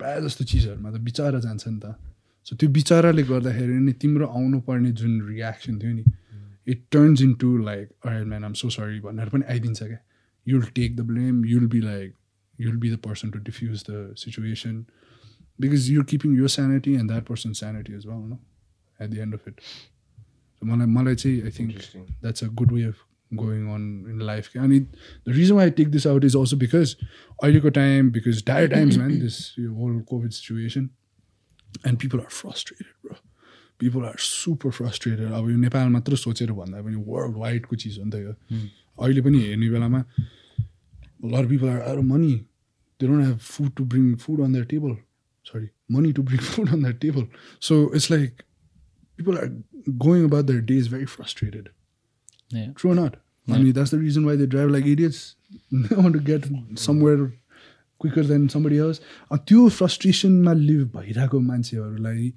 प्रायः 0.00 0.20
जस्तो 0.26 0.44
चिजहरूमा 0.44 0.90
त 0.90 1.00
बिचरा 1.10 1.38
जान्छ 1.40 1.68
नि 1.68 1.78
त 1.84 1.94
सो 2.46 2.56
त्यो 2.56 2.68
बिचराले 2.78 3.22
गर्दाखेरि 3.30 3.78
नि 3.84 3.92
तिम्रो 4.00 4.26
आउनु 4.40 4.60
पर्ने 4.66 4.90
जुन 5.02 5.20
रियाक्सन 5.28 5.78
थियो 5.78 5.92
नि 5.92 6.04
it 6.66 6.82
turns 6.92 7.22
in 7.22 7.34
to 7.44 7.56
like 7.68 7.88
अरे 8.06 8.24
म्यान 8.24 8.44
आम 8.44 8.52
सो 8.62 8.70
सरी 8.78 9.00
भनेर 9.06 9.28
पनि 9.36 9.52
आइदिन्छ 9.52 9.82
क्या 9.82 10.02
you'll 10.46 10.70
take 10.74 10.96
the 10.96 11.02
blame 11.02 11.44
you'll 11.44 11.68
be 11.68 11.80
like 11.80 12.14
you'll 12.58 12.78
be 12.78 12.90
the 12.90 12.98
person 12.98 13.32
to 13.32 13.38
diffuse 13.38 13.82
the 13.84 14.12
situation. 14.14 14.86
Because 15.58 15.88
you're 15.90 16.04
keeping 16.12 16.34
your 16.42 16.48
sanity 16.54 16.94
and 17.00 17.10
that 17.14 17.24
person's 17.32 17.58
sanity 17.64 17.94
as 17.98 18.06
well 18.06 18.20
no 18.34 18.38
at 19.00 19.10
the 19.10 19.20
end 19.26 19.34
of 19.40 19.46
it 19.50 19.60
so 20.62 20.66
मलाई 20.70 20.86
मलाई 20.94 21.16
चाहिँ 21.24 21.46
I 21.50 21.52
think 21.58 21.74
Interesting. 21.74 22.06
that's 22.22 22.42
a 22.46 22.48
good 22.62 22.72
way 22.78 22.84
of 22.92 23.02
going 23.42 23.68
on 23.74 23.84
in 24.14 24.18
life 24.30 24.48
I 24.64 24.66
mean 24.72 24.88
the 25.28 25.32
reason 25.38 25.56
why 25.60 25.64
I 25.70 25.74
take 25.78 25.92
this 25.98 26.06
out 26.12 26.24
is 26.30 26.34
also 26.40 26.58
because 26.64 26.96
अहिलेको 27.42 27.72
time 27.78 28.10
because 28.16 28.42
dire 28.50 28.68
times 28.74 28.98
man 29.02 29.14
this 29.26 29.38
whole 29.78 29.96
COVID 30.12 30.32
situation 30.40 30.90
and 31.84 31.98
people 32.04 32.20
are 32.24 32.32
frustrated 32.40 32.92
bro 33.06 33.16
people 33.84 34.04
are 34.10 34.18
super 34.26 34.70
frustrated 34.80 35.32
अब 35.38 35.48
यो 35.50 35.56
नेपाल 35.66 35.88
मात्र 35.96 36.16
सोचेर 36.24 36.52
भन्दा 36.60 36.82
पनि 36.88 37.02
world 37.08 37.36
वाइडको 37.44 37.76
चिज 37.84 37.98
हो 37.98 38.04
नि 38.04 38.10
त 38.10 38.22
यो 38.26 38.34
अहिले 39.06 39.22
पनि 39.28 39.40
हेर्ने 39.46 39.70
बेलामा 39.70 40.04
lot 41.34 41.46
people 41.54 41.68
are 41.68 41.80
are 41.90 42.00
money 42.12 42.32
they 43.00 43.06
don't 43.06 43.26
have 43.26 43.38
food 43.50 43.74
to 43.76 43.84
bring 43.94 44.14
food 44.26 44.40
on 44.46 44.52
their 44.58 44.64
table 44.74 44.94
Sorry 45.45 45.67
money 45.91 46.13
to 46.13 46.23
bring 46.29 46.39
food 46.51 46.69
on 46.73 46.83
their 46.83 46.93
table 47.05 47.27
so 47.69 47.81
it's 47.95 48.11
like 48.11 48.41
people 49.19 49.37
are 49.37 49.47
going 50.07 50.23
about 50.27 50.45
their 50.45 50.61
day 50.71 50.77
is 50.77 50.91
very 50.93 51.05
frustrated 51.17 51.69
Yeah. 52.51 52.69
True 52.73 52.91
or 52.91 52.95
not? 52.95 53.17
I 53.47 53.57
mean, 53.57 53.73
that's 53.73 53.91
the 53.91 53.97
reason 53.99 54.25
why 54.25 54.35
they 54.35 54.45
drive 54.45 54.69
like 54.71 54.85
idiots. 54.85 55.35
They 55.71 55.95
want 55.95 56.13
to 56.13 56.19
get 56.19 56.45
somewhere 56.75 57.17
quicker 58.01 58.23
than 58.23 58.47
somebody 58.49 58.79
else. 58.79 59.01
अनि 59.31 59.43
त्यो 59.47 59.67
फ्रस्ट्रेसनमा 59.69 60.53
leave 60.53 60.81
भइरहेको 60.95 61.39
मान्छेहरूलाई 61.41 62.31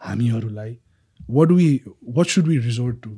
हामीहरूलाई 0.00 0.76
what 1.30 1.52
we 1.52 1.68
what 2.16 2.26
should 2.34 2.48
we 2.48 2.58
resort 2.68 3.02
to 3.02 3.10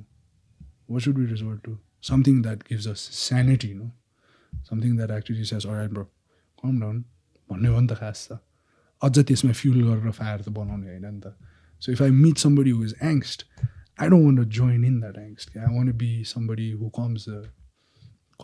what 0.90 1.02
should 1.02 1.18
we 1.18 1.26
resort 1.26 1.64
to 1.64 1.76
something 2.10 2.42
that 2.42 2.62
gives 2.70 2.88
us 2.88 3.09
sanity 3.20 3.72
no 3.74 3.90
something 4.70 4.97
that 4.97 5.10
actually 5.18 5.44
says 5.52 5.66
alright 5.66 5.90
bro 5.90 6.05
calm 6.62 6.80
down 6.80 7.05
भन्ने 7.51 7.68
हो 7.68 7.80
नि 7.80 7.86
त 7.86 8.01
खास 8.01 8.26
त 8.30 8.40
अझ 9.09 9.18
त्यसमा 9.18 9.52
फ्युल 9.62 9.82
गरेर 9.88 10.10
फायर 10.20 10.40
त 10.47 10.48
बनाउने 10.60 10.88
होइन 10.94 11.06
नि 11.14 11.20
त 11.26 11.34
so 11.86 11.92
if 11.92 12.02
I 12.02 12.10
meet 12.24 12.38
somebody 12.47 12.70
who 12.78 12.84
is 12.84 12.94
angst 13.12 13.47
I 14.02 14.06
don't 14.12 14.22
want 14.26 14.38
to 14.40 14.44
join 14.56 14.84
in 14.88 14.94
that 15.01 15.16
angst. 15.22 15.56
I 15.62 15.70
want 15.72 15.90
to 15.90 15.94
be 16.02 16.06
somebody 16.28 16.66
who 16.82 16.86
calms 16.98 17.24
the 17.30 17.40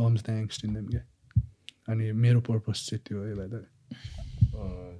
calms 0.00 0.24
the 0.26 0.32
angst 0.40 0.64
in 0.68 0.74
them. 0.78 0.88
Yeah. 0.94 1.04
And 1.92 2.02
मेरो 2.24 2.42
purpose 2.48 2.82
चाहिँ 2.88 3.02
त्यो 3.06 3.22
है 3.28 3.36
like 3.38 3.50
that. 3.54 3.64
Uh, 4.64 4.90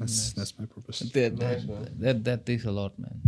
That's 0.00 0.16
that's 0.38 0.52
my 0.58 0.66
purpose. 0.72 1.02
That, 1.18 1.36
Nice, 1.42 1.62
that, 1.66 1.68
man. 1.68 1.84
that, 2.06 2.24
that 2.30 2.42
takes 2.50 2.64
a 2.72 2.74
lot, 2.78 2.98
man. 3.04 3.20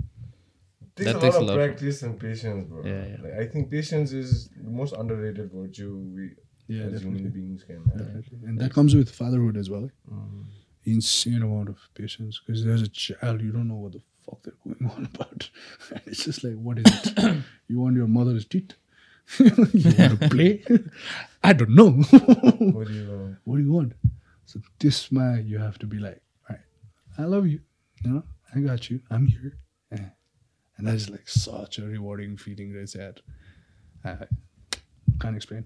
takes 0.96 1.06
That 1.10 1.16
a 1.16 1.20
takes 1.26 1.36
lot 1.36 1.40
a 1.40 1.44
of 1.44 1.48
lot. 1.50 1.60
practice 1.60 2.02
and 2.08 2.18
patience, 2.24 2.66
bro. 2.72 2.82
Yeah, 2.88 3.04
yeah. 3.12 3.22
Like, 3.26 3.36
I 3.44 3.46
think 3.54 3.70
patience 3.76 4.16
is 4.22 4.34
the 4.56 4.74
most 4.80 4.98
underrated 5.04 5.54
virtue 5.60 5.90
we 6.18 6.26
Yeah, 6.26 6.88
as 6.88 7.02
human 7.02 7.22
definitely. 7.22 7.30
beings 7.40 7.62
can 7.70 7.84
have. 7.92 8.02
Definitely. 8.02 8.48
And 8.48 8.64
that 8.64 8.74
comes 8.80 8.98
with 9.02 9.14
fatherhood 9.20 9.56
as 9.64 9.70
well. 9.76 9.86
eh? 9.86 10.18
Mm. 10.18 10.42
Insane 10.85 11.41
amount 11.41 11.69
of 11.69 11.77
patience 11.93 12.41
because 12.45 12.63
there's 12.63 12.81
a 12.81 12.87
child 12.87 13.41
you 13.41 13.51
don't 13.51 13.67
know 13.67 13.75
what 13.75 13.93
the 13.93 14.01
fuck 14.25 14.43
they're 14.43 14.53
going 14.63 14.91
on 14.91 15.09
about. 15.15 15.49
And 15.91 16.01
it's 16.05 16.25
just 16.25 16.43
like, 16.43 16.55
what 16.55 16.79
is 16.79 16.85
it? 16.87 17.43
you 17.67 17.79
want 17.79 17.95
your 17.95 18.07
mother's 18.07 18.45
teeth? 18.45 18.73
you 19.39 19.51
want 19.55 20.19
to 20.19 20.29
play? 20.29 20.63
I 21.43 21.53
don't 21.53 21.75
know. 21.75 21.91
What 21.91 22.87
do 22.87 22.93
you 22.93 23.03
know? 23.05 23.35
what 23.45 23.57
do 23.57 23.63
you 23.63 23.71
want? 23.71 23.93
So 24.45 24.59
this 24.79 25.11
man, 25.11 25.45
you 25.47 25.57
have 25.57 25.79
to 25.79 25.85
be 25.85 25.97
like, 25.97 26.21
all 26.49 26.55
right, 26.55 26.65
I 27.17 27.23
love 27.23 27.47
you. 27.47 27.61
You 28.03 28.11
know, 28.11 28.23
I 28.53 28.59
got 28.59 28.89
you. 28.89 28.99
I'm 29.09 29.27
here. 29.27 29.57
Yeah. 29.91 30.09
And 30.77 30.87
that 30.87 30.95
is 30.95 31.09
like 31.09 31.27
such 31.29 31.79
a 31.79 31.83
rewarding 31.83 32.35
feeling 32.35 32.73
that's 32.73 32.93
that 32.93 33.21
I 34.03 34.17
can't 35.19 35.35
explain. 35.35 35.65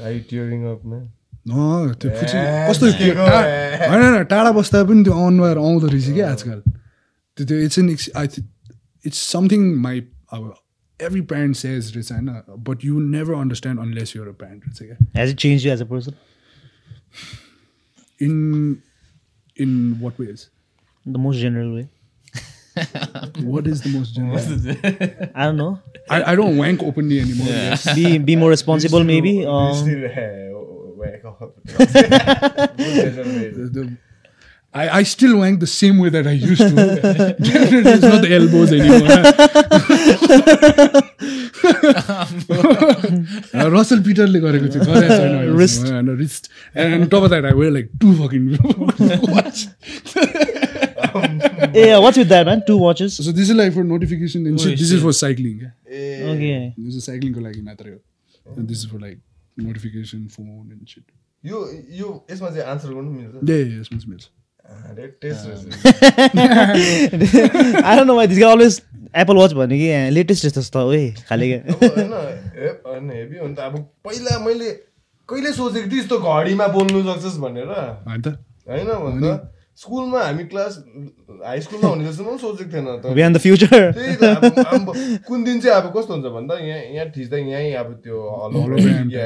Are 0.00 0.10
you 0.10 0.20
tearing 0.20 0.66
up, 0.66 0.84
man? 0.84 1.12
No, 1.50 1.92
त्यो 2.02 2.10
फुची 2.18 2.36
ए, 2.38 2.66
कस्तो 2.70 2.86
के 2.92 2.98
त्यो 3.04 3.14
go, 3.14 3.26
टा- 3.26 3.44
ए। 3.46 3.88
होइन 3.90 4.02
होइन 4.02 4.24
टाढा 4.32 4.50
बस्दा 4.58 4.82
पनि 4.90 5.02
त्यो 5.04 5.14
अनुहार 5.26 5.58
आउँदो 5.58 5.86
रहेछ 5.94 6.10
क्या 6.14 6.30
आजकल 6.32 6.58
त्यो 7.36 7.46
त्यो 7.46 7.58
it's 7.66 7.78
an 7.78 7.88
I 8.16 8.28
it's 9.08 9.18
something 9.30 9.64
my 9.86 9.94
अब 10.36 10.52
every 11.00 11.22
parent 11.32 11.58
says 11.62 11.88
रहेछ 11.96 12.12
होइन 12.12 12.28
but 12.68 12.84
you 12.88 13.00
never 13.14 13.34
understand 13.44 13.82
unless 13.86 14.14
you're 14.16 14.28
a 14.34 14.36
parent 14.44 14.68
रहेछ 14.68 14.78
क्या 14.82 14.98
Has 15.20 15.32
it 15.34 15.40
changed 15.46 15.66
you 15.68 15.72
as 15.76 15.82
a 15.86 15.88
person? 15.94 16.14
in 18.26 18.36
in 19.66 19.74
what 20.04 20.18
ways 20.24 20.48
The 21.06 21.18
most 21.26 21.40
general 21.46 21.74
way. 21.74 21.88
what 23.54 23.66
is 23.72 23.80
the 23.86 23.90
most 23.94 24.14
general 24.14 24.38
I 25.34 25.44
don't 25.46 25.58
know. 25.62 25.72
I, 26.08 26.20
I 26.32 26.34
don't 26.40 26.56
wank 26.60 26.82
openly 26.90 27.18
anymore 27.24 27.48
yes. 27.48 27.82
Be 27.98 28.04
be 28.28 28.36
more 28.42 28.48
responsible, 28.52 29.04
maybe. 29.10 29.32
You 29.40 29.50
Um, 29.56 29.74
whack 31.02 31.24
off. 31.24 31.52
The, 33.76 33.84
I, 34.74 34.84
I 34.98 35.02
still 35.08 35.36
wank 35.38 35.60
the 35.60 35.66
same 35.70 35.98
way 36.02 36.08
that 36.08 36.26
I 36.26 36.32
used 36.32 36.62
to. 36.66 36.70
Definitely, 36.74 37.92
it's 37.92 38.02
not 38.02 38.22
the 38.22 38.32
elbows 38.36 38.72
anymore. 38.72 39.08
Russell 43.74 44.00
Peterले 44.06 44.40
गरेको 44.44 44.68
थियो 44.74 44.84
गरेको 44.86 45.16
छैन 45.18 46.16
Wrist. 46.20 46.48
And 46.74 46.94
on 47.02 47.08
top 47.10 47.24
of 47.24 47.30
that, 47.34 47.44
I 47.44 47.52
wear 47.52 47.70
like 47.70 47.90
two 48.00 48.14
fucking 48.20 48.46
watch. 49.34 49.66
yeah, 51.74 51.98
what's 51.98 52.16
with 52.22 52.28
that, 52.28 52.46
man? 52.46 52.62
Two 52.66 52.78
watches. 52.78 53.16
So 53.16 53.32
this 53.32 53.50
is 53.50 53.56
like 53.56 53.72
for 53.74 53.84
notification 53.84 54.46
and 54.46 54.60
shit. 54.60 54.78
This 54.78 54.92
is 54.92 55.02
for 55.02 55.12
cycling. 55.12 55.60
Yeah? 55.66 55.72
Eh, 55.88 56.32
Okay. 56.32 56.74
This 56.78 56.94
is 56.94 57.04
cycling 57.10 57.34
लागि 57.48 57.62
मात्रै 57.68 57.92
हो. 57.92 57.98
And 58.56 58.66
this 58.68 58.78
is 58.78 58.86
for 58.86 58.98
like 58.98 59.18
notification, 59.56 60.28
phone 60.28 60.70
and 60.72 60.88
shit. 60.88 61.04
यो 61.44 61.58
यो 61.90 62.26
यसमा 62.30 62.48
चाहिँ 62.50 62.62
answer 62.62 62.88
गर्नु 62.88 63.10
मिल्छ 63.10 63.34
yeah, 63.50 63.80
यसमा 63.80 63.98
चाहिँ 63.98 64.10
मिल्छ. 64.10 64.28
why 68.16 68.26
this 68.26 68.38
guy 68.38 68.44
always 68.44 68.80
Apple 69.14 69.36
Watch 69.36 69.52
भन्यो 69.52 69.78
कि 69.78 70.10
लेटेस्ट 70.10 70.46
जस्तो 70.46 70.62
त 70.62 70.76
ओए 70.86 71.10
खाले 71.28 71.46
होइन 71.52 73.10
हेभी 73.10 73.38
हो 73.38 73.46
नि 73.48 73.54
त 73.54 73.58
अब 73.58 73.74
पहिला 74.04 74.38
मैले 74.44 74.70
कहिले 75.28 75.52
सोचेको 75.52 75.90
थिएँ 75.90 76.00
यस्तो 76.00 76.18
घडीमा 76.18 76.66
बोल्नु 76.66 77.02
सक्छस् 77.02 77.38
भनेर? 77.38 77.68
होइन 78.08 78.86
भन्दा 78.86 79.32
स्कुलमा 79.78 80.20
हामी 80.24 80.44
क्लास 80.52 80.74
हाई 81.44 81.60
स्कुलमा 81.66 81.88
हुने 81.88 82.04
जस्तो 82.08 82.24
पनि 82.24 82.38
सोचेको 82.38 82.70
थिएन 82.72 82.86
त. 83.02 83.14
त्यही 83.92 84.16
त 84.16 84.24
अब- 84.24 84.66
अब 84.74 84.92
कुन 85.28 85.44
दिन 85.44 85.60
चाहिँ 85.60 85.76
अब 85.82 85.86
कस्तो 85.96 86.12
हुन्छ 86.12 86.26
भन्दा 86.34 86.54
यहाँ 86.58 86.80
यहाँ 86.96 87.06
थिच्दा 87.16 87.36
यहीँ 87.36 87.72
अब 87.82 87.92
त्यो 88.04 88.16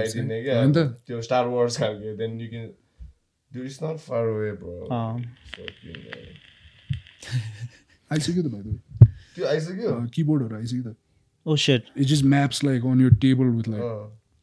आइदिने 0.00 0.42
क्या? 0.42 0.54
त्यो 1.06 1.20
स्टार 1.28 1.46
वर्स 1.56 1.76
खालको 1.78 2.16
then 2.22 2.40
you 2.40 2.48
can 2.50 3.64
it's 3.64 3.78
not 3.82 3.98
far 4.06 4.24
way 4.38 4.52
bro 4.62 4.74
आइसक्यो 8.10 8.42
त 8.42 8.46
भाइ 8.54 8.62
त्यो 9.36 9.46
आइसक्यो 9.52 9.90
किबोर्डहरू 10.14 10.56
आइसक्यो 10.56 10.82
त 10.92 10.96
oh 11.46 11.54
shit. 11.62 11.84
It 12.02 12.06
just 12.10 12.24
maps 12.30 12.58
like 12.66 12.84
on 12.92 13.00
your 13.02 13.10
table 13.24 13.50
with 13.56 13.66
like 13.72 13.82
अँ। 13.88 13.90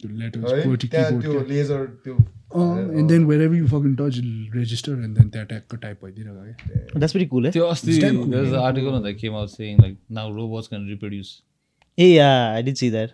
the 0.03 0.09
letters, 0.19 0.51
है 0.51 0.59
QWERTY 0.63 0.88
त्यहाँ 0.91 1.09
keyboard. 1.09 1.23
त्यो 1.23 1.31
क्या. 1.34 1.41
लेजर 1.49 1.85
त्यो 2.03 2.13
and 2.53 3.09
then 3.09 3.25
wherever 3.27 3.55
you 3.55 3.67
fucking 3.67 3.95
touch, 3.95 4.17
it'll 4.17 4.59
register 4.59 4.93
and 4.93 5.17
then 5.17 5.30
त्यहाँ 5.31 5.47
ट्यागको 5.47 5.77
टाइप 5.77 6.05
भइदिरहेको 6.05 6.43
क्या 6.43 6.99
That's 6.99 7.13
pretty 7.13 7.27
cool, 7.34 7.47
eh? 7.47 7.51
त्यो 7.51 7.65
अस्ति 7.65 7.99
that 9.03 9.17
came 9.19 9.34
out 9.34 9.49
saying 9.49 9.77
like 9.77 9.97
now 10.09 10.31
robots 10.31 10.67
can 10.67 10.88
reproduce. 10.88 11.41
Hey, 11.97 12.15
yeah, 12.15 12.53
I 12.57 12.61
did 12.61 12.77
see 12.77 12.89
that. 12.89 13.13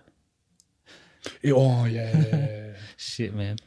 Eh 1.46 1.52
uh 1.52 1.90
yeah 1.90 2.06
Shit, 2.98 3.34
man. 3.34 3.58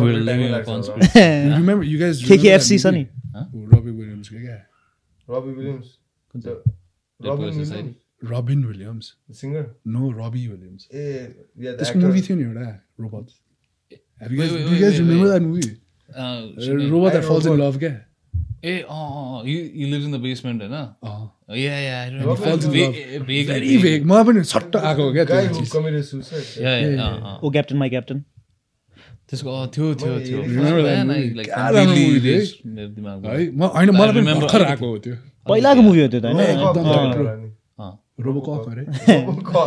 We're 0.00 0.12
living 0.12 0.64
conspiracy. 0.64 1.20
remember 1.60 1.84
you 1.84 1.98
guys 1.98 2.22
KKFC 2.22 2.78
Sunny. 2.78 3.08
Williams 5.30 5.88
कुन 6.34 6.40
चाहिँ? 6.40 6.62
Robin 7.22 7.22
Dead 7.22 7.36
Poets 7.36 7.56
Society? 7.56 7.82
Williams 7.82 7.96
Robin 8.24 8.64
Williams 8.64 9.12
singer 9.40 9.66
no 9.86 10.10
Robbie 10.10 10.46
Williams 10.48 10.88
eh 10.94 11.04
yeah 11.64 11.72
त्यसको 11.76 11.98
movie 11.98 12.22
थियो 12.22 12.36
नि 12.36 12.44
एउटा 12.44 12.66
robot 13.00 13.30
Have 14.20 14.32
you 14.32 14.38
guys, 14.38 14.52
wait, 14.52 14.64
do 14.68 14.74
you 14.74 14.80
guys 14.80 14.92
wait, 14.92 15.00
remember 15.00 15.28
that 15.28 15.42
movie? 15.42 15.70
Uh, 16.10 16.22
Uh, 16.58 16.90
robot 16.92 17.12
that 17.14 17.24
falls 17.24 17.46
in 17.46 17.52
Robot. 17.52 17.64
love, 17.64 17.78
क्या? 17.78 17.92
Eh, 18.62 18.82
oh, 18.82 18.94
oh, 18.94 19.36
oh, 19.36 19.44
he, 19.44 19.52
he 19.74 19.86
lives 19.90 20.04
in 20.04 20.10
the 20.10 20.18
basement, 20.24 20.60
होइन? 20.62 20.72
अँ. 20.72 20.86
Oh, 21.02 21.54
yeah, 21.54 21.78
yeah, 21.84 22.00
I 22.00 22.08
remember. 22.08 22.26
Robot 22.26 22.44
falls 22.46 22.64
in 22.64 22.72
Va- 22.72 22.82
love. 22.86 22.96
eh, 22.96 23.18
vaguely, 23.18 23.44
Very 23.52 23.60
vaguely. 23.60 23.76
vague. 23.84 24.04
मलाई 24.10 24.24
पनि 24.30 24.42
छट्ट 24.50 24.76
आएको 24.76 25.02
हो 25.02 25.12
क्या 25.12 25.24
uh, 25.24 27.14
uh. 27.30 27.38
Oh, 27.42 27.50
Captain, 27.58 27.78
my 27.84 27.88
Captain. 27.96 28.20
त्यसको 29.30 29.50
थियो 29.74 29.94
थियो 29.94 30.14
थियो 30.26 30.38
क्या 30.42 30.60
होइन 30.60 30.74
मलाई 30.74 30.92
I 30.92 31.74
पनि 34.12 34.22
भर्खर। 34.40 34.62
आएको 34.64 34.86
हो 34.86 34.98
त्यो 35.04 35.14
पहिलाको 35.48 35.82
मुभी 35.82 36.00
हो 36.02 36.08
त्यो 36.14 36.20
त 36.20 36.24
होइन 36.24 37.49
एकदम 38.19 38.39
अँ। 38.39 38.55
टाइट 38.55 38.65
हो। 38.65 38.65
अँ। 38.65 38.65
रोबोकप 38.65 38.65
अरे 38.71 38.83
रोबोकप 39.21 39.65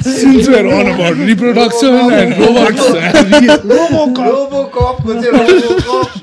Since 0.05 0.47
we're 0.47 0.67
on 0.67 0.87
about 0.87 1.15
reproduction 1.17 1.93
and 1.95 2.31
robots, 2.39 2.85
रोबोकपको 4.25 5.11
चाहिँ 5.21 5.31
रोबोकप 5.31 6.17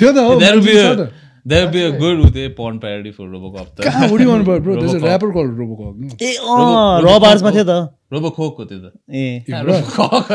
थियो 0.00 0.10
त 0.12 0.18
हो 0.18 0.32
There 0.40 0.54
will 0.56 0.64
be 0.66 0.74
छ 0.74 0.84
त। 0.98 1.12
there 1.45 1.65
will 1.65 1.71
be 1.73 1.83
a 1.83 1.91
good 1.91 2.19
with 2.19 2.35
a 2.37 2.49
porn 2.49 2.79
parody 2.79 3.11
for 3.11 3.27
RoboCop. 3.27 3.79
what 4.11 4.17
do 4.17 4.23
you 4.23 4.29
want 4.29 4.41
about 4.43 4.63
bro? 4.63 4.75
There's 4.79 4.93
a 4.93 4.99
rapper 4.99 5.31
called 5.33 5.57
Robocop. 5.57 5.95
No? 5.97 6.15
ए 6.21 6.33
अँ 6.35 7.01
रब 7.07 7.25
आर्समा 7.31 7.51
थियो 7.57 7.63
त 7.69 7.77
RoboCop 8.13 8.51
को 8.57 8.65
त्यो 8.69 8.79
त। 8.79 8.91
ए 9.09 9.43
Yeah, 9.47 9.63
RoboCop। 9.63 10.29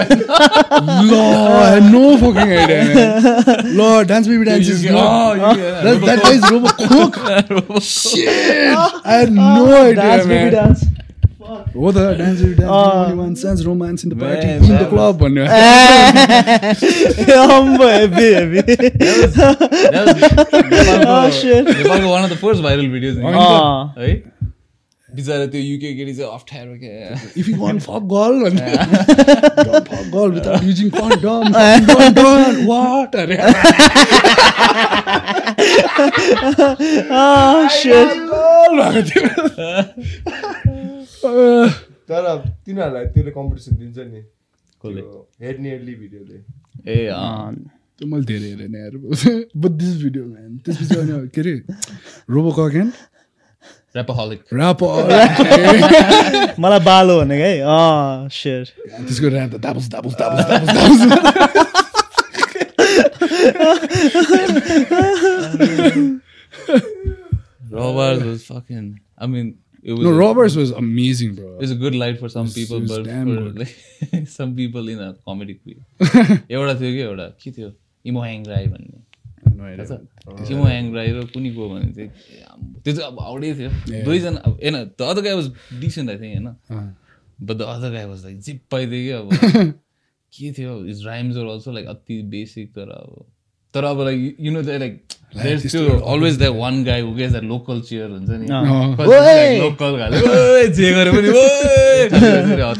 Lord, 1.12 1.52
I 1.60 1.70
had 1.74 1.92
no 1.92 2.16
fucking 2.24 2.52
idea, 2.58 2.84
man. 2.94 3.76
Lord, 3.76 4.08
Dance 4.08 4.26
Baby 4.28 4.44
Dance 4.50 4.68
is 4.68 4.84
not. 4.84 5.38
oh, 5.38 5.54
yeah, 5.56 5.82
That, 5.82 6.00
that 6.10 6.22
guy 6.22 6.32
is 6.32 6.44
Robocop. 6.56 7.82
Shit! 7.82 8.74
I 9.04 9.18
had 9.20 9.32
no 9.32 9.66
idea, 9.82 9.94
Dance, 9.94 10.26
man. 10.26 10.52
Dance 10.52 10.84
Baby 10.84 10.86
Dance? 10.90 10.95
Oh. 11.48 13.14
One 13.16 13.36
sense 13.36 13.64
romance 13.64 14.02
in 14.04 14.10
the 14.10 14.16
party, 14.16 14.46
Man, 14.46 14.56
in 14.56 14.68
that 14.68 14.78
the 14.82 14.88
club. 14.90 15.18
भन्ने। 15.20 15.42
अम्बो 17.56 17.88
heavy 17.88 18.28
heavy 18.34 18.60
नेपालको- 20.66 21.06
Oh, 21.06 21.30
shit. 21.40 21.64
नेपालको 21.66 22.08
one 22.14 22.24
of 22.24 22.30
the 22.30 22.40
first 22.44 22.60
viral 22.68 22.88
videos 22.96 23.16
नि। 23.16 23.22
अँ 23.26 23.94
है 23.98 24.14
बिचरा 25.16 25.44
त्यो 25.52 25.60
UK 25.60 25.90
केटी 25.96 26.14
चाहिँ 26.14 26.30
अप्ठ्यारो 26.32 26.74
क्या 26.80 26.94
If 27.42 27.46
you 27.50 27.56
want 27.60 27.78
fuck 27.84 28.04
girl, 28.08 28.34
भन्ने। 28.44 28.66
without 30.34 30.62
using 30.70 30.90
condom. 30.90 31.44
Fucking 31.52 31.86
Don't, 31.86 32.14
don't. 32.20 32.58
What? 32.66 33.14
अरे। 33.22 33.38
Oh 37.22 37.68
shit. 37.78 38.08
तर 42.08 42.24
तिनीहरूलाई 42.66 43.04
त्यसले 43.14 43.30
कम्पिटिसन 43.38 43.72
दिन्छ 43.76 43.98
नि। 43.98 44.20
कसले? 44.82 45.02
हेड 45.44 45.56
नियरली 45.60 45.94
भिडियोले 46.02 46.38
ए 46.86 46.96
त्यो 47.98 48.06
मैले 48.08 48.24
धेरै 48.30 48.48
हेरेन 48.52 48.74
यार। 48.76 48.94
बट 49.56 49.72
दिस 49.82 49.94
भिडियो 50.02 50.24
म्यान 50.24 50.52
त्यसपछि 50.64 50.94
अनि 51.00 51.12
के 51.34 51.40
अरे 51.40 51.54
ऱ्यापहलिक 53.96 54.40
ऱ्याप 54.54 54.80
मलाई 56.60 56.80
बालो 56.88 57.14
भनेको 57.20 57.44
है। 57.44 57.52
अँ 57.60 58.28
सेयर 58.38 58.64
त्यसको 59.06 59.26
ऱ्याप 59.26 59.50
त 59.54 59.56
दाबुस 59.66 59.86
दाबुस 59.94 60.14
दाबुस 60.20 60.44
दाबुस 60.50 60.68
दाबुस। 60.76 61.00
Robbers 67.76 68.22
was 68.24 68.44
fucking. 68.46 69.00
I 69.18 69.26
mean. 69.26 69.58
No, 69.86 70.12
Roberts 70.18 70.56
was 70.56 70.70
amazing, 70.72 71.34
bro. 71.36 71.48
It 71.54 71.60
was 71.60 71.70
a 71.70 71.76
good 71.76 71.94
light 71.94 72.18
for 72.18 72.28
some 72.28 72.48
people, 72.50 72.80
but 72.80 73.04
damn 73.04 73.28
for 73.28 73.42
good. 73.42 73.58
like 73.60 74.26
some 74.36 74.54
people 74.56 74.88
in 74.88 74.98
a 74.98 75.14
comedic 75.28 75.60
way. 75.66 75.76
एउटा 76.50 76.74
थियो 76.80 76.92
कि 76.96 77.00
एउटा 77.00 77.26
के 77.42 77.50
थियो 77.58 77.72
इमो 78.04 78.22
hang 78.22 78.46
Rai 78.46 78.66
भन्ने? 78.72 78.98
इमो 80.54 80.64
hang 80.64 80.92
Rai 80.94 81.12
र 81.18 81.24
कुनी 81.34 81.54
को 81.54 81.68
भने 81.70 81.92
चाहिँ 81.92 82.10
त्यो 82.82 82.94
चाहिँ 82.94 83.06
अब 83.12 83.20
हाउडै 83.20 83.54
थियो 83.60 83.70
दुईजना 84.04 84.40
अब 84.50 84.58
होइन 84.62 84.82
the 84.98 85.02
other 85.12 85.22
guy 85.22 85.34
was 85.34 85.52
decent 85.80 86.10
I 86.10 86.18
think 86.18 86.46
होइन। 86.70 86.90
But 87.38 87.56
the 87.56 87.62
other 87.76 87.92
guy 87.92 88.04
was 88.10 88.24
like 88.24 88.40
zip 88.48 88.60
पाइदियो 88.70 89.22
कि 89.30 89.38
अब 89.46 89.72
के 90.36 90.52
थियो 90.58 90.74
इज 90.94 91.06
राइम्स 91.06 91.36
अल्सो 91.46 91.72
लाइक 91.72 91.86
अति 91.94 92.22
बेसिक 92.34 92.72
तर 92.74 92.90
अब 92.98 93.24
तर 93.76 93.84
अब 93.92 93.98
like 94.08 94.18
you 94.40 94.50
know 94.52 94.60
the 94.62 94.80
like 94.84 94.94
there 95.36 95.58
त्यो 95.60 95.82
always 96.12 96.34
that 96.38 96.54
one 96.62 96.74
guy 96.84 97.00
who 97.06 97.10
gets 97.20 97.30
that 97.30 97.44
local 97.52 97.80
cheer 97.88 98.08
हुन्छ 98.10 98.30
नि? 98.30 98.46
अँ। 98.46 98.60
लोकल 99.62 99.92
खाले 100.00 100.16
जे 100.80 100.92
गरे 100.98 101.10
पनि 101.16 101.28
हो, 101.36 101.42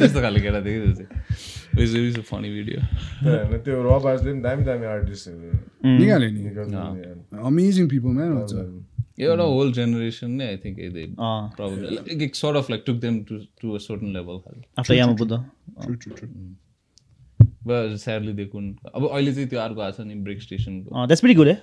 त्यस्तो 0.01 0.21
खाले 0.27 0.41
केटा 0.41 0.61
देखेको 0.67 0.87
अ 1.77 2.23
फनी 2.33 2.49
भिडियो 2.51 2.79
त्यो 3.65 3.75
पनि 4.25 4.41
दामी 4.43 4.63
दामी 4.65 4.87
आर्टिस्टहरू 4.97 5.97
निकाल्यो 5.99 6.29
नि। 6.33 6.41
अमेजिङ 7.49 7.85
पिपल 7.89 8.11
म्यान 8.19 8.31
हुन्छ। 8.37 8.55
एउटा 9.27 9.45
होल 9.57 9.69
जेनेरेसन 9.73 10.31
नै 10.39 10.47
आई 10.47 10.57
थिङ्क 10.65 10.77
दे 10.95 11.03
अँ 11.27 11.37
probably 11.57 11.99
like 12.23 12.35
sort 12.41 12.57
of 12.61 12.65
like 12.73 12.83
took 12.89 12.99
them 13.05 13.15
to 13.29 13.35
to 13.61 13.67
a 13.77 13.81
certain 13.89 14.11
level 14.17 14.37
खाले। 14.47 14.63
आफ्टर 14.79 14.95
यामा 14.95 15.15
बुद्ध 15.21 15.33
They 17.67 18.47
couldn't 18.47 18.75
अब 18.95 19.03
अहिले 19.09 19.33
चाहिँ 19.35 19.49
त्यो 19.49 19.61
अर्को 19.61 19.81
आएको 19.81 20.03
छ 20.03 20.07
नि 20.07 20.15
ब्रेक 20.27 20.43
स्टेसनको। 20.43 21.07
द्याट्स 21.07 21.23
भेरी 21.25 21.35
गुड 21.35 21.49
है 21.49 21.57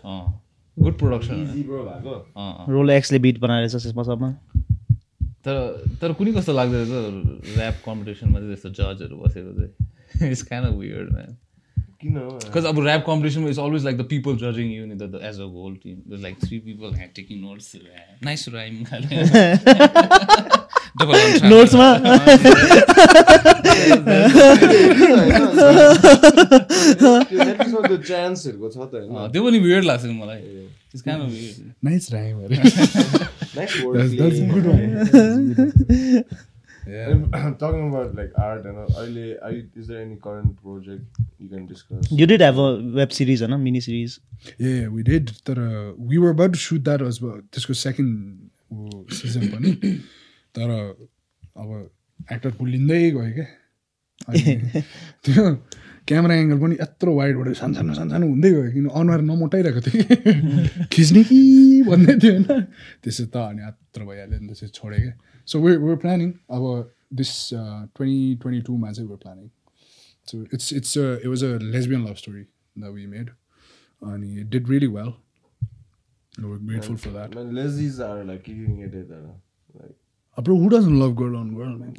गुड 0.78 0.98
प्रोडक्सन 1.00 1.36
Easy 1.36 1.64
bro 1.70 1.80
भएको। 1.88 2.14
रोल 2.74 2.90
एक्सले 2.92 3.20
बिट 3.20 3.40
बनाएर 3.40 3.68
त्यसमा 3.70 4.04
सबमा। 4.04 4.30
तर 5.46 5.56
तर 6.02 6.10
कुनै 6.20 6.32
कस्तो 6.34 6.54
लाग्दो 6.54 6.76
रहेछ 6.78 6.92
ऱ्याप 7.58 7.78
कम्पिटिसनमा 7.86 8.38
चाहिँ 8.40 8.50
त्यस्तो 8.50 8.70
जजहरू 8.80 9.16
बसेको 9.22 9.52
चाहिँ? 9.58 9.72
It's 10.32 10.44
kind 10.44 10.68
of 10.68 10.74
weird 10.80 11.08
man 11.14 11.32
किन 12.02 12.14
अब 12.68 12.78
ऱ्याप 12.86 13.04
कम्पिटिसनमा 13.08 13.48
it's 13.50 13.60
always 13.60 13.84
like 13.86 13.98
the 13.98 14.06
people 14.10 14.34
जजिङ 14.38 14.68
you 14.74 14.86
नि 14.86 14.96
the 14.96 15.20
edge 15.24 15.40
a 15.40 15.48
whole 15.54 15.74
team 15.84 15.96
like 16.24 16.36
three 16.44 16.60
people 16.68 16.96
had 16.96 17.12
taking 17.16 17.42
notes 17.42 17.76
nice 18.24 18.42
rhyme 18.56 18.76
दبع 20.96 21.14
त्यो 29.32 29.42
पनि 29.44 29.60
weird 29.66 29.86
लाग्छ 29.86 30.06
मलाई 30.06 30.42
त्यसको 30.92 31.12
नाइस 31.84 32.06
रहे 32.14 32.34
मरे 32.34 32.56
nice 33.58 33.72
good 34.54 34.66
one 34.66 34.80
I 36.86 37.88
about 37.90 38.16
like 38.16 38.32
art 38.40 38.66
हैन 38.66 38.78
अहिले 38.86 39.28
I 39.46 39.54
is 39.58 39.88
there 39.88 40.00
any 40.02 40.16
current 40.24 40.56
project 40.62 41.22
you 41.42 41.48
can 41.50 41.66
discuss 41.68 42.10
you 42.14 42.28
did 42.28 42.42
have 42.42 42.60
a 42.62 42.72
web 42.96 43.10
series 43.20 43.44
हैन 43.44 43.60
mini 43.60 43.82
series 43.82 44.20
eh 44.62 44.88
we 44.88 45.04
did 45.12 45.30
तर 45.48 45.62
we 46.00 46.18
were 46.18 46.30
about 46.30 46.52
to 46.52 46.60
shoot 46.66 46.82
that 46.90 47.02
असल्सको 47.08 47.74
second 47.84 49.14
season 49.14 49.48
पनि 49.48 49.98
तर 50.56 50.70
अब 51.58 51.70
actor 52.32 52.52
पुलिँदै 52.52 53.02
गयो 53.12 53.34
क्या 53.34 53.48
अनि 54.30 54.56
त्यो 55.26 55.44
क्यामेरा 56.08 56.36
एङ्गल 56.36 56.60
पनि 56.60 56.76
यत्रो 56.82 57.12
वाइडबाट 57.16 57.48
सानो 57.56 57.74
सानो 57.74 57.94
सानो 57.94 58.10
सानो 58.12 58.28
हुँदै 58.28 58.52
गयो 58.52 58.72
किन 58.74 58.88
अनुहार 59.02 59.22
नमोटाइरहेको 59.22 59.82
थियो 59.82 60.04
कि? 60.04 60.16
खिच्ने 60.94 61.24
कि 61.24 61.40
भन्दै 61.88 62.16
थियो 62.20 62.34
होइन। 62.34 62.62
त्यसो 63.04 63.26
त 63.26 63.36
अनि 63.36 63.62
यत्रो 63.68 64.06
भइहाल्यो 64.06 64.40
नि 64.40 64.48
त्यसपछि 64.48 64.72
छोडेँ 64.80 65.00
क्या 65.00 65.14
सो 65.48 65.62
वे 65.62 65.78
वर 65.78 65.96
प्लानिङ 65.96 66.30
अब 66.50 66.64
दिस 67.14 67.32
ट्वेन्टी 67.54 68.36
ट्वेन्टी 68.42 68.62
टूमा 68.62 68.92
चाहिँ 68.92 69.10
were 69.10 69.18
planning 69.18 69.48
so 70.28 70.44
it's 70.54 70.74
it's 70.74 70.98
it 70.98 71.26
was 71.28 71.44
a 71.44 71.58
lesbian 71.62 72.06
love 72.08 72.16
story 72.16 72.44
the 72.78 72.94
we 72.94 73.08
made 73.08 73.32
and 74.02 74.24
it 74.38 74.50
did 74.50 74.70
really 74.70 74.88
well. 74.88 75.16
We're 76.42 76.58
grateful 76.58 76.98
for 76.98 77.10
that. 77.10 77.34
Man, 77.34 77.56
lesbies 77.56 78.00
are 78.00 78.24
like 78.24 78.44
kicking 78.44 78.80
it 78.80 78.96
at 78.96 79.12
uh, 79.12 79.22
like 79.22 79.30
Uh, 79.30 79.43
bro, 80.42 80.56
who 80.58 80.70
doesn't 80.70 81.00
love 81.00 81.16
girl 81.16 81.36
on 81.38 81.54
girl, 81.56 81.78
man? 81.78 81.94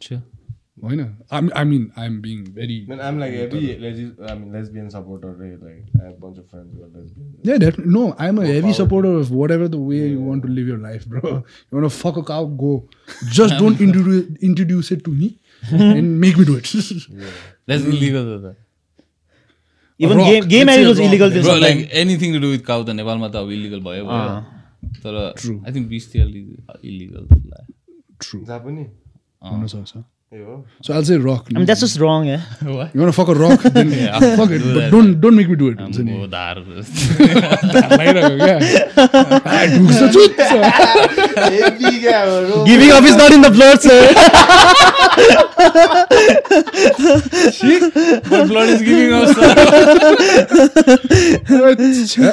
Sure. 0.00 0.22
Why 0.82 0.94
not? 0.94 1.08
I'm, 1.30 1.50
I 1.54 1.62
mean, 1.64 1.92
I'm 1.94 2.22
being 2.22 2.44
very. 2.58 2.86
Man, 2.88 3.00
I'm 3.02 3.18
like 3.18 3.34
every 3.34 3.76
lesbian, 3.78 4.16
I 4.26 4.34
mean 4.34 4.50
lesbian 4.50 4.90
supporter. 4.90 5.32
Right? 5.32 5.58
Like 5.62 5.84
I 6.00 6.04
have 6.04 6.14
a 6.14 6.20
bunch 6.20 6.38
of 6.38 6.48
friends 6.48 6.72
who 6.74 6.84
are 6.84 6.86
lesbian. 6.86 7.34
Yeah, 7.42 7.58
definitely. 7.58 7.92
No, 7.92 8.14
I'm 8.18 8.38
a 8.38 8.46
heavy 8.46 8.72
supporter 8.72 9.10
of 9.16 9.30
whatever 9.30 9.68
the 9.68 9.78
way 9.78 9.98
you 10.08 10.20
want 10.20 10.42
to 10.44 10.48
live 10.48 10.66
your 10.66 10.78
life, 10.78 11.04
bro. 11.06 11.20
You 11.22 11.72
want 11.72 11.84
to 11.84 11.90
fuck 11.90 12.16
a 12.16 12.22
cow, 12.22 12.44
go. 12.44 12.88
Just 13.28 13.58
don't 13.58 13.78
introduce 13.78 14.24
introduce 14.40 14.90
it 14.90 15.04
to 15.04 15.10
me 15.10 15.38
and 15.70 16.18
make 16.18 16.38
me 16.38 16.46
do 16.46 16.56
it. 16.56 16.72
That's 17.66 17.84
illegal 17.84 18.24
though. 18.38 18.54
Even 20.00 20.16
Rock. 20.16 20.26
Game 20.26 20.44
game 20.48 20.66
Let's 20.66 20.76
say 20.76 20.80
animals 20.80 20.98
rock. 20.98 21.06
Illegal 21.06 21.42
Bro, 21.42 21.54
like 21.66 21.80
anything 21.92 22.32
to 22.32 22.40
do 22.40 22.50
with 22.54 22.64
cow 22.64 22.82
त 22.84 22.96
नेपालमा 23.02 23.28
त 23.28 23.36
अब 23.36 23.50
illegal 23.58 23.80
भयो। 23.90 24.04
तर. 25.04 25.14
I 25.66 25.72
think 25.74 25.88
bestial 25.88 26.28
illegal 26.84 27.24
True. 28.24 28.44
जहाँ 28.46 28.58
पनि 28.64 28.86
Honest, 29.50 29.94
huh? 29.96 30.02
ए 30.32 30.38
हो 30.46 30.56
So 30.86 30.92
I'll 30.94 31.06
say 31.06 31.16
rock. 31.22 31.46
I 31.52 31.54
mean, 31.54 31.64
that's 31.68 31.80
just 31.84 31.98
wrong, 32.00 32.26
yeah. 32.26 32.42
You 32.64 32.74
want 32.74 33.08
to 33.10 33.12
fuck 33.12 33.30
a 33.32 33.34
rock? 33.38 33.62
Then 33.76 33.88
Yeah, 33.90 34.26
fuck 34.40 34.50
it, 34.56 34.62
do 34.66 34.74
but 34.74 34.90
don't 34.92 35.14
don't 35.22 35.36
make 35.38 35.48
me 35.52 35.56
do 35.62 35.70
it. 35.70 35.80
आ, 35.80 35.86
ढुक्छ 39.72 39.98
चुच्च। 40.16 40.40
Heavy 41.38 41.94
क्या 42.04 42.20
bro. 42.26 42.60
Giving 42.68 42.92
up 42.98 43.08
is 43.12 43.16
not 43.22 43.32
in 43.38 43.42
the 43.46 43.52
blood, 43.56 43.80
sir. 43.88 44.00
Blood 48.52 48.70
is 48.76 48.82
giving 48.82 49.10
us 49.20 49.30
अच्छा। 52.04 52.32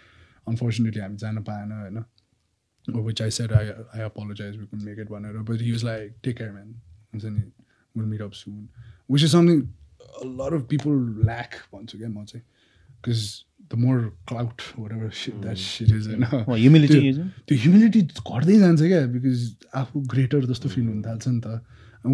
unfortunately 0.47 1.01
हामी 1.01 1.17
जान 1.17 1.41
पाएन 1.43 1.71
होइन? 1.71 2.03
Which 2.87 3.21
I 3.21 3.31
said 3.31 3.51
I 3.53 3.67
I 3.67 4.01
apologize 4.01 4.57
we 4.57 4.65
can 4.65 4.83
make 4.83 4.99
it 4.99 5.09
भनेर 5.09 5.37
but 5.37 5.61
was 5.71 5.83
like 5.83 6.13
take 6.23 6.37
care 6.37 6.51
man 6.51 6.73
हुन्छ 7.13 7.25
नि 7.25 7.41
will 7.95 8.05
meet 8.05 8.21
up 8.21 8.31
soon 8.33 8.67
which 9.11 9.23
is 9.23 9.31
something 9.31 9.61
lot 10.39 10.53
of 10.53 10.67
people 10.69 10.99
lack 11.25 11.55
भन्छु 11.73 11.97
क्या 11.97 12.09
म 12.09 12.25
चाहिँ 12.25 12.43
because 12.89 13.23
the 13.71 13.77
more 13.79 13.99
clout 14.27 14.61
shit 15.19 15.35
that 15.41 15.57
shit 15.57 15.91
is 15.97 16.07
होइन 16.07 16.23
humility 16.63 17.01
त्यो- 17.47 17.59
humility 17.59 18.01
घट्दै 18.01 18.57
जान्छ 18.59 18.81
क्या 18.81 19.05
बिकज 19.13 19.45
आफू 19.75 19.99
ग्रेटर 20.15 20.45
जस्तो 20.45 20.69
फिल 20.69 20.87
हुन 20.87 21.01
थाल्छ 21.05 21.27
नि 21.27 21.39
त 21.45 21.61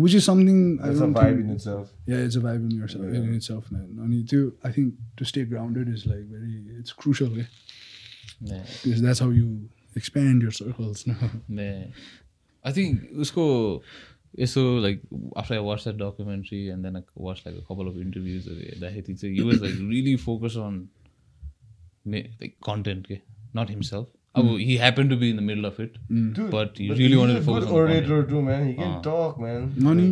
which 0.04 0.16
is 0.16 0.24
something 0.26 0.60
It's 0.88 1.02
a 1.02 1.08
vibe 1.16 1.40
in 1.42 1.50
itself. 1.52 1.92
Yeah, 2.12 2.24
it's 2.28 2.38
a 2.38 2.42
vibe 2.46 2.64
in 2.70 2.72
yourself 2.80 3.04
in 3.20 3.34
itself, 3.36 3.72
man. 3.72 3.86
अनि 4.06 4.24
त्यो 4.32 4.42
I 4.70 4.72
think 4.78 4.96
to 5.22 5.28
stay 5.32 5.44
grounded 5.54 5.92
is 5.96 6.06
like 6.12 6.26
very 6.32 6.80
it's 6.80 6.96
crucial, 7.04 7.38
yeah. 7.42 7.48
Yeah. 8.42 8.64
Because 8.84 9.02
that's 9.02 9.20
how 9.20 9.30
you 9.30 9.70
expand 9.96 10.42
your 10.42 10.52
circles. 10.52 11.06
No? 11.08 11.72
I 12.66 12.74
think 12.74 13.20
उसको 13.24 13.44
यसो 14.40 14.62
like 14.82 15.02
after 15.38 15.56
I 15.56 15.62
watch 15.64 15.84
that 15.84 15.96
documentary 15.98 16.58
and 16.74 16.86
then 16.86 16.96
I 16.96 17.02
watch 17.18 17.44
like 17.46 17.58
a 17.58 17.64
couple 17.70 17.88
of 17.88 17.98
इन्टरभ्युजहरू 18.02 18.60
हेर्दाखेरि 18.60 19.16
चाहिँ 19.16 19.36
you 19.38 19.46
was 19.48 19.62
like 19.64 19.76
really 19.80 20.16
focus 20.24 20.58
on 20.64 20.88
me 22.14 22.22
like 22.42 22.56
content 22.66 23.08
के 23.08 23.20
not 23.56 23.70
himself 23.70 24.12
अब 24.41 24.47
he 24.59 24.77
happen 24.81 25.09
to 25.09 25.17
be 25.21 25.29
in 25.31 25.37
the 25.37 25.41
middle 25.47 25.65
of 25.65 25.81
it 25.81 25.97
Dude, 26.37 26.47
but 26.53 26.81
you 26.81 26.89
but 26.93 26.99
really 26.99 27.15
he's 27.15 27.19
want 27.21 27.33
a 27.33 27.41
to 27.47 27.53
good 27.53 27.65
focus 27.65 27.73
orator 27.79 28.21
too, 28.29 28.41
man. 28.45 28.63
He 28.69 28.75
can 28.77 28.93
talk, 29.07 29.35
man. 29.43 29.67
अनि 29.91 30.07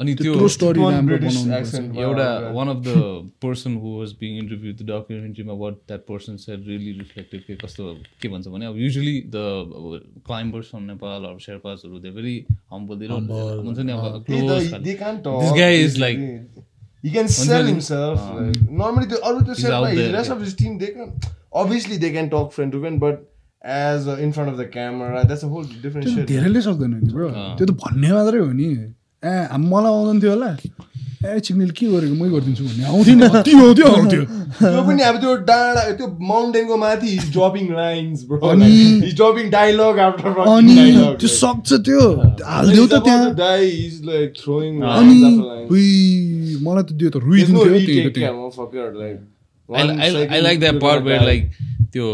अनि 0.00 0.14
त्यो 0.20 0.34
त्यो 0.34 0.48
story 0.56 0.80
one 0.80 0.92
राम्रो 0.94 1.16
British 1.16 1.38
बनाउनु 1.38 1.56
accent. 1.58 1.96
एउटा 2.04 2.26
Wow, 2.44 2.52
one 2.58 2.68
of 2.74 2.82
the 2.84 3.32
person 3.44 3.74
who 3.84 3.94
was 3.98 4.12
being 4.20 4.36
interview 4.42 4.72
the 4.82 4.86
डकुमेन्ट्रीमा 4.90 5.56
what 5.64 5.80
that 5.88 6.04
person 6.12 6.36
said 6.44 6.68
really 6.68 6.92
reflected 7.00 7.42
के 7.48 7.56
कस्तो 7.64 7.88
के 8.22 8.28
भन्छ 8.36 8.46
भने 8.54 8.66
अब 8.66 8.78
usually 8.84 9.16
the 9.34 9.42
climbers 10.30 10.70
from 10.70 10.82
Nepal 10.92 11.24
अब 11.32 11.38
शेर्पासहरू 11.48 11.98
दे 12.06 12.10
भेरी 12.20 12.36
हम्बल 12.76 13.02
दे 13.02 13.12
हुन्छ 13.16 13.78
नि 13.78 13.92
अब 13.98 14.24
They, 14.30 14.40
close 14.40 14.70
they, 14.70 14.82
they 14.88 14.96
can't 15.04 15.22
talk. 15.28 15.42
This 15.46 15.58
guy 15.62 15.72
is 15.82 15.98
They- 15.98 16.06
like- 16.06 16.24
they- 16.24 16.64
he 17.04 17.18
can 17.18 17.34
sell 17.42 17.64
ni? 17.66 17.72
himself. 17.76 18.20
Ah. 18.30 18.34
Like, 18.40 18.62
normally, 18.84 19.08
the 19.08 19.22
other 19.30 19.42
He's 19.52 19.64
out 19.76 19.90
the 19.90 19.96
there, 19.96 20.12
rest 20.18 20.30
yeah. 20.30 20.36
of 20.40 20.44
his 20.48 20.54
team, 20.64 20.78
they 20.82 20.92
can 20.98 21.10
obviously 21.62 21.98
they 22.04 22.10
can 22.22 22.30
talk 22.34 22.52
friend 22.58 22.76
to 22.76 22.78
friend, 22.84 23.00
but 23.02 23.30
as 23.61 24.07
in 24.07 24.31
front 24.31 24.49
of 24.49 24.57
the 24.57 24.65
camera, 24.65 25.25
that's 25.25 25.43
a 25.43 25.47
whole 25.47 25.63
different 25.63 26.07
त्यो 26.07 26.15
त 26.15 26.17
shit. 26.17 26.27
धेरैले 26.27 26.61
सक्दैन 26.61 26.93
नि 26.95 27.11
bro 27.11 27.29
त्यो 27.59 27.65
त 27.67 27.71
भन्ने 27.71 28.11
मात्रै 28.13 28.39
हो 28.39 28.51
नि। 28.51 28.67
ए 29.23 29.47
मलाई 29.59 29.91
आउँदैन 29.91 30.21
थियो 30.23 30.31
होला। 30.31 30.51
ए 31.19 31.39
चिक्नेले 31.43 31.73
के 31.75 31.85
गरेको? 31.91 32.15
मै 32.15 32.29
गरिदिन्छु 32.31 32.63
भन्ने। 32.63 32.83
आउँथ्यो 32.87 33.15
नि 33.19 33.27
कति 33.35 33.51
आउँथ्यो। 33.59 34.23
त्यो 34.63 34.81
पनि 34.87 35.01
अब 35.03 35.15
त्यो 35.19 35.35
डाँडा 35.49 35.81
त्यो 35.99 36.07
माउन्टेनको 36.23 36.75
माथि 36.79 37.07
इज 37.19 37.25
ड्रपिङ 37.35 37.65
लाइन्स 37.75 38.23
ब्रो 38.29 38.37
अनि- 38.39 39.03
इज 39.03 39.15
ड्रपिङ 39.19 39.49
डायलग 39.51 39.99
आफ्टर 40.07 40.29
अनि 40.39 40.75
त्यो 41.19 41.27
सक्छ 41.27 41.69
त्यो। 41.83 42.03
हालिदेऊ 42.47 42.87
त 42.87 43.03
त्यहाँ। 43.03 43.35
डाइ 43.35 43.67
इज 43.67 43.95
लाइक 44.07 44.33
थ्रोइङ 44.39 44.73
अनि 44.87 45.19
उही 45.67 45.91
मलाई 46.63 46.83
त 46.83 46.91
त्यो 46.95 47.09
त 47.11 47.17
रुइदिन्थ्यो 47.27 47.67
I 50.31 50.41
like 50.41 50.59
that 50.59 50.75
part 50.81 51.03
where 51.03 51.21
like 51.27 51.51
त्यो 51.93 52.07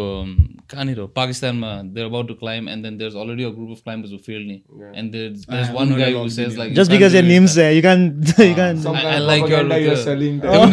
कहाँनिर 0.71 0.99
हो 0.99 1.05
पाकिस्तानमा 1.15 1.71
they're 1.95 2.05
about 2.05 2.27
to 2.27 2.33
climb 2.35 2.69
and 2.69 2.83
then 2.83 2.97
there 2.97 3.17
already 3.23 3.43
a 3.43 3.49
group 3.57 3.71
of 3.71 3.81
climbers 3.83 4.11
who 4.11 4.17
fell 4.27 4.41
नि 4.47 4.55
and 4.99 5.11
there 5.11 5.71
one 5.75 5.93
guy 5.97 6.13
who 6.13 6.27
says 6.37 6.57
like 6.57 6.73
Just 6.79 6.93
because 6.95 7.17
your 7.17 7.23
name's 7.27 7.55
there, 7.61 7.73
you 7.77 7.83
can't. 7.87 8.31
You 8.45 8.55
can't. 8.61 8.87
I- 8.93 9.03
I 9.11 9.19
like 9.27 9.45
your- 9.53 9.61
you're 9.83 9.95
the- 9.95 10.03
selling 10.03 10.39
त्यो 10.41 10.53
पनि 10.61 10.71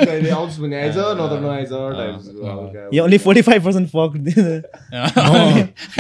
भने 0.07 0.31
आउँछ 0.31 0.55
भने 0.61 0.77
आइज 0.83 0.97
नत्र 1.21 1.39
नआइज 1.47 1.71
टाइप्सको 1.73 2.41
हल्का 2.51 2.81
यो 2.97 3.01
only 3.05 3.19
forty 3.27 3.43
five 3.49 3.61
percent 3.65 3.89
fuck 3.97 4.13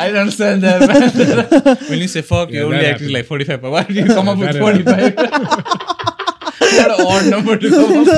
I 0.00 0.06
don't 0.08 0.20
understand 0.24 0.58
that. 0.62 0.78
Man. 0.80 1.76
when 1.90 1.98
you 1.98 2.08
say 2.08 2.22
fuck, 2.22 2.50
Yeah, 2.50 2.60
you 2.60 2.66
only 2.66 2.78
that 2.78 2.94
acting 2.94 3.10
happens. 3.10 3.16
like 3.16 3.26
45. 3.26 3.60
But 3.62 3.70
why 3.76 3.82
do 3.84 3.94
you 3.94 4.06
come 4.06 4.28
up 4.28 4.38
with 4.38 4.52
that 4.52 4.60
45? 4.60 5.14
what 6.74 6.90
an 6.90 7.06
odd 7.06 7.24
number 7.30 7.54
to 7.56 7.66
come 7.70 7.92
up 8.00 8.08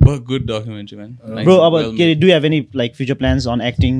But 0.00 0.24
good 0.24 0.46
documentary, 0.46 0.98
man. 0.98 1.18
Nice, 1.26 1.44
Bro, 1.44 1.56
अब 1.66 1.72
well 1.72 1.90
के 1.96 2.04
made. 2.10 2.20
do 2.20 2.26
you 2.28 2.34
have 2.34 2.44
any 2.50 2.60
like 2.82 2.94
future 3.00 3.18
plans 3.24 3.46
on 3.54 3.60
acting? 3.70 3.96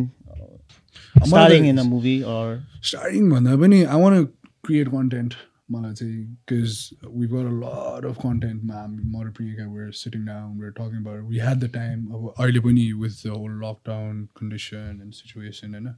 Starring 1.27 1.65
in 1.67 1.79
a 1.79 1.85
movie 1.85 2.19
or 2.37 2.45
starting 2.89 3.31
भन्दा 3.31 3.57
पनि 3.63 3.79
I 3.85 4.01
one 4.03 4.25
create 4.67 4.89
content 4.89 5.35
मलाई 5.74 5.94
चाहिँ 5.94 6.20
because 6.52 6.78
we 7.16 7.28
गर 7.28 7.46
a 7.46 7.56
lot 7.56 8.06
of 8.06 8.22
कन्टेन्टमा 8.24 8.86
म 8.88 9.24
र 9.26 9.32
Priyanka 9.40 9.66
were 9.72 9.92
sitting 10.02 10.26
down 10.26 10.60
were 10.60 10.72
talking 10.80 11.02
about 11.02 11.26
we 11.30 11.40
had 11.40 11.60
the 11.60 11.70
time 11.74 12.06
अब 12.18 12.30
अहिले 12.38 12.60
पनि 12.68 12.86
with 13.02 13.26
the 13.26 13.36
whole 13.38 13.58
lockdown 13.66 14.24
condition 14.38 15.02
and 15.02 15.14
situation 15.14 15.76
होइन 15.76 15.94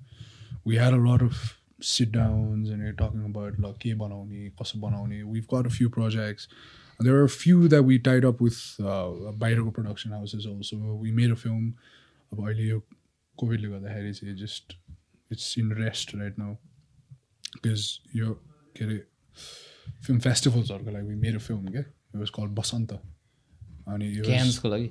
we 0.67 0.75
had 0.75 0.93
a 0.93 1.03
lot 1.05 1.23
of 1.23 1.85
sit 1.91 2.11
downs 2.11 2.69
and 2.69 2.95
talking 3.01 3.23
about 3.29 3.59
ल 3.59 3.71
के 3.81 3.93
बनाउने 3.95 4.49
कसो 4.61 4.79
बनाउने. 4.79 5.23
We've 5.23 5.47
got 5.53 5.65
a 5.65 5.75
few 5.77 5.89
projects 5.89 6.49
there 6.99 7.21
are 7.21 7.27
few 7.27 7.67
that 7.67 7.83
we 7.83 7.97
tied 8.09 8.25
up 8.25 8.41
with 8.41 8.59
बाहिरको 9.39 9.71
production 9.71 10.11
houses 10.11 10.45
also 10.47 10.77
we 11.01 11.11
made 11.11 11.31
a 11.31 11.41
film 11.41 11.73
अब 12.33 12.47
अहिले 12.47 12.67
यो 12.67 12.79
कोभिडले 13.37 13.67
गर्दाखेरि 13.67 14.13
चाहिँ 14.13 14.35
just 14.35 14.77
it's 15.31 15.57
in 15.59 15.71
rest 15.71 16.15
right 16.15 16.39
now 16.39 16.53
because 17.55 17.83
यो 18.15 18.33
के 18.77 18.85
अरे 18.85 19.03
फिल्म 20.05 20.19
फेस्टिभल्सहरूको 20.19 20.91
लागि 20.91 21.07
वी 21.07 21.15
मेरो 21.21 21.39
फिल्म 21.39 21.63
क्या 21.71 21.81
इट 21.81 22.15
वाज 22.15 22.29
कल 22.37 22.47
बसन्त 22.59 22.91
अनि 22.93 24.05
यो 24.17 24.23
Cans 24.25 24.57
को 24.57 24.67
लागि? 24.69 24.87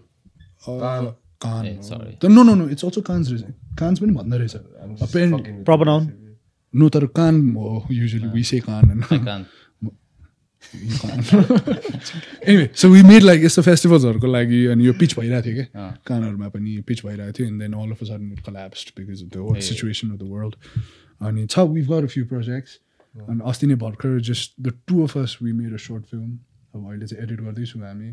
Cannes. 1.44 1.66
No 2.24 2.42
no 2.42 2.54
no 2.54 2.68
it's 2.68 2.84
also 2.84 3.00
Cannes 3.08 3.30
रहेछ 3.30 3.42
कान्स 3.78 3.98
पनि 4.00 4.12
भन्दो 4.12 4.36
रहेछ 4.38 4.54
you. 4.54 4.60
noun? 5.88 6.04
नो 6.74 6.88
तर 6.88 7.06
कान 7.16 7.34
हो 7.56 7.86
युजली 7.92 8.28
वी 8.28 8.42
से 8.44 8.58
कान 8.60 8.84
होइन. 8.90 9.44
Anyway 12.48 12.68
so 12.74 12.88
we 12.88 13.02
made 13.02 13.22
like 13.22 13.44
यस्तो 13.44 13.62
फेस्टिभल्सहरूको 13.62 14.26
लागि 14.26 14.64
अनि 14.66 14.86
यो 14.86 14.92
पिच 15.00 15.18
भइरहेको 15.18 15.42
थियो 15.46 15.54
क्या। 15.56 15.88
कानहरूमा 16.06 16.48
पनि 16.48 16.80
पिच 16.88 17.04
भइरहेको 17.06 17.32
थियो 17.38 17.46
and 17.48 17.60
then 17.62 17.72
all 17.74 17.90
of 17.90 18.02
a 18.02 18.04
sudden 18.06 18.32
it 18.32 18.40
collapsed 18.46 18.88
because 18.98 19.22
of 19.22 19.28
the 19.34 19.36
whole 19.44 19.60
situation 19.68 20.10
of 20.10 20.18
the 20.18 20.22
world 20.30 20.54
अनि 21.20 21.46
छ 21.46 21.58
विभ 21.76 21.92
अ 21.92 22.06
फ्यु 22.06 22.24
प्रोजेक्ट्स 22.32 22.72
अनि 23.14 23.40
अस्ति 23.50 23.66
नै 23.66 23.74
भर्खर 23.86 24.20
just 24.30 24.52
the 24.68 24.72
two 24.88 25.02
of 25.04 25.16
us 25.18 25.36
we 25.42 25.52
made 25.62 25.72
a 25.74 25.76
short 25.88 26.04
film 26.10 26.38
अब 26.74 26.88
अहिले 26.90 27.06
चाहिँ 27.06 27.22
एडिट 27.24 27.40
गर्दैछौँ 27.40 27.82
हामी 27.82 28.08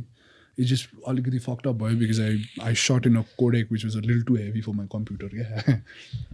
इट 0.59 0.65
जस्ट 0.67 0.89
अलिकति 1.07 1.39
फक्ट 1.45 1.67
अप 1.67 1.75
भयो 1.83 1.97
because 1.97 2.19
I 2.21 2.43
I 2.69 2.75
shot 2.81 3.07
in 3.07 3.15
a 3.17 3.21
codec 3.39 3.71
which 3.71 3.85
was 3.85 3.97
a 3.97 4.01
lil 4.07 4.21
too 4.29 4.35
heavy 4.35 4.61
for 4.67 4.73
my 4.81 4.87
computer 4.97 5.27
क्या 5.37 5.79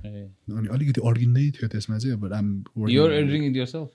Eh. 0.08 0.26
अनि 0.58 0.68
अलिकति 0.78 1.02
अड्किँदै 1.12 1.50
थियो 1.60 1.68
त्यसमा 1.76 1.98
चाहिँ 1.98 2.16
अब 2.18 2.34
आम 2.34 2.52
You're 2.96 3.12
editing 3.22 3.48
it 3.52 3.56
yourself? 3.62 3.88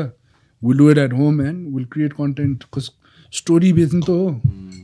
will 0.63 0.77
do 0.77 0.91
it 0.91 0.97
at 0.97 1.13
home 1.13 1.41
and 1.41 1.75
will 1.75 1.85
create 1.85 2.13
content 2.13 2.63
cause 2.73 2.91
story 3.31 3.73
बेच्नु 3.73 4.01
त 4.01 4.09
हो। 4.09 4.41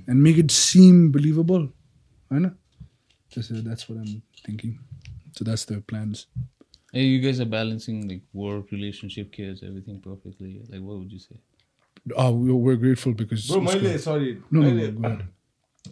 And 0.10 0.22
make 0.22 0.38
it 0.38 0.52
seem 0.52 1.12
believable 1.12 1.62
होइन? 1.62 2.49
त्यसो 3.34 3.62
that's 3.62 3.88
what 3.91 3.99
I'm 3.99 4.20
thinking 4.49 4.74
so 5.38 5.45
that's 5.45 5.68
the 5.72 5.74
plans 5.88 6.28
Hey, 6.94 7.04
you 7.04 7.22
guys 7.22 7.40
are 7.40 7.46
balancing 7.46 8.08
like 8.08 8.22
work, 8.34 8.72
relationship, 8.72 9.32
kids, 9.32 9.64
everything 9.64 10.02
perfectly. 10.02 10.62
Like, 10.68 10.82
what 10.82 11.00
would 11.00 11.12
you 11.12 11.20
say? 11.20 11.36
Uh, 12.18 12.32
we're, 12.32 12.76
grateful 12.76 13.14
because. 13.14 13.48
Bro, 13.48 13.62
my 13.62 13.78
day. 13.78 13.98
sorry. 13.98 14.42
No, 14.52 14.62
no, 14.62 14.70
no, 14.72 14.92
go 14.92 15.08
ahead. 15.08 15.28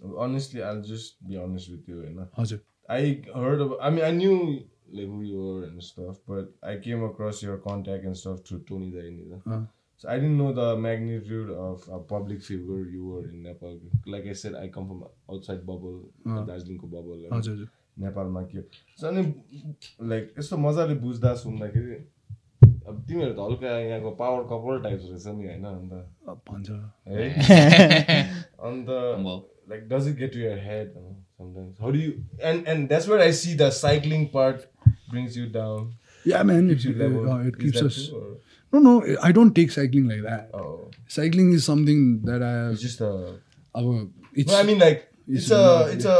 Uh, 0.03 0.17
honestly, 0.17 0.61
I'll 0.61 0.81
just 0.81 1.25
be 1.27 1.37
honest 1.37 1.71
with 1.71 1.87
you. 1.87 2.27
How's 2.35 2.51
it? 2.51 2.65
I 2.89 3.21
heard 3.33 3.61
of. 3.61 3.75
I 3.81 3.89
mean, 3.89 4.03
I 4.03 4.11
knew 4.11 4.63
like 4.91 5.05
who 5.05 5.21
you 5.21 5.39
were 5.41 5.63
and 5.65 5.81
stuff, 5.81 6.17
but 6.27 6.51
I 6.61 6.77
came 6.77 7.03
across 7.03 7.41
your 7.41 7.57
contact 7.57 8.03
and 8.03 8.17
stuff 8.17 8.41
through 8.41 8.63
Tony 8.67 8.91
Dainida. 8.91 9.41
Uh. 9.49 9.65
So 9.97 10.09
I 10.09 10.15
didn't 10.15 10.37
know 10.37 10.53
the 10.53 10.77
magnitude 10.77 11.49
of 11.51 11.83
a 11.91 11.99
public 11.99 12.41
figure 12.41 12.85
you 12.85 13.05
were 13.05 13.25
in 13.29 13.43
Nepal. 13.43 13.79
Like 14.05 14.27
I 14.27 14.33
said, 14.33 14.55
I 14.55 14.69
come 14.69 14.87
from 14.87 15.05
outside 15.31 15.65
bubble, 15.65 16.09
uh. 16.29 16.41
Darjeeling 16.41 16.79
bubble. 16.79 17.25
And, 17.29 17.47
uh. 17.47 17.65
नेपालमा 18.05 18.41
के 18.53 18.59
अनि 19.07 19.23
like 20.09 20.33
यस्तो 20.39 20.57
मजाले 20.67 20.95
बुझ्दा 21.05 21.33
सुन्दाखेरि 21.43 21.95
अब 22.89 23.03
तिमीहरू 23.07 23.33
त 23.33 23.39
हल्का 23.47 23.77
यहाँको 23.79 24.11
पावर 24.19 24.43
कपाल 24.51 24.81
टाइप्स 24.83 25.05
रहेछ 25.09 25.25
नि 25.37 25.45
होइन 25.47 25.65
अन्त 25.71 25.93
भन्छ 26.49 26.69
है 27.07 28.19
अन्त 28.69 28.89
Well. 29.25 29.41
like 29.71 29.81
does 29.89 30.05
it 30.09 30.15
get 30.19 30.31
to 30.33 30.39
your 30.41 30.55
head 30.67 30.87
you 30.95 31.01
know, 31.01 31.15
sometimes 31.39 31.81
how 31.85 31.89
do 31.95 31.99
you 32.03 32.13
and 32.51 32.69
and 32.73 32.89
that's 32.93 33.07
where 33.11 33.19
i 33.25 33.31
see 33.39 33.51
the 33.59 33.67
cycling 33.79 34.23
part 34.37 34.63
brings 35.15 35.35
you 35.41 35.47
down 35.61 35.89
Yeah, 36.29 36.41
man. 36.47 36.65
It, 36.71 36.85
uh, 36.85 37.05
uh, 37.33 37.35
it 37.49 37.57
keeps 37.59 37.81
us. 37.81 37.97
true, 38.07 38.31
No, 38.73 38.79
no. 38.85 38.93
I 39.27 39.29
don't 39.35 39.53
take 39.59 39.71
cycling 39.75 40.07
like 40.13 40.23
that. 40.23 40.49
oh 40.61 40.89
Cycling 41.17 41.53
is 41.59 41.67
something 41.69 42.01
that 42.29 42.43
I 42.47 42.49
have. 42.55 42.73
it's 42.73 42.81
just 42.87 42.99
a 43.09 43.11
Our, 43.81 43.93
it's, 44.33 44.51
no 44.51 44.57
i 44.57 44.65
mean 44.71 44.81
like 44.85 44.99
it's 45.27 45.37
it's 45.43 45.51
a 45.59 45.61
not- 45.61 45.93
it's 45.93 46.09
a 46.15 46.17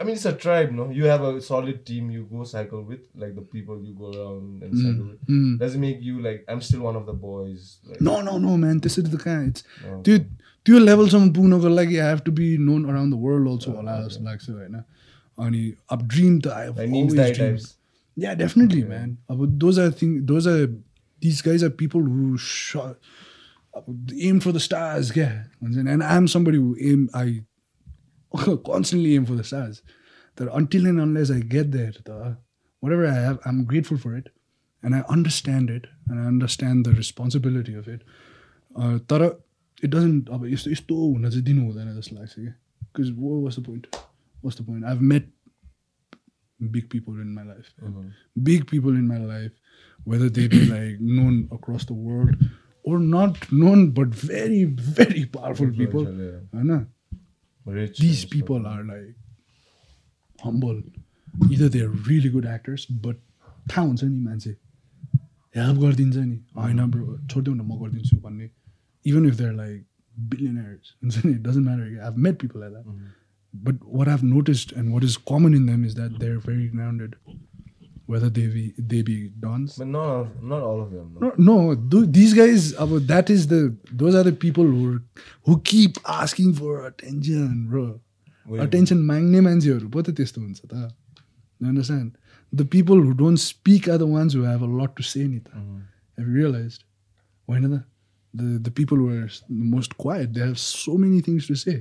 i 0.00 0.04
mean 0.04 0.14
it's 0.14 0.24
a 0.30 0.32
tribe 0.44 0.72
no 0.78 0.90
you 0.90 1.04
have 1.04 1.22
a 1.22 1.40
solid 1.40 1.84
team 1.90 2.10
you 2.10 2.22
go 2.30 2.44
cycle 2.44 2.82
with 2.82 3.02
like 3.24 3.34
the 3.34 3.46
people 3.54 3.82
you 3.84 3.94
go 4.00 4.10
around 4.12 4.62
and 4.62 4.78
cycle 4.78 5.04
with 5.10 5.26
mm. 5.26 5.58
does 5.58 5.74
it 5.74 5.78
make 5.84 6.00
you 6.00 6.22
like 6.22 6.44
i'm 6.48 6.60
still 6.60 6.80
one 6.80 6.96
of 6.96 7.06
the 7.06 7.12
boys 7.12 7.78
like, 7.84 8.00
no, 8.00 8.20
no, 8.20 8.38
no, 8.38 8.56
man. 8.56 8.80
This 8.80 8.98
is 8.98 9.10
the 9.10 9.18
kind. 9.18 9.48
It's 9.50 9.64
no. 9.84 10.02
त्यो 10.02 10.18
त्यो 10.66 10.78
लेभलसम्म 10.78 11.30
पुग्नको 11.36 11.68
लागि 11.68 11.96
I 11.96 12.08
have 12.08 12.20
to 12.26 12.32
be 12.40 12.46
known 12.66 12.84
around 12.90 13.14
the 13.14 13.18
world 13.24 13.48
also 13.48 13.72
होला 13.78 13.96
जस्तो 14.06 14.24
लाग्छ 14.24 14.50
होइन 14.50 14.82
अनि 15.46 15.62
अब 15.96 16.06
ड्रिम 16.14 16.38
त 16.40 16.54
I 16.58 16.68
like 16.68 16.94
memes 16.96 17.18
die 17.22 17.32
types 17.40 17.72
Yeah, 18.16 18.34
definitely, 18.34 18.84
man. 18.84 19.18
Uh, 19.28 19.34
but 19.34 19.58
those 19.58 19.78
are 19.78 19.90
things. 19.90 20.24
Those 20.24 20.46
are 20.46 20.68
these 21.20 21.42
guys 21.42 21.62
are 21.64 21.70
people 21.70 22.00
who 22.00 22.38
shot, 22.38 22.96
uh, 23.74 23.80
aim 24.28 24.38
for 24.40 24.52
the 24.52 24.60
stars. 24.60 25.14
Yeah, 25.16 25.44
and 25.60 26.02
I'm 26.02 26.28
somebody 26.28 26.58
who 26.58 26.76
aim. 26.80 27.08
I 27.12 27.42
constantly 28.64 29.14
aim 29.14 29.26
for 29.26 29.34
the 29.34 29.44
stars. 29.44 29.82
That 30.36 30.52
until 30.52 30.86
and 30.86 31.00
unless 31.00 31.30
I 31.30 31.40
get 31.40 31.70
there, 31.72 31.92
the, 32.04 32.36
whatever 32.80 33.06
I 33.06 33.14
have, 33.14 33.38
I'm 33.44 33.64
grateful 33.64 33.98
for 33.98 34.16
it, 34.16 34.28
and 34.82 34.94
I 34.94 35.04
understand 35.08 35.70
it, 35.70 35.86
and 36.08 36.20
I 36.20 36.26
understand 36.26 36.84
the 36.84 36.92
responsibility 36.92 37.74
of 37.74 37.88
it. 37.88 38.02
Uh, 38.76 38.98
तर 38.98 39.36
it 39.82 39.90
doesn't 39.90 40.28
अब 40.30 40.46
यस्तो 40.46 40.70
यस्तो 40.70 40.94
हुन 40.94 41.30
चाहिँ 41.30 41.42
दिनु 41.44 41.62
हुँदैन 41.64 41.94
जस्तो 42.00 42.16
लाग्छ 42.16 42.34
क्या 42.34 42.52
because 42.82 43.10
was 43.18 43.58
the 43.58 43.64
point 43.66 43.86
was 44.44 44.60
the 44.60 44.66
point 44.66 44.84
I've 44.90 45.04
met 45.12 45.30
big 46.74 46.88
people 46.94 47.20
in 47.24 47.30
my 47.34 47.44
life 47.46 47.70
big 48.48 48.66
people 48.72 48.98
in 49.00 49.06
my 49.06 49.18
life 49.18 49.52
whether 50.12 50.28
they 50.36 50.46
be 50.52 50.60
like 50.66 51.00
known 51.00 51.40
across 51.56 51.86
the 51.90 51.96
world 52.08 52.44
or 52.84 52.98
not 52.98 53.40
known 53.62 53.90
but 53.98 54.14
very 54.22 54.62
very 54.98 55.24
powerful 55.36 55.72
people 55.80 56.08
yeah. 56.22 56.84
Rich 57.73 57.99
these 57.99 58.23
and 58.23 58.31
people 58.31 58.67
are 58.67 58.83
like 58.83 59.15
humble 60.43 60.81
either 61.51 61.69
they're 61.69 61.95
really 62.09 62.29
good 62.29 62.47
actors 62.55 62.85
but 63.07 63.25
थाहा 63.71 63.85
हुन्छ 63.87 64.03
नि 64.03 64.19
मान्छे 64.21 64.51
help 65.55 65.79
गरिदिन्छ 65.81 66.17
नि 66.17 66.37
होइन 66.57 66.85
bro 66.91 67.05
छोडिदेऊ 67.29 67.53
न 67.55 67.61
म 67.61 67.79
गरिदिन्छु 67.81 68.17
भन्ने 68.25 68.49
even 69.05 69.25
if 69.27 69.35
they're 69.41 69.53
like 69.53 69.85
billionaires 70.33 70.93
हुन्छ 71.03 71.25
नि 71.25 71.33
doesn't 71.47 71.65
matter 71.65 71.99
I 72.07 72.23
met 72.27 72.41
people 72.41 72.59
like 72.59 72.73
that 72.73 73.17
but 73.53 73.83
what 73.83 74.07
I've 74.07 74.23
noticed 74.23 74.71
and 74.71 74.93
what 74.93 75.03
is 75.03 75.17
common 75.17 75.53
in 75.53 75.65
them 75.65 75.83
is 75.83 75.95
that 75.95 76.19
they're 76.19 76.39
very 76.39 76.67
grounded, 76.67 77.15
whether 78.11 78.29
they 78.35 78.45
be 78.53 78.61
they 78.91 78.99
be 79.07 79.15
dons. 79.45 79.73
But 79.79 79.89
not 79.95 80.43
not 80.51 80.63
all 80.67 80.79
of 80.83 80.91
them. 80.91 81.09
No. 81.23 81.31
No, 81.47 81.55
no 81.71 81.75
th- 81.95 82.11
these 82.19 82.33
guys. 82.37 82.69
About 82.85 83.05
that 83.11 83.29
is 83.33 83.47
the 83.51 83.59
those 84.03 84.15
are 84.21 84.23
the 84.27 84.33
people 84.45 84.69
who 84.75 84.85
are, 84.93 85.01
who 85.49 85.57
keep 85.71 85.99
asking 86.19 86.55
for 86.61 86.71
attention, 86.87 87.67
bro. 87.73 87.85
Attention 88.65 89.03
माग्ने 89.11 89.41
मान्छेहरू 89.49 89.89
पो 89.95 90.01
त 90.07 90.15
त्यस्तो 90.21 90.41
हुन्छ 90.41 90.61
त 90.73 90.89
You 91.61 91.67
understand? 91.73 92.17
The 92.59 92.65
people 92.77 93.01
who 93.05 93.13
don't 93.21 93.41
speak 93.45 93.87
are 93.93 93.99
the 94.03 94.07
ones 94.15 94.33
who 94.37 94.43
have 94.49 94.61
a 94.67 94.71
lot 94.81 94.95
to 95.01 95.03
say 95.11 95.27
नि 95.27 95.39
त 95.39 95.61
Have 96.17 96.27
you 96.27 96.33
realized? 96.41 96.83
होइन 97.51 97.69
त 97.75 97.83
the 98.41 98.49
the 98.69 98.73
people 98.81 99.03
who 99.03 99.09
are 99.19 99.29
the 99.59 99.69
most 99.77 99.97
quiet 100.05 100.33
they 100.33 100.45
have 100.47 100.59
so 100.65 100.97
many 101.05 101.21
things 101.29 101.47
to 101.53 101.59
say. 101.67 101.77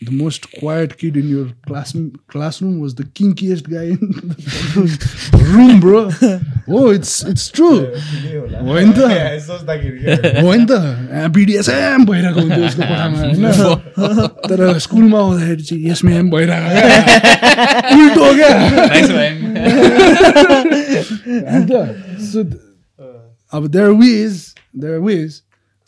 The 0.00 0.12
most 0.12 0.44
quiet 0.52 0.96
kid 0.96 1.16
in 1.16 1.28
your 1.28 1.46
class 1.66 1.92
classroom 2.28 2.78
was 2.78 2.94
the 2.94 3.02
kinkiest 3.18 3.64
guy 3.68 3.86
in 3.94 3.98
the 4.02 5.40
room, 5.52 5.80
bro. 5.80 6.02
Oh, 6.68 6.90
it's 6.90 7.14
it's 7.30 7.46
true. 7.50 7.78
होइन 8.68 8.92
त? 8.94 9.08
ए, 9.10 9.40
सोच्दाखेरि 9.46 9.98
क्या। 10.04 10.42
हो 10.42 10.52
नि 10.54 10.66
त 10.70 10.78
बिडिएसएम 11.34 12.04
भइरहेको 12.10 12.40
हुन्थ्यो 12.40 12.64
उसको 12.68 12.82
कोठामा 12.82 13.18
होइन 13.18 13.42
तर 14.46 14.78
स्कुलमा 14.86 15.18
आउँदाखेरि 15.18 15.62
चाहिँ 15.66 15.90
यस 15.90 16.04
म्याम 16.04 16.30
भइरहेको 16.30 16.70
क्या 16.78 17.98
उल्टो 17.98 18.30
क्या 18.38 18.50
Nice, 18.86 19.10
man. 19.18 19.34
अन्त 21.56 21.72
सो 22.30 22.46
अब 23.52 23.66
there 23.74 23.90
ways 24.04 24.34
there 24.78 24.98
ways 25.10 25.40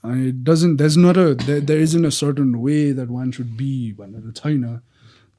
it 0.04 0.34
doesn't 0.44 0.78
there 0.78 0.90
is 0.90 0.98
not 0.98 1.18
a 1.18 1.32
there 1.42 1.80
is 1.80 1.96
in 1.96 2.04
a 2.04 2.08
certain 2.18 2.54
way 2.56 2.92
that 2.94 3.08
one 3.08 3.30
should 3.30 3.46
be 3.56 3.92
भनेर 3.98 4.30
छैन 4.32 4.64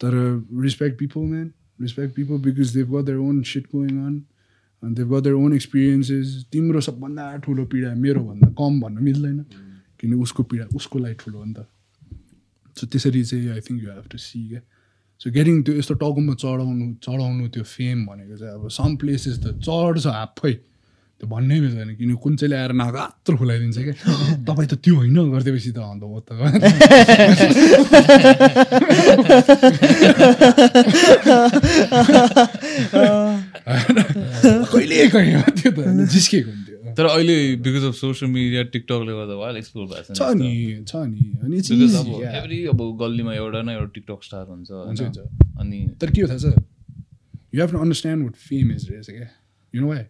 तर 0.02 0.14
respect 0.62 0.98
people 1.00 1.22
man 1.24 1.52
respect 1.82 2.16
people 2.16 2.38
because 2.42 2.74
they've 2.76 2.98
got 2.98 3.06
their 3.06 3.18
own 3.20 3.42
shit 3.46 3.68
going 3.76 3.98
on 3.98 4.22
अनि 4.84 4.96
they've 4.96 5.16
got 5.16 5.24
their 5.24 5.36
own 5.36 5.54
experiences 5.54 6.46
तिम्रो 6.52 6.82
सबभन्दा 6.82 7.36
ठुलो 7.46 7.66
पीडा 7.66 7.94
मेरो 7.98 8.24
भन्दा 8.24 8.50
कम 8.58 8.80
भन्न 8.82 9.04
मिल्दैन 9.04 9.46
किन 10.00 10.14
उसको 10.22 10.44
पीडा 10.44 10.66
उसको 10.76 11.00
लागि 11.00 11.16
ठुलो 11.20 11.38
हो 11.38 11.46
नि 11.46 11.54
त 11.54 11.68
सो 12.76 12.88
त्यसरी 12.88 13.24
चाहिँ 13.24 13.50
I 13.50 13.62
think 13.62 13.84
you 13.84 13.90
have 13.90 14.08
to 14.12 14.18
see 14.20 14.48
क्या 14.50 14.62
सो 15.22 15.32
गेटिङ 15.32 15.62
त्यो 15.64 15.76
यस्तो 15.76 15.94
टाउकोमा 16.02 16.34
चढाउनु 16.36 16.86
चढाउनु 17.00 17.48
त्यो 17.50 17.64
फेम 17.66 18.06
भनेको 18.06 18.38
चाहिँ 18.38 18.54
अब 18.54 18.68
सम 18.72 18.96
प्लेसेस 18.98 19.40
त 19.40 19.54
चढ्छ 19.62 20.08
आफै 20.10 20.54
त्यो 21.22 21.30
भन्नै 21.30 21.61
मिल्दैन 21.61 22.02
किन 22.02 22.18
कुन 22.18 22.34
चाहिँले 22.41 22.57
आएर 22.57 22.73
नागात्रो 22.81 23.38
खुलाइदिन्छ 23.38 23.77
क्या? 23.77 23.93
तपाईँ 24.49 24.73
त 24.73 24.81
त्यो 24.81 24.98
होइन 24.98 25.30
गरिदिएपछि 25.30 25.69
त 25.69 25.77
अन्त 25.77 26.02
हो 26.02 26.18
त। 26.26 26.34
कहिले 34.73 35.14
कहीँ 35.14 35.38
हो 35.38 35.45
त्यो 35.61 35.69
त? 35.72 35.77
जिस्केको 36.10 36.49
हुन्थ्यो। 36.49 36.98
तर 36.98 37.06
अहिले 37.06 37.61
बिकज 37.61 37.85
अफ 37.85 37.93
सोसियल 38.02 38.26
मिडिया 38.31 38.64
टिकटकले 38.73 39.14
गर्दा 39.14 39.35
वाइल 39.45 39.57
एक्सप्लोर 39.61 39.85
भएको 39.93 40.18
छ 40.18 40.26
नि 40.41 40.81
छ 40.89 41.06
नि। 41.06 41.22
अनि 41.45 41.61
अब. 42.02 42.10
एभ्री 42.34 42.73
अब 42.73 42.81
गल्लीमा 42.98 43.30
एउटा 43.34 43.61
न 43.61 43.69
एउटा 43.77 43.93
टिकटक 43.93 44.26
स्टार? 44.26 44.45
हुन्छ, 44.49 44.89
हुन्छ। 44.89 45.22
अनि 45.61 46.02
तर 46.02 46.10
के 46.11 46.22
हो 46.22 46.27
थाहा 46.34 46.41
छ? 46.41 46.43
You 47.53 47.61
have 47.61 47.72
to 47.72 47.77
understand 47.77 48.23
what 48.26 48.35
fame 48.49 48.72
is 48.72 48.89
रहेछ 48.89 49.10
क्या। 49.10 49.27
You 49.76 49.81
know 49.81 49.88
why 49.88 50.03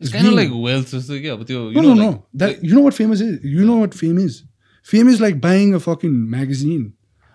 it's 0.00 0.12
kind 0.12 0.32
like 0.34 0.50
wealth 0.64 0.94
जस्तो 0.94 1.20
कि 1.20 1.28
अब 1.28 1.44
त्यो 1.46 1.60
you 1.72 1.82
No, 1.82 1.82
know, 1.82 1.94
no, 1.94 2.02
no. 2.02 2.10
like- 2.10 2.40
That 2.42 2.64
you 2.68 2.74
know 2.76 2.84
what 2.86 2.96
famous 3.00 3.22
is? 3.26 3.34
You 3.56 3.66
know 3.70 3.78
what 3.82 3.94
fame 4.02 4.18
is? 4.26 4.36
Fame 4.86 5.08
is 5.12 5.20
like 5.24 5.40
buying 5.46 5.74
a 5.78 5.80
fucking 5.88 6.16
magazine. 6.36 6.84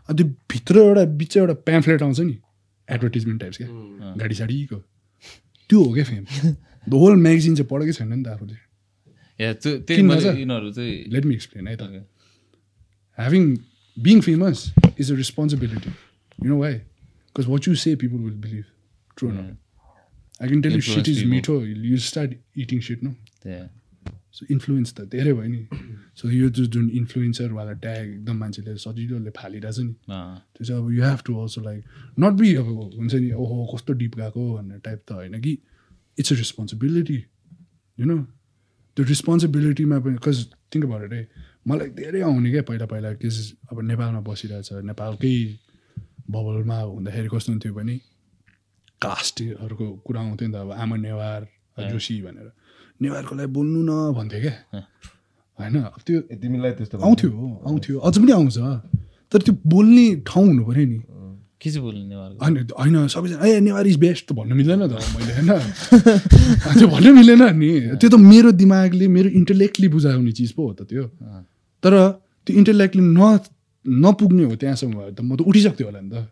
अनि 0.09 0.17
त्यो 0.23 0.27
भित्र 0.51 0.79
एउटा 0.79 1.03
बिच 1.21 1.37
एउटा 1.37 1.53
प्याम्फलेट 1.69 2.01
आउँछ 2.03 2.19
नि 2.19 2.37
एडभर्टिजमेन्ट 2.87 3.41
टाइप्स 3.41 3.57
क्या 3.57 4.13
गाडी 4.21 4.35
साडीको 4.35 4.75
त्यो 5.69 5.83
हो 5.83 5.93
क्या 5.93 6.03
फेम 6.03 6.23
द 6.89 6.93
होल 6.93 7.15
म्यागजिन 7.27 7.55
चाहिँ 7.55 7.67
पढेकै 7.71 7.93
छैन 7.99 8.13
नि 8.13 8.23
त 8.23 8.27
आफूले? 8.27 8.55
यिनीहरू 9.41 10.71
चाहिँ 10.71 11.03
लेट 11.13 11.25
मी 11.25 11.35
एक्सप्लेन 11.35 11.67
है 11.67 11.75
त 11.75 11.81
Okay. 11.89 12.03
having 13.17 13.47
being 13.97 14.21
famous 14.25 14.59
is 15.03 15.09
a 15.11 15.15
responsibility. 15.15 15.91
You 16.43 16.49
know 16.51 16.59
why? 16.63 16.71
Because 17.27 17.47
what 17.53 17.67
you 17.69 17.73
say, 17.81 17.95
people 18.03 18.19
will 18.27 18.37
believe. 18.45 18.67
True 19.17 19.31
or 20.41 20.47
not? 20.47 20.47
I 20.47 20.47
can 20.47 20.61
tell 20.61 20.71
you 20.71 20.81
shit 20.81 20.97
Influence 20.97 21.07
is 21.07 21.23
people. 21.23 21.29
meat. 21.29 21.49
oh, 21.49 21.87
You 21.91 21.97
start 21.97 22.33
eating 22.55 22.81
shit, 22.81 23.03
no? 23.03 23.15
Yeah. 23.45 23.67
So 24.31 24.45
influence 24.51 24.93
त 24.93 25.01
धेरै 25.11 25.31
भयो 25.33 25.47
नि 25.47 25.67
so 26.15 26.29
यो 26.29 26.49
जुन 26.49 26.89
इन्फ्लुएन्सरवाला 26.89 27.71
tag 27.71 28.05
एकदम 28.09 28.37
मान्छेले 28.37 28.75
सजिलोले 28.77 29.29
फालिरहेछ 29.29 29.79
नि 29.79 29.93
त्यो 30.07 30.63
चाहिँ 30.65 30.83
अब 30.83 30.91
you 30.91 31.03
have 31.03 31.19
to 31.25 31.33
also 31.41 31.61
like 31.61 31.83
not 32.19 32.33
be 32.33 32.53
अब 32.55 32.67
हुन्छ 32.95 33.13
नि 33.13 33.31
ओहो 33.31 33.65
कस्तो 33.73 33.93
डिप 33.93 34.15
गएको 34.15 34.53
भन्ने 34.53 34.77
टाइप 34.85 34.99
त 35.07 35.11
होइन 35.11 35.41
कि 35.41 35.57
it's 36.17 36.33
a 36.33 36.35
responsibility 36.35 37.19
you 37.97 38.05
know 38.05 38.17
त्यो 38.97 39.05
रेस्पोन्सिबिलिटीमा 39.05 39.99
पनि 39.99 40.13
बिकज 40.13 40.47
थिङ्क 40.75 40.85
भएर 40.85 41.13
है 41.13 41.27
मलाई 41.67 41.89
धेरै 41.99 42.21
आउने 42.21 42.51
क्या 42.51 42.61
पहिला 42.71 42.85
पहिला 42.85 43.13
के 43.19 43.27
अब 43.27 43.81
नेपालमा 43.91 44.21
बसिरहेछ 44.31 44.69
नेपालकै 44.87 45.35
बबलमा 46.31 46.79
हुँदाखेरि 46.79 47.29
कस्तो 47.35 47.51
हुन्थ्यो 47.51 47.73
भने 47.73 47.99
कास्टहरूको 49.01 49.85
कुरा 50.05 50.21
आउँथ्यो 50.21 50.47
नि 50.47 50.53
त 50.53 50.57
अब 50.57 50.71
आमा 50.73 50.95
नेवार 50.97 51.41
जोशी 51.89 52.21
भनेर। 52.21 52.47
नेवारको 53.01 53.33
लागि 53.35 53.51
बोल्नु 53.51 53.81
न 53.81 53.91
भन्थ्यो 54.13 54.39
क्या 54.41 54.55
होइन 55.59 55.75
अब 55.83 56.01
त्यो 56.05 56.19
तिमीलाई 56.41 56.71
त्यस्तो 56.77 56.97
आउँथ्यो 56.99 57.29
आउँथ्यो। 57.67 57.95
अझ 57.99 58.15
पनि 58.17 58.31
आउँछ। 58.31 58.57
तर 59.31 59.39
त्यो 59.41 59.53
बोल्ने 59.65 60.05
ठाउँ 60.27 60.45
हुनु 60.47 60.63
पऱ्यो 60.65 60.85
नि। 60.85 60.99
के 61.61 61.69
चाहिँ 61.69 61.83
बोल्ने 61.85 62.15
होइन 62.41 62.55
होइन 62.73 63.07
सबैजना 63.07 63.45
ए 63.45 63.59
नेवार 63.59 63.87
इज 63.87 63.97
बेस्ट 63.97 64.23
त 64.29 64.33
भन्नु 64.33 64.55
मिल्दैन 64.55 64.81
त 64.87 64.93
मैले 65.13 65.33
होइन। 65.37 65.49
त्यो 66.77 66.87
भन्नु 66.87 67.13
मिलेन 67.13 67.43
नि। 67.53 67.69
त्यो 67.97 68.09
त 68.09 68.15
मेरो 68.17 68.51
दिमागले 68.51 69.07
मेरो 69.07 69.29
इन्टलेक्टली 69.29 69.87
बुझाउने 69.87 70.31
चिज 70.31 70.51
पो 70.51 70.61
हो 70.67 70.73
त 70.73 70.89
त्यो। 70.89 71.05
तर 71.83 71.93
त्यो 72.45 72.57
इन्टलेक्टली 72.57 73.01
न 73.01 73.39
नपुग्ने 73.85 74.43
हो 74.43 74.55
त्यहाँसम्म 74.55 74.93
भयो 74.93 75.11
त 75.13 75.21
म 75.21 75.35
त 75.37 75.41
उठिसक्थ्यो 75.41 75.87
होला 75.87 76.01
नि 76.01 76.09
त। 76.09 76.29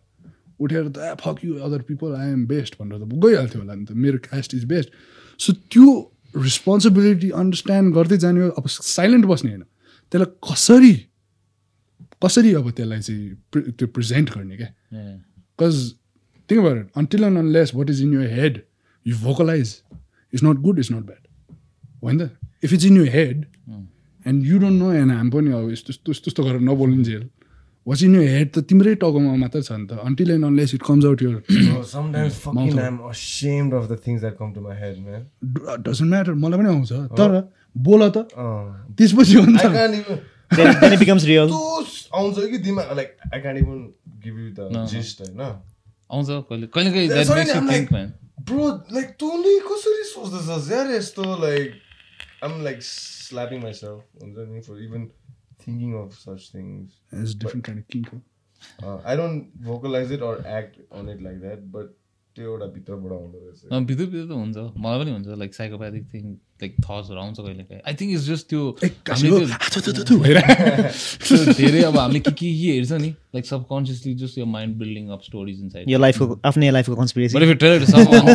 उठेर 0.60 0.88
त 0.96 1.16
fuck 1.24 1.44
you 1.46 1.60
other 1.68 1.82
people 1.92 2.16
I 2.22 2.30
am 2.32 2.46
best 2.54 2.80
भनेर 2.82 3.04
त 3.04 3.20
गइहाल्थ्यो 3.26 3.62
होला 3.62 3.76
नि 3.76 3.86
त 3.86 3.92
मेरो 4.08 4.18
कास्ट 4.30 4.54
इज 4.60 4.64
बेस्ट 4.74 4.90
सो 5.46 5.54
त्यो 5.76 5.94
रेस्पोन्सिबिलिटी 6.48 7.30
अन्डरस्ट्यान्ड 7.44 7.94
गर्दै 8.00 8.18
जाने 8.26 8.50
अब 8.62 8.68
साइलेन्ट 8.74 9.26
बस्ने 9.34 9.52
होइन 9.52 9.64
त्यसलाई 10.12 10.34
कसरी 10.50 10.94
कसरी 12.26 12.54
अब 12.62 12.70
त्यसलाई 12.82 13.02
चाहिँ 13.08 13.72
त्यो 13.72 13.88
प्रेजेन्ट 13.96 14.38
गर्ने 14.38 14.58
क्या 14.58 14.70
think 16.50 16.60
about 16.60 16.78
it. 16.78 16.88
Until 16.96 17.24
and 17.26 17.38
unless 17.38 17.74
what 17.74 17.90
is 17.90 18.02
in 18.02 18.12
your 18.12 18.28
head, 18.28 18.64
you 19.06 19.16
vocalize. 19.16 19.84
It's 20.34 20.44
not 20.44 20.62
good. 20.64 20.80
It's 20.80 20.90
not 20.90 21.06
bad. 21.06 21.24
When 22.00 22.18
the 22.18 22.32
if 22.62 22.74
it's 22.74 22.84
in 22.84 22.96
your 22.96 23.10
head 23.18 23.48
and 24.26 24.44
you 24.44 24.60
don't 24.60 24.80
know 24.80 24.90
and 25.02 25.12
I'm 25.12 25.30
पनि 25.32 25.52
अब 25.52 25.70
यस्तो 25.72 25.94
यस्तो 25.94 26.12
यस्तो 26.28 26.44
गरेर 26.44 26.62
नबोल्नुन्जेल 26.70 27.24
what's 27.90 28.04
in 28.08 28.16
your 28.16 28.28
head 28.36 28.50
त 28.56 28.64
तिम्रै 28.72 28.96
टाउकोमा 29.04 29.36
मात्र 29.44 29.62
छ 29.68 29.78
नि 29.82 29.86
त 29.92 30.00
until 30.10 30.32
and 30.38 30.46
unless 30.46 30.74
it 30.80 30.84
comes 30.90 31.06
out 31.12 31.22
your 31.28 31.38
Bro, 31.52 31.84
sometimes 31.94 32.42
fucking 32.48 32.74
Mouth- 32.74 32.84
I'm 32.88 33.00
ashamed 33.12 33.78
of 33.82 33.88
the 33.94 33.98
things 34.08 34.26
that 34.28 34.36
come 34.42 34.52
to 34.58 34.66
my 34.68 34.76
head, 34.82 35.00
man. 35.08 35.24
Doesn't 35.88 36.10
matter 36.16 36.34
मलाई 36.44 36.60
पनि 36.64 36.70
आउँछ 36.76 36.92
तर 37.22 37.40
बोल 37.88 38.10
त 38.18 38.26
Uh, 38.44 38.68
त्यसपछि 39.00 39.34
हो 39.40 39.46
नि 39.46 39.58
I 39.58 39.64
त 39.64 39.74
can't 39.80 39.98
even. 40.02 40.20
then, 40.58 40.70
then 40.82 40.94
it 40.94 41.00
becomes 41.06 41.26
real. 41.32 41.48
Those 41.56 41.98
आउँछ 42.20 42.40
कि 42.54 42.58
दिमाग 42.70 42.94
like 43.00 43.12
I 43.32 43.42
can't 43.48 43.60
even 43.64 43.82
give 44.24 44.38
you 44.44 44.54
the 44.62 44.70
No. 44.78 44.86
gist 44.94 45.22
होइन 45.26 45.42
आउँछ 45.42 46.28
कहिले 46.50 46.68
कहिले 46.78 46.90
मेक्स 47.14 47.30
यु 48.50 48.70
तँले 49.22 49.54
कसरी 49.70 50.04
सोच्दछस् 50.14 50.72
यार 50.72 50.92
यस्तो 50.92 51.24
like 51.46 51.74
I'm 52.48 52.56
like 52.68 52.82
slapping 52.90 53.62
myself 53.64 54.00
हुन्छ 54.22 54.48
नि 54.54 54.62
for 54.68 54.78
even 54.88 55.08
thinking 55.66 55.94
of 56.02 56.18
such 56.26 56.50
things. 56.58 56.98
As 57.22 57.38
different 57.46 57.66
kind 57.66 57.84
king 57.94 58.04
हो 58.14 58.22
Uh, 58.84 58.94
I 59.12 59.14
don't 59.18 59.44
vocalize 59.66 60.10
it 60.16 60.24
or 60.30 60.32
act 60.54 60.74
on 61.02 61.10
it 61.12 61.20
like 61.26 61.38
that, 61.44 61.60
but 61.76 61.96
त्यो 62.36 62.46
एउटा 62.52 62.66
भित्रबाट 62.74 63.12
आउँदो 63.12 63.38
रहेछ 63.44 63.86
भित्र 63.88 64.06
भित्र 64.06 64.26
त 64.28 64.32
हुन्छ 64.40 64.58
मलाई 64.84 65.00
पनि 65.00 65.12
हुन्छ 65.12 65.38
लाइक 65.40 65.54
साइकोप्याथिक 65.56 66.04
थिङ 66.14 66.26
लाइक 66.64 66.76
थट्सहरू 66.86 67.20
आउँछ 67.22 67.38
कहिले 67.40 67.64
काहीँ 67.70 67.82
आई 67.88 67.94
थिङ्क 68.02 68.12
इट्स 68.14 68.26
जस्ट 68.28 68.46
त्यो 68.50 68.62
धेरै 71.60 71.82
अब 71.84 71.98
हामीले 71.98 72.20
के 72.20 72.32
के 72.32 72.36
के 72.40 72.72
हेर्छ 72.74 72.92
नि 72.92 73.10
लाइक 73.36 73.46
सबकन्सियसली 73.46 74.14
जस्ट 74.24 74.38
यो 74.38 74.46
mind 74.58 74.76
building 74.84 75.10
of 75.18 75.24
stories 75.30 75.62
inside 75.70 75.90
Your 75.94 76.02
life, 76.06 76.22
आफ्नै 76.52 76.72
लाइफको 76.72 76.96
conspiracy. 77.02 77.34
But 77.40 77.48
if 77.48 77.52
you 77.54 77.60
tell 77.66 77.76
it 77.78 77.86
to 77.86 77.92
someone, 77.96 78.26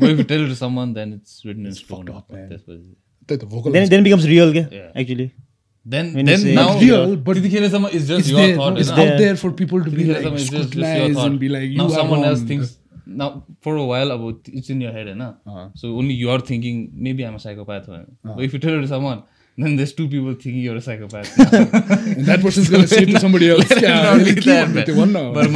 but 0.00 0.08
if 0.10 0.18
you 0.18 0.26
tell 0.32 0.46
it 0.46 0.50
to 0.54 0.58
someone, 0.62 0.96
then 0.98 1.14
it's 1.18 1.36
written 1.44 1.70
in 1.72 1.78
stone. 1.82 2.10
up, 2.16 2.32
man. 2.38 2.48
त्यसपछि 2.48 2.90
त 3.28 3.30
then, 3.30 3.48
vocal 3.48 3.72
then 3.72 4.00
it 4.00 4.04
becomes 4.04 4.26
real, 4.34 4.56
Yeah. 4.56 4.90
actually. 5.02 5.28
Then 5.86 6.12
When 6.14 6.26
you 6.26 6.32
then 6.32 6.40
say 6.40 6.54
now 6.54 6.72
it's 6.72 6.82
real, 6.82 7.16
but 7.16 7.36
त्यतिखेरसम्म 7.36 7.88
it's 7.92 8.06
just 8.06 8.20
it's 8.20 8.30
your 8.30 8.40
there, 8.40 8.56
thought. 8.56 8.78
it's 8.78 8.90
you 8.90 8.96
know? 8.96 9.06
out 9.06 9.18
there 9.18 9.36
for 9.36 9.50
people 9.52 9.82
to 9.84 9.90
be 9.90 10.04
like 10.04 10.18
त्यतिखेरसम्म 10.18 10.34
it's 10.34 10.50
just, 10.50 10.52
just 10.52 10.76
your 10.76 10.84
scrutinize 10.84 11.14
thought. 11.16 11.30
and 11.30 11.40
be 11.40 11.48
like 11.48 11.68
you 11.70 11.78
now 11.78 11.86
are 11.86 11.94
someone 11.94 12.24
else 12.24 12.42
thinks 12.52 12.76
now 13.06 13.44
for 13.60 13.76
a 13.76 13.84
while 13.84 14.10
about 14.12 14.48
it's 14.52 14.70
in 14.70 14.80
your 14.80 14.92
head, 14.92 15.06
होइन? 15.06 15.72
So 15.74 15.96
only 15.96 16.14
you're 16.14 16.40
thinking 16.40 16.90
maybe 16.94 17.24
I'm 17.26 17.34
a 17.34 17.40
psychopath. 17.40 17.86
But 18.24 18.44
if 18.48 18.52
you 18.52 18.60
tell 18.60 18.78
it 18.78 18.82
to 18.82 18.88
someone, 18.88 19.22
then 19.56 19.76
there's 19.76 19.92
two 19.92 20.08
people 20.08 20.34
thinking 20.34 20.62
you're 20.62 20.76
a 20.76 20.80
psychopath. 20.80 21.32
And 21.38 22.24
that 22.26 22.40
person's 22.40 22.70
gonna 22.70 22.86
say 22.86 23.04
to 23.04 23.18
somebody 23.18 23.50
else, 23.50 23.72
"Yeah, 23.82 24.02
not 24.02 24.18
really 24.18 24.34
that 24.34 24.68
भन्नु 24.68 24.74
bad." 24.74 24.86
त्यो 24.86 24.94
भन्न 25.00 25.16
But 25.34 25.46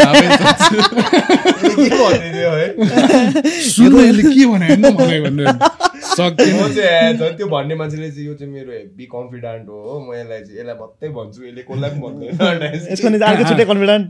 के 1.75 1.89
भनिदियो 1.89 2.51
है 2.61 3.43
सुरुमा 3.71 4.03
यसले 4.03 4.23
के 4.23 4.47
भने 4.53 4.67
हेर्नु 4.67 4.91
मलाई 4.99 5.21
भनेर 5.27 5.94
सक्दैन। 6.19 6.55
म 6.55 6.69
चाहिँ 6.75 7.13
ए, 7.13 7.17
झन् 7.19 7.37
त्यो 7.37 7.47
भन्ने 7.49 7.75
मान्छेले 7.75 8.11
चाहिँ 8.11 8.27
यो 8.27 8.35
चाहिँ 8.35 8.53
मेरो 8.53 8.73
हेभी 8.73 9.05
कन्फिडेन्ट 9.15 9.69
हो। 9.69 9.99
म 10.01 10.15
यसलाई 10.15 10.41
चाहिँ 10.45 10.59
यसलाई 10.59 10.77
मात्रै 10.81 11.09
भन्छु 11.19 11.41
यसले 11.45 11.63
कसलाई 11.69 11.91
पनि 11.91 12.01
भन्दैन 12.05 12.63
यसको 12.93 13.09
निम्ति 13.09 13.27
अर्को 13.31 13.45
छुट्टै 13.49 13.67
कन्फिडेन्ट 13.71 14.05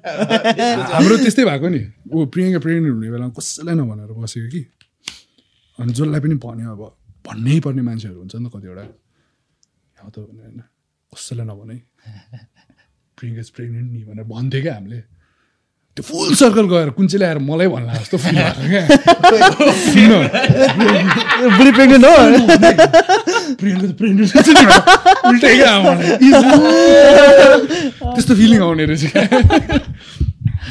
हाम्रो 0.97 1.17
त्यस्तै 1.25 1.45
भएको 1.45 1.69
नि। 1.69 1.83
ऊ 2.13 2.27
प्रियङ्का 2.35 2.61
प्रेग्नेन्ट 2.65 2.95
हुने 2.95 3.09
बेलामा 3.15 3.33
कसैलाई 3.39 3.75
नभनेर 3.81 4.13
बसेको 4.21 4.49
कि? 4.55 4.63
अनि 5.79 5.93
जसलाई 5.93 6.21
पनि 6.21 6.37
भन्यो 6.45 6.71
अब 6.77 6.83
भन्नै 7.27 7.57
पर्ने 7.65 7.83
मान्छेहरू 7.89 8.19
हुन्छ 8.21 8.35
नि 8.37 8.49
त 8.49 8.53
कतिवटा। 8.55 8.85
त 10.05 10.17
भने 10.19 10.43
होइन 10.45 10.61
कसैलाई 11.13 11.47
नभने। 11.49 11.77
प्रियङ्का 13.19 13.43
प्रेग्नेन्ट 13.57 13.89
नि 13.93 14.01
भनेर 14.05 14.25
भन्थ्यो 14.29 14.61
क्या 14.63 14.75
हामीले। 14.75 14.99
त्यो 15.97 16.03
फुल 16.03 16.35
सर्कल 16.35 16.67
गएर 16.67 16.91
कुन 16.91 17.07
चाहिँ 17.07 17.19
ल्याएर 17.19 17.39
मलाई 17.39 17.67
भन्ला 17.67 17.95
जस्तो 17.95 18.19
फिल 18.19 18.37
भएको 21.75 21.99
त 21.99 22.05
त्यस्तो 28.15 28.35
फिलिङ 28.35 28.61
आउने 28.61 28.85
रहेछ 28.85 29.13
क्या। 29.13 29.23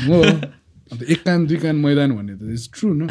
हो। 0.08 0.24
अन्त 0.24 1.04
एक 1.04 1.24
कान 1.24 1.48
दुई 1.48 1.58
कान 1.58 1.76
मैदान 1.76 2.12
भन्ने 2.12 2.36
त 2.36 2.54
इट्स 2.54 2.70
ट्रु 2.74 2.94
न 2.94 3.08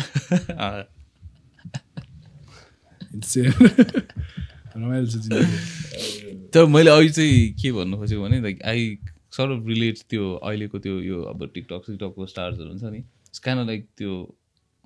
रमाइलो 4.77 5.07
छ 5.07 5.17
तर 6.55 6.65
मैले 6.65 6.91
अघि 6.91 7.09
चाहिँ 7.09 7.53
के 7.53 7.73
भन्नु 7.73 7.97
खोजेको 7.97 8.23
भने 8.23 8.41
like 8.41 8.59
I 8.67 8.99
sort 9.37 9.51
of 9.53 9.67
relate 9.69 9.99
त्यो 10.11 10.33
अहिलेको 10.35 10.79
त्यो 10.87 11.01
यो 11.01 11.23
अब 11.33 11.45
टिकटक 11.55 11.85
सिकटकको 11.87 12.27
स्टार्सहरू 12.27 12.69
हुन्छ 12.69 12.93
नि 12.93 12.99
इट्स 12.99 13.39
कान 13.49 13.67
लाइक 13.67 13.87
त्यो 13.99 14.15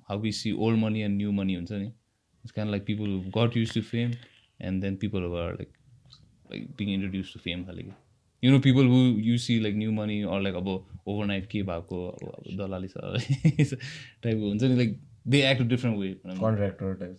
how 0.09 0.19
we 0.21 0.31
see 0.31 0.51
old 0.67 0.79
money 0.79 1.01
and 1.01 1.17
new 1.17 1.31
money 1.39 1.55
हुन्छ 1.55 1.71
नि. 1.71 1.87
It's 1.87 2.51
kinda 2.51 2.71
like 2.71 2.85
people 2.85 3.15
got 3.37 3.57
used 3.57 3.73
to 3.73 3.81
fame 3.91 4.11
and 4.59 4.81
then 4.81 4.95
people 4.95 5.23
are 5.23 5.53
like 5.53 5.71
like 6.51 6.67
being 6.77 6.93
introduce 6.93 7.33
to 7.33 7.39
fame 7.39 7.63
खाले 7.65 7.83
you 8.43 8.51
know 8.51 8.59
people 8.59 8.87
who 8.87 8.97
you 9.27 9.37
see 9.45 9.59
like 9.59 9.75
new 9.75 9.91
money 9.91 10.21
or 10.35 10.41
like 10.41 10.55
अब 10.55 10.67
overnight 10.67 11.45
के 11.51 11.63
भएको 11.69 12.05
अब 12.07 12.27
अब 12.29 12.55
दलाली 12.57 12.87
छ 12.87 12.97
टाइपको 14.23 14.47
हुन्छ 14.47 14.63
नि 14.63 14.75
like 14.75 14.99
they 15.35 15.41
act 15.51 15.61
different 15.71 15.97
way 15.99 16.13
contractor 16.27 16.93
type 16.99 17.17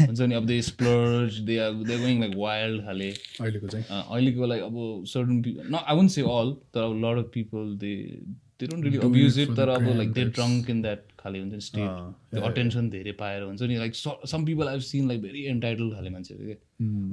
हुन्छ 0.00 0.20
नि 0.20 0.34
अब 0.34 0.46
they 0.46 0.60
splurge 0.62 1.38
they 1.48 1.58
are 1.58 1.72
they 1.84 1.98
going 1.98 2.20
like 2.20 2.36
wild 2.36 2.84
खाले। 2.84 3.10
अहिलेको 3.10 3.68
चाहिँ। 3.68 3.84
अहिलेको 3.90 4.46
लाइक 4.46 4.62
अब 4.62 4.78
सर्टन 5.14 5.42
पिपल 5.42 5.74
न 5.74 5.82
आई 5.86 5.96
वन्ट 5.96 6.10
से 6.10 6.22
अल 6.36 6.52
तर 6.74 6.82
अब 6.82 6.96
lot 7.04 7.24
of 7.24 7.30
people 7.34 7.76
they 7.80 7.94
they 8.60 8.66
don't 8.66 8.86
Do 8.94 9.04
abuse 9.04 9.38
it 9.40 9.50
तर 9.56 9.68
अब 9.68 9.86
like 9.96 10.12
they 10.12 10.24
drunk 10.38 10.70
in 10.70 10.82
that 10.82 11.04
खाले 11.18 11.38
हुन्छ 11.38 11.54
नि 11.54 11.60
स्टेट 11.60 11.88
त्यो 12.32 12.42
अटेन्सन 12.48 12.90
धेरै 12.90 13.12
पाएर 13.20 13.42
हुन्छ 13.42 13.62
नि 13.62 13.76
like 13.76 13.94
some 14.32 14.44
people 14.46 14.68
I've 14.68 14.80
seen 14.88 15.08
like 15.08 15.22
very 15.22 15.44
entitle 15.52 15.90
खाले 15.94 16.10
मान्छेहरू 16.10 16.44
क्या 16.44 16.56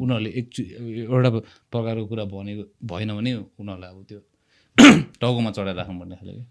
उनीहरूले 0.04 0.30
एकचु 0.42 0.64
एउटा 0.64 1.30
प्रकारको 1.76 2.06
कुरा 2.08 2.26
भनेको 2.34 2.64
भएन 2.94 3.16
भने 3.16 3.34
उनीहरूलाई 3.36 3.90
अब 3.90 4.04
त्यो 4.10 4.22
टाउकोमा 5.22 5.52
चढाएर 5.52 5.76
राख्नुपर्ने 5.76 6.16
खाले 6.16 6.34
क्या 6.34 6.46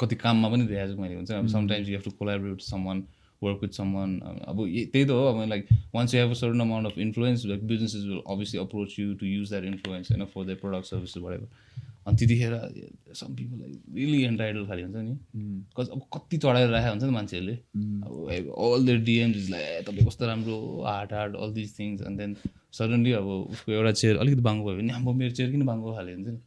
कति 0.00 0.16
काममा 0.16 0.48
पनि 0.48 0.66
देखाएको 0.66 0.94
छु 0.94 1.02
मैले 1.02 1.14
हुन्छ 1.14 1.30
अब 1.32 1.46
sometimes 1.48 1.88
you 1.88 1.94
have 1.96 2.04
to 2.04 2.10
collaborate 2.20 2.60
someone 2.62 3.02
work 3.42 3.58
with 3.62 3.72
someone 3.72 4.18
अब 4.46 4.60
य- 4.68 4.86
त्यही 4.92 5.04
त 5.04 5.10
हो 5.10 5.24
अब 5.26 5.48
like 5.48 5.68
once 5.94 6.14
you 6.14 6.20
have 6.20 6.30
a 6.30 6.34
certain 6.34 6.60
amount 6.60 6.86
of 6.86 6.98
influence 6.98 7.44
like 7.46 7.66
businesses 7.66 8.04
will 8.04 8.20
obviously 8.26 8.60
approach 8.60 8.98
you 8.98 9.14
to 9.14 9.26
use 9.26 9.48
that 9.50 9.64
influence 9.64 10.10
होइन 10.12 10.24
फर 10.24 10.44
द 10.44 10.56
प्रडक्ट 10.60 10.86
सर्भिसेस 10.86 11.22
भएर 11.22 11.46
अनि 12.06 12.16
त्यतिखेर 12.16 12.52
some 13.14 13.34
people 13.34 13.58
like 13.60 13.80
really 13.94 14.22
entitle 14.24 14.66
खाले 14.66 14.82
हुन्छ 14.82 14.96
नि। 14.98 15.14
कज 15.76 15.88
अब 15.88 16.02
कति 16.14 16.36
चढाएर 16.38 16.68
राखेको 16.70 16.90
हुन्छ 16.90 17.02
नि 17.04 17.10
मान्छेहरूले। 17.10 17.52
अब 18.06 18.50
all 18.66 18.86
the 18.86 18.96
DMs 19.04 19.36
is 19.36 19.50
like 19.50 19.86
तपाईँ 19.86 20.06
कस्तो 20.06 20.26
राम्रो 20.26 20.58
hard 20.86 21.12
hard 21.12 21.36
all 21.36 21.52
this 21.52 21.78
things 21.78 22.02
and 22.02 22.18
then 22.18 22.36
suddenly 22.72 23.12
अब 23.12 23.26
उसको 23.26 23.72
एउटा 23.72 23.92
चेयर 23.92 24.16
अलिकति 24.16 24.40
बाङ्गो 24.42 24.64
भयो 24.66 24.76
भने 24.76 24.92
अब 24.92 25.14
मेरो 25.14 25.34
चेयर 25.34 25.50
किन 25.50 25.64
बाङ्गो 25.66 25.94
खाले? 25.94 26.12
हुन्छ 26.14 26.28
नि। 26.28 26.38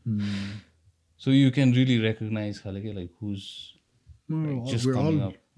So 1.21 1.31
you 1.31 1.51
can 1.51 1.73
really 1.73 1.97
recognise 1.99 2.61
खाले 2.61 2.81
क्या 2.81 2.93
like 2.93 3.11
who's 3.21 3.43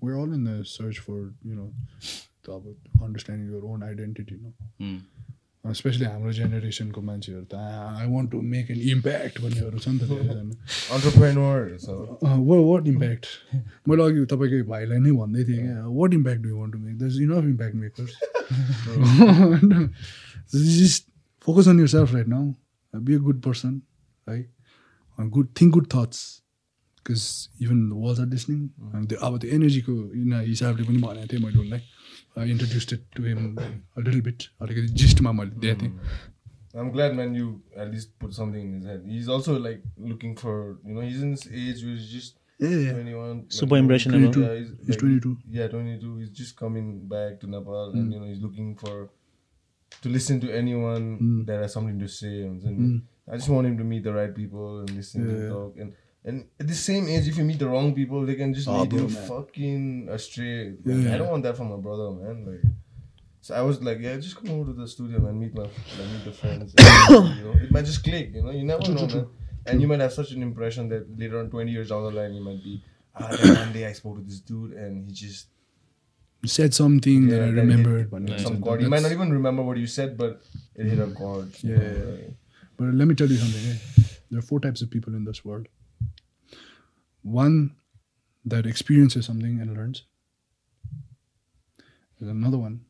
We're 0.01 0.17
all, 0.17 0.33
in 0.33 0.43
the 0.43 0.65
search 0.65 0.99
for, 0.99 1.33
you 1.43 1.55
know, 1.55 1.71
to 2.45 2.51
अब 2.51 2.75
understanding 3.01 3.49
your 3.49 3.65
own 3.65 3.83
identity, 3.83 4.39
no? 4.41 4.53
Specially 5.65 6.05
हाम्रो 6.05 6.31
जेनेरेसनको 6.33 7.01
मान्छेहरू 7.01 7.43
त 7.49 7.55
I 7.55 8.07
want 8.11 8.31
to 8.31 8.41
make 8.53 8.69
an 8.71 8.79
impact 8.91 9.41
भन्नेहरू 9.41 9.79
छ 9.79 9.87
नि 9.89 9.99
त 9.99 10.03
वाट 12.47 12.87
इम्प्याक्ट 12.87 13.25
मैले 13.89 14.03
अघि 14.03 14.25
तपाईँको 14.31 14.63
भाइलाई 14.69 14.99
नै 14.99 15.11
भन्दै 15.19 15.43
थिएँ 15.49 15.61
क्या 15.61 15.85
what 15.99 16.13
impact 16.13 16.41
do 16.43 16.57
want 16.57 16.73
to 16.73 16.79
make 16.79 16.97
does 17.03 17.19
enough 17.27 17.45
impact 17.51 17.75
makers 17.83 18.11
just 20.55 21.07
focus 21.47 21.67
on 21.67 21.79
yourself 21.95 22.13
right 22.13 22.27
now 22.27 23.01
be 23.09 23.13
a 23.15 23.21
good 23.29 23.41
person 23.41 23.81
है 24.27 24.37
good 25.37 25.47
think 25.61 25.73
good 25.73 25.87
thoughts 25.93 26.25
Because 27.00 27.24
even 27.62 27.88
the 27.90 27.92
world 28.04 28.20
are 28.20 28.28
listening 28.36 28.60
अनि 28.94 29.06
त्यो 29.12 29.18
अब 29.26 29.38
त्यो 29.42 29.50
एनर्जीको 29.58 29.92
इन 30.22 30.32
हिसाबले 30.52 30.84
पनि 30.88 30.98
भनेको 31.08 31.26
थिएँ 31.32 31.42
मैले 31.44 31.60
उसलाई 31.66 32.50
introduced 32.56 33.04
to 33.16 33.24
him 33.26 33.44
little 33.58 34.20
bit 34.30 34.48
अलिकति 34.62 34.88
जिस्टमा 35.04 35.32
मैले 35.42 35.60
दिएको 35.66 35.82
थिएँ 35.84 35.98
I'm 36.80 36.88
glad, 36.94 37.14
man, 37.18 37.30
you 37.34 37.44
at 37.82 37.86
least 37.90 38.10
put 38.22 38.34
something 38.38 38.64
in 38.64 38.72
his 38.78 38.88
head. 38.88 39.04
He's 39.10 39.28
also 39.34 39.52
like 39.66 39.84
looking 40.08 40.32
for, 40.40 40.56
you 40.88 40.96
know, 40.96 41.04
he's 41.04 41.22
in 41.26 41.30
this 41.36 41.44
age 41.60 41.78
where 41.84 41.94
he's 42.00 42.10
just 42.16 42.34
Yeah, 42.64 42.74
yeah. 42.82 42.92
21. 42.96 43.30
like, 43.30 43.54
Super 43.58 43.64
you 43.64 43.70
know, 43.70 43.84
impressionable. 43.84 44.36
Yeah, 44.42 44.58
he's, 44.58 44.74
He's 44.88 44.98
22. 45.04 45.32
Yeah, 45.54 45.68
22. 45.76 46.10
He's 46.18 46.34
just 46.40 46.56
coming 46.58 46.90
back 47.14 47.40
to 47.44 47.50
Nepal 47.54 47.94
and, 47.94 48.12
you 48.16 48.20
know, 48.20 48.28
he's 48.32 48.42
looking 48.42 48.68
for 48.82 48.92
to 50.02 50.12
listen 50.18 50.42
to 50.44 50.52
anyone 50.58 51.08
that 51.52 51.62
has 51.62 51.72
something 51.78 51.98
to 52.04 52.08
say. 52.18 52.34
And 52.42 52.60
then 52.68 53.02
I 53.32 53.36
just 53.42 53.48
want 53.56 53.66
him 53.72 53.78
to 53.78 53.88
meet 53.94 54.04
the 54.10 54.14
right 54.18 54.36
people 54.42 54.80
and 54.82 54.94
listen 55.00 55.26
to 55.26 55.32
Yeah. 55.32 55.40
them 55.40 55.50
talk. 55.56 55.78
And 55.86 55.94
and 56.23 56.45
at 56.59 56.67
the 56.67 56.75
same 56.75 57.07
age, 57.07 57.27
if 57.27 57.37
you 57.37 57.43
meet 57.43 57.57
the 57.57 57.67
wrong 57.67 57.95
people, 57.95 58.25
they 58.25 58.35
can 58.35 58.53
just 58.53 58.67
oh, 58.67 58.81
lead 58.81 58.93
you 58.93 59.07
man. 59.07 59.27
fucking 59.27 60.07
astray. 60.11 60.75
Like. 60.85 61.13
I 61.13 61.17
don't 61.17 61.29
want 61.29 61.43
that 61.43 61.57
for 61.57 61.65
my 61.65 61.77
brother, 61.77 62.11
man. 62.11 62.45
Like, 62.45 62.71
so 63.41 63.55
I 63.55 63.61
was 63.61 63.81
like, 63.81 63.99
yeah, 63.99 64.17
just 64.17 64.35
come 64.35 64.51
over 64.51 64.71
to 64.71 64.73
the 64.73 64.87
studio 64.87 65.25
and 65.25 65.39
meet 65.39 65.55
my 65.55 65.63
like, 65.63 65.71
meet 65.71 66.25
the 66.25 66.31
friends. 66.31 66.75
And, 66.77 67.09
you 67.37 67.43
know, 67.43 67.53
it 67.53 67.71
might 67.71 67.85
just 67.85 68.03
click. 68.03 68.31
You 68.35 68.43
know, 68.43 68.51
you 68.51 68.63
never 68.63 68.87
know, 68.91 69.07
man. 69.07 69.27
And 69.65 69.81
you 69.81 69.87
might 69.87 69.99
have 69.99 70.13
such 70.13 70.31
an 70.31 70.43
impression 70.43 70.89
that 70.89 71.07
later 71.17 71.39
on, 71.39 71.49
twenty 71.49 71.71
years 71.71 71.89
down 71.89 72.03
the 72.03 72.11
line, 72.11 72.33
you 72.33 72.43
might 72.43 72.63
be. 72.63 72.83
Ah, 73.15 73.35
one 73.41 73.73
day 73.73 73.85
I 73.87 73.93
spoke 73.93 74.17
to 74.17 74.23
this 74.23 74.39
dude 74.39 74.71
and 74.71 75.05
he 75.05 75.13
just 75.13 75.47
said 76.45 76.73
something 76.73 77.23
yeah, 77.23 77.37
that 77.37 77.43
I 77.43 77.47
remembered. 77.49 78.09
Hit, 78.27 78.39
some 78.39 78.61
chord. 78.61 78.81
You 78.81 78.89
might 78.89 79.01
not 79.01 79.11
even 79.11 79.33
remember 79.33 79.63
what 79.63 79.77
you 79.77 79.87
said, 79.87 80.17
but 80.17 80.41
it 80.75 80.85
hit 80.85 80.99
a 80.99 81.07
chord. 81.07 81.51
Yeah. 81.61 81.77
yeah. 81.77 82.29
But 82.77 82.93
let 82.93 83.07
me 83.07 83.15
tell 83.15 83.27
you 83.27 83.37
something. 83.37 83.71
Eh? 83.71 84.03
There 84.29 84.39
are 84.39 84.43
four 84.43 84.59
types 84.59 84.81
of 84.81 84.89
people 84.89 85.13
in 85.13 85.25
this 85.25 85.43
world. 85.43 85.67
One 87.23 87.75
that 88.45 88.65
experiences 88.65 89.25
something 89.25 89.59
and 89.59 89.75
learns. 89.75 90.03
There's 92.19 92.31
another 92.31 92.57
one 92.57 92.85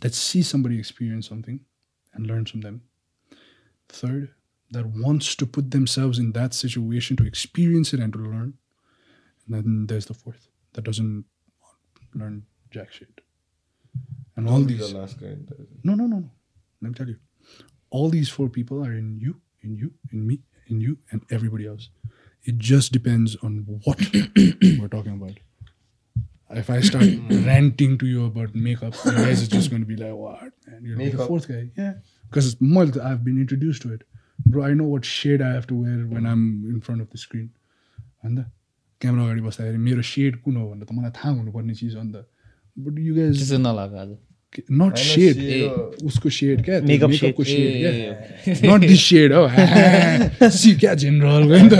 that 0.00 0.14
sees 0.14 0.48
somebody 0.48 0.78
experience 0.78 1.28
something 1.28 1.60
and 2.14 2.26
learns 2.26 2.50
from 2.50 2.60
them. 2.60 2.82
Third, 3.88 4.30
that 4.70 4.86
wants 4.86 5.36
to 5.36 5.46
put 5.46 5.70
themselves 5.70 6.18
in 6.18 6.32
that 6.32 6.54
situation 6.54 7.16
to 7.16 7.26
experience 7.26 7.92
it 7.92 8.00
and 8.00 8.12
to 8.12 8.18
learn. 8.18 8.54
And 9.46 9.54
then 9.54 9.86
there's 9.86 10.06
the 10.06 10.14
fourth 10.14 10.48
that 10.72 10.84
doesn't 10.84 11.24
learn 12.14 12.46
jack 12.70 12.90
shit. 12.90 13.20
And 14.36 14.48
all 14.48 14.60
these 14.60 14.90
the 14.90 14.98
last 14.98 15.20
guy. 15.20 15.36
no, 15.84 15.94
no, 15.94 16.06
no, 16.06 16.18
no. 16.18 16.30
Let 16.80 16.88
me 16.88 16.94
tell 16.94 17.08
you. 17.08 17.18
All 17.90 18.08
these 18.08 18.30
four 18.30 18.48
people 18.48 18.84
are 18.84 18.92
in 18.92 19.18
you, 19.20 19.40
in 19.60 19.76
you, 19.76 19.92
in 20.10 20.26
me, 20.26 20.40
in 20.68 20.80
you, 20.80 20.96
and 21.10 21.22
everybody 21.30 21.66
else. 21.66 21.90
It 22.50 22.58
just 22.58 22.92
depends 22.92 23.36
on 23.42 23.56
what 23.66 24.00
we're 24.14 24.88
talking 24.88 25.14
about. 25.14 25.38
If 26.50 26.70
I 26.70 26.80
start 26.80 27.04
ranting 27.46 27.96
to 27.98 28.06
you 28.06 28.24
about 28.26 28.54
makeup, 28.54 28.96
you 29.04 29.12
guys 29.12 29.42
are 29.42 29.50
just 29.52 29.70
going 29.70 29.82
to 29.82 29.86
be 29.86 29.96
like, 29.96 30.14
what? 30.14 30.52
Man, 30.66 30.84
you're 30.84 31.10
the 31.10 31.26
fourth 31.26 31.46
guy. 31.48 31.70
Yeah. 31.76 31.94
Because 32.28 32.56
I've 33.10 33.24
been 33.24 33.38
introduced 33.38 33.82
to 33.82 33.92
it. 33.94 34.02
Bro, 34.44 34.64
I 34.64 34.74
know 34.74 34.84
what 34.84 35.04
shade 35.04 35.40
I 35.40 35.52
have 35.52 35.66
to 35.68 35.74
wear 35.74 35.98
when 36.16 36.26
I'm 36.26 36.64
in 36.68 36.80
front 36.80 37.00
of 37.00 37.10
the 37.10 37.18
screen. 37.18 37.50
अन्त 38.24 38.38
camera 39.00 39.22
अगाडि 39.24 39.40
बस्दाखेरि 39.42 39.78
मेरो 39.84 40.02
shed 40.08 40.36
कुन 40.42 40.56
हो 40.56 40.64
भनेर 40.70 40.86
त 40.86 40.92
मलाई 40.94 41.10
थाहा 41.18 41.30
हुनुपर्ने 41.38 41.74
चिज 41.74 41.94
बट 41.96 42.98
यु 42.98 43.14
गाइज 43.14 43.52
आज 43.52 44.10
नट 44.58 44.80
होइन, 44.80 44.94
सेड 44.96 45.36
shade 45.36 45.68
हो। 45.68 46.06
उसको 46.06 46.30
सेड 46.30 46.64
क्या 46.64 46.78
Makeup 46.80 47.08
मेकअपको 47.10 47.44
shade. 47.44 47.56
सेड 47.56 47.84
ए, 47.84 47.86
क्या 48.44 48.54
नट 48.76 48.80
दिस 48.86 49.02
सेड 49.08 49.32
हो 49.32 49.42
सी 50.56 50.74
क्या 50.82 50.92
जेनरल 51.02 51.42
हो 51.42 51.56
नि 51.62 51.68
त 51.72 51.74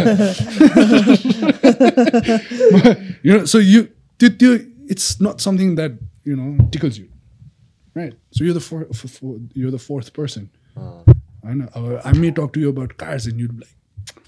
यु 3.26 3.34
सो 3.46 3.58
यु 3.60 3.82
त्यो 4.20 4.28
त्यो 4.28 4.50
it's 4.90 5.06
not 5.22 5.36
something 5.40 5.68
that 5.76 5.92
you 6.28 6.36
know 6.36 6.46
tickles 6.72 6.98
you 6.98 7.06
right 7.96 8.12
so 8.38 8.44
you 8.44 8.54
the 8.54 8.58
four 8.58 8.80
you 9.56 9.70
the 9.70 9.76
fourth 9.76 10.06
person 10.16 10.48
होइन 10.76 11.60
अब 11.62 12.00
I 12.06 12.12
may 12.20 12.30
talk 12.40 12.50
to 12.54 12.60
you 12.60 12.72
about 12.72 12.92
cars 13.04 13.28
and 13.28 13.40
you 13.40 13.48
like 13.48 13.76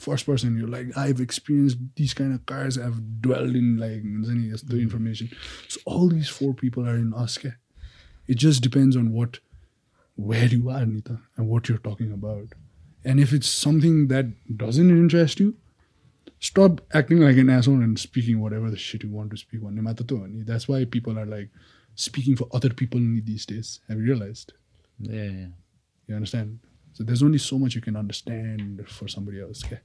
first 0.06 0.26
person 0.26 0.58
you 0.60 0.66
like 0.66 0.86
I 0.98 1.08
have 1.08 1.20
experience 1.20 1.72
this 1.98 2.12
kind 2.14 2.34
of 2.34 2.44
cars 2.48 2.78
I 2.78 2.84
have 2.84 2.98
dwelled 3.22 3.56
in 3.56 3.68
like 3.80 4.02
हुन्छ 4.04 4.28
नि 4.28 4.50
यस्तो 4.52 4.76
information 4.76 5.26
so 5.74 5.76
all 5.98 6.06
this 6.16 6.30
four 6.38 6.52
people 6.60 6.82
are 6.88 6.96
in 6.98 7.12
us 7.24 7.38
क्या 7.42 7.52
It 8.29 8.37
just 8.39 8.63
depends 8.63 8.97
on 8.97 9.07
what 9.13 9.37
where 10.17 10.53
you 10.53 10.69
are 10.69 10.85
नि 10.85 11.01
त 11.01 11.11
and 11.11 11.49
what 11.51 11.69
you're 11.69 11.79
talking 11.87 12.11
about 12.13 12.55
and 13.05 13.19
if 13.21 13.33
it's 13.33 13.57
something 13.63 14.05
that 14.07 14.35
doesn't 14.63 14.97
interest 14.97 15.41
you 15.41 15.51
stop 16.47 16.77
acting 16.97 17.21
like 17.21 17.39
an 17.41 17.49
asshole 17.53 17.79
and 17.85 17.97
speaking 18.01 18.35
whatever 18.41 18.67
the 18.73 18.77
shit 18.81 19.01
you 19.05 19.09
want 19.15 19.31
to 19.31 19.39
speak 19.39 19.61
भन्ने 19.63 19.81
मात्र 19.87 20.03
त 20.03 20.19
हो 20.19 20.25
नि 20.25 20.43
that's 20.43 20.69
why 20.69 20.85
people 20.93 21.17
are 21.17 21.25
like 21.27 21.49
speaking 21.97 22.35
for 22.41 22.57
other 22.59 22.73
people 22.81 22.99
नि 22.99 23.21
this 23.29 23.47
days 23.49 23.71
have 23.89 23.99
realize 24.05 24.45
Yeah, 24.99 25.23
yeah. 25.23 25.47
You 26.09 26.15
understand? 26.15 26.59
So 26.93 27.03
there's 27.03 27.23
only 27.23 27.37
so 27.37 27.57
much 27.57 27.75
you 27.75 27.81
can 27.81 27.95
understand 27.95 28.87
for 28.87 29.07
somebody 29.07 29.39
else. 29.41 29.63
Okay. 29.65 29.79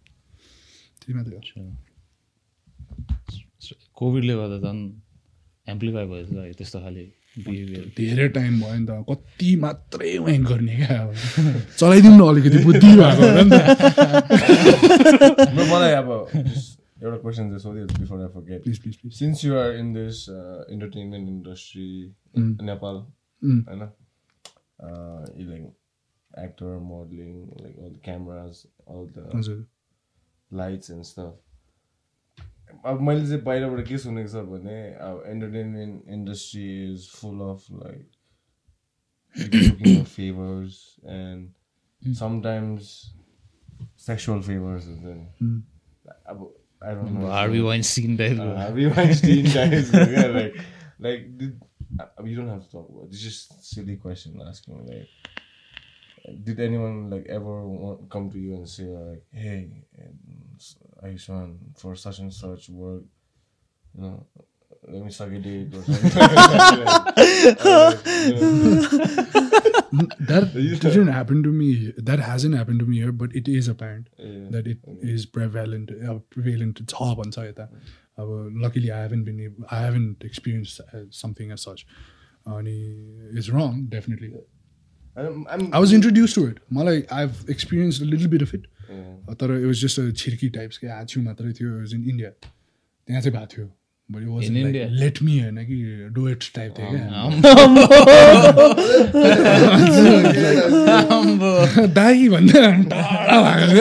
त्यही 1.01 1.15
मात्रै 1.15 1.39
हो 1.57 1.65
कोभिडले 3.97 4.35
गर्दा 4.35 4.59
झन् 4.69 4.81
एम्प्लिफाई 5.67 6.07
भएछ 6.07 6.29
है 6.31 6.53
त्यस्तो 6.59 6.81
खाले 6.81 7.05
बिहेभियर 7.05 7.18
धेरै 7.98 8.28
टाइम 8.38 8.54
भयो 8.62 8.76
नि 8.80 8.86
त। 8.86 8.92
कति 9.10 9.50
मात्रै 9.64 10.18
वाइङ 10.26 10.42
गर्ने 10.52 10.76
क्या 10.76 10.98
अब। 11.02 11.10
चलाइदिउँ 11.78 12.16
न 12.18 12.22
अलिकति 12.28 12.58
बुद्धि 12.66 12.90
भएको 13.00 13.24
होला 13.24 13.44
नि 13.44 13.52
त। 13.52 13.56
म 15.56 15.58
मलाई 15.72 15.94
अब 16.02 16.10
एउटा 17.04 17.18
क्वेसन 17.18 17.46
चाहिँ 17.50 17.60
सोधिहाल्छु 17.60 17.96
before 18.00 18.18
I 18.22 18.28
forget 18.36 18.60
please 18.64 18.78
please 18.84 18.96
please 19.02 19.14
since 19.20 19.38
you 19.46 19.52
are 19.58 19.70
in 19.80 19.88
this 19.94 20.18
entertainment 20.30 21.26
industry 21.30 21.90
Nepal. 22.72 22.96
होइन 23.42 23.82
like 25.50 25.64
actor 26.32 26.72
modelling 26.88 27.32
like 27.62 27.76
all 27.80 27.90
the 27.90 28.00
cameras 28.06 28.54
all 28.88 29.04
the 29.18 29.20
lights 30.52 30.92
and 30.92 31.04
stuff 31.04 31.34
अब 32.87 33.01
मैले 33.09 33.27
चाहिँ 33.29 33.43
बाहिरबाट 33.43 33.87
के 33.89 33.99
सुनेको 33.99 34.29
छ 34.29 34.45
भने 34.53 34.79
अब 35.09 35.23
entertainment 35.35 36.09
industry 36.17 36.67
is 36.93 37.09
full 37.21 37.41
of 37.51 37.67
like 37.83 38.11
favours 40.17 40.75
and 41.19 42.15
sometimes 42.19 42.91
sexual 44.07 44.41
favours 44.51 44.87
हुन्छ 44.87 45.05
नि 45.05 45.27
Mm. 45.43 45.61
अब 46.29 46.39
I 46.85 46.95
don't 46.95 47.11
know 47.21 47.27
Harvey 47.31 47.61
Weinstein 47.91 48.17
type 48.17 48.39
uh, 48.39 48.49
Harvey 48.63 48.87
Weinstein 48.95 49.47
guys, 49.53 49.93
yeah, 49.95 50.27
like, 50.35 50.57
like, 51.07 51.23
did, 51.39 51.53
uh, 52.05 52.09
you 52.31 52.35
don't 52.39 52.51
have 52.53 52.63
to 52.65 52.71
talk 52.73 52.89
about. 52.91 53.05
It. 53.05 53.15
It's 53.15 53.23
just 53.27 53.55
a 53.55 53.63
silly 53.69 53.97
question 54.03 54.43
asking. 54.49 54.83
Like, 54.91 55.09
did 56.49 56.61
anyone 56.67 56.99
like 57.15 57.27
ever 57.39 57.55
want, 57.69 58.05
come 58.17 58.29
to 58.35 58.43
you 58.45 58.55
and 58.59 58.69
say 58.75 58.89
like, 58.97 59.23
"Hey, 59.45 59.57
um, 60.05 60.28
Aishan 61.04 61.58
for 61.78 61.96
such 61.96 62.20
and 62.20 62.34
such 62.34 62.70
work, 62.70 63.04
you 63.96 64.04
know, 64.04 64.26
let 64.88 65.04
me 65.04 65.12
suck 65.12 65.30
your 65.30 65.42
dick 65.42 65.74
or 65.74 65.84
something. 65.84 66.10
that 70.20 70.52
didn't 70.82 71.08
happen 71.08 71.44
to 71.44 71.50
me. 71.50 71.94
That 71.98 72.20
hasn't 72.20 72.56
happened 72.56 72.80
to 72.80 72.86
me 72.86 72.98
here, 72.98 73.12
but 73.12 73.36
it 73.36 73.48
is 73.48 73.68
apparent 73.68 74.10
yeah, 74.18 74.50
that 74.52 74.68
it 74.68 74.78
is 75.02 75.26
prevalent. 75.26 75.92
Uh, 75.92 76.20
prevalent. 76.30 76.80
It's 76.80 76.94
hard 76.94 77.20
on 77.20 77.32
uh, 78.18 78.18
Luckily, 78.18 78.92
I 78.92 79.00
haven't 79.00 79.24
been. 79.24 79.40
Able, 79.40 79.66
I 79.70 79.82
haven't 79.82 80.24
experienced 80.24 80.82
uh, 80.94 81.04
something 81.10 81.52
as 81.52 81.62
such. 81.62 81.86
And 82.46 82.68
is 83.38 83.52
wrong, 83.52 83.86
definitely. 83.90 84.34
I'm, 85.16 85.46
I'm, 85.50 85.74
i 85.74 85.80
was 85.80 85.94
introduced 85.94 86.36
to 86.36 86.48
it. 86.48 86.58
Malai, 86.72 87.06
I've 87.12 87.44
experienced 87.48 88.02
a 88.02 88.06
little 88.06 88.28
bit 88.28 88.42
of 88.42 88.54
it. 88.54 88.66
तर 88.90 89.58
it 89.60 89.66
was 89.66 89.78
just 89.86 90.00
छिर्की 90.18 90.50
types 90.50 90.78
के 90.78 90.88
आछु 90.88 91.22
मात्रै 91.22 91.52
थियो 91.54 91.70
it 91.76 91.80
was 91.80 91.94
in 91.94 92.04
India 92.10 92.30
त्यहाँ 92.30 93.22
चाहिँ 93.22 93.38
भएको 93.38 93.48
थियो 93.58 93.68
but 94.12 94.22
it 94.22 94.28
was? 94.28 94.44
Let 95.00 95.22
me 95.24 95.40
होइन 95.40 95.58
कि 95.66 95.78
डुएट 96.14 96.44
टाइप 96.56 96.72
थियो 96.78 96.88
क्या? 96.90 97.06
दाई 102.00 102.30
भन्दा 102.30 102.62
टाढा 102.94 103.38
भएको 103.42 103.72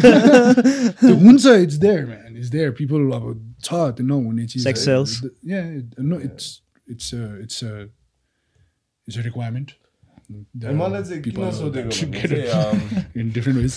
क्या। 0.00 1.14
हुन्छ 1.14 1.46
it's 1.46 1.74
there 1.74 2.00
man 2.06 2.36
it's 2.36 2.48
there 2.48 2.70
people 2.70 3.00
अब 3.14 3.24
छ 3.64 3.68
त्यो 3.72 4.06
नहुने 4.06 4.46
चिज 4.46 4.62
it's 4.68 6.62
it's 6.90 7.14
it's 7.42 7.64
it's 7.64 9.18
a 9.18 9.22
requirement 9.22 9.70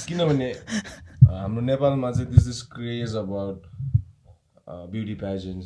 किनभने 0.06 0.54
हाम्रो 1.28 1.62
नेपालमा 1.62 2.12
चाहिँ 2.12 2.32
this 2.32 2.48
is 2.48 2.62
craze 2.62 3.16
about 3.16 3.64
beauty 4.70 5.14
pageant 5.14 5.64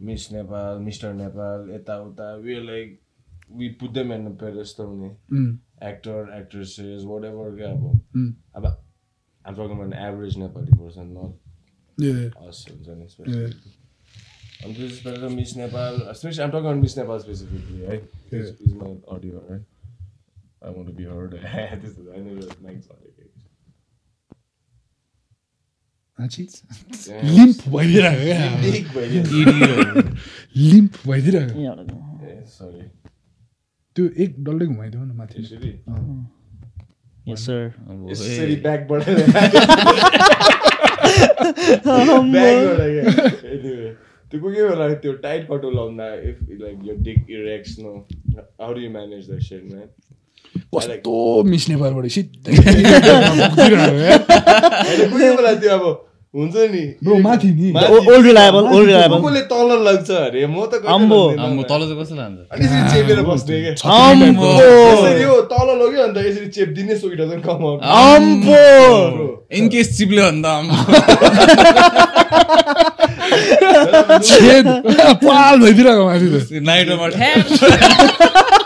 miss 0.00 0.32
Nepal 0.32 1.70
यताउता 1.74 2.34
विर 2.34 2.62
लाइक 2.62 3.00
वि 3.50 3.78
मेन 4.04 4.38
जस्तो 4.56 4.86
हुने 4.86 5.08
एक्टर 5.88 6.38
एक्ट्रेसेस 6.38 7.02
वाट 7.04 7.24
एभरकै 7.24 7.64
अब 7.64 8.06
अब 8.56 8.66
हाम्रो 9.46 9.84
average 9.84 10.38
Nepali 10.38 10.78
personal 10.78 11.06
I 20.65 20.69
want 20.69 20.87
to 20.87 20.93
be 20.93 21.05
heard. 21.05 21.31
this 21.81 21.97
is, 21.97 22.07
I 22.15 22.19
know 22.19 22.33
your 22.33 22.51
mic's 22.61 22.87
on. 22.89 22.97
Yeah. 26.17 27.21
Limp 27.25 27.61
भइदिरहेको 27.73 28.23
क्या 28.25 28.41
Big, 28.63 28.85
but 28.95 29.05
yeah. 29.09 29.23
Limp 30.55 30.97
भइदिरहेको 31.07 31.61
Yeah, 31.61 32.43
sorry. 32.57 32.83
त्यो 33.95 34.05
एक 34.23 34.35
डल्लै 34.43 34.65
घुमाइदेऊ 34.65 35.03
न 35.03 35.11
माथि 35.21 35.35
Actually, 35.41 35.73
yes, 37.25 37.41
sir. 37.41 37.73
it's 38.09 38.21
silly 38.25 38.57
back 38.67 38.87
but 38.87 39.05
back 39.05 39.53
anyway. 43.55 43.95
त्यो 44.31 44.39
कोही 44.39 44.55
कोही 44.55 44.67
बेला 44.69 44.93
त्यो 45.03 45.13
टाइट 45.23 45.47
कटो 45.47 45.69
लाउँदा 45.71 46.05
इफ 46.29 46.37
लाइक 46.61 46.77
यो 46.87 46.93
dick 47.07 47.19
erects 47.29 47.71
no 47.79 47.91
how 48.37 48.73
do 48.73 48.79
you 48.81 48.89
manage 48.91 49.29
the 49.31 49.39
set 49.49 49.63
man 49.71 49.89
कस्तो 50.74 51.14
मिस 51.52 51.64
नेपालबाट 51.68 52.06
सिधै 52.16 52.52
त्यो 55.62 55.70
अब 55.76 55.84
हुन्छ 56.34 56.56
नि? 56.72 56.80
ब्रो 57.04 57.14
माथि 57.24 57.48
नि। 57.48 57.68
old 57.72 58.24
reliable. 58.28 58.66
कसले 58.68 59.40
तल 59.52 59.70
लाग्छ 59.84 60.10
अरे 60.10 60.46
म 60.46 60.66
त 60.68 60.84
अम्बो। 60.84 61.20
तल 61.70 61.80
चाहिँ 61.88 62.16
लान्छ? 62.18 62.38
अनि 62.52 62.64
यसरी 62.64 62.82
चेपेर 62.92 63.18
बस्ने 63.28 63.56
क्या 63.62 63.72
Ambo. 63.96 64.50
यसरी 64.60 65.22
हो? 65.22 65.36
तल 65.52 65.68
लग्यो 65.80 66.00
अन्त 66.04 66.16
यसरी 66.26 66.46
चेपिदिने 66.56 66.94
so 67.00 67.06
it 67.12 67.18
doesn't 67.20 67.42
come. 67.46 67.62
In 69.56 69.64
case 69.72 69.88
चिप्ल्यो 69.98 70.24
छेद। 74.28 74.66
पाल 75.24 75.54
भइदिरहेको 75.60 76.04
माथि 76.04 76.26
त। 76.32 76.62
नाइटोमा 76.68 77.06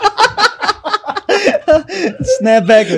ठ्याप 1.70 2.26
Snapback. 2.32 2.88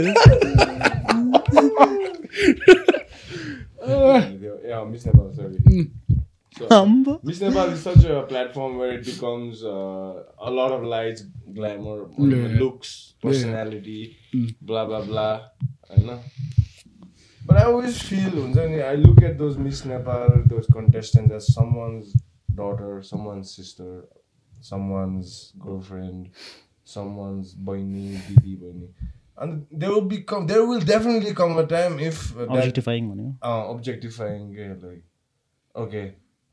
yeah 4.66 4.84
Miss 4.84 5.06
Nepal 5.06 5.32
sorry 5.32 5.90
so, 6.58 6.66
Ambo. 6.72 7.20
Miss 7.22 7.40
Nepal 7.40 7.68
is 7.70 7.82
such 7.82 8.04
a 8.04 8.22
platform 8.24 8.78
where 8.78 8.92
it 8.92 9.04
becomes 9.04 9.62
uh, 9.62 10.24
a 10.40 10.50
lot 10.50 10.72
of 10.72 10.82
lights, 10.82 11.22
glamour, 11.54 12.08
Yeah. 12.18 12.58
looks, 12.62 13.14
personality, 13.22 14.16
blah 14.60 14.84
blah 14.86 15.02
blah. 15.02 15.34
I 15.88 16.00
know. 16.00 16.18
But 17.46 17.58
I 17.58 17.64
always 17.66 18.00
feel, 18.02 18.30
हुन्छ 18.40 18.56
नि, 18.72 18.80
I 18.82 18.96
look 18.96 19.22
at 19.22 19.38
those 19.38 19.56
Miss 19.56 19.84
Nepal, 19.84 20.42
those 20.46 20.66
contestants 20.78 21.32
as 21.32 21.46
someone's 21.54 22.12
daughter, 22.62 23.02
someone's 23.04 23.54
sister, 23.54 23.92
someone's 24.60 25.52
girlfriend, 25.60 26.30
Someone's 26.85 27.53
boyni, 27.55 28.19
didi 28.27 28.55
boyni. 28.57 28.87
And 29.37 29.65
there 29.71 29.89
will 29.89 30.01
become, 30.01 30.45
there 30.47 30.65
will 30.65 30.79
definitely 30.79 31.33
come 31.33 31.57
a 31.57 31.65
time 31.65 31.99
if 31.99 32.35
uh, 32.37 32.45
Objectifying 32.45 33.09
भन्यो 33.11 33.29
अँ 33.41 33.75
objectifying 33.75 34.49
के 34.55 34.67
like 34.83 35.03
okay 35.75 36.03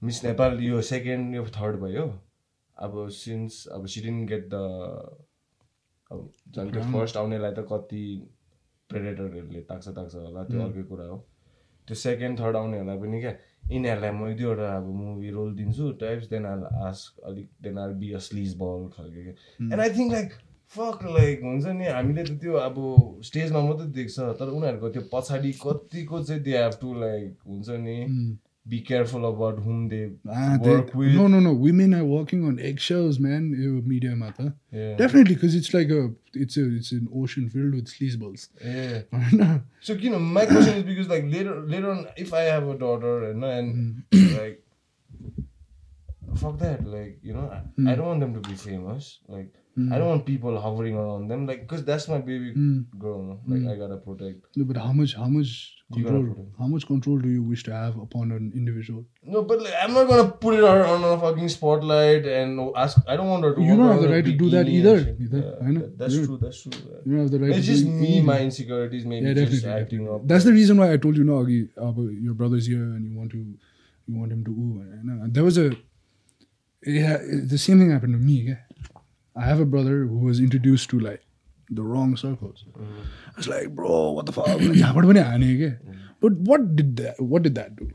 miss 0.03 0.25
Nepal 0.25 0.61
यो 0.61 0.81
second 0.83 1.35
यो 1.35 1.45
third 1.57 1.81
भयो 1.81 2.07
अब 2.77 3.09
since 3.13 3.67
अब 3.73 3.87
सिडिन 3.95 4.25
get 4.27 4.49
the 4.55 4.61
अब 6.11 6.31
झन् 6.57 6.73
त्यो 6.73 6.83
फर्स्ट 6.93 7.17
आउनेलाई 7.17 7.53
त 7.59 7.67
कति 7.73 8.05
प्रेडेटरहरूले 8.91 9.61
ताक्छ 9.69 9.89
ताक्छ 9.89 10.15
होला 10.15 10.45
त्यो 10.45 10.63
अर्कै 10.63 10.83
कुरा 10.93 11.05
हो 11.07 11.19
त्यो 11.89 11.95
सेकेन्ड 12.05 12.41
थर्ड 12.41 12.57
आउनेहरूलाई 12.57 12.99
पनि 12.99 13.21
क्या 13.21 13.35
यिनीहरूलाई 13.73 14.11
म 14.11 14.29
एक 14.29 14.37
दुईवटा 14.39 14.77
अब 14.77 14.87
मुभी 15.01 15.31
रोल 15.31 15.55
दिन्छु 15.57 15.91
टाइप्स 16.01 16.29
देन 16.29 16.47
आल 16.47 16.63
आस्क 16.89 17.27
अलिक 17.31 17.49
then 17.63 17.79
I'll 17.79 17.93
be 18.03 18.13
a 18.13 18.19
sleazeball 18.63 18.87
खालको 18.97 19.21
and 19.21 19.81
I 19.81 19.91
think 19.99 20.13
like 20.13 20.33
fuck 20.77 21.05
like 21.15 21.41
हुन्छ 21.45 21.67
नि 21.79 21.87
हामीले 21.87 22.25
त 22.25 22.39
त्यो 22.43 22.53
अब 22.67 22.77
स्टेजमा 23.31 23.61
मात्रै 23.69 23.87
देख्छ 23.97 24.29
तर 24.41 24.53
उनीहरूको 24.59 24.89
त्यो 24.97 25.03
पछाडि 25.13 25.53
कतिको 25.63 26.23
चाहिँ 26.23 26.43
दे 26.43 26.57
हेभ 26.59 26.79
टु 26.81 26.95
लाइक 27.01 27.49
हुन्छ 27.49 27.69
नि। 27.87 27.97
be 28.69 28.81
careful 28.81 29.27
about 29.27 29.59
whom 29.59 29.89
they 29.89 30.11
ah, 30.29 30.59
work 30.61 30.95
with. 30.95 31.15
No, 31.15 31.27
no, 31.27 31.41
no. 31.41 31.53
Women 31.53 31.95
are 31.95 32.05
walking 32.05 32.45
on 32.45 32.59
eggshells, 32.59 33.19
man. 33.19 33.55
Eh, 33.55 33.89
media 33.89 34.15
matter. 34.15 34.55
Yeah. 34.71 34.97
Definitely, 34.97 35.35
because 35.35 35.55
it's 35.55 35.73
like 35.73 35.91
a 35.91 36.11
it's 36.35 36.57
a 36.57 36.77
it's 36.77 36.93
an 36.93 37.09
ocean 37.15 37.49
filled 37.49 37.75
with 37.75 37.87
sleazeballs. 37.87 38.49
Yeah. 38.63 39.59
so 39.81 39.95
you 39.95 40.11
know, 40.11 40.19
my 40.19 40.47
question 40.47 40.75
is 40.75 40.85
because 40.85 41.09
like 41.09 41.25
later 41.25 41.61
later 41.61 41.91
on, 41.91 42.09
if 42.17 42.35
I 42.35 42.43
have 42.43 42.69
a 42.69 42.77
daughter 42.77 43.31
and 43.31 43.43
and 43.45 44.03
like 44.39 44.63
fuck 46.37 46.59
that, 46.59 46.87
like 46.87 47.19
you 47.23 47.33
know, 47.33 47.51
I, 47.51 47.81
mm. 47.81 47.91
I 47.91 47.95
don't 47.95 48.07
want 48.07 48.21
them 48.21 48.35
to 48.35 48.49
be 48.49 48.55
famous. 48.55 49.21
Like 49.27 49.55
I 49.93 49.99
don't 49.99 50.09
want 50.09 50.27
people 50.27 50.61
hovering 50.61 50.95
around 50.97 51.29
them, 51.29 51.47
like 51.47 51.61
because 51.67 51.85
that's 51.85 52.07
my 52.09 52.19
baby 52.19 52.53
girl. 52.99 53.21
No? 53.29 53.41
Like 53.57 53.67
I 53.75 53.79
gotta 53.79 53.97
protect. 53.97 54.47
No, 54.57 54.65
but 54.65 54.77
how 54.77 54.93
much 54.93 55.15
how 55.15 55.29
much 55.29 55.77
control 55.93 56.25
how 56.59 56.67
much 56.73 56.87
control 56.87 57.19
do 57.19 57.29
you 57.29 57.43
wish 57.43 57.63
to 57.69 57.73
have 57.73 57.97
upon 57.99 58.31
an 58.33 58.53
individual? 58.55 59.05
No, 59.23 59.43
but 59.43 59.63
like, 59.63 59.75
I'm 59.83 59.93
not 59.95 60.09
gonna 60.09 60.29
put 60.45 60.55
it 60.59 60.65
on, 60.65 60.79
on 60.95 61.05
a 61.13 61.21
fucking 61.21 61.49
spotlight 61.49 62.27
and 62.27 62.61
ask. 62.77 62.99
I 63.09 63.17
don't 63.17 63.29
want 63.29 63.45
her 63.45 63.55
to. 63.55 63.63
You 63.63 63.77
don't 63.77 63.89
have 63.93 64.03
the 64.03 64.09
right 64.15 64.25
to 64.25 64.33
do 64.45 64.51
that 64.51 64.69
either, 64.69 64.97
either, 65.27 65.39
Yeah, 65.39 65.67
I 65.67 65.71
know. 65.71 65.81
that- 65.81 65.99
that's 65.99 66.15
You're- 66.15 66.27
true. 66.27 66.39
That's 66.43 66.63
true. 66.63 66.73
You 67.07 67.13
don't 67.13 67.21
have 67.23 67.31
the 67.31 67.41
right 67.41 67.51
It's 67.57 67.67
to 67.67 67.73
just 67.73 67.87
me, 67.87 68.21
my 68.23 68.41
insecurities, 68.41 69.05
maybe 69.07 69.27
yeah, 69.27 69.35
just 69.35 69.63
definitely, 69.63 69.83
acting 69.83 70.09
up. 70.09 70.27
That's 70.27 70.45
the 70.45 70.53
reason 70.53 70.77
why 70.79 70.93
I 70.93 70.97
told 70.97 71.17
you 71.17 71.25
no, 71.25 71.43
Agi, 71.45 71.69
uh, 71.77 71.93
your 72.29 72.35
brother's 72.35 72.67
here 72.67 72.83
and 72.83 73.05
you 73.11 73.17
want 73.19 73.31
to 73.33 73.39
you 74.09 74.17
want 74.19 74.33
him 74.33 74.45
to 74.45 74.51
ooh. 74.51 74.81
And, 74.81 75.23
uh, 75.23 75.27
there 75.31 75.45
was 75.45 75.59
a 75.59 75.71
yeah, 76.85 77.19
the 77.55 77.59
same 77.59 77.79
thing 77.79 77.91
happened 77.91 78.15
to 78.15 78.19
me. 78.19 78.33
Yeah? 78.51 78.57
I 79.41 79.45
have 79.45 79.61
a 79.61 79.65
brother 79.65 80.05
who 80.05 80.19
was 80.19 80.39
introduced 80.39 80.91
to 80.91 81.01
like 81.01 81.23
the 81.71 81.83
wrong 81.83 82.17
circles. 82.17 82.65
Mm. 82.79 82.85
I 83.29 83.37
was 83.37 83.49
like, 83.49 83.75
bro, 83.75 84.11
what 84.11 84.27
the 84.27 84.33
fuck? 84.33 84.47
Mm. 84.47 85.99
but 86.21 86.33
what 86.33 86.77
did 86.77 86.97
that 86.97 87.21
what 87.21 87.43
did 87.43 87.55
that 87.55 87.77
do? 87.77 87.91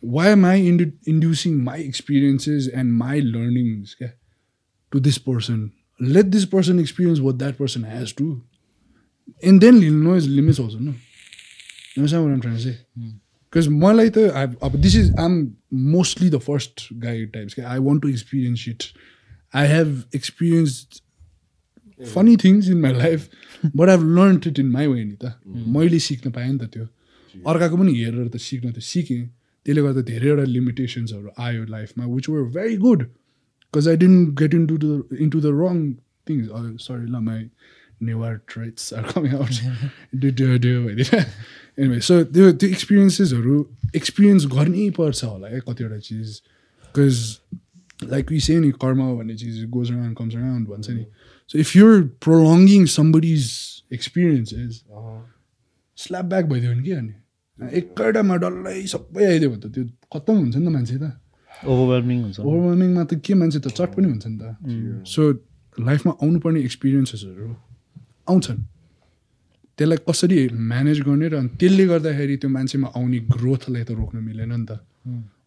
Why 0.00 0.28
am 0.28 0.44
I 0.44 0.54
inducing 0.54 1.62
my 1.62 1.76
experiences 1.76 2.68
and 2.68 2.94
my 2.94 3.20
learnings 3.24 3.96
to 4.92 5.00
this 5.00 5.18
person? 5.18 5.72
Let 6.00 6.30
this 6.30 6.46
person 6.46 6.78
experience 6.78 7.20
what 7.20 7.38
that 7.40 7.58
person 7.58 7.82
has 7.82 8.12
too. 8.12 8.42
And 9.42 9.60
then 9.60 9.82
you 9.82 9.90
know 9.90 10.14
his 10.14 10.28
limits 10.28 10.60
also, 10.60 10.78
no? 10.78 10.94
You 11.94 12.02
understand 12.02 12.24
what 12.24 12.32
I'm 12.32 12.40
trying 12.40 12.56
to 12.56 12.62
say? 12.62 12.78
Because 13.50 13.68
mm. 13.68 13.82
life, 13.92 14.16
like 14.16 14.56
uh, 14.62 14.68
this 14.72 14.94
is, 14.94 15.12
I'm 15.18 15.56
mostly 15.70 16.28
the 16.28 16.40
first 16.40 16.98
guy 16.98 17.24
types. 17.24 17.58
I 17.58 17.78
want 17.80 18.02
to 18.02 18.08
experience 18.08 18.60
shit 18.60 18.92
I 19.54 19.64
have 19.66 20.06
experienced 20.12 21.02
funny 22.00 22.36
things 22.36 22.68
in 22.68 22.80
my 22.80 22.90
life, 22.90 23.28
but 23.74 23.88
I've 23.88 24.02
learned 24.02 24.46
it 24.46 24.58
in 24.58 24.70
my 24.70 24.86
way 24.86 25.04
नि 25.04 25.16
त 25.16 25.34
मैले 25.46 25.98
सिक्न 26.00 26.30
पाएँ 26.30 26.52
नि 26.52 26.58
त 26.58 26.70
त्यो 26.72 26.86
अर्काको 27.34 27.76
पनि 27.76 27.94
हेरेर 27.94 28.28
त 28.28 28.36
सिक्न 28.40 28.72
त 28.72 28.78
सिकेँ 28.82 29.24
त्यसले 29.66 29.82
गर्दा 29.82 30.02
धेरैवटा 30.10 30.44
लिमिटेसन्सहरू 30.56 31.28
आयो 31.38 31.64
लाइफमा 31.74 32.04
which 32.06 32.28
were 32.28 32.42
very 32.56 32.76
good 32.84 33.02
because 33.02 33.88
I 33.88 33.96
didn't 34.04 34.38
get 34.38 34.54
into 34.54 34.76
the 34.84 35.18
into 35.26 35.40
the 35.40 35.46
wrong 35.62 35.76
things 36.28 36.46
sorry 36.86 37.06
ल 37.06 37.20
my 37.28 37.42
never 38.00 38.34
traits 38.48 38.92
are 38.94 39.04
coming 39.12 39.34
out 39.34 39.50
do 40.22 40.30
do 40.40 40.46
do 40.64 40.72
भइदिएर 40.86 41.24
anyway 41.78 42.00
so 42.08 42.22
त्यो 42.36 42.52
त्यो 42.52 42.68
एक्सपिरियन्सेसहरू 42.76 43.56
एक्सपिरियन्स 44.02 44.46
गर्नै 44.54 44.88
पर्छ 44.98 45.24
होला 45.24 45.48
क्या 45.54 45.64
कतिवटा 45.68 45.98
चिज 46.08 46.40
बिकज 46.84 47.16
लाइक 48.04 48.30
वी 48.30 48.40
से 48.40 48.58
नि 48.60 48.70
कर्म 48.82 49.00
भन्ने 49.16 49.36
चिज 49.36 49.64
गोज 49.70 49.90
अराउन्ड 49.92 50.16
कम्स 50.16 50.34
अराउन्ड 50.34 50.68
भन्छ 50.68 50.90
नि 50.90 51.04
so 51.50 51.58
if 51.58 51.76
you're 51.76 52.02
prolonging 52.22 52.86
somebody's 52.88 53.50
experiences 53.92 54.82
slap 55.98 56.24
back 56.24 56.44
भइदियो 56.44 56.72
भने 56.72 56.82
के 56.82 56.92
अनि 56.92 57.76
एकैटामा 57.78 58.36
डल्लै 58.36 58.86
सबै 58.86 59.26
आइदियो 59.26 59.50
भने 59.50 59.60
त 59.60 59.72
त्यो 59.74 59.84
खत्तम 60.12 60.36
हुन्छ 60.36 60.56
नि 60.56 60.66
त 60.66 60.68
मान्छे 60.70 60.96
त 60.96 61.12
ओभरवेल्मिङ 61.66 62.22
हुन्छ 62.22 62.40
ओभरवेमिङमा 62.40 63.04
त 63.04 63.20
के 63.20 63.34
मान्छे 63.34 63.58
त 63.58 63.68
चट 63.70 63.94
पनि 63.94 64.08
हुन्छ 64.08 64.26
नि 64.26 64.38
त 64.38 65.06
सो 65.06 65.30
लाइफमा 65.76 66.12
आउनुपर्ने 66.22 66.60
एक्सपिरियन्सेसहरू 66.60 67.48
आउँछन् 68.28 68.60
त्यसलाई 69.78 69.98
कसरी 70.08 70.38
म्यानेज 70.68 71.00
गर्ने 71.00 71.28
र 71.28 71.34
अनि 71.38 71.50
त्यसले 71.56 71.84
गर्दाखेरि 71.86 72.36
त्यो 72.36 72.50
मान्छेमा 72.50 72.88
आउने 72.94 73.18
ग्रोथलाई 73.34 73.84
त 73.84 73.90
रोक्न 73.94 74.18
मिलेन 74.20 74.52
नि 74.54 74.66
त 74.66 74.72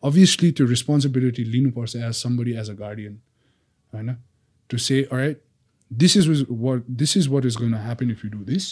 अभियसली 0.03 0.51
त्यो 0.51 0.67
रेस्पोन्सिबिलिटी 0.67 1.43
लिनुपर्छ 1.43 1.95
as 1.95 2.13
somebody 2.13 2.51
as 2.51 2.69
a 2.69 2.73
guardian 2.73 3.17
होइन 3.93 4.15
to 4.69 4.77
say 4.77 5.01
right 5.13 5.41
this 5.91 6.17
is 6.17 6.45
what 6.51 6.83
this 6.89 7.17
is 7.17 7.27
what 7.27 7.45
is 7.45 7.55
gonna 7.55 7.73
happen 7.73 8.11
if 8.11 8.25
you 8.25 8.31
do 8.31 8.43
this 8.43 8.67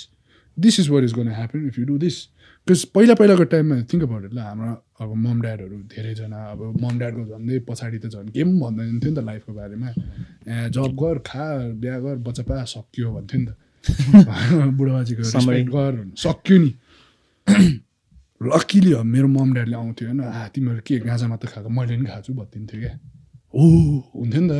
this 0.59 0.79
is 0.79 0.89
what 0.89 1.03
is 1.03 1.13
gonna 1.13 1.27
happen 1.27 1.67
if 1.67 1.79
you 1.79 1.85
do 1.85 1.97
this 1.97 2.27
because 2.67 2.83
पहिला 2.85 3.13
पहिलाको 3.13 3.43
टाइममा 3.43 3.81
think 3.93 4.03
about 4.03 4.33
ल 4.33 4.39
हाम्रो 4.39 4.73
अब 5.01 5.15
मम 5.15 5.41
ड्याडहरू 5.41 5.77
धेरैजना 5.95 6.43
अब 6.45 6.61
मम 6.81 6.99
ड्याडको 6.99 7.25
झन्डै 7.25 7.59
पछाडि 7.59 7.99
त 7.99 8.05
झन् 8.05 8.29
के 8.29 8.43
पनि 8.43 8.59
भन्दैन 8.59 8.99
थियो 8.99 9.11
नि 9.11 9.15
त 9.15 9.23
लाइफको 9.25 9.53
बारेमा। 9.53 9.89
ए 9.89 10.69
जब 10.69 10.95
गर 10.95 11.17
खा 11.25 11.45
बिहा 11.73 11.99
गर 11.99 12.15
बच्चा 12.27 12.43
पा 12.43 12.63
सक्यो 12.65 13.13
भन्थ्यो 13.13 13.39
नि 13.41 13.45
त। 13.45 13.51
बुढाबाजीको 14.77 15.23
गर 15.73 16.03
सक्यो 16.17 16.57
नि। 16.57 16.71
लकिली 18.41 18.93
अब 18.93 19.05
मेरो 19.05 19.27
मम 19.27 19.53
ड्याडले 19.53 19.75
आउँथ्यो 19.75 20.07
होइन। 20.07 20.21
आ 20.23 20.47
तिमीहरू 20.55 20.81
के 20.87 20.99
गाँजा 21.03 21.27
मात्र 21.27 21.47
खाएको? 21.47 21.69
मैले 21.69 21.95
पनि 21.97 22.05
खाएको 22.05 22.23
छु 22.23 22.33
भनिदिन्थ्यो 22.33 22.79
क्या। 22.79 22.93
हो 23.53 23.63
हुन्थ्यो 24.15 24.41
नि 24.41 24.49
त। 24.49 24.55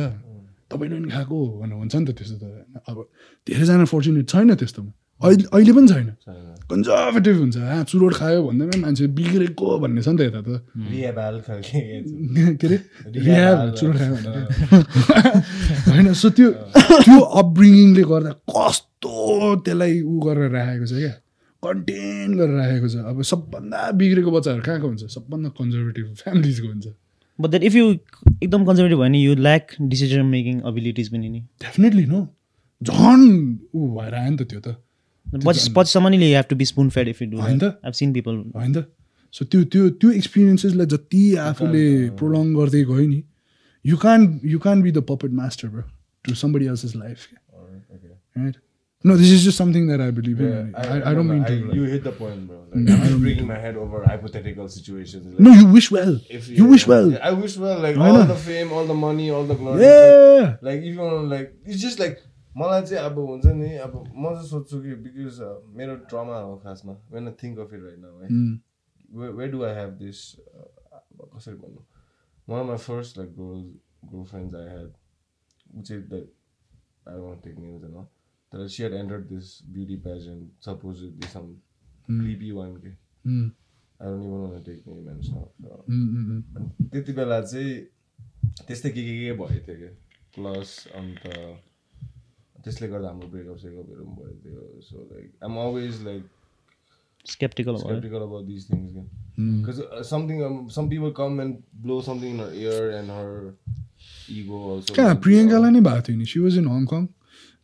तपाईँले 0.70 0.96
पनि 1.00 1.10
खाएको 1.10 1.36
भनेर 1.60 1.76
हुन्छ 1.80 1.94
नि 1.96 2.04
त 2.06 2.10
त्यस्तो 2.18 2.36
त। 2.36 2.44
होइन 2.44 2.76
अब 2.88 2.96
धेरैजना 3.46 3.84
फर्चुनेट 3.88 4.26
छैन 4.28 4.54
त्यस्तोमा 4.54 4.92
अहिले 5.20 5.44
अहिले 5.52 5.72
पनि 5.72 5.88
छैन। 5.88 6.08
कन्जर्भेटिभ 6.70 7.36
हुन्छ। 7.40 7.56
आ 7.56 7.82
चुरोट 7.90 8.12
खायो 8.20 8.40
भन्दैमा 8.46 8.76
मान्छे 8.84 9.06
बिग्रेको 9.16 9.66
भन्ने 9.82 10.00
छ 10.04 10.08
नि 10.12 10.16
त 10.16 10.20
यता 10.28 10.40
त। 10.44 10.48
रिया 10.92 11.10
के 12.60 12.66
अरे 12.66 12.76
रिहाब 13.16 13.58
चुरोट 13.80 13.96
खायो 13.96 14.14
भनेर 14.16 14.44
होइन 15.92 16.12
सो 16.14 16.28
त्यो 16.36 16.48
त्यो 17.04 17.18
अपब्रिङिङले 17.20 18.02
गर्दा 18.12 18.32
कस्तो 18.48 19.12
त्यसलाई 19.64 20.00
ऊ 20.04 20.14
गरेर 20.24 20.50
राखेको 20.52 20.86
छ 20.86 20.92
क्या। 21.00 21.14
कन्टेन 21.62 22.34
गरेर 22.38 22.56
राखेको 22.56 22.88
छ। 22.88 22.96
अब 23.10 23.22
सबभन्दा 23.30 23.90
बिग्रेको 24.00 24.30
बच्चाहरू 24.30 24.62
कहाँको 24.62 24.86
हुन्छ? 24.88 25.02
सबभन्दा 25.14 25.48
कन्जर्भेटिभ 25.60 26.06
फ्यामिलीजको 26.22 26.68
हुन्छ। 26.68 26.86
बट 27.38 27.50
द्याट 27.50 27.64
इफ 27.64 27.74
यु 27.74 27.86
एकदम 28.42 28.64
कन्जर्भेटिभ 28.66 28.98
भयो 28.98 29.08
भने 29.08 29.18
you 29.20 29.34
lack 29.46 29.74
decision 29.80 30.24
making 30.26 30.62
abilities 30.68 31.08
पनि 31.08 31.28
नि। 31.28 31.40
डेफिनेटली 31.64 32.06
नो 32.06 32.20
झन् 32.82 33.26
ऊ 33.74 33.88
भएर 33.96 34.14
आयो 34.14 34.30
नि 34.30 34.36
त 34.36 34.48
त्यो 34.50 34.60
त। 34.60 34.76
पछि 35.46 35.72
पछिसम्म 35.76 36.08
नि 36.08 36.16
have 36.22 36.44
to 36.50 36.56
be 36.56 36.64
spoon 36.64 36.88
fed 36.90 37.08
if 37.08 37.22
you 37.22 37.28
do 37.30 37.38
होइन 37.38 37.58
त? 37.58 37.76
आइभ 37.84 37.94
सिन 37.94 38.12
पिपल 38.12 38.34
होइन 38.56 38.72
त। 38.72 38.86
सो 39.34 39.44
त्यो 39.44 39.64
त्यो 39.72 39.88
त्यो 40.00 40.10
एक्सपिरियन्सेसलाई 40.10 40.86
जति 40.86 41.22
आफूले 41.42 41.84
प्रोलङ 42.18 42.54
गर्दै 42.54 42.82
गयो 42.84 43.06
नि 43.06 43.22
you 43.84 43.96
can 43.96 44.40
you 44.44 44.58
can 44.58 44.82
be 44.82 44.90
the 44.92 45.04
puppet 45.10 45.30
master 45.32 45.68
bro 45.68 45.82
to 46.24 46.34
somebody 46.34 46.66
else 46.66 46.96
life 46.96 47.28
right 48.36 48.56
no 49.04 49.16
this 49.16 49.32
is 49.32 49.44
just 49.46 49.58
something 49.58 49.86
that 49.86 50.00
I 50.00 50.10
believe 50.16 50.40
in 50.40 50.72
I, 50.78 50.86
I 50.86 51.14
don't 51.14 51.30
mean 51.30 51.44
to 51.44 51.76
you 51.76 51.84
hit 51.92 52.02
the 52.06 52.12
point, 52.16 52.40
bro. 52.48 52.56
Like, 52.72 52.90
I'm 52.94 53.04
just 53.04 53.20
breaking 53.20 53.46
my 53.50 53.58
head 53.60 53.76
over 53.84 54.00
hypothetical 54.08 54.66
situations. 54.72 55.28
Like, 55.28 55.38
No, 55.46 55.52
you 55.60 55.68
wish 55.76 55.86
well. 55.94 56.12
if 56.38 56.50
You 56.58 56.66
wish 56.72 56.84
well. 56.90 57.08
I 57.28 57.30
wish 57.38 57.56
well. 57.62 57.80
Like 57.86 57.96
I 58.00 58.08
all 58.08 58.18
know. 58.18 58.26
the 58.32 58.36
fame, 58.48 58.74
all 58.80 58.90
the 58.90 58.98
money, 59.04 59.30
all 59.38 59.48
the 59.52 59.56
glory. 59.62 59.86
Yeah. 59.86 60.50
Like 60.68 60.84
you 60.90 60.92
want, 60.98 61.32
like 61.36 61.48
it's 61.64 61.80
just 61.86 62.04
like 62.04 62.20
मलाई 62.58 62.82
चाहिँ 62.82 63.04
अब 63.04 63.18
हुन्छ 63.18 63.46
नि 63.56 63.74
अब 63.86 63.92
म 63.96 64.30
चाहिँ 64.34 64.48
सोध्छु 64.48 64.80
कि 64.84 64.94
बिकज 65.02 65.36
मेरो 65.80 65.94
ट्रमा 66.12 66.38
हो 66.38 66.54
खासमा 66.64 66.92
when 67.12 67.28
I 67.28 67.34
think 67.42 67.58
of 67.64 67.74
it 67.74 67.82
right 67.82 67.98
now 67.98 68.14
है 68.22 69.32
why 69.40 69.46
do 69.52 69.62
I 69.64 69.74
have 69.74 69.90
this 70.00 70.22
कसरी 71.34 71.54
भन्नु 71.64 71.84
one 72.54 72.66
my 72.66 72.82
first 72.86 73.18
like 73.18 73.30
girl 73.36 73.60
girlfriends 74.32 74.54
I 74.62 74.68
had 74.76 74.90
ऊ 75.76 75.82
चाहिँ 75.82 76.02
that 76.08 76.28
I 77.14 77.20
want 77.26 77.44
take 77.44 77.58
news 77.58 77.84
तर 78.52 78.66
she 78.68 78.82
had 78.82 78.94
entered 78.94 79.24
this 79.28 79.58
beauty 79.72 79.96
pageant 80.06 80.64
suppose 80.64 81.02
some 81.32 81.54
creepy 82.10 82.50
one 82.52 82.76
के 82.84 82.88
I 82.88 84.10
don't 84.10 84.24
even 84.26 84.38
wanna 84.44 84.62
take 84.68 84.82
name 84.88 85.08
and 85.10 85.22
stuff 85.24 85.48
mm, 85.88 86.06
mm, 86.16 86.26
mm. 86.26 86.56
अनि 86.56 86.88
त्यति 86.92 87.12
बेला 87.12 87.40
चाहिँ 87.42 87.74
त्यस्तै 88.66 88.90
के 88.90 89.02
के 89.02 89.18
के 89.18 89.32
भएको 89.32 89.66
थियो 89.66 89.76
क्या 89.78 89.90
प्लस 90.34 90.72
अन्त 90.96 91.22
त्यसले 92.64 92.88
गर्दा 92.88 93.08
हाम्रो 93.08 93.28
ब्रेकअप 93.28 93.56
सेकअपहरू 93.58 94.04
पनि 94.04 94.16
भएको 94.16 94.38
थियो 94.44 94.80
so 94.88 95.08
like 95.12 95.44
I'm 95.44 95.56
always 95.66 96.02
like 96.04 96.24
skeptical 97.26 97.72
भयो 97.72 97.88
skeptical 97.88 98.26
about 98.26 98.46
these 98.50 98.66
things 98.66 98.98
because 99.60 99.80
uh, 99.80 100.02
something 100.02 100.42
um, 100.42 100.58
some 100.70 100.90
people 100.90 101.12
come 101.12 101.40
and 101.40 101.62
blow 101.86 102.00
something 102.00 102.34
in 102.34 102.44
her 102.44 102.52
ear 102.64 102.90
and 102.98 103.10
her 103.10 103.54
ego 104.40 104.60
also 104.72 104.94
कहाँ 104.94 105.08
like, 105.08 105.22
प्रियङ्कालाई 105.22 105.70
नै 105.70 105.80
भएको 105.88 106.06
थियो 106.08 106.18
नि 106.18 106.30
she 106.34 106.40
was 106.40 106.58
in 106.58 106.68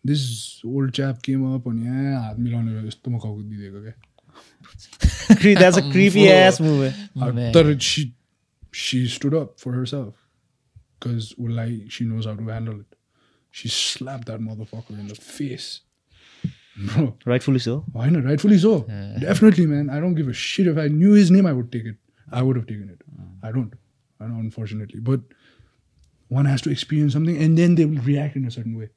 Hong Kong 0.05 0.07
this 0.07 0.21
old 0.65 0.91
chap 0.91 1.19
came 1.25 1.53
up 1.55 1.67
अनि 1.69 1.85
यहाँ 1.85 2.21
हात 2.27 2.39
मिलाउने 2.39 2.87
यस्तो 2.87 3.11
मकाउको 3.11 3.41
दिइदिएको 3.41 3.81
क्या 3.81 5.53
that's 5.59 5.77
a 5.77 5.91
creepy 5.91 6.23
ass 6.23 6.61
movie 6.61 6.89
Uh, 7.21 7.53
तर 7.53 7.77
she 7.79 8.13
she 8.73 9.07
stood 9.07 9.35
up 9.35 9.55
for 9.59 9.77
herself 9.85 10.13
because 11.05 11.33
उसलाई 11.39 11.87
she 11.91 12.05
knows 12.05 12.27
how 12.27 12.35
to 12.35 12.43
handle 12.43 12.71
it 12.71 12.95
She 13.53 13.67
slapped 13.67 14.27
that 14.27 14.39
motherfucker 14.39 14.97
in 14.97 15.07
the 15.07 15.15
face. 15.15 15.81
Bro, 16.77 17.17
Rightfully 17.25 17.59
so. 17.59 17.83
why 17.91 18.09
not? 18.09 18.23
Rightfully 18.23 18.57
so. 18.57 18.85
Definitely, 19.19 19.65
man. 19.65 19.89
I 19.89 19.99
don't 19.99 20.15
give 20.15 20.29
a 20.29 20.33
shit. 20.33 20.67
If 20.67 20.77
I 20.77 20.87
knew 20.87 21.11
his 21.11 21.29
name, 21.29 21.45
I 21.45 21.51
would 21.51 21.69
take 21.71 21.83
it. 21.83 21.97
I 22.31 22.41
would 22.41 22.55
have 22.55 22.65
taken 22.65 22.89
it. 22.89 23.01
I 23.43 23.51
don't. 23.51 23.73
I 24.19 24.27
know, 24.27 24.39
unfortunately. 24.39 25.01
But 25.01 25.19
one 26.29 26.45
has 26.45 26.61
to 26.61 26.69
experience 26.69 27.11
something 27.11 27.37
and 27.37 27.57
then 27.57 27.75
they 27.75 27.85
will 27.85 28.01
react 28.03 28.37
in 28.37 28.45
a 28.45 28.51
certain 28.51 28.77
way. 28.77 28.89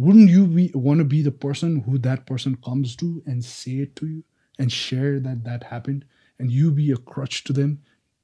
Wouldn't 0.00 0.30
you 0.30 0.46
be 0.46 0.70
want 0.74 0.98
to 0.98 1.04
be 1.04 1.20
the 1.22 1.30
person 1.46 1.80
who 1.80 1.98
that 1.98 2.26
person 2.26 2.56
comes 2.64 2.96
to 2.96 3.22
and 3.26 3.44
say 3.44 3.72
it 3.84 3.96
to 3.96 4.06
you 4.06 4.24
and 4.58 4.72
share 4.72 5.20
that 5.20 5.44
that 5.44 5.64
happened 5.64 6.06
and 6.38 6.50
you 6.50 6.70
be 6.70 6.90
a 6.90 6.96
crutch 6.96 7.44
to 7.44 7.52
them 7.52 7.80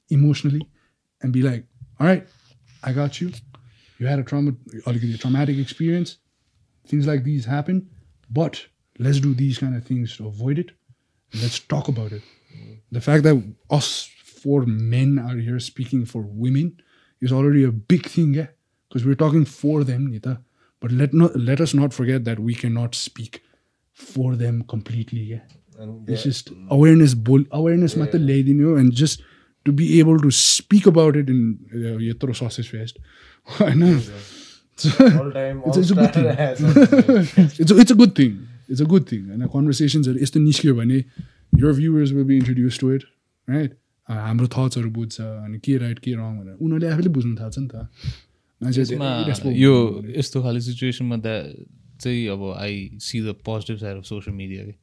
emotionally 0.08 0.66
and 1.20 1.34
be 1.34 1.42
like, 1.42 1.64
all 2.00 2.06
right, 2.06 2.26
I 2.82 2.92
got 2.92 3.20
you. 3.20 3.30
You 3.98 4.06
had 4.06 4.18
a 4.18 4.22
trauma, 4.22 4.52
a 4.86 5.18
traumatic 5.18 5.58
experience. 5.58 6.16
Things 6.86 7.06
like 7.06 7.24
these 7.24 7.44
happen, 7.44 7.90
but 8.30 8.66
let's 8.98 9.20
do 9.20 9.34
these 9.34 9.58
kind 9.58 9.76
of 9.76 9.84
things 9.84 10.16
to 10.16 10.28
avoid 10.28 10.58
it. 10.58 10.70
Let's 11.42 11.58
talk 11.58 11.88
about 11.88 12.12
it. 12.12 12.22
The 12.90 13.00
fact 13.02 13.24
that 13.24 13.42
us 13.68 14.08
four 14.24 14.64
men 14.64 15.18
are 15.18 15.36
here 15.36 15.58
speaking 15.60 16.06
for 16.06 16.22
women 16.22 16.80
is 17.20 17.32
already 17.32 17.64
a 17.64 17.72
big 17.72 18.06
thing, 18.06 18.34
yeah. 18.34 18.46
Because 18.88 19.04
we're 19.04 19.14
talking 19.24 19.44
for 19.44 19.84
them, 19.84 20.06
Nita. 20.06 20.40
But 20.82 20.92
let 21.02 21.14
not 21.20 21.36
let 21.50 21.60
us 21.66 21.74
not 21.74 21.94
forget 21.98 22.24
that 22.24 22.40
we 22.48 22.54
cannot 22.62 22.94
speak 23.02 23.40
for 24.08 24.34
them 24.42 24.62
completely, 24.74 25.22
yeah. 25.34 25.44
And 25.84 26.10
It's 26.10 26.22
just 26.28 26.50
awareness, 26.76 27.14
bol- 27.28 27.46
awareness 27.60 27.96
मात्र 28.02 28.18
ल्याइदिने 28.18 28.64
हो 28.64 28.76
and 28.82 28.92
just 29.02 29.22
to 29.68 29.72
be 29.78 29.86
able 30.00 30.18
to 30.24 30.30
speak 30.40 30.86
about 30.92 31.16
it 31.22 31.30
in 31.36 31.40
uh, 31.74 31.96
यत्रो 32.08 32.34
sausage 32.40 32.68
fest, 32.74 32.98
होइन 33.60 33.82
all 35.20 35.32
time, 35.32 35.62
all 35.62 35.72
It's- 35.72 35.78
it's 35.78 35.90
a 35.90 35.94
good 35.94 36.12
thing. 36.14 36.26
it's 37.64 37.70
a, 37.70 37.78
it's 37.84 37.90
a 37.90 37.98
good 38.02 38.14
thing. 38.20 38.36
It's 38.68 38.80
a 38.80 38.88
good 38.94 39.06
thing. 39.12 39.24
होइन 39.32 39.46
कन्भर्सेसन्सहरू 39.56 40.22
यस्तो 40.22 40.40
निस्क्यो 40.46 40.74
भने 40.82 41.02
your 41.62 41.72
viewers 41.80 42.12
will 42.12 42.28
be 42.30 42.36
introduced 42.42 42.80
to 42.84 42.90
it, 42.98 43.04
right? 43.56 43.72
Uh, 44.10 44.20
हाम्रो 44.26 44.46
थट्सहरू 44.54 44.90
बुझ्छ 44.96 45.20
अनि 45.20 45.58
के 45.66 45.76
राइट 45.84 45.98
के 46.06 46.12
रङ 46.14 46.34
भनेर 46.40 46.56
उनीहरूले 46.64 46.88
आफैले 46.96 47.08
बुझ्नु 47.18 47.34
थाल्छ 47.40 47.58
नि 47.58 47.68
त 47.74 47.86
यो। 49.56 50.02
यस्तो 50.16 50.42
खाले 50.42 50.60
सिचुएसनमा 50.60 51.16
द्याट 51.16 51.66
चाहिँ 52.00 52.26
अब 52.28 52.54
I 52.58 52.90
see 53.00 53.20
the 53.20 53.34
positive 53.44 53.76
side 53.78 53.96
of 53.96 54.04
social 54.04 54.36
media 54.36 54.64
कि 54.64 54.74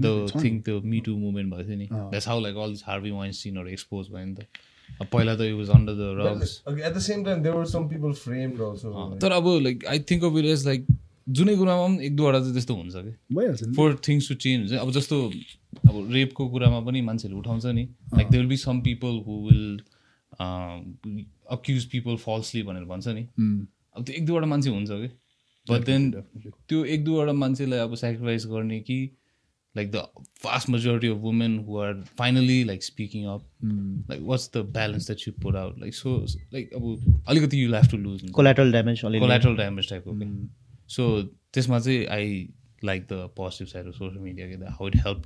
द. 0.00 0.06
थिङ 0.44 0.60
त्यो 0.60 0.80
मिटु 0.80 1.16
मुभमेन्ट 1.16 1.54
भएको 1.54 1.68
थियो 1.68 1.76
नि। 1.78 1.86
That's 2.10 2.28
how 2.28 2.40
like 2.40 2.56
all 2.56 2.70
this 2.70 2.82
Harvey 2.86 3.10
wine 3.10 3.32
सिनहरू 3.32 3.68
एक्सपोज 3.68 4.08
भयो 4.08 4.24
नि 4.26 4.34
त। 4.34 4.46
अब 5.00 5.06
पहिला 5.12 5.36
त 5.36 5.40
it 5.40 5.54
was 5.54 5.70
under 5.70 5.92
the 5.92 6.16
rugs 6.20 6.62
the 6.94 7.00
same 7.00 7.24
time, 7.24 7.42
there 7.42 7.56
were 7.56 7.68
some 7.74 7.88
people 7.88 8.12
framed 8.12 8.60
also. 8.60 8.88
like- 8.92 9.20
तर 9.20 9.32
अब 9.32 9.48
like 9.62 9.86
I 9.86 10.00
think 10.00 10.24
of 10.24 10.36
it 10.36 10.44
as 10.44 10.66
like 10.66 10.86
जुनै 11.28 11.56
कुरामा 11.56 11.86
पनि 11.86 12.06
एक 12.06 12.16
दुईवटा 12.16 12.38
चाहिँ 12.40 12.52
त्यस्तो 12.52 12.74
हुन्छ 12.74 12.94
कि 12.94 13.34
भइहाल्छ 13.34 13.64
फर 13.76 13.94
थिङ्स 14.08 14.28
टु 14.28 14.34
चेन्ज 14.34 14.72
हुन्छ 14.72 14.82
अब 14.82 14.90
जस्तो 14.92 15.32
अब 15.88 16.08
रेपको 16.12 16.48
कुरामा 16.48 16.80
पनि 16.80 17.00
मान्छेहरूले 17.00 17.38
उठाउँछ 17.40 17.66
नि। 17.66 17.84
Like 18.16 18.28
they 18.30 18.38
will 18.38 18.46
be 18.46 18.56
some 18.56 18.80
people 18.80 19.22
who 19.26 19.48
will 19.48 19.80
accuse 21.52 21.84
people 21.90 22.16
falsely 22.18 22.62
भनेर 22.62 22.84
भन्छ 22.84 23.08
नि। 23.08 23.22
अब 23.96 24.04
त्यो 24.04 24.14
एक 24.14 24.26
दुईवटा 24.26 24.46
मान्छे 24.46 24.70
हुन्छ 24.70 24.90
कि। 24.92 25.08
बट 25.66 25.84
देन 25.86 26.10
त्यो 26.68 26.84
एक 26.84 27.04
दुईवटा 27.04 27.32
मान्छेलाई 27.32 27.78
अब 27.78 27.94
सेक्रिफाइस 27.96 28.46
गर्ने 28.46 28.80
कि 28.80 28.96
like 29.74 29.90
the 29.90 30.02
vast 30.42 30.68
majority 30.70 31.08
of 31.08 31.18
women 31.18 31.58
who 31.66 31.78
are 31.80 32.00
finally 32.18 32.62
like 32.64 32.82
speaking 32.84 33.26
up 33.26 33.44
like 34.10 34.22
what's 34.22 34.50
the 34.56 34.62
balance 34.72 35.06
that 35.06 35.28
you 35.28 35.32
put 35.42 35.56
out 35.56 35.78
like 35.80 35.94
so 35.94 36.16
like 36.54 36.72
अब 36.74 37.24
अलिकति 37.28 37.62
you 37.62 37.72
have 37.74 37.90
to 37.90 37.96
lose 37.98 38.22
damage 38.22 39.04
अलिअलि। 39.04 39.20
कोलाट्रल 39.20 39.56
ड्यामेज 39.56 39.88
टाइपको 39.90 40.10
so 40.88 41.22
त्यसमा 41.22 41.78
चाहिँ 41.78 42.04
I 42.06 42.48
like 42.84 43.02
the 43.02 43.28
positive 43.36 43.66
side 43.66 43.86
of 43.86 43.94
social 43.94 44.22
media 44.22 44.48
कि 44.48 44.64
how 44.70 44.88
it 44.88 44.96
help 44.96 45.22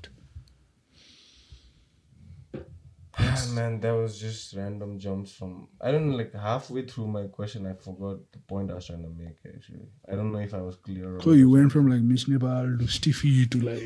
Ah, 3.19 3.43
man, 3.55 3.81
that 3.81 3.93
was 3.93 4.19
just 4.21 4.55
random 4.55 4.99
jumps 4.99 5.33
from. 5.33 5.69
I 5.81 5.91
don't 5.91 6.11
know, 6.11 6.17
like 6.17 6.35
halfway 6.35 6.83
through 6.87 7.07
my 7.09 7.23
question, 7.37 7.67
I 7.67 7.73
forgot 7.85 8.19
the 8.33 8.39
point 8.53 8.71
I 8.71 8.75
was 8.75 8.87
trying 8.87 9.05
to 9.05 9.13
make. 9.21 9.39
Actually, 9.53 9.87
I 10.11 10.17
don't 10.17 10.33
know 10.33 10.39
if 10.41 10.53
I 10.53 10.61
was 10.61 10.77
clear. 10.77 11.19
So 11.23 11.33
you 11.33 11.49
went 11.49 11.73
from 11.73 11.89
like 11.89 12.03
Miss 12.03 12.29
Nepal 12.29 12.77
to 12.79 12.87
Stiffy 12.87 13.47
to 13.47 13.61
like 13.61 13.83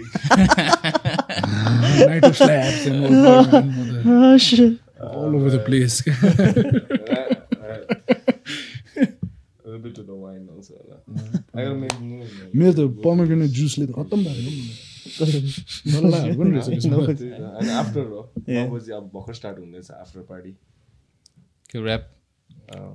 Night 2.09 2.25
of 2.25 2.37
Slaps 2.37 2.87
and 2.87 3.05
all, 3.05 3.45
that, 3.45 4.03
Oh, 4.07 4.37
shit. 4.39 4.79
all 5.01 5.37
over 5.37 5.51
the 5.51 5.61
place. 5.61 6.03
Right, 6.07 7.39
right. 7.63 7.85
A 9.63 9.65
little 9.65 9.81
bit 9.81 9.95
to 9.95 10.03
the 10.03 10.15
wine 10.15 10.49
also. 10.55 10.75
lah. 10.91 11.01
I 11.55 11.65
gotta 11.65 11.75
make 11.87 12.01
moves. 12.01 12.33
Man. 12.39 12.51
मेरो 12.61 12.73
त 12.75 13.03
pomegranate 13.07 13.53
जुसले 13.59 13.87
त 13.87 13.95
खत्तम 13.99 14.25
भएको 14.27 14.51
after 17.81 18.05
हो 18.07 18.21
नौ 18.49 18.67
बजी 18.71 18.93
अब 18.93 19.05
भर्खर 19.15 19.35
स्टार्ट 19.35 19.59
हुँदैछ 19.59 19.91
आफ्टर 20.01 20.21
पार्टी 20.33 20.53
के 21.73 21.79
rap 21.85 22.05
Um, 22.75 22.93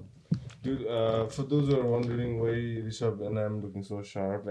dude, 0.65 0.83
uh, 0.97 1.21
for 1.35 1.43
those 1.51 1.65
who 1.69 1.75
are 1.77 1.87
wondering 1.93 2.29
why 2.41 2.53
Rishabh 2.83 3.19
and 3.27 3.37
I'm 3.39 3.55
looking 3.63 3.83
so 3.87 3.97
sharp, 4.11 4.45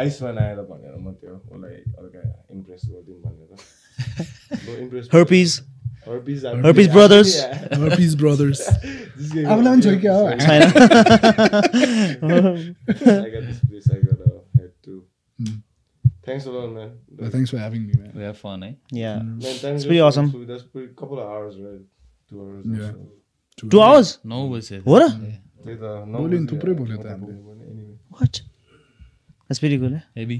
Ayushman 0.00 0.38
आएर 0.44 0.60
भनेर 0.70 0.94
म 1.04 1.12
त्यो 1.20 1.34
उसलाई 1.36 1.76
हल्का 1.98 2.22
इम्प्रेस 2.54 2.82
गरिदिउँ 2.92 3.18
भनेर 3.24 3.50
impress 4.84 5.04
Herpes. 5.12 5.50
Herpes, 6.06 6.40
Herpes 6.64 6.88
brothers. 6.96 7.30
Herpes 7.82 8.14
brothers 8.22 8.60
This 9.18 9.30
guy 9.34 9.44
आफूलाई 9.44 9.72
पनि 9.74 9.82
छ 9.84 9.86
क्या 10.00 10.14
हो 10.16 10.24
छैन 10.44 10.62
Thanks 16.27 16.45
a 16.45 16.47
lot, 16.55 16.69
man. 16.73 16.89
Thanks 17.35 17.49
for 17.53 17.59
having 17.63 17.83
me, 17.87 17.93
man. 17.99 18.11
We 18.17 18.23
have 18.23 18.35
fun 18.41 18.63
है 18.63 18.71
Yeah. 19.01 19.17
Man, 19.23 19.39
thanks 19.43 19.63
It's 19.69 19.85
pretty 19.85 19.99
for- 19.99 20.07
awesome. 20.09 20.27
so 20.33 20.37
That's 20.51 20.65
pretty 20.73 20.89
couple 21.01 21.17
of 21.23 21.27
hours, 21.35 21.53
right? 21.67 21.83
Two 22.31 22.39
hours. 22.45 22.63
or 22.65 22.69
Yeah. 22.81 22.91
so. 23.61 23.65
Two 23.75 23.81
hours? 23.87 24.07
नौ 24.33 24.39
बजी 24.51 24.75
हो 24.87 24.93
र? 24.99 25.01
त्यही 25.09 25.77
त, 25.77 25.79
नौ 26.11 26.17
बोल्यो 26.19 26.37
नि, 26.39 26.45
बजी 26.45 26.51
थुप्रै 26.55 26.71
आयो, 26.73 26.79
बोल्यो 26.81 26.95
त 26.97 26.99
कता 27.01 27.09
हामीले। 27.15 27.33
पुग्यो 27.33 27.43
भने, 27.49 27.63
anyway. 27.71 27.95
What? 28.19 28.33
That's 29.47 29.59
pretty 29.65 29.77
cool. 29.83 29.93
Eh? 29.99 30.03
Heavy 30.21 30.39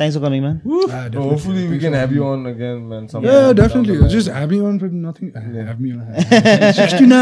Thanks 0.00 0.14
for 0.16 0.20
coming, 0.24 0.42
man. 0.42 0.54
Ah, 0.58 0.60
Bro, 0.66 0.76
definitely. 0.90 1.22
hopefully 1.30 1.62
we 1.70 1.78
can 1.80 1.94
have 1.96 2.12
you 2.18 2.22
on 2.26 2.44
again, 2.50 2.78
man. 2.92 3.08
sometime 3.08 3.26
Yeah, 3.30 3.40
down 3.40 3.48
the 3.48 3.56
definitely. 3.62 3.96
line. 4.02 4.12
Just 4.14 4.28
have 4.36 4.52
me 4.52 4.60
on 4.68 4.78
for 4.82 4.88
nothing. 5.00 5.32
Uh, 5.40 5.42
Have 5.66 5.80
me 5.86 5.90
on. 5.92 5.98
69. 6.78 7.12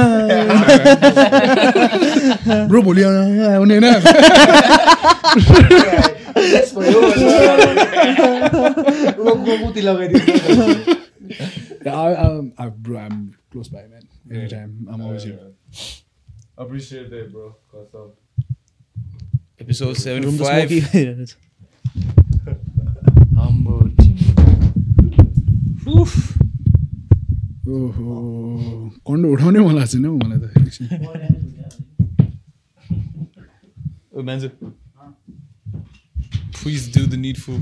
Bro, 2.71 2.79
भोलि 2.91 3.03
आउनु 3.09 3.43
आउने 3.49 3.75
होइन 3.79 3.89
Yes, 8.25 8.25
for 8.25 8.31
you. 8.31 9.15
लोकको 9.25 9.53
मुती 9.65 9.81
लगाइदिनु। 9.89 10.21
Yeah, 11.85 11.95
I, 11.97 12.09
I'm, 12.23 12.47
I, 12.59 12.69
bro, 12.69 12.97
I'm 12.99 13.19
close 13.51 13.69
by, 13.69 13.83
man. 13.93 14.05
Anytime. 14.31 14.73
I'm 14.91 15.01
always 15.01 15.25
here. 15.25 15.39
Appreciate 16.57 17.09
that, 17.11 17.27
bro. 17.33 17.47
What's 17.73 17.95
up? 17.95 18.11
Episode 19.61 19.95
seventy 19.97 20.27
Room 20.29 20.37
to 20.39 20.45
five 20.45 20.69
smoky. 20.69 20.81
ओहो 27.71 28.15
कन्डो 29.07 29.27
उठाउने 29.33 29.61
मलाई 29.61 29.87
छैन 29.87 30.05
हौ 30.05 30.13
मलाई 30.23 30.39
त 30.39 30.43
एकछिन 30.59 30.87
मान्छे 34.29 34.49
प्लिज 36.61 36.83
डु 36.97 37.03
द 37.07 37.15
निडफुल 37.27 37.61